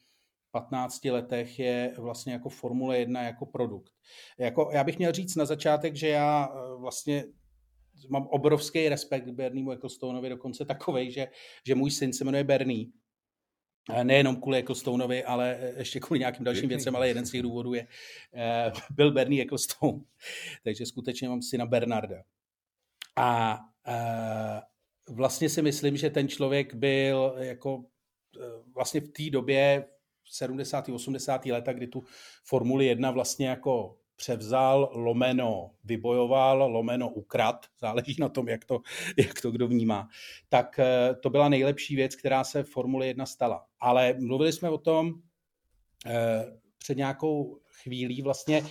15 0.51 1.05
letech 1.05 1.59
je 1.59 1.93
vlastně 1.97 2.33
jako 2.33 2.49
Formule 2.49 2.99
1 2.99 3.21
jako 3.21 3.45
produkt. 3.45 3.91
Jako, 4.37 4.69
já 4.73 4.83
bych 4.83 4.97
měl 4.97 5.11
říct 5.11 5.35
na 5.35 5.45
začátek, 5.45 5.95
že 5.95 6.07
já 6.07 6.49
eh, 6.53 6.75
vlastně 6.75 7.25
mám 8.09 8.27
obrovský 8.27 8.89
respekt 8.89 9.25
k 9.25 9.33
Berniemu 9.33 9.71
Ecclestoneovi, 9.71 10.29
dokonce 10.29 10.65
takovej, 10.65 11.11
že, 11.11 11.27
že 11.67 11.75
můj 11.75 11.91
syn 11.91 12.13
se 12.13 12.23
jmenuje 12.23 12.43
Bernie. 12.43 12.85
Nejenom 14.03 14.35
kvůli 14.35 14.57
Ecclestoneovi, 14.57 15.23
ale 15.23 15.73
ještě 15.77 15.99
kvůli 15.99 16.19
nějakým 16.19 16.45
dalším 16.45 16.69
věcem, 16.69 16.95
ale 16.95 17.07
jeden 17.07 17.25
z 17.25 17.31
těch 17.31 17.41
důvodů 17.41 17.73
je, 17.73 17.87
uh, 18.71 18.79
byl 18.89 19.11
Bernie 19.11 19.43
Ecclestone. 19.43 19.99
Takže 20.63 20.85
skutečně 20.85 21.29
mám 21.29 21.41
syna 21.41 21.65
Bernarda. 21.65 22.23
A 23.15 23.59
uh, 23.87 25.15
vlastně 25.15 25.49
si 25.49 25.61
myslím, 25.61 25.97
že 25.97 26.09
ten 26.09 26.27
člověk 26.27 26.73
byl 26.73 27.35
jako 27.37 27.75
uh, 27.75 27.83
vlastně 28.75 29.01
v 29.01 29.07
té 29.07 29.29
době 29.29 29.85
70. 30.31 30.89
80. 30.89 31.45
leta, 31.45 31.73
kdy 31.73 31.87
tu 31.87 32.03
Formuli 32.43 32.85
1 32.85 33.11
vlastně 33.11 33.47
jako 33.47 33.98
převzal, 34.19 34.89
lomeno 34.93 35.71
vybojoval, 35.83 36.71
lomeno 36.71 37.09
ukrad, 37.09 37.65
záleží 37.79 38.15
na 38.19 38.29
tom, 38.29 38.47
jak 38.47 38.65
to, 38.65 38.81
jak 39.17 39.41
to 39.41 39.51
kdo 39.51 39.67
vnímá, 39.67 40.07
tak 40.49 40.79
eh, 40.79 41.15
to 41.15 41.29
byla 41.29 41.49
nejlepší 41.49 41.95
věc, 41.95 42.15
která 42.15 42.43
se 42.43 42.63
v 42.63 42.69
Formuli 42.69 43.07
1 43.07 43.25
stala. 43.25 43.65
Ale 43.79 44.15
mluvili 44.19 44.53
jsme 44.53 44.69
o 44.69 44.77
tom 44.77 45.13
eh, 46.05 46.45
před 46.77 46.97
nějakou 46.97 47.59
chvílí, 47.81 48.21
vlastně 48.21 48.65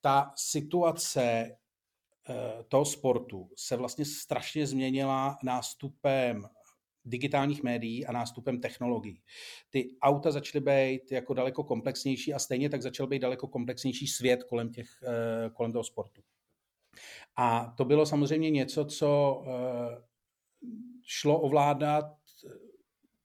ta 0.00 0.32
situace 0.36 1.22
eh, 1.22 1.54
toho 2.68 2.84
sportu 2.84 3.50
se 3.56 3.76
vlastně 3.76 4.04
strašně 4.04 4.66
změnila 4.66 5.38
nástupem 5.42 6.48
digitálních 7.04 7.62
médií 7.62 8.06
a 8.06 8.12
nástupem 8.12 8.60
technologií. 8.60 9.22
Ty 9.70 9.96
auta 10.02 10.30
začaly 10.30 10.64
být 10.64 11.12
jako 11.12 11.34
daleko 11.34 11.64
komplexnější 11.64 12.34
a 12.34 12.38
stejně 12.38 12.70
tak 12.70 12.82
začal 12.82 13.06
být 13.06 13.22
daleko 13.22 13.48
komplexnější 13.48 14.06
svět 14.06 14.44
kolem, 14.44 14.70
těch, 14.70 14.88
eh, 15.02 15.50
kolem 15.50 15.72
toho 15.72 15.84
sportu. 15.84 16.22
A 17.36 17.74
to 17.76 17.84
bylo 17.84 18.06
samozřejmě 18.06 18.50
něco, 18.50 18.84
co 18.84 19.42
eh, 19.46 20.02
šlo 21.04 21.40
ovládat, 21.40 22.04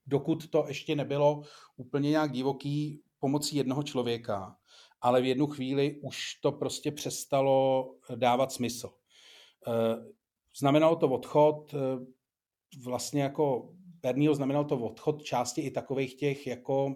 dokud 0.07 0.49
to 0.49 0.65
ještě 0.67 0.95
nebylo 0.95 1.41
úplně 1.75 2.09
nějak 2.09 2.31
divoký 2.31 3.01
pomocí 3.19 3.55
jednoho 3.55 3.83
člověka, 3.83 4.57
ale 5.01 5.21
v 5.21 5.25
jednu 5.25 5.47
chvíli 5.47 5.99
už 6.03 6.35
to 6.35 6.51
prostě 6.51 6.91
přestalo 6.91 7.95
dávat 8.15 8.51
smysl. 8.51 8.89
Eh, 9.67 10.13
znamenalo 10.57 10.95
to 10.95 11.09
odchod 11.09 11.75
vlastně 12.83 13.23
jako 13.23 13.73
Bernieho 14.01 14.35
znamenal 14.35 14.65
to 14.65 14.77
odchod 14.77 15.23
části 15.23 15.61
i 15.61 15.71
takových 15.71 16.15
těch 16.15 16.47
jako 16.47 16.95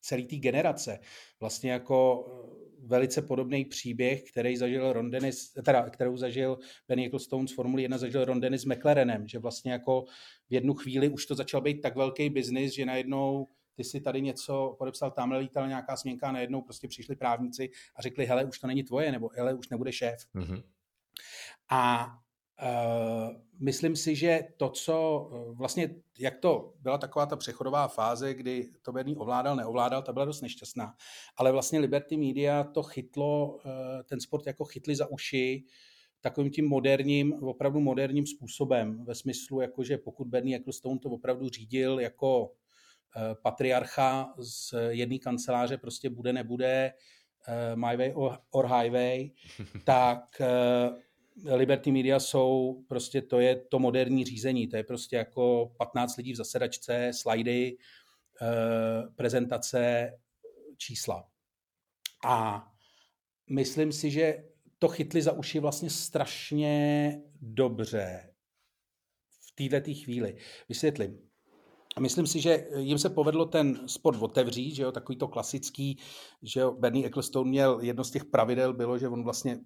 celý 0.00 0.26
té 0.26 0.36
generace. 0.36 0.98
Vlastně 1.40 1.70
jako 1.70 2.26
eh, 2.26 2.58
velice 2.86 3.22
podobný 3.22 3.64
příběh, 3.64 4.30
který 4.30 4.56
zažil 4.56 4.92
Ron 4.92 5.10
Dennis, 5.10 5.52
teda, 5.52 5.90
kterou 5.90 6.16
zažil 6.16 6.58
Benny 6.88 7.06
Ecclestone 7.06 7.48
z 7.48 7.54
Formule 7.54 7.82
1, 7.82 7.98
zažil 7.98 8.24
Ron 8.24 8.40
Dennis 8.40 8.62
s 8.62 8.64
McLarenem, 8.64 9.28
že 9.28 9.38
vlastně 9.38 9.72
jako 9.72 10.04
v 10.50 10.54
jednu 10.54 10.74
chvíli 10.74 11.08
už 11.08 11.26
to 11.26 11.34
začal 11.34 11.60
být 11.60 11.80
tak 11.80 11.96
velký 11.96 12.30
biznis, 12.30 12.74
že 12.74 12.86
najednou 12.86 13.48
ty 13.74 13.84
si 13.84 14.00
tady 14.00 14.22
něco 14.22 14.76
podepsal, 14.78 15.10
tamhle 15.10 15.38
lítal 15.38 15.68
nějaká 15.68 15.96
směnka 15.96 16.28
a 16.28 16.32
najednou 16.32 16.62
prostě 16.62 16.88
přišli 16.88 17.16
právníci 17.16 17.70
a 17.96 18.02
řekli, 18.02 18.26
hele, 18.26 18.44
už 18.44 18.58
to 18.58 18.66
není 18.66 18.82
tvoje, 18.82 19.12
nebo 19.12 19.30
hele, 19.34 19.54
už 19.54 19.68
nebude 19.68 19.92
šéf. 19.92 20.18
Mm-hmm. 20.34 20.62
A 21.70 22.08
myslím 23.60 23.96
si, 23.96 24.16
že 24.16 24.40
to, 24.56 24.70
co 24.70 25.28
eh, 25.32 25.52
vlastně, 25.54 25.94
jak 26.18 26.38
to 26.38 26.74
byla 26.80 26.98
taková 26.98 27.26
ta 27.26 27.36
přechodová 27.36 27.88
fáze, 27.88 28.34
kdy 28.34 28.70
to 28.82 28.92
Bernie 28.92 29.16
ovládal, 29.16 29.56
neovládal, 29.56 30.02
ta 30.02 30.12
byla 30.12 30.24
dost 30.24 30.40
nešťastná. 30.40 30.94
Ale 31.36 31.52
vlastně 31.52 31.78
Liberty 31.78 32.16
Media 32.16 32.64
to 32.64 32.82
chytlo, 32.82 33.48
uh, 33.48 33.60
ten 34.04 34.20
sport 34.20 34.46
jako 34.46 34.64
chytli 34.64 34.96
za 34.96 35.10
uši 35.10 35.64
takovým 36.20 36.50
tím 36.52 36.68
moderním, 36.68 37.32
opravdu 37.32 37.80
moderním 37.80 38.26
způsobem, 38.26 39.04
ve 39.04 39.14
smyslu, 39.14 39.60
jako 39.60 39.84
že 39.84 39.98
pokud 39.98 40.28
Bernie 40.28 40.58
Ecclestone 40.58 40.98
to 40.98 41.08
opravdu 41.08 41.48
řídil 41.48 42.00
jako 42.00 42.52
patriarcha 43.42 44.34
z 44.38 44.74
jedné 44.88 45.18
kanceláře, 45.18 45.76
prostě 45.76 46.10
bude, 46.10 46.32
nebude, 46.32 46.92
my 47.74 47.96
way 47.96 48.12
or 48.50 48.66
highway, 48.66 49.30
tak 49.84 50.42
Liberty 51.44 51.92
Media 51.92 52.20
jsou, 52.20 52.82
prostě 52.88 53.22
to 53.22 53.40
je 53.40 53.56
to 53.56 53.78
moderní 53.78 54.24
řízení, 54.24 54.68
to 54.68 54.76
je 54.76 54.82
prostě 54.82 55.16
jako 55.16 55.72
15 55.78 56.16
lidí 56.16 56.32
v 56.32 56.36
zasedačce, 56.36 57.10
slajdy, 57.14 57.76
eh, 58.42 59.08
prezentace, 59.16 60.12
čísla. 60.76 61.28
A 62.24 62.68
myslím 63.50 63.92
si, 63.92 64.10
že 64.10 64.44
to 64.78 64.88
chytli 64.88 65.22
za 65.22 65.32
uši 65.32 65.58
vlastně 65.58 65.90
strašně 65.90 67.22
dobře 67.40 68.34
v 69.40 69.68
této 69.68 69.90
chvíli. 70.04 70.36
Vysvětlím. 70.68 71.18
Myslím 72.00 72.26
si, 72.26 72.40
že 72.40 72.68
jim 72.76 72.98
se 72.98 73.10
povedlo 73.10 73.46
ten 73.46 73.88
sport 73.88 74.22
otevřít, 74.22 74.74
že 74.74 74.82
jo, 74.82 74.92
takový 74.92 75.18
to 75.18 75.28
klasický, 75.28 75.98
že 76.42 76.60
jo, 76.60 76.72
Bernie 76.72 77.06
Ecclestone 77.06 77.50
měl, 77.50 77.80
jedno 77.82 78.04
z 78.04 78.10
těch 78.10 78.24
pravidel 78.24 78.72
bylo, 78.72 78.98
že 78.98 79.08
on 79.08 79.24
vlastně 79.24 79.58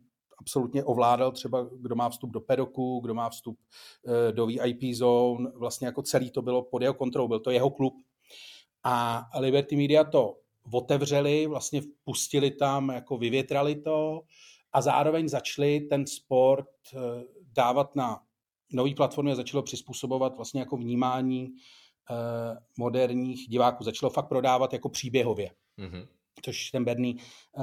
absolutně 0.42 0.84
ovládal 0.84 1.32
třeba, 1.32 1.68
kdo 1.80 1.94
má 1.94 2.08
vstup 2.08 2.30
do 2.30 2.40
pedoku, 2.40 3.00
kdo 3.00 3.14
má 3.14 3.30
vstup 3.30 3.58
eh, 4.06 4.32
do 4.32 4.46
VIP 4.46 4.94
zone, 4.94 5.50
vlastně 5.54 5.86
jako 5.86 6.02
celý 6.02 6.30
to 6.30 6.42
bylo 6.42 6.62
pod 6.62 6.82
jeho 6.82 6.94
kontrolou, 6.94 7.28
byl 7.28 7.40
to 7.40 7.50
jeho 7.50 7.70
klub. 7.70 7.94
A 8.84 9.26
Liberty 9.38 9.76
Media 9.76 10.04
to 10.04 10.36
otevřeli, 10.72 11.46
vlastně 11.46 11.82
pustili 12.04 12.50
tam, 12.50 12.88
jako 12.88 13.16
vyvětrali 13.16 13.74
to 13.74 14.22
a 14.72 14.82
zároveň 14.82 15.28
začali 15.28 15.80
ten 15.80 16.06
sport 16.06 16.68
eh, 16.94 16.98
dávat 17.56 17.96
na 17.96 18.20
nový 18.72 18.94
platformy 18.94 19.32
a 19.32 19.34
začalo 19.34 19.62
přizpůsobovat 19.62 20.36
vlastně 20.36 20.60
jako 20.60 20.76
vnímání 20.76 21.48
eh, 22.10 22.56
moderních 22.78 23.48
diváků. 23.48 23.84
Začalo 23.84 24.10
fakt 24.10 24.28
prodávat 24.28 24.72
jako 24.72 24.88
příběhově. 24.88 25.50
Mm-hmm 25.78 26.06
což 26.42 26.70
ten 26.70 26.84
Bernie, 26.84 27.14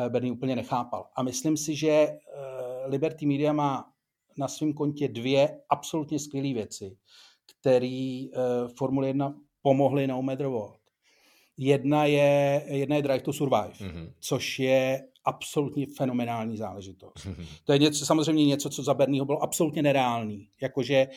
Bernie 0.09 0.33
úplně 0.33 0.55
nechápal. 0.55 1.05
A 1.15 1.23
myslím 1.23 1.57
si, 1.57 1.75
že 1.75 2.07
Liberty 2.89 3.25
Media 3.25 3.53
má 3.53 3.85
na 4.37 4.47
svém 4.47 4.73
kontě 4.73 5.07
dvě 5.07 5.61
absolutně 5.69 6.19
skvělé 6.19 6.53
věci, 6.53 6.97
které 7.45 8.25
uh, 8.27 8.67
Formule 8.77 9.07
1 9.07 9.35
pomohly 9.61 10.07
na 10.07 10.15
World. 10.15 10.79
Jedna 11.57 12.05
je, 12.05 12.65
jedna 12.67 12.95
je 12.95 13.01
Drive 13.01 13.21
to 13.21 13.33
Survive, 13.33 13.71
mm-hmm. 13.71 14.11
což 14.19 14.59
je 14.59 15.07
absolutně 15.25 15.85
fenomenální 15.97 16.57
záležitost. 16.57 17.25
Mm-hmm. 17.25 17.45
To 17.63 17.73
je 17.73 17.79
něco, 17.79 18.05
samozřejmě 18.05 18.45
něco, 18.45 18.69
co 18.69 18.83
za 18.83 18.93
Bernieho 18.93 19.25
bylo 19.25 19.43
absolutně 19.43 19.81
nereálný. 19.81 20.47
Jakože 20.61 21.07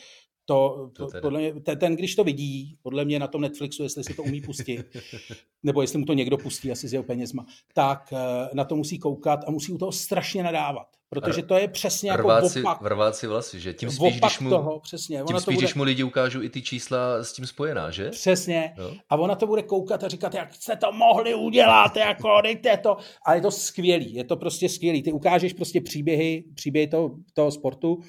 to, 0.45 0.89
to, 0.93 1.07
podle 1.21 1.39
mě, 1.39 1.53
ten, 1.53 1.79
ten, 1.79 1.95
když 1.95 2.15
to 2.15 2.23
vidí, 2.23 2.77
podle 2.81 3.05
mě 3.05 3.19
na 3.19 3.27
tom 3.27 3.41
Netflixu, 3.41 3.83
jestli 3.83 4.03
si 4.03 4.13
to 4.13 4.23
umí 4.23 4.41
pustit, 4.41 4.85
nebo 5.63 5.81
jestli 5.81 5.99
mu 5.99 6.05
to 6.05 6.13
někdo 6.13 6.37
pustí 6.37 6.71
asi 6.71 6.87
s 6.87 6.93
jeho 6.93 7.03
penězma, 7.03 7.45
tak 7.73 8.13
eh, 8.13 8.49
na 8.53 8.65
to 8.65 8.75
musí 8.75 8.99
koukat 8.99 9.39
a 9.47 9.51
musí 9.51 9.71
u 9.71 9.77
toho 9.77 9.91
strašně 9.91 10.43
nadávat. 10.43 10.87
Protože 11.13 11.41
to 11.41 11.55
je 11.55 11.67
přesně 11.67 12.11
jako 12.11 12.21
vrváci, 12.23 12.59
opak. 12.61 12.81
Vrváci 12.81 13.27
vlasy, 13.27 13.59
že? 13.59 13.73
Tím 13.73 13.91
spíš, 13.91 14.19
když 14.19 14.39
mu, 14.39 14.49
toho, 14.49 14.79
přesně. 14.79 15.23
Tím 15.27 15.39
spíš, 15.39 15.55
bude... 15.55 15.65
když 15.65 15.75
mu 15.75 15.83
lidi 15.83 16.03
ukážou 16.03 16.41
i 16.41 16.49
ty 16.49 16.61
čísla 16.61 17.23
s 17.23 17.33
tím 17.33 17.47
spojená, 17.47 17.91
že? 17.91 18.09
Přesně. 18.09 18.73
No. 18.77 18.91
A 19.09 19.15
ona 19.15 19.35
to 19.35 19.47
bude 19.47 19.61
koukat 19.61 20.03
a 20.03 20.07
říkat, 20.07 20.33
jak 20.33 20.55
jste 20.55 20.75
to 20.75 20.91
mohli 20.91 21.35
udělat, 21.35 21.95
jako 21.95 22.41
dejte 22.43 22.77
to. 22.77 22.97
A 23.25 23.35
je 23.35 23.41
to 23.41 23.51
skvělý, 23.51 24.13
je 24.13 24.23
to 24.23 24.35
prostě 24.35 24.69
skvělý. 24.69 25.03
Ty 25.03 25.11
ukážeš 25.11 25.53
prostě 25.53 25.81
příběhy, 25.81 26.43
příběhy 26.55 26.87
toho, 26.87 27.11
toho 27.33 27.51
sportu 27.51 27.99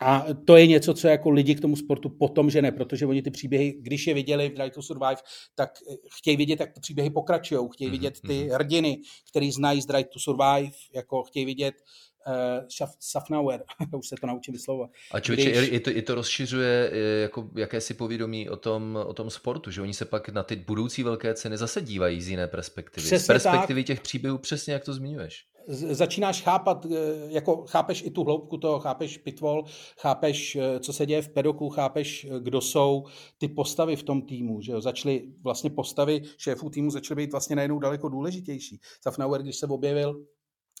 a 0.00 0.26
to 0.46 0.56
je 0.56 0.66
něco, 0.66 0.94
co 0.94 1.08
jako 1.08 1.30
lidi 1.30 1.54
k 1.54 1.60
tomu 1.60 1.76
sportu 1.76 2.08
potom 2.08 2.50
že 2.50 2.62
ne, 2.62 2.72
protože 2.72 3.06
oni 3.06 3.22
ty 3.22 3.30
příběhy, 3.30 3.76
když 3.80 4.06
je 4.06 4.14
viděli 4.14 4.48
v 4.48 4.54
Drive 4.54 4.70
to 4.70 4.82
Survive, 4.82 5.16
tak 5.54 5.70
chtějí 6.18 6.36
vidět, 6.36 6.60
jak 6.60 6.72
ty 6.72 6.80
příběhy 6.80 7.10
pokračují, 7.10 7.68
chtějí 7.72 7.88
mhm, 7.88 7.98
vidět 7.98 8.20
ty 8.26 8.44
mhm. 8.44 8.50
hrdiny, 8.50 9.00
který 9.30 9.52
znají 9.52 9.82
z 9.82 9.86
Drive 9.86 10.08
to 10.12 10.18
Survive, 10.18 10.70
jako 10.94 11.22
chtějí 11.22 11.46
vidět 11.46 11.74
uh, 12.26 12.88
Safnauer, 13.00 13.64
už 13.98 14.08
se 14.08 14.16
to 14.20 14.26
naučím 14.26 14.54
vyslovovat. 14.54 14.90
A 15.12 15.20
člověče, 15.20 15.50
když... 15.50 15.68
i, 15.72 15.80
to, 15.80 15.90
i 15.90 16.02
to 16.02 16.14
rozšiřuje 16.14 16.90
eh, 16.92 16.98
jako 17.22 17.50
jakési 17.54 17.94
povědomí 17.94 18.48
o 18.48 18.56
tom, 18.56 18.98
o 19.06 19.14
tom 19.14 19.30
sportu, 19.30 19.70
že 19.70 19.82
oni 19.82 19.94
se 19.94 20.04
pak 20.04 20.28
na 20.28 20.42
ty 20.42 20.56
budoucí 20.56 21.02
velké 21.02 21.34
ceny 21.34 21.56
zase 21.56 21.80
dívají 21.80 22.22
z 22.22 22.28
jiné 22.28 22.46
perspektivy. 22.46 23.06
Přesně 23.06 23.18
z 23.18 23.26
perspektivy 23.26 23.82
tak. 23.82 23.86
těch 23.86 24.00
příběhů, 24.00 24.38
přesně 24.38 24.72
jak 24.72 24.84
to 24.84 24.94
zmiňuješ 24.94 25.46
začínáš 25.68 26.42
chápat, 26.42 26.86
eh, 26.86 26.88
jako 27.28 27.64
chápeš 27.66 28.02
i 28.02 28.10
tu 28.10 28.24
hloubku 28.24 28.56
toho, 28.56 28.78
chápeš 28.78 29.18
pitvol, 29.18 29.64
chápeš, 30.00 30.58
co 30.80 30.92
se 30.92 31.06
děje 31.06 31.22
v 31.22 31.28
pedoku, 31.28 31.68
chápeš, 31.68 32.26
kdo 32.40 32.60
jsou 32.60 33.04
ty 33.38 33.48
postavy 33.48 33.96
v 33.96 34.02
tom 34.02 34.22
týmu, 34.22 34.60
že 34.60 34.72
jo, 34.72 34.80
začaly 34.80 35.28
vlastně 35.42 35.70
postavy 35.70 36.22
šéfů 36.38 36.70
týmu 36.70 36.90
začaly 36.90 37.16
být 37.16 37.32
vlastně 37.32 37.56
najednou 37.56 37.78
daleko 37.78 38.08
důležitější. 38.08 38.80
Safnauer, 39.02 39.42
když 39.42 39.56
se 39.56 39.66
objevil 39.66 40.24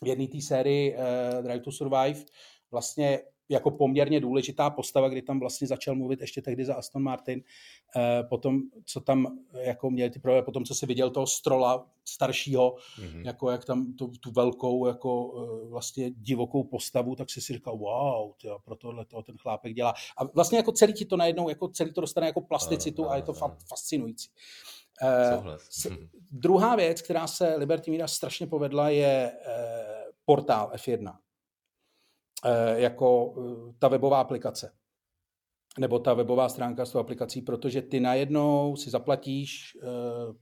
v 0.02 0.06
jedné 0.06 0.26
té 0.28 0.40
sérii 0.40 0.94
uh, 0.94 1.42
Drive 1.44 1.60
to 1.60 1.72
Survive, 1.72 2.24
vlastně 2.70 3.20
jako 3.48 3.70
poměrně 3.70 4.20
důležitá 4.20 4.70
postava, 4.70 5.08
kdy 5.08 5.22
tam 5.22 5.40
vlastně 5.40 5.66
začal 5.66 5.94
mluvit 5.94 6.20
ještě 6.20 6.42
tehdy 6.42 6.64
za 6.64 6.74
Aston 6.74 7.02
Martin, 7.02 7.42
eh, 7.96 8.22
potom, 8.22 8.60
co 8.84 9.00
tam 9.00 9.38
jako 9.52 9.90
měli 9.90 10.10
ty 10.10 10.18
problémy, 10.18 10.44
potom, 10.44 10.64
co 10.64 10.74
si 10.74 10.86
viděl 10.86 11.10
toho 11.10 11.26
Strola 11.26 11.86
staršího, 12.04 12.76
mm-hmm. 13.00 13.26
jako 13.26 13.50
jak 13.50 13.64
tam 13.64 13.92
tu, 13.92 14.08
tu 14.08 14.30
velkou 14.30 14.86
jako 14.86 15.32
eh, 15.36 15.68
vlastně 15.68 16.10
divokou 16.10 16.64
postavu, 16.64 17.16
tak 17.16 17.30
si 17.30 17.40
si 17.40 17.52
říkal, 17.52 17.76
wow, 17.76 18.32
tyjo, 18.40 18.58
pro 18.64 18.76
tohle 18.76 19.04
toho 19.04 19.22
ten 19.22 19.36
chlápek 19.38 19.74
dělá. 19.74 19.94
A 20.18 20.24
vlastně 20.24 20.58
jako 20.58 20.72
celý 20.72 20.92
ti 20.92 21.04
to 21.04 21.16
najednou, 21.16 21.48
jako 21.48 21.68
celý 21.68 21.92
to 21.92 22.00
dostane 22.00 22.26
jako 22.26 22.40
plasticitu 22.40 23.06
a, 23.06 23.12
a 23.12 23.16
je 23.16 23.22
to 23.22 23.32
fakt 23.32 23.58
fascinující. 23.68 24.28
Uh, 24.28 24.75
s, 25.70 25.86
druhá 26.30 26.76
věc, 26.76 27.02
která 27.02 27.26
se 27.26 27.56
Liberty 27.56 27.90
Media 27.90 28.08
strašně 28.08 28.46
povedla, 28.46 28.88
je 28.88 29.32
uh, 29.32 30.12
portál 30.24 30.70
F1. 30.74 31.16
Eh, 32.44 32.80
jako 32.80 33.34
eh, 33.38 33.74
ta 33.78 33.88
webová 33.88 34.20
aplikace 34.20 34.72
nebo 35.78 35.98
ta 35.98 36.14
webová 36.14 36.48
stránka 36.48 36.86
s 36.86 36.92
tou 36.92 36.98
aplikací, 36.98 37.42
protože 37.42 37.82
ty 37.82 38.00
najednou 38.00 38.76
si 38.76 38.90
zaplatíš 38.90 39.76
eh, 39.82 39.86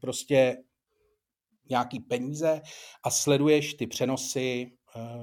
prostě 0.01 0.63
nějaký 1.69 2.01
peníze 2.01 2.63
a 3.05 3.11
sleduješ 3.11 3.75
ty 3.75 3.87
přenosy 3.87 4.73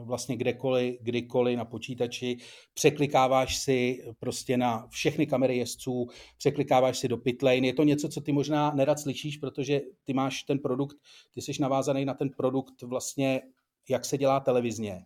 vlastně 0.04 0.38
kdekoliv, 0.38 0.98
kdykoliv 1.02 1.58
na 1.58 1.66
počítači, 1.66 2.38
překlikáváš 2.74 3.58
si 3.58 4.04
prostě 4.20 4.58
na 4.58 4.88
všechny 4.88 5.28
kamery 5.28 5.58
jezdců, 5.58 6.08
překlikáváš 6.38 6.98
si 6.98 7.08
do 7.08 7.18
pitlane. 7.18 7.68
Je 7.68 7.74
to 7.74 7.84
něco, 7.84 8.10
co 8.10 8.22
ty 8.22 8.32
možná 8.32 8.72
nerad 8.72 9.00
slyšíš, 9.00 9.38
protože 9.38 9.82
ty 10.04 10.14
máš 10.14 10.44
ten 10.44 10.60
produkt, 10.60 10.98
ty 11.34 11.42
jsi 11.42 11.52
navázaný 11.60 12.06
na 12.06 12.14
ten 12.14 12.30
produkt 12.30 12.82
vlastně, 12.82 13.42
jak 13.90 14.06
se 14.06 14.18
dělá 14.18 14.40
televizně. 14.40 15.06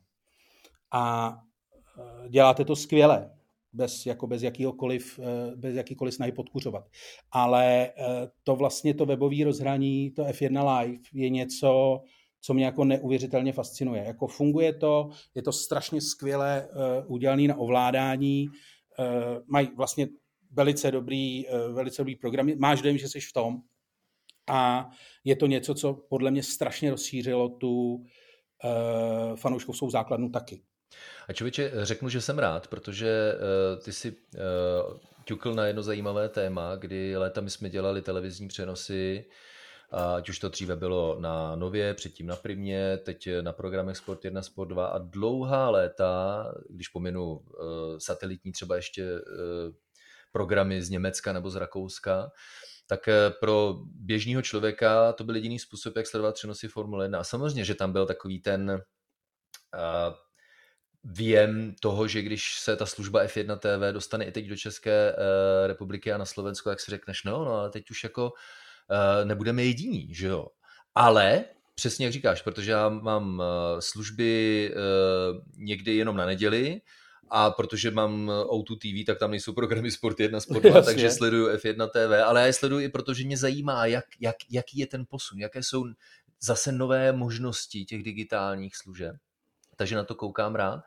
A 0.92 1.36
Eh, 2.00 2.30
děláte 2.30 2.66
to 2.66 2.76
skvěle, 2.76 3.32
bez, 3.74 4.06
jako 4.06 4.28
bez, 4.28 4.44
jakýkoliv, 4.44 5.20
eh, 5.24 5.56
bez 5.56 5.76
jakýkoliv 5.76 6.14
snahy 6.14 6.32
podkuřovat. 6.32 6.90
Ale 7.32 7.88
eh, 7.88 7.94
to 8.44 8.56
vlastně 8.56 8.94
to 8.94 9.06
webové 9.06 9.44
rozhraní, 9.44 10.12
to 10.12 10.24
F1 10.24 10.80
Live 10.80 11.00
je 11.14 11.30
něco, 11.30 12.02
co 12.46 12.54
mě 12.54 12.66
jako 12.66 12.84
neuvěřitelně 12.84 13.54
fascinuje. 13.54 14.04
Jako 14.04 14.28
funguje 14.28 14.74
to, 14.74 15.10
je 15.36 15.42
to 15.42 15.52
strašně 15.52 16.02
skvěle 16.02 16.68
udělané 17.08 17.48
na 17.48 17.56
ovládání, 17.56 18.48
mají 19.48 19.70
vlastně 19.78 20.08
velice 20.52 20.92
dobrý, 20.92 21.46
velice 21.74 22.02
dobrý 22.02 22.16
program. 22.16 22.52
Máš 22.58 22.82
dojem, 22.82 22.98
že 22.98 23.10
jsi 23.10 23.20
v 23.20 23.34
tom. 23.34 23.58
A 24.48 24.90
je 25.24 25.36
to 25.36 25.48
něco, 25.48 25.76
co 25.76 25.94
podle 25.94 26.32
mě 26.32 26.44
strašně 26.44 26.92
rozšířilo 26.92 27.50
tu 27.50 28.04
fanouškovskou 29.36 29.90
základnu 29.90 30.30
taky. 30.30 30.62
A 31.28 31.34
člověče, 31.34 31.72
řeknu, 31.82 32.10
že 32.10 32.22
jsem 32.22 32.40
rád, 32.40 32.68
protože 32.68 33.34
uh, 33.34 33.84
ty 33.84 33.94
si 33.94 34.12
uh, 34.12 34.18
ťukl 35.24 35.54
na 35.54 35.66
jedno 35.66 35.84
zajímavé 35.84 36.30
téma, 36.30 36.76
kdy 36.76 37.18
léta 37.18 37.42
my 37.42 37.50
jsme 37.50 37.70
dělali 37.70 38.02
televizní 38.02 38.48
přenosy, 38.48 39.26
ať 40.16 40.30
už 40.30 40.40
to 40.40 40.50
dříve 40.50 40.76
bylo 40.76 41.20
na 41.20 41.56
Nově, 41.56 41.94
předtím 41.94 42.28
na 42.28 42.36
Primě, 42.36 42.98
teď 42.98 43.30
na 43.42 43.54
programech 43.54 43.98
Sport 43.98 44.26
1, 44.26 44.42
Sport 44.42 44.68
2 44.68 44.88
a 44.88 44.98
dlouhá 44.98 45.70
léta, 45.70 46.46
když 46.70 46.88
pominu 46.88 47.34
uh, 47.34 47.44
satelitní 47.98 48.52
třeba 48.52 48.76
ještě 48.76 49.14
uh, 49.14 49.20
programy 50.32 50.82
z 50.82 50.90
Německa 50.90 51.34
nebo 51.34 51.50
z 51.50 51.56
Rakouska, 51.56 52.32
tak 52.88 53.10
pro 53.40 53.76
běžného 53.86 54.42
člověka 54.42 55.14
to 55.14 55.24
byl 55.24 55.36
jediný 55.36 55.60
způsob, 55.60 55.96
jak 55.96 56.08
sledovat 56.08 56.36
přenosy 56.36 56.68
Formule 56.68 57.06
1. 57.06 57.20
A 57.20 57.24
samozřejmě, 57.24 57.66
že 57.66 57.76
tam 57.76 57.92
byl 57.92 58.06
takový 58.06 58.42
ten 58.42 58.82
věm 61.04 61.76
toho, 61.82 62.08
že 62.08 62.22
když 62.22 62.60
se 62.60 62.76
ta 62.76 62.86
služba 62.86 63.26
F1 63.26 63.58
TV 63.58 63.94
dostane 63.94 64.26
i 64.26 64.32
teď 64.32 64.46
do 64.46 64.58
České 64.58 65.16
republiky 65.68 66.12
a 66.12 66.18
na 66.18 66.26
Slovensko, 66.26 66.70
tak 66.70 66.80
si 66.80 66.92
řekneš, 66.92 67.24
no, 67.24 67.46
no, 67.46 67.52
ale 67.52 67.70
teď 67.70 67.92
už 67.92 68.04
jako 68.04 68.34
nebudeme 69.24 69.64
jediní, 69.64 70.14
že 70.14 70.28
jo. 70.28 70.48
Ale 70.96 71.46
přesně 71.76 72.06
jak 72.06 72.14
říkáš, 72.14 72.42
protože 72.42 72.72
já 72.72 72.90
mám 72.90 73.40
uh, 73.40 73.46
služby 73.80 74.72
uh, 74.76 75.42
někdy 75.58 75.96
jenom 75.96 76.18
na 76.18 76.26
neděli, 76.26 76.82
a 77.30 77.52
protože 77.52 77.92
mám 77.92 78.30
O2 78.30 78.78
TV, 78.78 79.06
tak 79.06 79.20
tam 79.20 79.32
nejsou 79.32 79.54
programy 79.54 79.92
Sport 79.92 80.20
1, 80.20 80.40
Sport 80.40 80.62
2, 80.62 80.70
Jasně. 80.76 80.94
takže 80.94 81.12
sleduju 81.12 81.50
F1 81.50 81.90
TV, 81.90 82.24
ale 82.26 82.40
já 82.40 82.46
je 82.46 82.54
sleduju 82.54 82.82
i 82.82 82.90
protože 82.90 83.26
mě 83.26 83.38
zajímá, 83.38 83.86
jak, 83.86 84.06
jak, 84.20 84.36
jaký 84.50 84.80
je 84.80 84.88
ten 84.88 85.06
posun, 85.10 85.40
jaké 85.40 85.64
jsou 85.64 85.86
zase 86.42 86.72
nové 86.72 87.12
možnosti 87.12 87.86
těch 87.86 88.04
digitálních 88.04 88.76
služeb 88.76 89.16
takže 89.76 89.96
na 89.96 90.04
to 90.04 90.16
koukám 90.16 90.56
rád. 90.56 90.84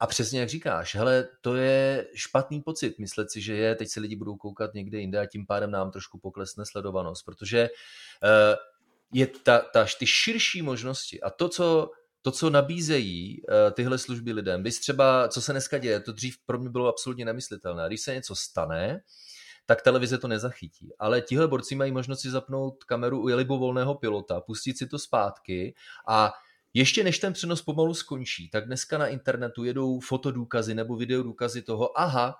A 0.00 0.06
přesně 0.06 0.40
jak 0.40 0.48
říkáš, 0.48 0.94
hele, 0.94 1.28
to 1.40 1.56
je 1.56 2.06
špatný 2.14 2.62
pocit, 2.62 2.98
myslet 2.98 3.30
si, 3.30 3.40
že 3.40 3.54
je, 3.54 3.74
teď 3.74 3.88
se 3.88 4.00
lidi 4.00 4.16
budou 4.16 4.36
koukat 4.36 4.74
někde 4.74 4.98
jinde 4.98 5.20
a 5.20 5.26
tím 5.26 5.46
pádem 5.46 5.70
nám 5.70 5.90
trošku 5.90 6.18
poklesne 6.18 6.64
sledovanost, 6.66 7.24
protože 7.24 7.68
uh, 8.22 8.56
je 9.12 9.26
ta, 9.26 9.58
ta, 9.58 9.86
ty 9.98 10.06
širší 10.06 10.62
možnosti 10.62 11.20
a 11.20 11.30
to, 11.30 11.48
co 11.48 11.90
to, 12.22 12.30
co 12.30 12.50
nabízejí 12.50 13.42
uh, 13.42 13.74
tyhle 13.74 13.98
služby 13.98 14.32
lidem, 14.32 14.62
bys 14.62 14.80
třeba, 14.80 15.28
co 15.28 15.42
se 15.42 15.52
dneska 15.52 15.78
děje, 15.78 16.00
to 16.00 16.12
dřív 16.12 16.36
pro 16.46 16.58
mě 16.58 16.70
bylo 16.70 16.88
absolutně 16.88 17.24
nemyslitelné. 17.24 17.86
Když 17.86 18.00
se 18.00 18.14
něco 18.14 18.34
stane, 18.36 19.00
tak 19.66 19.82
televize 19.82 20.18
to 20.18 20.28
nezachytí. 20.28 20.92
Ale 20.98 21.20
tihle 21.20 21.48
borci 21.48 21.74
mají 21.74 21.92
možnost 21.92 22.20
si 22.20 22.30
zapnout 22.30 22.84
kameru 22.84 23.22
u 23.22 23.24
libovolného 23.24 23.94
pilota, 23.94 24.40
pustit 24.40 24.78
si 24.78 24.86
to 24.86 24.98
zpátky 24.98 25.74
a 26.08 26.32
ještě 26.74 27.04
než 27.04 27.18
ten 27.18 27.32
přenos 27.32 27.62
pomalu 27.62 27.94
skončí, 27.94 28.50
tak 28.50 28.66
dneska 28.66 28.98
na 28.98 29.06
internetu 29.06 29.64
jedou 29.64 30.00
fotodůkazy 30.00 30.74
nebo 30.74 30.96
videodůkazy 30.96 31.62
toho, 31.62 32.00
aha, 32.00 32.34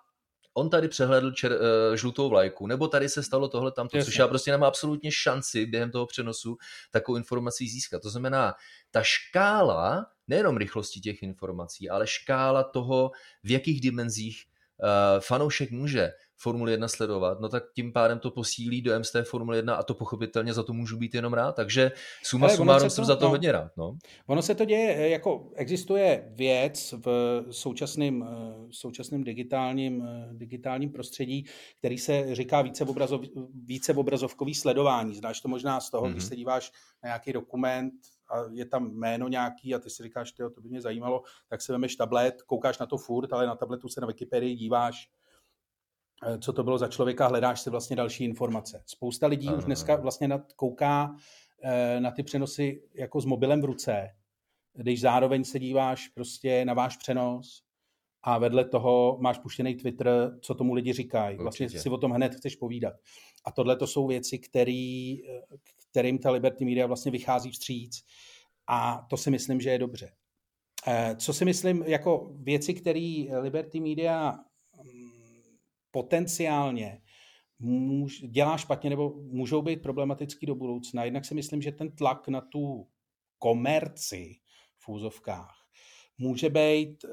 on 0.55 0.70
tady 0.70 0.89
přehledl 0.89 1.32
čer, 1.32 1.52
uh, 1.52 1.97
žlutou 1.97 2.28
vlajku, 2.28 2.66
nebo 2.66 2.89
tady 2.89 3.09
se 3.09 3.23
stalo 3.23 3.48
tohle 3.48 3.73
tamto, 3.73 3.97
Jasně. 3.97 4.05
což 4.05 4.19
já 4.19 4.28
prostě 4.28 4.51
nemám 4.51 4.69
absolutně 4.69 5.11
šanci 5.12 5.66
během 5.66 5.90
toho 5.90 6.06
přenosu 6.06 6.56
takovou 6.90 7.16
informací 7.16 7.69
získat. 7.69 8.02
To 8.02 8.11
znamená, 8.11 8.55
ta 8.90 9.02
škála 9.02 10.06
nejenom 10.28 10.56
rychlosti 10.56 11.01
těch 11.01 11.23
informací, 11.23 11.90
ale 11.90 12.06
škála 12.06 12.62
toho, 12.62 13.11
v 13.43 13.51
jakých 13.51 13.81
dimenzích 13.81 14.44
uh, 14.82 15.20
fanoušek 15.20 15.70
může 15.70 16.11
Formule 16.45 16.71
1 16.71 16.89
sledovat, 16.89 17.41
no 17.41 17.49
tak 17.49 17.65
tím 17.75 17.93
pádem 17.93 18.19
to 18.19 18.31
posílí 18.31 18.83
do 18.83 18.99
MST 18.99 19.16
Formule 19.25 19.57
1 19.57 19.75
a 19.75 19.83
to 19.83 19.95
pochopitelně 19.95 20.55
za 20.55 20.62
to 20.62 20.73
můžu 20.73 20.97
být 20.97 21.15
jenom 21.15 21.33
rád, 21.33 21.53
takže 21.53 21.93
suma 22.23 22.49
sumárum 22.49 22.91
jsem 22.91 23.05
za 23.05 23.16
to 23.16 23.25
no, 23.25 23.31
hodně 23.31 23.53
rád. 23.53 23.77
No. 23.77 23.97
Ono 24.27 24.43
se 24.43 24.55
to 24.55 24.65
děje, 24.65 24.95
eh, 24.97 25.09
jako 25.09 25.51
existuje 25.55 26.33
věc 26.35 26.95
v 27.05 27.43
současném, 27.51 28.23
eh, 28.23 28.66
současném 28.71 29.25
digitálním, 29.25 30.03
eh, 30.03 30.29
digitálním 30.33 30.93
prostředí, 30.93 31.47
který 31.79 31.99
se 31.99 32.35
říká 32.35 32.62
více, 32.62 32.85
obrazov, 32.85 33.21
více 33.65 33.95
obrazovkový 33.95 34.55
sledování. 34.55 35.15
Znáš 35.15 35.41
to 35.41 35.49
možná 35.49 35.81
z 35.81 35.91
toho, 35.91 36.07
mm-hmm. 36.07 36.11
když 36.11 36.25
mhm. 36.25 36.29
se 36.29 36.37
díváš 36.37 36.73
na 37.03 37.09
nějaký 37.09 37.33
dokument, 37.33 37.95
a 38.31 38.45
je 38.53 38.65
tam 38.65 38.91
jméno 38.95 39.29
nějaký 39.29 39.75
a 39.75 39.79
ty 39.79 39.91
si 39.91 40.03
říkáš, 40.03 40.33
tyjo, 40.33 40.51
to 40.51 40.61
by 40.61 40.69
mě 40.69 40.81
zajímalo, 40.81 41.23
tak 41.49 41.62
si 41.62 41.73
vemeš 41.73 41.97
tablet, 41.97 42.43
koukáš 42.43 42.79
na 42.79 42.87
to 42.87 42.99
furt, 42.99 43.33
ale 43.33 43.47
na 43.47 43.57
tabletu 43.57 43.89
se 43.89 44.01
na 44.01 44.07
Wikipedii 44.07 44.57
díváš, 44.57 45.09
co 46.39 46.53
to 46.53 46.62
bylo 46.62 46.78
za 46.78 46.89
člověka, 46.89 47.27
hledáš 47.27 47.61
si 47.61 47.70
vlastně 47.70 47.97
další 47.97 48.24
informace. 48.24 48.82
Spousta 48.86 49.27
lidí 49.27 49.49
ano. 49.49 49.57
už 49.59 49.65
dneska 49.65 49.97
vlastně 49.97 50.28
nad, 50.28 50.53
kouká 50.53 51.16
eh, 51.62 52.01
na 52.01 52.11
ty 52.11 52.23
přenosy 52.23 52.82
jako 52.95 53.20
s 53.20 53.24
mobilem 53.24 53.61
v 53.61 53.65
ruce, 53.65 54.09
když 54.74 55.01
zároveň 55.01 55.45
se 55.45 55.59
díváš 55.59 56.09
prostě 56.09 56.65
na 56.65 56.74
váš 56.74 56.97
přenos 56.97 57.62
a 58.23 58.39
vedle 58.39 58.65
toho 58.65 59.19
máš 59.20 59.39
puštěný 59.39 59.74
Twitter, 59.74 60.39
co 60.41 60.55
tomu 60.55 60.74
lidi 60.74 60.93
říkají. 60.93 61.39
Vlastně 61.39 61.69
si 61.69 61.89
o 61.89 61.99
tom 61.99 62.11
hned 62.11 62.35
chceš 62.35 62.57
povídat. 62.57 62.95
A 63.45 63.53
tohle 63.53 63.77
to 63.77 63.86
jsou 63.86 64.07
věci, 64.07 64.39
který, 64.39 65.19
eh, 65.28 65.43
kterým 65.91 66.19
ta 66.19 66.31
Liberty 66.31 66.65
Media 66.65 66.86
vlastně 66.86 67.12
vychází 67.12 67.51
vstříc. 67.51 68.05
A 68.66 69.07
to 69.11 69.16
si 69.16 69.31
myslím, 69.31 69.61
že 69.61 69.70
je 69.70 69.78
dobře. 69.78 70.12
Co 71.16 71.32
si 71.32 71.45
myslím, 71.45 71.85
jako 71.86 72.32
věci, 72.35 72.74
které 72.74 73.24
Liberty 73.41 73.81
Media 73.81 74.39
potenciálně 75.95 77.03
můž, 77.59 78.21
dělá 78.21 78.57
špatně 78.57 78.91
nebo 78.91 79.15
můžou 79.23 79.62
být 79.62 79.83
problematický 79.83 80.47
do 80.47 80.55
budoucna. 80.55 81.05
Jednak 81.05 81.25
si 81.25 81.35
myslím, 81.35 81.62
že 81.62 81.73
ten 81.73 81.91
tlak 81.97 82.29
na 82.29 82.41
tu 82.41 82.89
komerci 83.39 84.37
v 84.79 84.89
úzovkách 84.89 85.55
může 86.19 86.51
být 86.51 87.05
uh, 87.05 87.11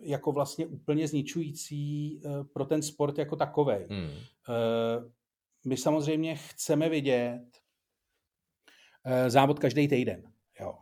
jako 0.00 0.32
vlastně 0.32 0.66
úplně 0.66 1.08
zničující 1.08 2.16
uh, 2.24 2.44
pro 2.52 2.64
ten 2.64 2.82
sport 2.82 3.18
jako 3.18 3.36
takový. 3.36 3.74
Hmm. 3.90 4.04
Uh, 4.04 5.10
my 5.66 5.76
samozřejmě 5.76 6.36
chceme 6.36 6.88
vidět 6.88 7.44
závod 9.28 9.58
každý 9.58 9.88
týden. 9.88 10.32
Jo. 10.60 10.74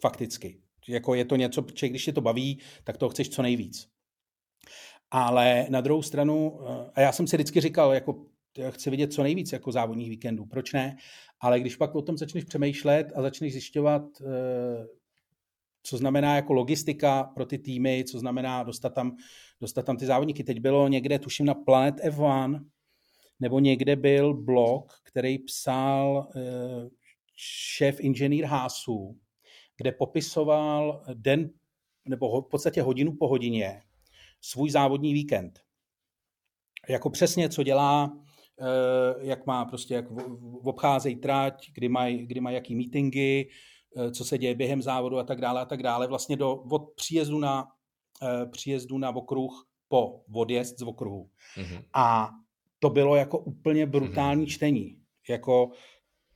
Fakticky. 0.00 0.62
Jako 0.88 1.14
je 1.14 1.24
to 1.24 1.36
něco, 1.36 1.66
že 1.74 1.88
když 1.88 2.04
tě 2.04 2.12
to 2.12 2.20
baví, 2.20 2.60
tak 2.84 2.96
to 2.96 3.08
chceš 3.08 3.28
co 3.28 3.42
nejvíc. 3.42 3.93
Ale 5.10 5.66
na 5.70 5.80
druhou 5.80 6.02
stranu, 6.02 6.60
eh, 6.60 6.90
a 6.94 7.00
já 7.00 7.12
jsem 7.12 7.26
si 7.26 7.36
vždycky 7.36 7.60
říkal, 7.60 7.92
jako 7.92 8.26
chci 8.70 8.90
vidět 8.90 9.12
co 9.12 9.22
nejvíc 9.22 9.52
jako 9.52 9.72
závodních 9.72 10.10
víkendů, 10.10 10.46
proč 10.46 10.72
ne? 10.72 10.96
Ale 11.40 11.60
když 11.60 11.76
pak 11.76 11.94
o 11.94 12.02
tom 12.02 12.18
začneš 12.18 12.44
přemýšlet 12.44 13.12
a 13.14 13.22
začneš 13.22 13.52
zjišťovat, 13.52 14.02
eh, 14.20 14.86
co 15.82 15.96
znamená 15.96 16.36
jako 16.36 16.52
logistika 16.52 17.24
pro 17.24 17.46
ty 17.46 17.58
týmy, 17.58 18.04
co 18.08 18.18
znamená 18.18 18.62
dostat 18.62 18.94
tam, 18.94 19.16
dostat 19.60 19.86
tam 19.86 19.96
ty 19.96 20.06
závodníky. 20.06 20.44
Teď 20.44 20.60
bylo 20.60 20.88
někde, 20.88 21.18
tuším 21.18 21.46
na 21.46 21.54
Planet 21.54 21.94
F1, 22.04 22.64
nebo 23.40 23.60
někde 23.60 23.96
byl 23.96 24.34
blog, 24.34 24.92
který 25.02 25.38
psal 25.38 26.28
eh, 26.36 26.40
šéf 27.36 28.00
inženýr 28.00 28.44
Hásu, 28.44 29.18
kde 29.76 29.92
popisoval 29.92 31.04
den, 31.14 31.50
nebo 32.08 32.40
v 32.40 32.48
podstatě 32.50 32.82
hodinu 32.82 33.12
po 33.12 33.28
hodině, 33.28 33.82
svůj 34.44 34.70
závodní 34.70 35.14
víkend. 35.14 35.60
Jako 36.88 37.10
přesně, 37.10 37.48
co 37.48 37.62
dělá, 37.62 38.18
eh, 38.60 39.26
jak 39.26 39.46
má 39.46 39.64
prostě, 39.64 39.94
jak 39.94 40.04
obcházejí 40.64 41.16
trať, 41.16 41.70
kdy 41.74 41.88
mají 41.88 42.26
kdy 42.26 42.40
maj 42.40 42.54
jaký 42.54 42.74
meetingy, 42.74 43.48
eh, 43.96 44.10
co 44.10 44.24
se 44.24 44.38
děje 44.38 44.54
během 44.54 44.82
závodu 44.82 45.18
a 45.18 45.24
tak 45.24 45.40
dále 45.40 45.60
a 45.60 45.64
tak 45.64 45.82
dále. 45.82 46.06
Vlastně 46.06 46.36
do, 46.36 46.54
od 46.54 46.94
příjezdu 46.96 47.38
na, 47.38 47.68
příjezdu 48.50 48.98
na 48.98 49.16
okruh 49.16 49.66
po 49.88 50.20
odjezd 50.34 50.78
z 50.78 50.82
okruhu. 50.82 51.30
Mm-hmm. 51.56 51.84
A 51.94 52.30
to 52.78 52.90
bylo 52.90 53.16
jako 53.16 53.38
úplně 53.38 53.86
brutální 53.86 54.44
mm-hmm. 54.44 54.50
čtení. 54.50 54.98
Jako 55.28 55.70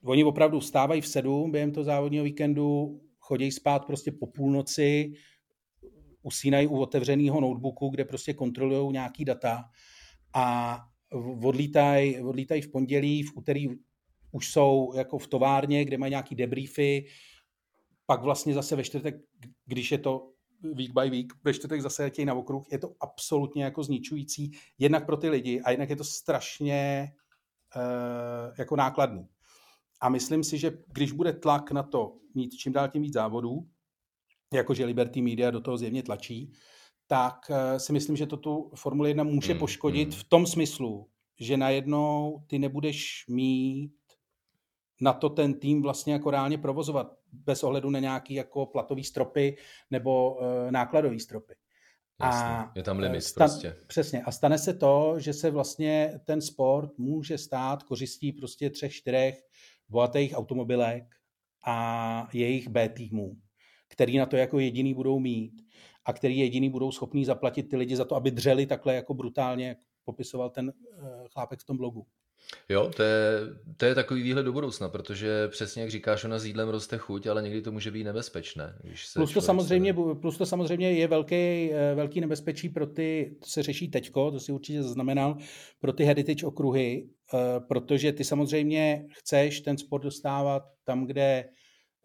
oni 0.05 0.25
opravdu 0.25 0.61
vstávají 0.61 1.01
v 1.01 1.09
sedm 1.09 1.51
během 1.51 1.73
toho 1.73 1.85
závodního 1.85 2.25
víkendu, 2.25 3.01
chodí 3.19 3.53
spát 3.53 3.87
prostě 3.87 4.13
po 4.13 4.27
půlnoci, 4.27 5.13
usínají 6.23 6.67
u 6.67 6.79
otevřeného 6.79 7.41
notebooku, 7.41 7.89
kde 7.89 8.05
prostě 8.05 8.35
kontrolují 8.35 8.93
nějaký 8.93 9.25
data 9.25 9.65
a 10.35 10.79
odlítají 11.43 12.21
odlítaj 12.21 12.61
v 12.61 12.71
pondělí, 12.71 13.23
v 13.23 13.37
úterý 13.37 13.69
už 14.33 14.53
jsou 14.53 14.93
jako 14.97 15.19
v 15.19 15.27
továrně, 15.27 15.85
kde 15.85 15.99
mají 15.99 16.11
nějaký 16.11 16.35
debriefy, 16.35 17.07
pak 18.07 18.23
vlastně 18.23 18.55
zase 18.55 18.77
ve 18.77 18.85
čtvrtek, 18.85 19.15
když 19.67 19.93
je 19.93 19.99
to 19.99 20.33
week 20.63 20.93
by 20.93 21.11
week, 21.11 21.33
ve 21.45 21.55
čtvrtek 21.55 21.83
zase 21.83 22.03
letějí 22.03 22.27
na 22.27 22.35
okruh, 22.35 22.67
je 22.73 22.79
to 22.79 22.95
absolutně 23.01 23.65
jako 23.65 23.83
zničující, 23.83 24.51
jednak 24.79 25.07
pro 25.07 25.17
ty 25.17 25.29
lidi 25.29 25.61
a 25.61 25.71
jednak 25.71 25.91
je 25.91 25.97
to 25.97 26.05
strašně 26.05 27.13
uh, 27.77 28.55
jako 28.59 28.77
nákladný. 28.77 29.29
A 30.01 30.09
myslím 30.09 30.45
si, 30.45 30.59
že 30.59 30.79
když 30.93 31.13
bude 31.13 31.33
tlak 31.33 31.71
na 31.71 31.83
to 31.83 32.17
mít 32.35 32.55
čím 32.55 32.73
dál 32.73 32.89
tím 32.89 33.03
víc 33.03 33.15
závodů, 33.15 33.69
jakože 34.55 34.85
Liberty 34.85 35.23
Media 35.23 35.51
do 35.51 35.61
toho 35.61 35.79
zjevně 35.79 36.03
tlačí, 36.03 36.53
tak 37.07 37.35
uh, 37.51 37.79
si 37.79 37.93
myslím, 37.93 38.17
že 38.17 38.27
to 38.27 38.37
tu 38.37 38.71
Formule 38.75 39.11
1 39.11 39.25
může 39.25 39.55
mm, 39.55 39.61
poškodit 39.61 40.09
mm. 40.09 40.15
v 40.15 40.25
tom 40.25 40.47
smyslu, 40.47 41.09
že 41.41 41.57
najednou 41.57 42.43
ty 42.47 42.59
nebudeš 42.59 43.25
mít 43.29 43.93
na 45.01 45.13
to 45.13 45.29
ten 45.29 45.55
tým 45.55 45.83
vlastně 45.83 46.13
jako 46.13 46.31
reálně 46.31 46.59
provozovat 46.59 47.13
bez 47.33 47.65
ohledu 47.65 47.91
na 47.91 47.99
nějaký 47.99 48.35
jako 48.35 48.67
platový 48.67 49.05
stropy 49.05 49.57
nebo 49.91 50.35
uh, 50.35 50.71
nákladový 50.71 51.21
stropy. 51.21 51.55
Jasně, 52.21 52.49
a 52.49 52.73
je 52.75 52.83
tam 52.83 52.99
limit 52.99 53.21
stan, 53.21 53.49
prostě. 53.49 53.77
Přesně. 53.87 54.23
A 54.23 54.33
stane 54.33 54.59
se 54.59 54.75
to, 54.75 55.15
že 55.19 55.33
se 55.33 55.51
vlastně 55.51 56.21
ten 56.25 56.41
sport 56.41 56.99
může 56.99 57.39
stát 57.39 57.83
kořistí 57.83 58.33
prostě 58.33 58.71
třech, 58.71 58.93
čtyřech 58.93 59.43
bohatých 59.89 60.33
automobilek 60.37 61.05
a 61.67 62.29
jejich 62.33 62.69
B 62.69 62.89
týmů, 62.89 63.37
který 63.89 64.19
na 64.19 64.27
to 64.27 64.37
jako 64.37 64.59
jediný 64.59 64.95
budou 64.95 65.19
mít 65.19 65.63
a 66.05 66.13
který 66.13 66.39
jediný 66.39 66.71
budou 66.71 66.93
schopní 66.93 67.25
zaplatit 67.25 67.63
ty 67.63 67.77
lidi 67.77 67.97
za 67.97 68.05
to, 68.05 68.17
aby 68.17 68.31
dřeli 68.31 68.67
takhle 68.67 68.95
jako 68.95 69.15
brutálně, 69.15 69.69
jak 69.69 69.79
popisoval 70.05 70.51
ten 70.51 70.73
uh, 70.73 71.09
chlápek 71.33 71.61
v 71.61 71.65
tom 71.65 71.77
blogu. 71.77 72.07
Jo, 72.69 72.91
to 72.97 73.03
je, 73.03 73.41
to 73.77 73.85
je 73.85 73.95
takový 73.95 74.23
výhled 74.23 74.43
do 74.43 74.53
budoucna, 74.53 74.89
protože 74.89 75.49
přesně 75.49 75.83
jak 75.83 75.91
říkáš, 75.91 76.25
ona 76.25 76.39
s 76.39 76.45
jídlem 76.45 76.69
roste 76.69 76.99
chuť, 76.99 77.27
ale 77.27 77.43
někdy 77.43 77.63
to 77.63 77.73
může 77.73 77.91
být 77.91 78.05
nebezpečné. 78.05 78.79
Když 78.83 79.07
se 79.07 79.19
plus, 79.19 79.33
to 79.33 79.41
samozřejmě, 79.41 79.95
se... 79.95 80.15
plus 80.21 80.39
to 80.39 80.47
samozřejmě 80.47 80.93
je 80.93 81.09
velký, 81.09 81.35
eh, 81.73 81.95
velký 81.95 82.21
nebezpečí 82.21 82.69
pro 82.69 82.87
ty, 82.87 83.37
to 83.41 83.47
se 83.47 83.63
řeší 83.63 83.89
teďko, 83.89 84.31
to 84.31 84.41
si 84.41 84.53
určitě 84.53 84.83
zaznamenal, 84.83 85.37
pro 85.81 85.93
ty 85.93 86.05
heritage 86.05 86.47
okruhy, 86.47 87.09
eh, 87.35 87.39
protože 87.69 88.13
ty 88.13 88.25
samozřejmě 88.25 89.07
chceš 89.11 89.61
ten 89.61 89.79
sport 89.79 90.03
dostávat 90.03 90.63
tam, 90.85 91.07
kde 91.07 91.45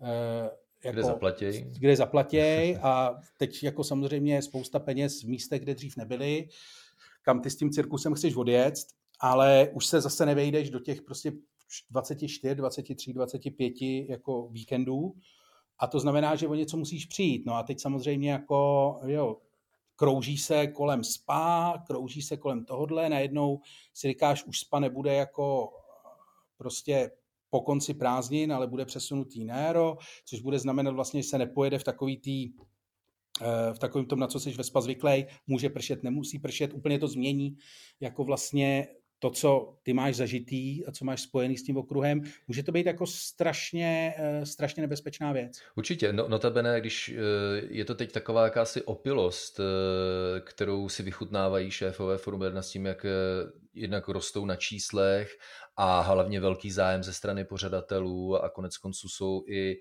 eh, 0.01 0.49
jako, 0.85 0.95
kde 0.95 1.03
zaplatěj. 1.03 1.71
Kde 1.79 1.95
zaplatěj 1.95 2.79
a 2.81 3.19
teď 3.37 3.63
jako 3.63 3.83
samozřejmě 3.83 4.35
je 4.35 4.41
spousta 4.41 4.79
peněz 4.79 5.23
v 5.23 5.27
místech, 5.27 5.61
kde 5.61 5.75
dřív 5.75 5.97
nebyly, 5.97 6.47
kam 7.21 7.41
ty 7.41 7.49
s 7.49 7.55
tím 7.55 7.71
cirkusem 7.71 8.13
chceš 8.13 8.35
odjet 8.35 8.75
ale 9.23 9.69
už 9.73 9.85
se 9.85 10.01
zase 10.01 10.25
nevejdeš 10.25 10.69
do 10.69 10.79
těch 10.79 11.01
prostě 11.01 11.31
24, 11.89 12.55
23, 12.55 13.13
25 13.13 13.81
jako 14.09 14.47
víkendů 14.47 15.15
a 15.79 15.87
to 15.87 15.99
znamená, 15.99 16.35
že 16.35 16.47
o 16.47 16.53
něco 16.53 16.77
musíš 16.77 17.05
přijít. 17.05 17.45
No 17.45 17.55
a 17.55 17.63
teď 17.63 17.79
samozřejmě 17.79 18.31
jako, 18.31 18.99
jo, 19.05 19.37
krouží 19.95 20.37
se 20.37 20.67
kolem 20.67 21.03
spa, 21.03 21.83
krouží 21.87 22.21
se 22.21 22.37
kolem 22.37 22.65
tohodle, 22.65 23.09
najednou 23.09 23.59
si 23.93 24.07
říkáš, 24.07 24.43
už 24.43 24.59
spa 24.59 24.79
nebude 24.79 25.13
jako 25.13 25.73
prostě 26.57 27.11
po 27.53 27.61
konci 27.61 27.93
prázdnin, 27.93 28.53
ale 28.53 28.67
bude 28.67 28.85
přesunutý 28.85 29.45
na 29.45 29.55
aero, 29.55 29.97
což 30.25 30.41
bude 30.41 30.59
znamenat 30.59 30.91
vlastně, 30.91 31.21
že 31.21 31.29
se 31.29 31.37
nepojede 31.37 31.79
v 31.79 31.83
takový 31.83 32.17
tý 32.17 32.49
eh, 33.41 33.73
v 33.73 33.79
takovém 33.79 34.05
tom, 34.05 34.19
na 34.19 34.27
co 34.27 34.39
jsi 34.39 34.51
ve 34.51 34.63
spa 34.63 34.81
zvyklý, 34.81 35.25
může 35.47 35.69
pršet, 35.69 36.03
nemusí 36.03 36.39
pršet, 36.39 36.73
úplně 36.73 36.99
to 36.99 37.07
změní 37.07 37.57
jako 37.99 38.23
vlastně 38.23 38.87
to, 39.23 39.29
co 39.29 39.77
ty 39.83 39.93
máš 39.93 40.15
zažitý 40.15 40.85
a 40.85 40.91
co 40.91 41.05
máš 41.05 41.21
spojený 41.21 41.57
s 41.57 41.63
tím 41.63 41.77
okruhem, 41.77 42.21
může 42.47 42.63
to 42.63 42.71
být 42.71 42.85
jako 42.85 43.07
strašně, 43.07 44.13
eh, 44.17 44.45
strašně 44.45 44.81
nebezpečná 44.81 45.31
věc. 45.31 45.59
Určitě, 45.75 46.13
no, 46.13 46.27
notabene, 46.27 46.81
když 46.81 47.09
eh, 47.09 47.21
je 47.69 47.85
to 47.85 47.95
teď 47.95 48.11
taková 48.11 48.43
jakási 48.43 48.81
opilost, 48.81 49.59
eh, 49.59 49.63
kterou 50.39 50.89
si 50.89 51.03
vychutnávají 51.03 51.71
šéfové 51.71 52.17
Formule 52.17 52.47
1 52.47 52.61
s 52.61 52.69
tím, 52.69 52.85
jak 52.85 53.05
jednak 53.73 54.07
rostou 54.07 54.45
na 54.45 54.55
číslech 54.55 55.37
a 55.77 56.01
hlavně 56.01 56.39
velký 56.39 56.71
zájem 56.71 57.03
ze 57.03 57.13
strany 57.13 57.45
pořadatelů 57.45 58.43
a 58.43 58.49
konec 58.49 58.77
konců 58.77 59.09
jsou 59.09 59.43
i 59.47 59.79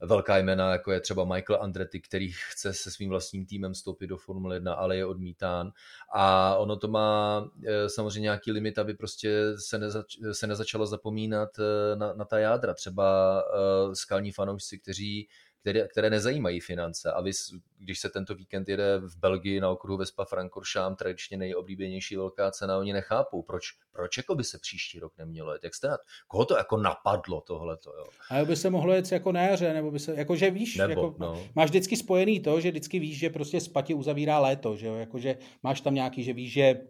velká 0.00 0.38
jména, 0.38 0.72
jako 0.72 0.92
je 0.92 1.00
třeba 1.00 1.24
Michael 1.24 1.62
Andretti, 1.62 2.00
který 2.00 2.32
chce 2.32 2.72
se 2.72 2.90
svým 2.90 3.10
vlastním 3.10 3.46
týmem 3.46 3.72
vstoupit 3.72 4.06
do 4.06 4.16
Formule 4.16 4.56
1, 4.56 4.74
ale 4.74 4.96
je 4.96 5.06
odmítán. 5.06 5.72
A 6.14 6.56
ono 6.56 6.76
to 6.76 6.88
má 6.88 7.44
e, 7.66 7.88
samozřejmě 7.88 8.20
nějaký 8.20 8.52
limit, 8.52 8.78
aby 8.78 8.94
prostě 8.94 9.52
se, 9.58 9.78
nezač, 9.78 10.16
se 10.32 10.46
nezačalo 10.46 10.86
zapomínat 10.86 11.58
e, 11.58 11.96
na, 11.96 12.12
na 12.12 12.24
ta 12.24 12.38
jádra. 12.38 12.74
Třeba 12.74 13.42
e, 13.90 13.96
skalní 13.96 14.32
fanoušci, 14.32 14.78
kteří 14.78 15.28
které, 15.66 15.88
které 15.88 16.10
nezajímají 16.10 16.60
finance. 16.60 17.12
A 17.12 17.20
vy, 17.20 17.30
když 17.78 18.00
se 18.00 18.08
tento 18.08 18.34
víkend 18.34 18.68
jede 18.68 18.98
v 18.98 19.16
Belgii 19.16 19.60
na 19.60 19.70
okruhu 19.70 19.98
Vespa 19.98 20.24
Francorchamps, 20.24 20.98
tradičně 20.98 21.36
nejoblíbenější 21.36 22.16
velká 22.16 22.50
cena, 22.50 22.78
oni 22.78 22.92
nechápou, 22.92 23.42
proč, 23.42 23.64
proč 23.92 24.16
jako 24.16 24.34
by 24.34 24.44
se 24.44 24.58
příští 24.58 24.98
rok 24.98 25.12
nemělo 25.18 25.52
jet. 25.52 25.64
Jak 25.64 25.74
jste 25.74 25.88
na, 25.88 25.96
koho 26.28 26.44
to 26.44 26.56
jako 26.56 26.76
napadlo 26.76 27.40
tohleto, 27.40 27.90
jo? 27.90 28.04
A 28.30 28.44
by 28.44 28.56
se 28.56 28.70
mohlo 28.70 28.94
jet 28.94 29.12
jako 29.12 29.32
na 29.32 29.42
jaře, 29.42 29.72
nebo 29.72 29.90
by 29.90 29.98
se, 29.98 30.14
jako 30.14 30.36
že 30.36 30.50
víš, 30.50 30.76
nebo, 30.76 30.90
jako, 30.90 31.14
no. 31.18 31.48
máš 31.54 31.70
vždycky 31.70 31.96
spojený 31.96 32.40
to, 32.40 32.60
že 32.60 32.70
vždycky 32.70 32.98
víš, 32.98 33.18
že 33.18 33.30
prostě 33.30 33.60
spati 33.60 33.94
uzavírá 33.94 34.38
léto, 34.38 34.76
že 34.76 34.86
jo, 34.86 34.94
jako 34.94 35.18
že 35.18 35.38
máš 35.62 35.80
tam 35.80 35.94
nějaký, 35.94 36.22
že 36.22 36.32
víš, 36.32 36.52
že 36.52 36.80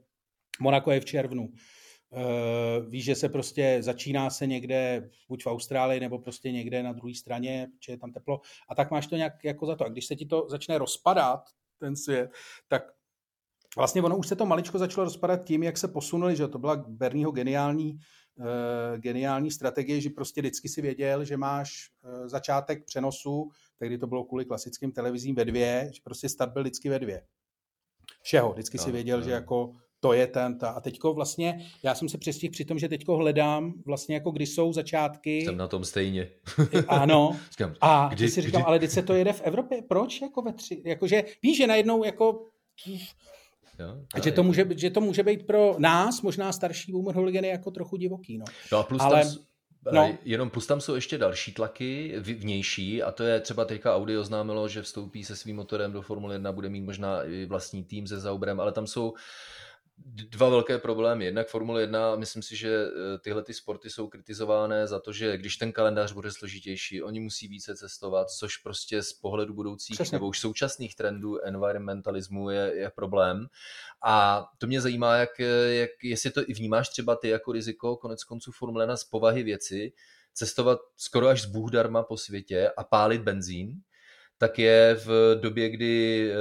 Monako 0.60 0.90
je 0.90 1.00
v 1.00 1.04
červnu, 1.04 1.48
víš, 2.88 3.04
že 3.04 3.14
se 3.14 3.28
prostě 3.28 3.78
začíná 3.80 4.30
se 4.30 4.46
někde, 4.46 5.10
buď 5.28 5.44
v 5.44 5.46
Austrálii, 5.46 6.00
nebo 6.00 6.18
prostě 6.18 6.52
někde 6.52 6.82
na 6.82 6.92
druhé 6.92 7.14
straně, 7.14 7.68
protože 7.76 7.92
je 7.92 7.98
tam 7.98 8.12
teplo, 8.12 8.40
a 8.68 8.74
tak 8.74 8.90
máš 8.90 9.06
to 9.06 9.16
nějak 9.16 9.44
jako 9.44 9.66
za 9.66 9.76
to. 9.76 9.84
A 9.84 9.88
když 9.88 10.06
se 10.06 10.16
ti 10.16 10.26
to 10.26 10.46
začne 10.50 10.78
rozpadat, 10.78 11.40
ten 11.78 11.96
svět, 11.96 12.30
tak 12.68 12.82
vlastně 13.76 14.02
ono 14.02 14.18
už 14.18 14.28
se 14.28 14.36
to 14.36 14.46
maličko 14.46 14.78
začalo 14.78 15.04
rozpadat 15.04 15.44
tím, 15.44 15.62
jak 15.62 15.78
se 15.78 15.88
posunuli, 15.88 16.36
že 16.36 16.48
to 16.48 16.58
byla 16.58 16.76
Bernieho 16.76 17.32
geniální, 17.32 17.98
uh, 18.38 18.46
geniální 18.96 19.50
strategie, 19.50 20.00
že 20.00 20.10
prostě 20.10 20.40
vždycky 20.40 20.68
si 20.68 20.82
věděl, 20.82 21.24
že 21.24 21.36
máš 21.36 21.90
uh, 22.02 22.28
začátek 22.28 22.84
přenosu, 22.84 23.50
tehdy 23.76 23.98
to 23.98 24.06
bylo 24.06 24.24
kvůli 24.24 24.44
klasickým 24.44 24.92
televizím 24.92 25.34
ve 25.34 25.44
dvě, 25.44 25.90
že 25.94 26.00
prostě 26.04 26.28
start 26.28 26.52
byl 26.52 26.62
vždycky 26.62 26.88
ve 26.88 26.98
dvě. 26.98 27.26
Všeho, 28.22 28.52
vždycky 28.52 28.78
no, 28.78 28.84
si 28.84 28.92
věděl, 28.92 29.18
no. 29.18 29.24
že 29.24 29.30
jako 29.30 29.72
to 30.00 30.12
je 30.12 30.26
ten, 30.26 30.58
ta. 30.58 30.68
A 30.68 30.80
teďko 30.80 31.14
vlastně, 31.14 31.66
já 31.82 31.94
jsem 31.94 32.08
se 32.08 32.18
přestihl 32.18 32.52
při 32.52 32.64
tom, 32.64 32.78
že 32.78 32.88
teďko 32.88 33.16
hledám 33.16 33.74
vlastně 33.86 34.14
jako 34.14 34.30
kdy 34.30 34.46
jsou 34.46 34.72
začátky. 34.72 35.44
Jsem 35.44 35.56
na 35.56 35.68
tom 35.68 35.84
stejně. 35.84 36.28
ano. 36.88 37.36
Říkám, 37.50 37.74
a 37.80 38.08
kdy, 38.14 38.28
si 38.28 38.40
říkám, 38.42 38.62
kdy? 38.62 38.66
ale 38.66 38.78
teď 38.78 38.90
se 38.90 39.02
to 39.02 39.14
jede 39.14 39.32
v 39.32 39.40
Evropě, 39.40 39.82
proč 39.88 40.20
jako 40.20 40.42
ve 40.42 40.52
tři, 40.52 40.82
jakože 40.84 41.24
víš, 41.42 41.56
že 41.56 41.66
najednou 41.66 42.04
jako 42.04 42.46
Jo, 43.78 43.96
že, 44.24 44.32
to 44.32 44.42
může, 44.42 44.66
že 44.76 44.90
to 44.90 45.00
může 45.00 45.22
být 45.22 45.46
pro 45.46 45.74
nás, 45.78 46.22
možná 46.22 46.52
starší 46.52 46.92
boomer 46.92 47.14
holigeny, 47.14 47.48
jako 47.48 47.70
trochu 47.70 47.96
divoký. 47.96 48.38
No, 48.38 48.44
no 48.72 48.78
a 48.78 48.82
plus 48.82 49.02
ale, 49.02 49.22
tam, 49.22 49.32
No. 49.92 50.18
Jenom 50.24 50.50
plus 50.50 50.66
tam 50.66 50.80
jsou 50.80 50.94
ještě 50.94 51.18
další 51.18 51.52
tlaky 51.52 52.14
vnější 52.18 53.02
a 53.02 53.12
to 53.12 53.22
je 53.22 53.40
třeba 53.40 53.64
teďka 53.64 53.96
Audi 53.96 54.16
oznámilo, 54.16 54.68
že 54.68 54.82
vstoupí 54.82 55.24
se 55.24 55.36
svým 55.36 55.56
motorem 55.56 55.92
do 55.92 56.02
Formule 56.02 56.34
1, 56.34 56.52
bude 56.52 56.68
mít 56.68 56.80
možná 56.80 57.22
i 57.22 57.46
vlastní 57.46 57.84
tým 57.84 58.06
se 58.06 58.20
Zauberem, 58.20 58.60
ale 58.60 58.72
tam 58.72 58.86
jsou 58.86 59.14
dva 59.98 60.48
velké 60.48 60.78
problémy. 60.78 61.24
Jednak 61.24 61.48
Formule 61.48 61.80
1, 61.80 62.16
myslím 62.16 62.42
si, 62.42 62.56
že 62.56 62.86
eh, 62.86 63.18
tyhle 63.18 63.42
ty 63.42 63.54
sporty 63.54 63.90
jsou 63.90 64.08
kritizované 64.08 64.86
za 64.86 65.00
to, 65.00 65.12
že 65.12 65.36
když 65.36 65.56
ten 65.56 65.72
kalendář 65.72 66.12
bude 66.12 66.30
složitější, 66.32 67.02
oni 67.02 67.20
musí 67.20 67.48
více 67.48 67.76
cestovat, 67.76 68.30
což 68.30 68.56
prostě 68.56 69.02
z 69.02 69.12
pohledu 69.12 69.54
budoucích 69.54 69.94
Přesně. 69.94 70.16
nebo 70.16 70.26
už 70.28 70.40
současných 70.40 70.96
trendů 70.96 71.38
environmentalismu 71.40 72.50
je, 72.50 72.72
je 72.74 72.90
problém. 72.90 73.46
A 74.04 74.44
to 74.58 74.66
mě 74.66 74.80
zajímá, 74.80 75.16
jak, 75.16 75.38
jak, 75.68 75.90
jestli 76.02 76.30
to 76.30 76.42
i 76.46 76.54
vnímáš 76.54 76.88
třeba 76.88 77.16
ty 77.16 77.28
jako 77.28 77.52
riziko, 77.52 77.96
konec 77.96 78.24
konců 78.24 78.52
Formule 78.52 78.84
1 78.84 78.96
z 78.96 79.04
povahy 79.04 79.42
věci, 79.42 79.92
cestovat 80.34 80.78
skoro 80.96 81.28
až 81.28 81.42
z 81.42 81.46
Bůh 81.46 81.70
darma 81.70 82.02
po 82.02 82.16
světě 82.16 82.70
a 82.76 82.84
pálit 82.84 83.22
benzín, 83.22 83.80
tak 84.38 84.58
je 84.58 84.94
v 84.94 85.38
době, 85.40 85.70
kdy 85.70 86.30
eh, 86.32 86.36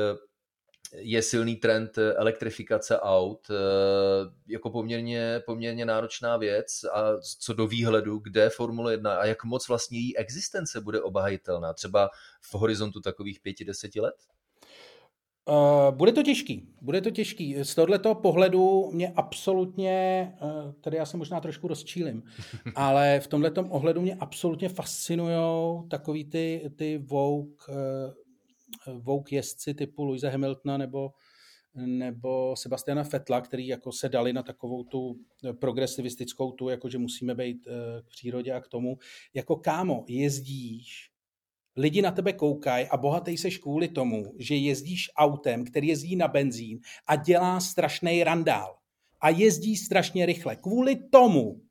je 0.98 1.22
silný 1.22 1.56
trend 1.56 1.98
elektrifikace 1.98 3.00
aut, 3.00 3.48
eh, 3.50 3.54
jako 4.48 4.70
poměrně, 4.70 5.42
poměrně 5.46 5.86
náročná 5.86 6.38
věc 6.38 6.84
a 6.94 7.04
co 7.40 7.54
do 7.54 7.68
výhledu, 7.68 8.20
kde 8.20 8.50
Formule 8.50 8.94
1 8.94 9.16
a 9.16 9.26
jak 9.26 9.44
moc 9.44 9.68
vlastně 9.68 10.00
její 10.00 10.18
existence 10.18 10.82
bude 10.82 11.02
obhajitelná, 11.02 11.74
třeba 11.74 12.10
v 12.42 12.54
horizontu 12.54 13.02
takových 13.02 13.40
pěti, 13.40 13.66
deseti 13.66 14.02
let? 14.02 14.16
Uh, 15.50 15.96
bude 15.96 16.12
to 16.12 16.24
těžký, 16.24 16.68
bude 16.82 17.02
to 17.02 17.12
těžký. 17.12 17.64
Z 17.64 17.76
tohoto 17.76 18.16
pohledu 18.16 18.92
mě 18.92 19.14
absolutně, 19.16 20.34
uh, 20.42 20.72
tady 20.82 20.98
já 20.98 21.06
se 21.06 21.18
možná 21.18 21.40
trošku 21.40 21.68
rozčílim, 21.68 22.24
ale 22.76 23.20
v 23.20 23.28
tomto 23.28 23.62
ohledu 23.70 24.02
mě 24.02 24.16
absolutně 24.20 24.70
fascinují 24.70 25.90
takový 25.90 26.26
ty, 26.26 26.72
ty 26.76 27.06
uh, 27.10 27.46
Vogue 28.94 29.38
jezdci 29.38 29.74
typu 29.74 30.04
Louisa 30.04 30.30
Hamiltona 30.30 30.78
nebo, 30.78 31.12
nebo 31.76 32.56
Sebastiana 32.56 33.04
Fetla, 33.04 33.42
který 33.42 33.68
jako 33.68 33.92
se 33.92 34.10
dali 34.10 34.34
na 34.34 34.44
takovou 34.44 34.84
tu 34.84 35.20
progresivistickou 35.60 36.52
tu, 36.52 36.70
jako 36.70 36.90
že 36.90 36.98
musíme 36.98 37.36
být 37.36 37.68
k 38.02 38.10
přírodě 38.10 38.54
a 38.54 38.62
k 38.62 38.68
tomu. 38.68 38.98
Jako 39.34 39.56
kámo, 39.56 40.06
jezdíš 40.08 41.12
lidi 41.78 42.02
na 42.02 42.12
tebe 42.12 42.34
koukají 42.34 42.88
a 42.88 42.98
bohatý 42.98 43.38
seš 43.38 43.58
kvůli 43.58 43.88
tomu, 43.88 44.34
že 44.38 44.56
jezdíš 44.56 45.12
autem, 45.16 45.66
který 45.66 45.88
jezdí 45.88 46.16
na 46.16 46.28
benzín 46.28 46.80
a 47.08 47.16
dělá 47.16 47.60
strašný 47.60 48.24
randál. 48.24 48.78
A 49.22 49.30
jezdí 49.30 49.78
strašně 49.78 50.26
rychle. 50.26 50.56
Kvůli 50.56 50.96
tomu 50.96 51.62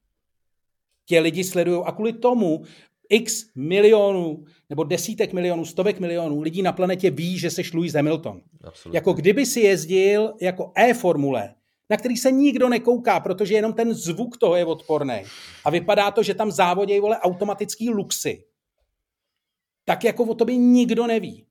tě 1.04 1.20
lidi 1.20 1.44
sledují 1.44 1.82
a 1.84 1.92
kvůli 1.92 2.12
tomu 2.12 2.64
x 3.08 3.46
milionů 3.54 4.44
nebo 4.70 4.84
desítek 4.84 5.32
milionů, 5.32 5.64
stovek 5.64 6.00
milionů 6.00 6.40
lidí 6.40 6.62
na 6.62 6.72
planetě 6.72 7.10
ví, 7.10 7.38
že 7.38 7.50
seš 7.50 7.72
Lewis 7.72 7.94
Hamilton. 7.94 8.40
Absolutně. 8.64 8.96
Jako 8.96 9.12
kdyby 9.12 9.46
si 9.46 9.60
jezdil 9.60 10.34
jako 10.40 10.72
E-formule, 10.74 11.54
na 11.90 11.96
který 11.96 12.16
se 12.16 12.32
nikdo 12.32 12.68
nekouká, 12.68 13.20
protože 13.20 13.54
jenom 13.54 13.72
ten 13.72 13.94
zvuk 13.94 14.36
toho 14.36 14.56
je 14.56 14.64
odporný. 14.64 15.22
A 15.64 15.70
vypadá 15.70 16.10
to, 16.10 16.22
že 16.22 16.34
tam 16.34 16.50
závodějí 16.50 17.00
vole 17.00 17.18
automatický 17.18 17.90
luxy 17.90 18.44
tak 19.84 20.04
jako 20.04 20.24
o 20.24 20.34
tobě 20.34 20.56
nikdo 20.56 21.06
neví. 21.06 21.46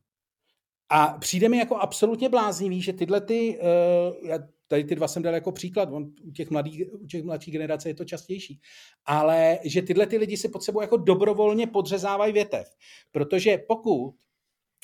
A 0.96 1.08
přijde 1.20 1.50
mi 1.50 1.58
jako 1.58 1.76
absolutně 1.76 2.30
bláznivý, 2.30 2.82
že 2.82 2.94
tyhle 2.94 3.22
ty, 3.22 3.60
uh, 3.60 4.28
já 4.30 4.40
tady 4.68 4.84
ty 4.84 4.96
dva 4.96 5.08
jsem 5.08 5.24
dal 5.24 5.34
jako 5.34 5.52
příklad, 5.52 5.90
on, 5.92 6.12
u, 6.24 6.32
těch 6.32 6.50
mladých, 6.50 6.84
u 6.94 7.08
těch 7.08 7.24
mladší 7.24 7.52
generace 7.52 7.90
je 7.90 7.94
to 7.94 8.06
častější, 8.06 8.62
ale 9.06 9.60
že 9.64 9.82
tyhle 9.82 10.08
ty 10.08 10.18
lidi 10.18 10.38
si 10.38 10.50
pod 10.50 10.64
sebou 10.64 10.82
jako 10.82 10.98
dobrovolně 10.98 11.68
podřezávají 11.68 12.34
větev. 12.34 12.68
Protože 13.12 13.58
pokud 13.68 14.16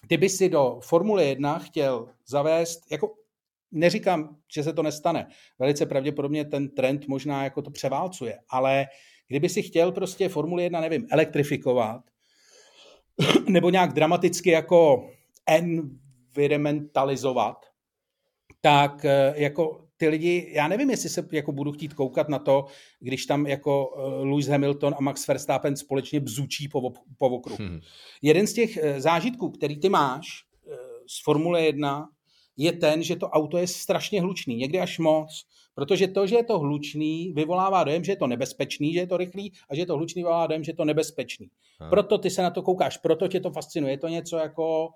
ty 0.07 0.17
by 0.17 0.29
si 0.29 0.49
do 0.49 0.79
Formule 0.83 1.25
1 1.25 1.59
chtěl 1.59 2.09
zavést, 2.27 2.91
jako 2.91 3.15
neříkám, 3.71 4.37
že 4.53 4.63
se 4.63 4.73
to 4.73 4.83
nestane, 4.83 5.27
velice 5.59 5.85
pravděpodobně 5.85 6.45
ten 6.45 6.69
trend 6.69 7.07
možná 7.07 7.43
jako 7.43 7.61
to 7.61 7.71
převálcuje, 7.71 8.39
ale 8.49 8.87
kdyby 9.27 9.49
si 9.49 9.61
chtěl 9.61 9.91
prostě 9.91 10.29
Formule 10.29 10.63
1, 10.63 10.81
nevím, 10.81 11.07
elektrifikovat, 11.11 12.01
nebo 13.49 13.69
nějak 13.69 13.93
dramaticky 13.93 14.49
jako 14.49 15.09
environmentalizovat, 15.49 17.69
tak 18.61 19.05
eh, 19.05 19.33
jako 19.35 19.85
ty 19.97 20.07
lidi, 20.07 20.51
já 20.55 20.67
nevím, 20.67 20.89
jestli 20.89 21.09
se 21.09 21.27
jako 21.31 21.51
budu 21.51 21.71
chtít 21.71 21.93
koukat 21.93 22.29
na 22.29 22.39
to, 22.39 22.65
když 22.99 23.25
tam 23.25 23.47
jako 23.47 23.95
eh, 23.97 24.25
Lewis 24.25 24.47
Hamilton 24.47 24.95
a 24.97 25.01
Max 25.01 25.27
Verstappen 25.27 25.75
společně 25.75 26.19
bzučí 26.19 26.67
po, 26.67 26.93
po 27.17 27.29
okruhu. 27.29 27.57
Hmm. 27.59 27.79
Jeden 28.21 28.47
z 28.47 28.53
těch 28.53 28.77
eh, 28.77 29.01
zážitků, 29.01 29.49
který 29.49 29.79
ty 29.79 29.89
máš 29.89 30.25
z 31.07 31.23
Formule 31.23 31.61
1, 31.61 32.09
je 32.57 32.71
ten, 32.71 33.03
že 33.03 33.15
to 33.15 33.29
auto 33.29 33.57
je 33.57 33.67
strašně 33.67 34.21
hlučný, 34.21 34.55
někdy 34.55 34.79
až 34.79 34.99
moc, 34.99 35.45
protože 35.75 36.07
to, 36.07 36.27
že 36.27 36.35
je 36.35 36.43
to 36.43 36.59
hlučný, 36.59 37.33
vyvolává 37.35 37.83
dojem, 37.83 38.03
že 38.03 38.11
je 38.11 38.15
to 38.15 38.27
nebezpečný, 38.27 38.93
že 38.93 38.99
je 38.99 39.07
to 39.07 39.17
rychlý 39.17 39.53
a 39.69 39.75
že 39.75 39.81
je 39.81 39.85
to 39.85 39.97
hlučný, 39.97 40.21
vyvolává 40.21 40.47
dojem, 40.47 40.63
že 40.63 40.71
je 40.71 40.75
to 40.75 40.85
nebezpečný. 40.85 41.49
Hmm. 41.79 41.89
Proto 41.89 42.17
ty 42.17 42.29
se 42.29 42.41
na 42.41 42.49
to 42.49 42.61
koukáš, 42.61 42.97
proto 42.97 43.27
tě 43.27 43.39
to 43.39 43.51
fascinuje. 43.51 43.93
Je 43.93 43.97
to 43.97 44.07
něco 44.07 44.37
jako 44.37 44.89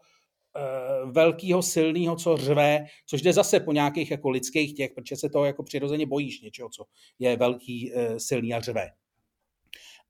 velkého, 1.05 1.61
silného, 1.61 2.15
co 2.15 2.38
řve, 2.38 2.85
což 3.05 3.21
jde 3.21 3.34
zase 3.34 3.59
po 3.59 3.71
nějakých 3.71 4.11
jako 4.11 4.30
lidských 4.30 4.73
těch, 4.73 4.91
protože 4.91 5.15
se 5.15 5.30
toho 5.30 5.45
jako 5.45 5.63
přirozeně 5.63 6.05
bojíš 6.05 6.41
něčeho, 6.41 6.69
co 6.69 6.84
je 7.19 7.38
velký, 7.38 7.91
uh, 7.93 8.17
silný 8.17 8.53
a 8.53 8.59
řve. 8.59 8.89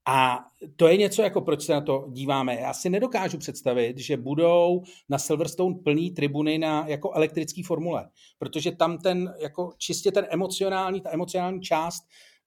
A 0.06 0.40
to 0.76 0.88
je 0.88 0.98
něco, 0.98 1.22
jako 1.22 1.42
proč 1.42 1.62
se 1.62 1.74
na 1.74 1.82
to 1.82 2.08
díváme. 2.10 2.56
Já 2.56 2.74
si 2.74 2.90
nedokážu 2.90 3.38
představit, 3.38 3.98
že 3.98 4.18
budou 4.18 4.84
na 5.10 5.18
Silverstone 5.18 5.76
plný 5.84 6.12
tribuny 6.12 6.58
na 6.58 6.88
jako 6.88 7.12
elektrický 7.14 7.64
formule, 7.64 8.10
protože 8.38 8.72
tam 8.72 8.98
ten, 8.98 9.34
jako 9.40 9.74
čistě 9.78 10.12
ten 10.12 10.28
emocionální, 10.30 11.02
ta 11.02 11.14
emocionální 11.14 11.62
část 11.62 12.04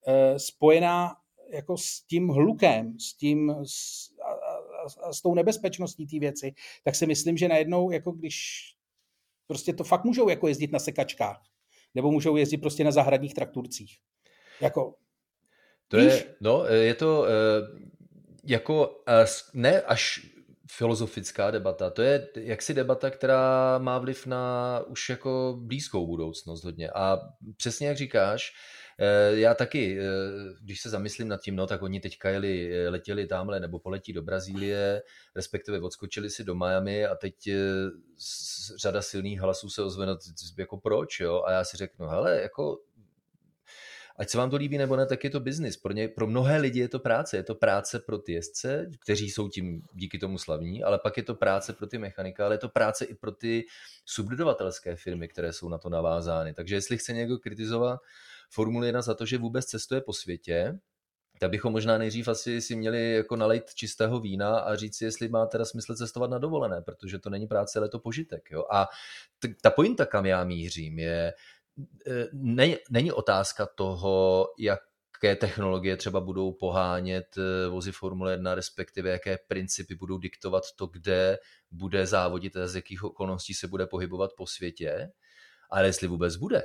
e, 0.07 0.39
spojená 0.39 1.15
jako 1.53 1.77
s 1.77 2.01
tím 2.01 2.27
hlukem, 2.27 2.99
s 2.99 3.13
tím 3.13 3.55
s, 3.63 4.09
a, 5.03 5.13
s 5.13 5.21
tou 5.21 5.35
nebezpečností 5.35 6.07
té 6.07 6.19
věci, 6.19 6.53
tak 6.83 6.95
si 6.95 7.05
myslím, 7.05 7.37
že 7.37 7.47
najednou, 7.47 7.91
jako 7.91 8.11
když 8.11 8.65
prostě 9.47 9.73
to 9.73 9.83
fakt 9.83 10.03
můžou 10.03 10.29
jako 10.29 10.47
jezdit 10.47 10.71
na 10.71 10.79
sekačkách, 10.79 11.41
nebo 11.95 12.11
můžou 12.11 12.35
jezdit 12.35 12.57
prostě 12.57 12.83
na 12.83 12.91
zahradních 12.91 13.33
trakturcích. 13.33 13.97
Jako 14.61 14.95
to 15.87 15.97
je, 15.97 16.35
no, 16.41 16.65
je 16.65 16.93
to 16.95 17.25
eh, 17.25 17.29
jako 18.43 19.03
eh, 19.07 19.25
ne 19.53 19.81
až 19.81 20.19
filozofická 20.71 21.51
debata, 21.51 21.89
to 21.89 22.01
je 22.01 22.27
jaksi 22.35 22.73
debata, 22.73 23.09
která 23.09 23.77
má 23.77 23.99
vliv 23.99 24.25
na 24.25 24.79
už 24.87 25.09
jako 25.09 25.57
blízkou 25.61 26.07
budoucnost 26.07 26.63
hodně. 26.63 26.89
A 26.89 27.19
přesně 27.57 27.87
jak 27.87 27.97
říkáš, 27.97 28.51
já 29.29 29.53
taky, 29.53 29.99
když 30.61 30.81
se 30.81 30.89
zamyslím 30.89 31.27
nad 31.27 31.41
tím, 31.41 31.55
no 31.55 31.67
tak 31.67 31.81
oni 31.81 31.99
teďka 31.99 32.29
jeli, 32.29 32.89
letěli 32.89 33.27
tamhle 33.27 33.59
nebo 33.59 33.79
poletí 33.79 34.13
do 34.13 34.21
Brazílie, 34.21 35.01
respektive 35.35 35.79
odskočili 35.79 36.29
si 36.29 36.43
do 36.43 36.55
Miami 36.55 37.05
a 37.05 37.15
teď 37.15 37.35
řada 38.81 39.01
silných 39.01 39.39
hlasů 39.39 39.69
se 39.69 39.83
ozve, 39.83 40.05
no, 40.05 40.17
jako 40.57 40.77
proč, 40.77 41.19
jo? 41.19 41.43
A 41.45 41.51
já 41.51 41.63
si 41.63 41.77
řeknu, 41.77 42.07
hele, 42.07 42.41
jako 42.41 42.77
ať 44.19 44.29
se 44.29 44.37
vám 44.37 44.49
to 44.49 44.55
líbí 44.55 44.77
nebo 44.77 44.95
ne, 44.95 45.05
tak 45.05 45.23
je 45.23 45.29
to 45.29 45.39
biznis. 45.39 45.77
Pro, 45.77 45.93
pro 46.15 46.27
mnohé 46.27 46.57
lidi 46.57 46.79
je 46.79 46.89
to 46.89 46.99
práce. 46.99 47.37
Je 47.37 47.43
to 47.43 47.55
práce 47.55 47.99
pro 47.99 48.17
ty 48.17 48.33
jezdce, 48.33 48.89
kteří 49.03 49.29
jsou 49.29 49.49
tím 49.49 49.81
díky 49.93 50.19
tomu 50.19 50.37
slavní, 50.37 50.83
ale 50.83 50.99
pak 50.99 51.17
je 51.17 51.23
to 51.23 51.35
práce 51.35 51.73
pro 51.73 51.87
ty 51.87 51.97
mechanika, 51.97 52.45
ale 52.45 52.55
je 52.55 52.59
to 52.59 52.69
práce 52.69 53.05
i 53.05 53.15
pro 53.15 53.31
ty 53.31 53.65
subdodavatelské 54.05 54.95
firmy, 54.95 55.27
které 55.27 55.53
jsou 55.53 55.69
na 55.69 55.77
to 55.77 55.89
navázány. 55.89 56.53
Takže 56.53 56.75
jestli 56.75 56.97
chce 56.97 57.13
někdo 57.13 57.37
kritizovat 57.37 57.99
Formuli 58.49 58.87
1 58.87 59.01
za 59.01 59.13
to, 59.13 59.25
že 59.25 59.37
vůbec 59.37 59.65
cestuje 59.65 60.01
po 60.01 60.13
světě, 60.13 60.79
tak 61.39 61.49
bychom 61.51 61.73
možná 61.73 61.97
nejdřív 61.97 62.27
asi 62.27 62.61
si 62.61 62.75
měli 62.75 63.13
jako 63.13 63.35
nalejt 63.35 63.73
čistého 63.73 64.19
vína 64.19 64.59
a 64.59 64.75
říct 64.75 64.97
si, 64.97 65.05
jestli 65.05 65.27
má 65.29 65.45
teda 65.45 65.65
smysl 65.65 65.95
cestovat 65.95 66.29
na 66.29 66.37
dovolené, 66.37 66.81
protože 66.81 67.19
to 67.19 67.29
není 67.29 67.47
práce, 67.47 67.79
ale 67.79 67.89
to 67.89 67.99
požitek. 67.99 68.51
Jo? 68.51 68.63
A 68.71 68.87
t- 69.39 69.55
ta 69.61 69.69
pointa, 69.69 70.05
kam 70.05 70.25
já 70.25 70.43
mířím, 70.43 70.99
je, 70.99 71.33
E, 72.07 72.27
není, 72.33 72.77
není 72.89 73.11
otázka 73.11 73.65
toho, 73.65 74.47
jaké 74.59 75.35
technologie 75.35 75.97
třeba 75.97 76.19
budou 76.21 76.51
pohánět 76.51 77.37
e, 77.37 77.67
vozy 77.67 77.91
Formule 77.91 78.31
1, 78.31 78.55
respektive 78.55 79.09
jaké 79.09 79.37
principy 79.47 79.95
budou 79.95 80.17
diktovat 80.17 80.63
to, 80.75 80.87
kde 80.87 81.39
bude 81.71 82.05
závodit 82.05 82.57
a 82.57 82.67
z 82.67 82.75
jakých 82.75 83.03
okolností 83.03 83.53
se 83.53 83.67
bude 83.67 83.87
pohybovat 83.87 84.31
po 84.37 84.47
světě, 84.47 85.11
ale 85.69 85.87
jestli 85.87 86.07
vůbec 86.07 86.35
bude. 86.35 86.63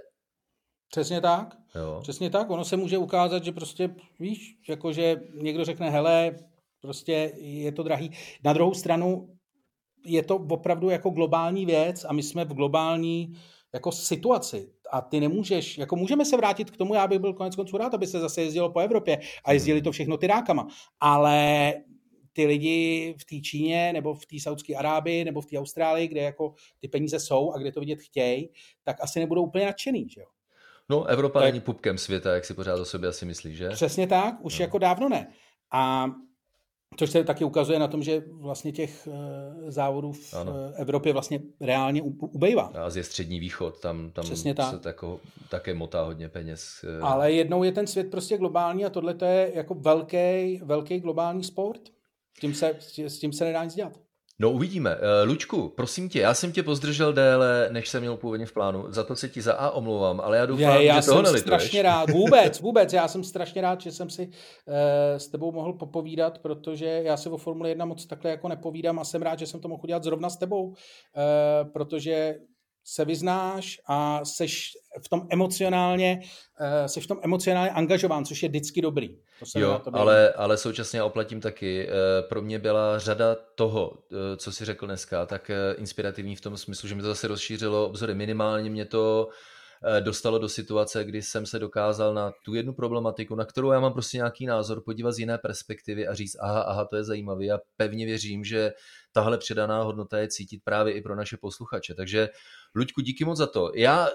Přesně 0.93 1.21
tak. 1.21 1.57
Jo. 1.75 1.99
Přesně 2.03 2.31
tak. 2.31 2.51
Ono 2.51 2.65
se 2.65 2.77
může 2.77 2.99
ukázat, 2.99 3.45
že 3.45 3.53
prostě, 3.53 3.95
víš, 4.21 4.57
jakože 4.69 5.21
někdo 5.35 5.65
řekne, 5.65 5.91
hele, 5.91 6.37
prostě 6.81 7.33
je 7.37 7.73
to 7.73 7.83
drahý. 7.83 8.11
Na 8.45 8.53
druhou 8.53 8.75
stranu 8.75 9.37
je 10.07 10.23
to 10.23 10.37
opravdu 10.37 10.91
jako 10.91 11.11
globální 11.11 11.67
věc 11.67 12.05
a 12.09 12.13
my 12.13 12.23
jsme 12.23 12.45
v 12.45 12.55
globální 12.55 13.33
jako 13.75 13.93
situaci 13.93 14.73
a 14.91 15.01
ty 15.01 15.21
nemůžeš, 15.21 15.79
jako 15.79 15.97
můžeme 15.97 16.25
se 16.25 16.37
vrátit 16.37 16.71
k 16.71 16.77
tomu, 16.77 16.95
já 16.95 17.07
bych 17.07 17.19
byl 17.19 17.33
konec 17.33 17.57
konců 17.57 17.77
rád, 17.77 17.95
aby 17.95 18.07
se 18.07 18.21
zase 18.21 18.43
jezdilo 18.43 18.71
po 18.71 18.81
Evropě 18.81 19.21
a 19.45 19.53
jezdili 19.53 19.83
to 19.83 19.93
všechno 19.93 20.17
tyrákama, 20.17 20.67
ale 21.01 21.75
ty 22.33 22.47
lidi 22.47 23.15
v 23.19 23.25
té 23.25 23.41
Číně 23.41 23.93
nebo 23.93 24.15
v 24.15 24.27
té 24.27 24.41
Saudské 24.41 24.75
Arábii 24.75 25.25
nebo 25.25 25.41
v 25.41 25.47
té 25.47 25.59
Austrálii, 25.59 26.09
kde 26.09 26.21
jako 26.21 26.55
ty 26.81 26.89
peníze 26.89 27.21
jsou 27.21 27.53
a 27.53 27.59
kde 27.59 27.73
to 27.73 27.81
vidět 27.81 27.99
chtějí, 28.01 28.51
tak 28.83 28.97
asi 29.01 29.21
nebudou 29.21 29.43
úplně 29.43 29.67
nadšený, 29.67 30.09
že 30.09 30.21
jo? 30.21 30.27
No, 30.91 31.05
Evropa 31.05 31.41
tak... 31.41 31.49
není 31.49 31.61
pupkem 31.61 31.99
světa, 31.99 32.35
jak 32.35 32.45
si 32.45 32.55
pořád 32.55 32.81
o 32.81 32.85
sobě 32.85 33.09
asi 33.09 33.27
myslíš, 33.27 33.57
že? 33.57 33.69
Přesně 33.69 34.07
tak, 34.07 34.35
už 34.45 34.59
no. 34.59 34.63
jako 34.63 34.79
dávno 34.79 35.09
ne. 35.09 35.33
A 35.73 36.11
Což 36.97 37.11
se 37.11 37.25
taky 37.25 37.45
ukazuje 37.45 37.79
na 37.79 37.89
tom, 37.89 38.03
že 38.03 38.23
vlastně 38.41 38.73
těch 38.73 39.09
eh, 39.09 39.71
závodů 39.71 40.13
v 40.13 40.35
ano. 40.35 40.55
Evropě 40.75 41.13
vlastně 41.13 41.41
reálně 41.61 42.03
ubejvá. 42.19 42.63
A 42.63 42.91
je 42.97 43.05
střední 43.05 43.41
východ, 43.41 43.81
tam, 43.81 44.11
tam 44.11 44.25
Přesně 44.25 44.55
tak. 44.55 44.71
se 44.71 44.79
tako, 44.79 45.21
také 45.51 45.75
motá 45.75 46.03
hodně 46.03 46.29
peněz. 46.29 46.85
Eh. 46.85 47.01
Ale 47.01 47.33
jednou 47.33 47.63
je 47.63 47.73
ten 47.73 47.87
svět 47.87 48.11
prostě 48.11 48.39
globální 48.39 48.85
a 48.85 48.91
tohle 48.91 49.15
je 49.25 49.53
jako 49.55 49.75
velký, 49.75 50.61
velký 50.65 51.01
globální 51.01 51.45
sport. 51.45 51.81
S 52.37 52.41
tím 52.41 52.55
se, 52.55 52.77
s 52.99 53.19
tím 53.19 53.33
se 53.33 53.45
nedá 53.45 53.65
nic 53.65 53.75
dělat. 53.75 53.93
No 54.43 54.51
uvidíme. 54.51 54.91
Eh, 54.91 55.25
Lučku, 55.25 55.69
prosím 55.69 56.09
tě, 56.09 56.21
já 56.21 56.35
jsem 56.35 56.53
tě 56.53 56.63
pozdržel 56.63 57.13
déle, 57.13 57.69
než 57.73 57.89
jsem 57.89 58.01
měl 58.01 58.17
původně 58.17 58.47
v 58.47 58.53
plánu. 58.53 58.85
Za 58.89 59.05
to 59.05 59.17
se 59.17 59.29
ti 59.29 59.43
za 59.43 59.53
A 59.53 59.71
omlouvám, 59.71 60.21
ale 60.21 60.37
já 60.37 60.47
doufám, 60.47 60.81
je, 60.81 60.85
já 60.85 61.01
že 61.01 61.07
toho 61.07 61.25
jsem 61.25 61.39
strašně 61.39 61.83
rád, 61.83 62.11
vůbec, 62.11 62.61
vůbec, 62.61 62.93
já 62.93 63.09
jsem 63.09 63.25
strašně 63.25 63.63
rád, 63.63 63.81
že 63.81 63.93
jsem 63.93 64.11
si 64.11 64.27
uh, 64.27 64.33
s 65.17 65.29
tebou 65.29 65.53
mohl 65.53 65.73
popovídat, 65.73 66.39
protože 66.39 66.87
já 66.87 67.17
se 67.17 67.31
o 67.31 67.37
Formule 67.37 67.69
1 67.69 67.85
moc 67.85 68.07
takhle 68.07 68.31
jako 68.31 68.49
nepovídám 68.49 68.99
a 68.99 69.05
jsem 69.05 69.23
rád, 69.23 69.39
že 69.39 69.47
jsem 69.47 69.61
to 69.61 69.69
mohl 69.69 69.83
udělat 69.85 70.05
zrovna 70.05 70.31
s 70.31 70.37
tebou, 70.37 70.67
uh, 70.67 70.75
protože 71.73 72.35
se 72.85 73.05
vyznáš 73.05 73.81
a 73.87 74.25
seš 74.25 74.71
v 75.05 75.09
tom 75.09 75.27
emocionálně, 75.31 76.21
uh, 76.61 76.87
seš 76.87 77.05
v 77.05 77.09
tom 77.09 77.19
emocionálně 77.23 77.71
angažován, 77.71 78.25
což 78.25 78.43
je 78.43 78.49
vždycky 78.49 78.83
dobrý. 78.83 79.19
To 79.53 79.61
jo, 79.61 79.81
to 79.85 79.97
ale, 79.97 80.33
ale 80.33 80.57
současně 80.57 81.03
oplatím 81.03 81.41
taky. 81.41 81.89
Uh, 81.89 82.29
pro 82.29 82.43
mě 82.43 82.59
byla 82.59 82.99
řada 82.99 83.37
toho, 83.55 83.91
uh, 83.91 84.19
co 84.37 84.53
si 84.53 84.65
řekl 84.65 84.87
dneska, 84.87 85.27
tak 85.27 85.51
inspirativní 85.77 86.37
v 86.37 86.41
tom 86.41 86.57
smyslu, 86.57 86.89
že 86.89 86.95
mi 86.95 87.03
to 87.03 87.09
zase 87.09 87.29
rozšířilo 87.29 87.87
obzory. 87.87 88.15
Minimálně 88.15 88.71
mě 88.71 88.85
to 88.85 89.29
dostalo 90.01 90.39
do 90.39 90.49
situace, 90.49 91.05
kdy 91.05 91.23
jsem 91.23 91.47
se 91.47 91.59
dokázal 91.59 92.15
na 92.15 92.33
tu 92.45 92.55
jednu 92.55 92.73
problematiku, 92.73 93.35
na 93.35 93.45
kterou 93.45 93.73
já 93.73 93.81
mám 93.81 93.93
prostě 93.93 94.17
nějaký 94.17 94.47
názor, 94.47 94.83
podívat 94.85 95.13
z 95.13 95.19
jiné 95.19 95.39
perspektivy 95.39 96.07
a 96.07 96.15
říct, 96.15 96.37
aha, 96.41 96.61
aha, 96.61 96.85
to 96.85 96.97
je 96.97 97.05
zajímavé. 97.05 97.45
Já 97.45 97.59
pevně 97.77 98.07
věřím, 98.07 98.45
že 98.45 98.73
tahle 99.13 99.39
předaná 99.39 99.83
hodnota 99.83 100.19
je 100.19 100.29
cítit 100.29 100.61
právě 100.65 100.95
i 100.95 101.03
pro 101.03 101.17
naše 101.17 101.37
posluchače. 101.37 101.95
Takže 101.95 102.29
Luďku, 102.75 103.01
díky 103.01 103.25
moc 103.25 103.39
za 103.39 103.47
to. 103.47 103.73
Já 103.75 104.09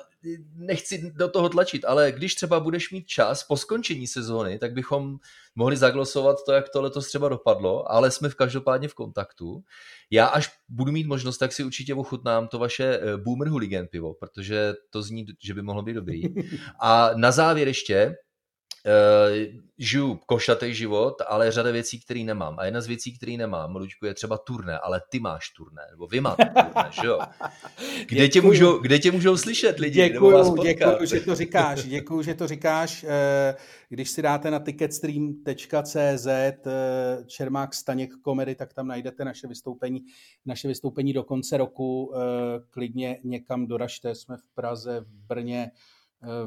nechci 0.55 1.11
do 1.15 1.27
toho 1.27 1.49
tlačit, 1.49 1.85
ale 1.85 2.11
když 2.11 2.35
třeba 2.35 2.59
budeš 2.59 2.91
mít 2.91 3.07
čas 3.07 3.43
po 3.43 3.57
skončení 3.57 4.07
sezóny, 4.07 4.59
tak 4.59 4.73
bychom 4.73 5.17
mohli 5.55 5.77
zaglosovat 5.77 6.37
to, 6.45 6.51
jak 6.51 6.69
to 6.69 6.81
letos 6.81 7.07
třeba 7.07 7.29
dopadlo, 7.29 7.91
ale 7.91 8.11
jsme 8.11 8.29
v 8.29 8.35
každopádně 8.35 8.87
v 8.87 8.93
kontaktu. 8.93 9.63
Já 10.11 10.25
až 10.25 10.49
budu 10.69 10.91
mít 10.91 11.07
možnost, 11.07 11.37
tak 11.37 11.53
si 11.53 11.63
určitě 11.63 11.95
ochutnám 11.95 12.47
to 12.47 12.59
vaše 12.59 12.83
eh, 12.83 13.17
Boomer 13.17 13.47
Hooligan 13.47 13.87
pivo, 13.87 14.13
protože 14.13 14.73
to 14.89 15.01
zní, 15.01 15.25
že 15.43 15.53
by 15.53 15.61
mohlo 15.61 15.81
být 15.81 15.93
dobrý. 15.93 16.23
A 16.79 17.11
na 17.15 17.31
závěr 17.31 17.67
ještě, 17.67 18.15
žiju 19.77 20.19
košatý 20.25 20.73
život, 20.73 21.21
ale 21.27 21.51
řada 21.51 21.71
věcí, 21.71 21.99
které 21.99 22.19
nemám. 22.19 22.55
A 22.59 22.65
jedna 22.65 22.81
z 22.81 22.87
věcí, 22.87 23.17
které 23.17 23.37
nemám, 23.37 23.75
Luďku, 23.75 24.05
je 24.05 24.13
třeba 24.13 24.37
turné, 24.37 24.79
ale 24.79 25.01
ty 25.09 25.19
máš 25.19 25.49
turné, 25.49 25.81
nebo 25.91 26.07
vy 26.07 26.21
máte 26.21 26.45
turné, 26.45 26.89
že 27.01 27.07
jo? 27.07 27.19
Kde, 28.07 28.27
tě 28.27 28.41
můžou, 28.41 28.77
kde 28.79 28.99
tě 28.99 29.11
můžou 29.11 29.37
slyšet 29.37 29.79
lidi? 29.79 30.09
Děkuju, 30.09 30.63
děkuju, 30.63 31.05
že 31.05 31.19
to 31.19 31.35
říkáš, 31.35 31.83
děkuju, 31.87 32.21
že 32.21 32.33
to 32.33 32.47
říkáš. 32.47 33.05
Eh, 33.07 33.55
když 33.89 34.09
si 34.09 34.21
dáte 34.21 34.51
na 34.51 34.59
ticketstream.cz 34.59 36.27
eh, 36.27 36.57
Čermák 37.27 37.73
Staněk 37.73 38.11
komedy, 38.21 38.55
tak 38.55 38.73
tam 38.73 38.87
najdete 38.87 39.25
naše 39.25 39.47
vystoupení, 39.47 39.99
naše 40.45 40.67
vystoupení 40.67 41.13
do 41.13 41.23
konce 41.23 41.57
roku. 41.57 42.13
Klidně 42.69 43.19
někam 43.23 43.67
doražte, 43.67 44.15
jsme 44.15 44.37
v 44.37 44.55
Praze, 44.55 44.99
v 44.99 45.07
Brně, 45.27 45.71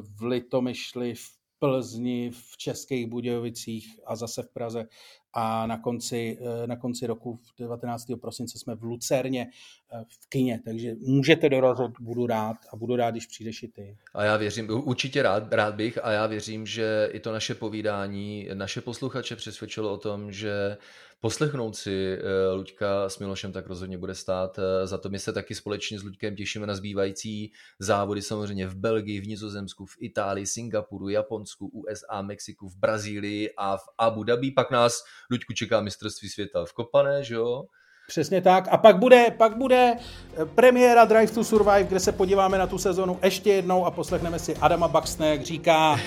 v 0.00 0.22
Litomyšli, 0.22 1.14
v 1.14 1.39
Plzni, 1.60 2.30
v 2.30 2.56
Českých 2.56 3.06
Budějovicích 3.06 4.00
a 4.06 4.16
zase 4.16 4.42
v 4.42 4.48
Praze. 4.48 4.84
A 5.32 5.66
na 5.66 5.78
konci, 5.78 6.38
eh, 6.40 6.66
na 6.66 6.76
konci 6.76 7.06
roku 7.06 7.40
19. 7.58 8.16
prosince 8.16 8.58
jsme 8.58 8.74
v 8.74 8.82
Lucerně 8.82 9.46
eh, 9.92 10.04
v 10.08 10.28
kině, 10.28 10.60
takže 10.64 10.94
můžete 11.00 11.48
dorazit, 11.48 12.00
budu 12.00 12.26
rád 12.26 12.56
a 12.72 12.76
budu 12.76 12.96
rád, 12.96 13.10
když 13.10 13.26
přijdeš 13.26 13.62
i 13.62 13.68
ty. 13.68 13.96
A 14.14 14.24
já 14.24 14.36
věřím, 14.36 14.70
určitě 14.70 15.22
rád, 15.22 15.52
rád 15.52 15.74
bych 15.74 16.04
a 16.04 16.12
já 16.12 16.26
věřím, 16.26 16.66
že 16.66 17.08
i 17.12 17.20
to 17.20 17.32
naše 17.32 17.54
povídání, 17.54 18.48
naše 18.54 18.80
posluchače 18.80 19.36
přesvědčilo 19.36 19.92
o 19.92 19.98
tom, 19.98 20.32
že 20.32 20.76
Poslechnout 21.20 21.76
si 21.76 22.18
uh, 22.18 22.56
Luďka 22.56 23.08
s 23.08 23.18
Milošem 23.18 23.52
tak 23.52 23.66
rozhodně 23.66 23.98
bude 23.98 24.14
stát. 24.14 24.58
Uh, 24.58 24.64
za 24.84 24.98
to 24.98 25.08
my 25.08 25.18
se 25.18 25.32
taky 25.32 25.54
společně 25.54 25.98
s 25.98 26.02
Luďkem 26.02 26.36
těšíme 26.36 26.66
na 26.66 26.74
zbývající 26.74 27.52
závody 27.78 28.22
samozřejmě 28.22 28.66
v 28.66 28.74
Belgii, 28.74 29.20
v 29.20 29.26
Nizozemsku, 29.26 29.86
v 29.86 29.96
Itálii, 30.00 30.46
Singapuru, 30.46 31.08
Japonsku, 31.08 31.66
USA, 31.68 32.22
Mexiku, 32.22 32.68
v 32.68 32.76
Brazílii 32.76 33.50
a 33.56 33.76
v 33.76 33.84
Abu 33.98 34.24
Dhabi. 34.24 34.50
Pak 34.50 34.70
nás 34.70 35.04
Luďku 35.30 35.52
čeká 35.52 35.80
mistrovství 35.80 36.28
světa 36.28 36.64
v 36.64 36.72
Kopané, 36.72 37.24
že 37.24 37.34
jo? 37.34 37.64
Přesně 38.10 38.42
tak. 38.42 38.68
A 38.70 38.76
pak 38.76 38.98
bude, 38.98 39.30
pak 39.30 39.56
bude 39.56 39.96
eh, 39.96 40.44
premiéra 40.44 41.04
Drive 41.04 41.32
to 41.32 41.44
Survive, 41.44 41.84
kde 41.84 42.00
se 42.00 42.12
podíváme 42.12 42.58
na 42.58 42.66
tu 42.66 42.78
sezonu 42.78 43.18
ještě 43.22 43.50
jednou 43.50 43.84
a 43.84 43.90
poslechneme 43.90 44.38
si 44.38 44.56
Adama 44.56 44.88
Baxne, 44.88 45.28
jak 45.28 45.42
říká, 45.42 46.00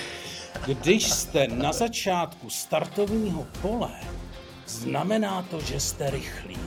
když 0.66 1.10
jste 1.10 1.48
na 1.48 1.72
začátku 1.72 2.50
startovního 2.50 3.46
pole, 3.62 3.90
znamená 4.66 5.42
to, 5.50 5.60
že 5.60 5.80
jste 5.80 6.10
rychlí. 6.10 6.58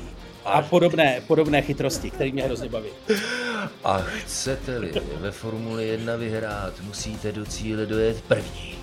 A 0.46 0.62
podobné, 0.62 1.22
podobné 1.28 1.62
chytrosti, 1.62 2.12
které 2.12 2.32
mě 2.32 2.44
hrozně 2.44 2.70
baví. 2.70 2.90
A 3.84 3.98
chcete-li 3.98 4.92
ve 5.20 5.32
Formuli 5.32 5.88
1 5.88 6.16
vyhrát, 6.16 6.74
musíte 6.82 7.32
do 7.32 7.46
cíle 7.46 7.86
dojet 7.86 8.22
první. 8.22 8.76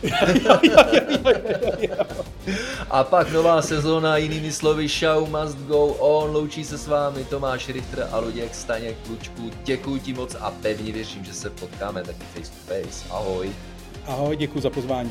A 2.90 3.04
pak 3.04 3.32
nová 3.32 3.62
sezóna, 3.62 4.16
jinými 4.16 4.52
slovy 4.52 4.88
show 4.88 5.28
must 5.28 5.58
go 5.58 5.86
on. 5.86 6.30
Loučí 6.30 6.64
se 6.64 6.78
s 6.78 6.86
vámi 6.86 7.24
Tomáš 7.24 7.68
Richter 7.68 8.08
a 8.12 8.18
Luděk 8.18 8.54
Staněk 8.54 8.96
Klučku. 9.06 9.50
Děkuji 9.64 10.00
ti 10.00 10.12
moc 10.12 10.36
a 10.40 10.50
pevně 10.50 10.92
věřím, 10.92 11.24
že 11.24 11.34
se 11.34 11.50
potkáme 11.50 12.02
taky 12.02 12.24
face 12.34 12.52
to 12.52 12.74
face. 12.74 13.04
Ahoj. 13.10 13.50
Ahoj, 14.06 14.36
děkuji 14.36 14.60
za 14.60 14.70
pozvání. 14.70 15.10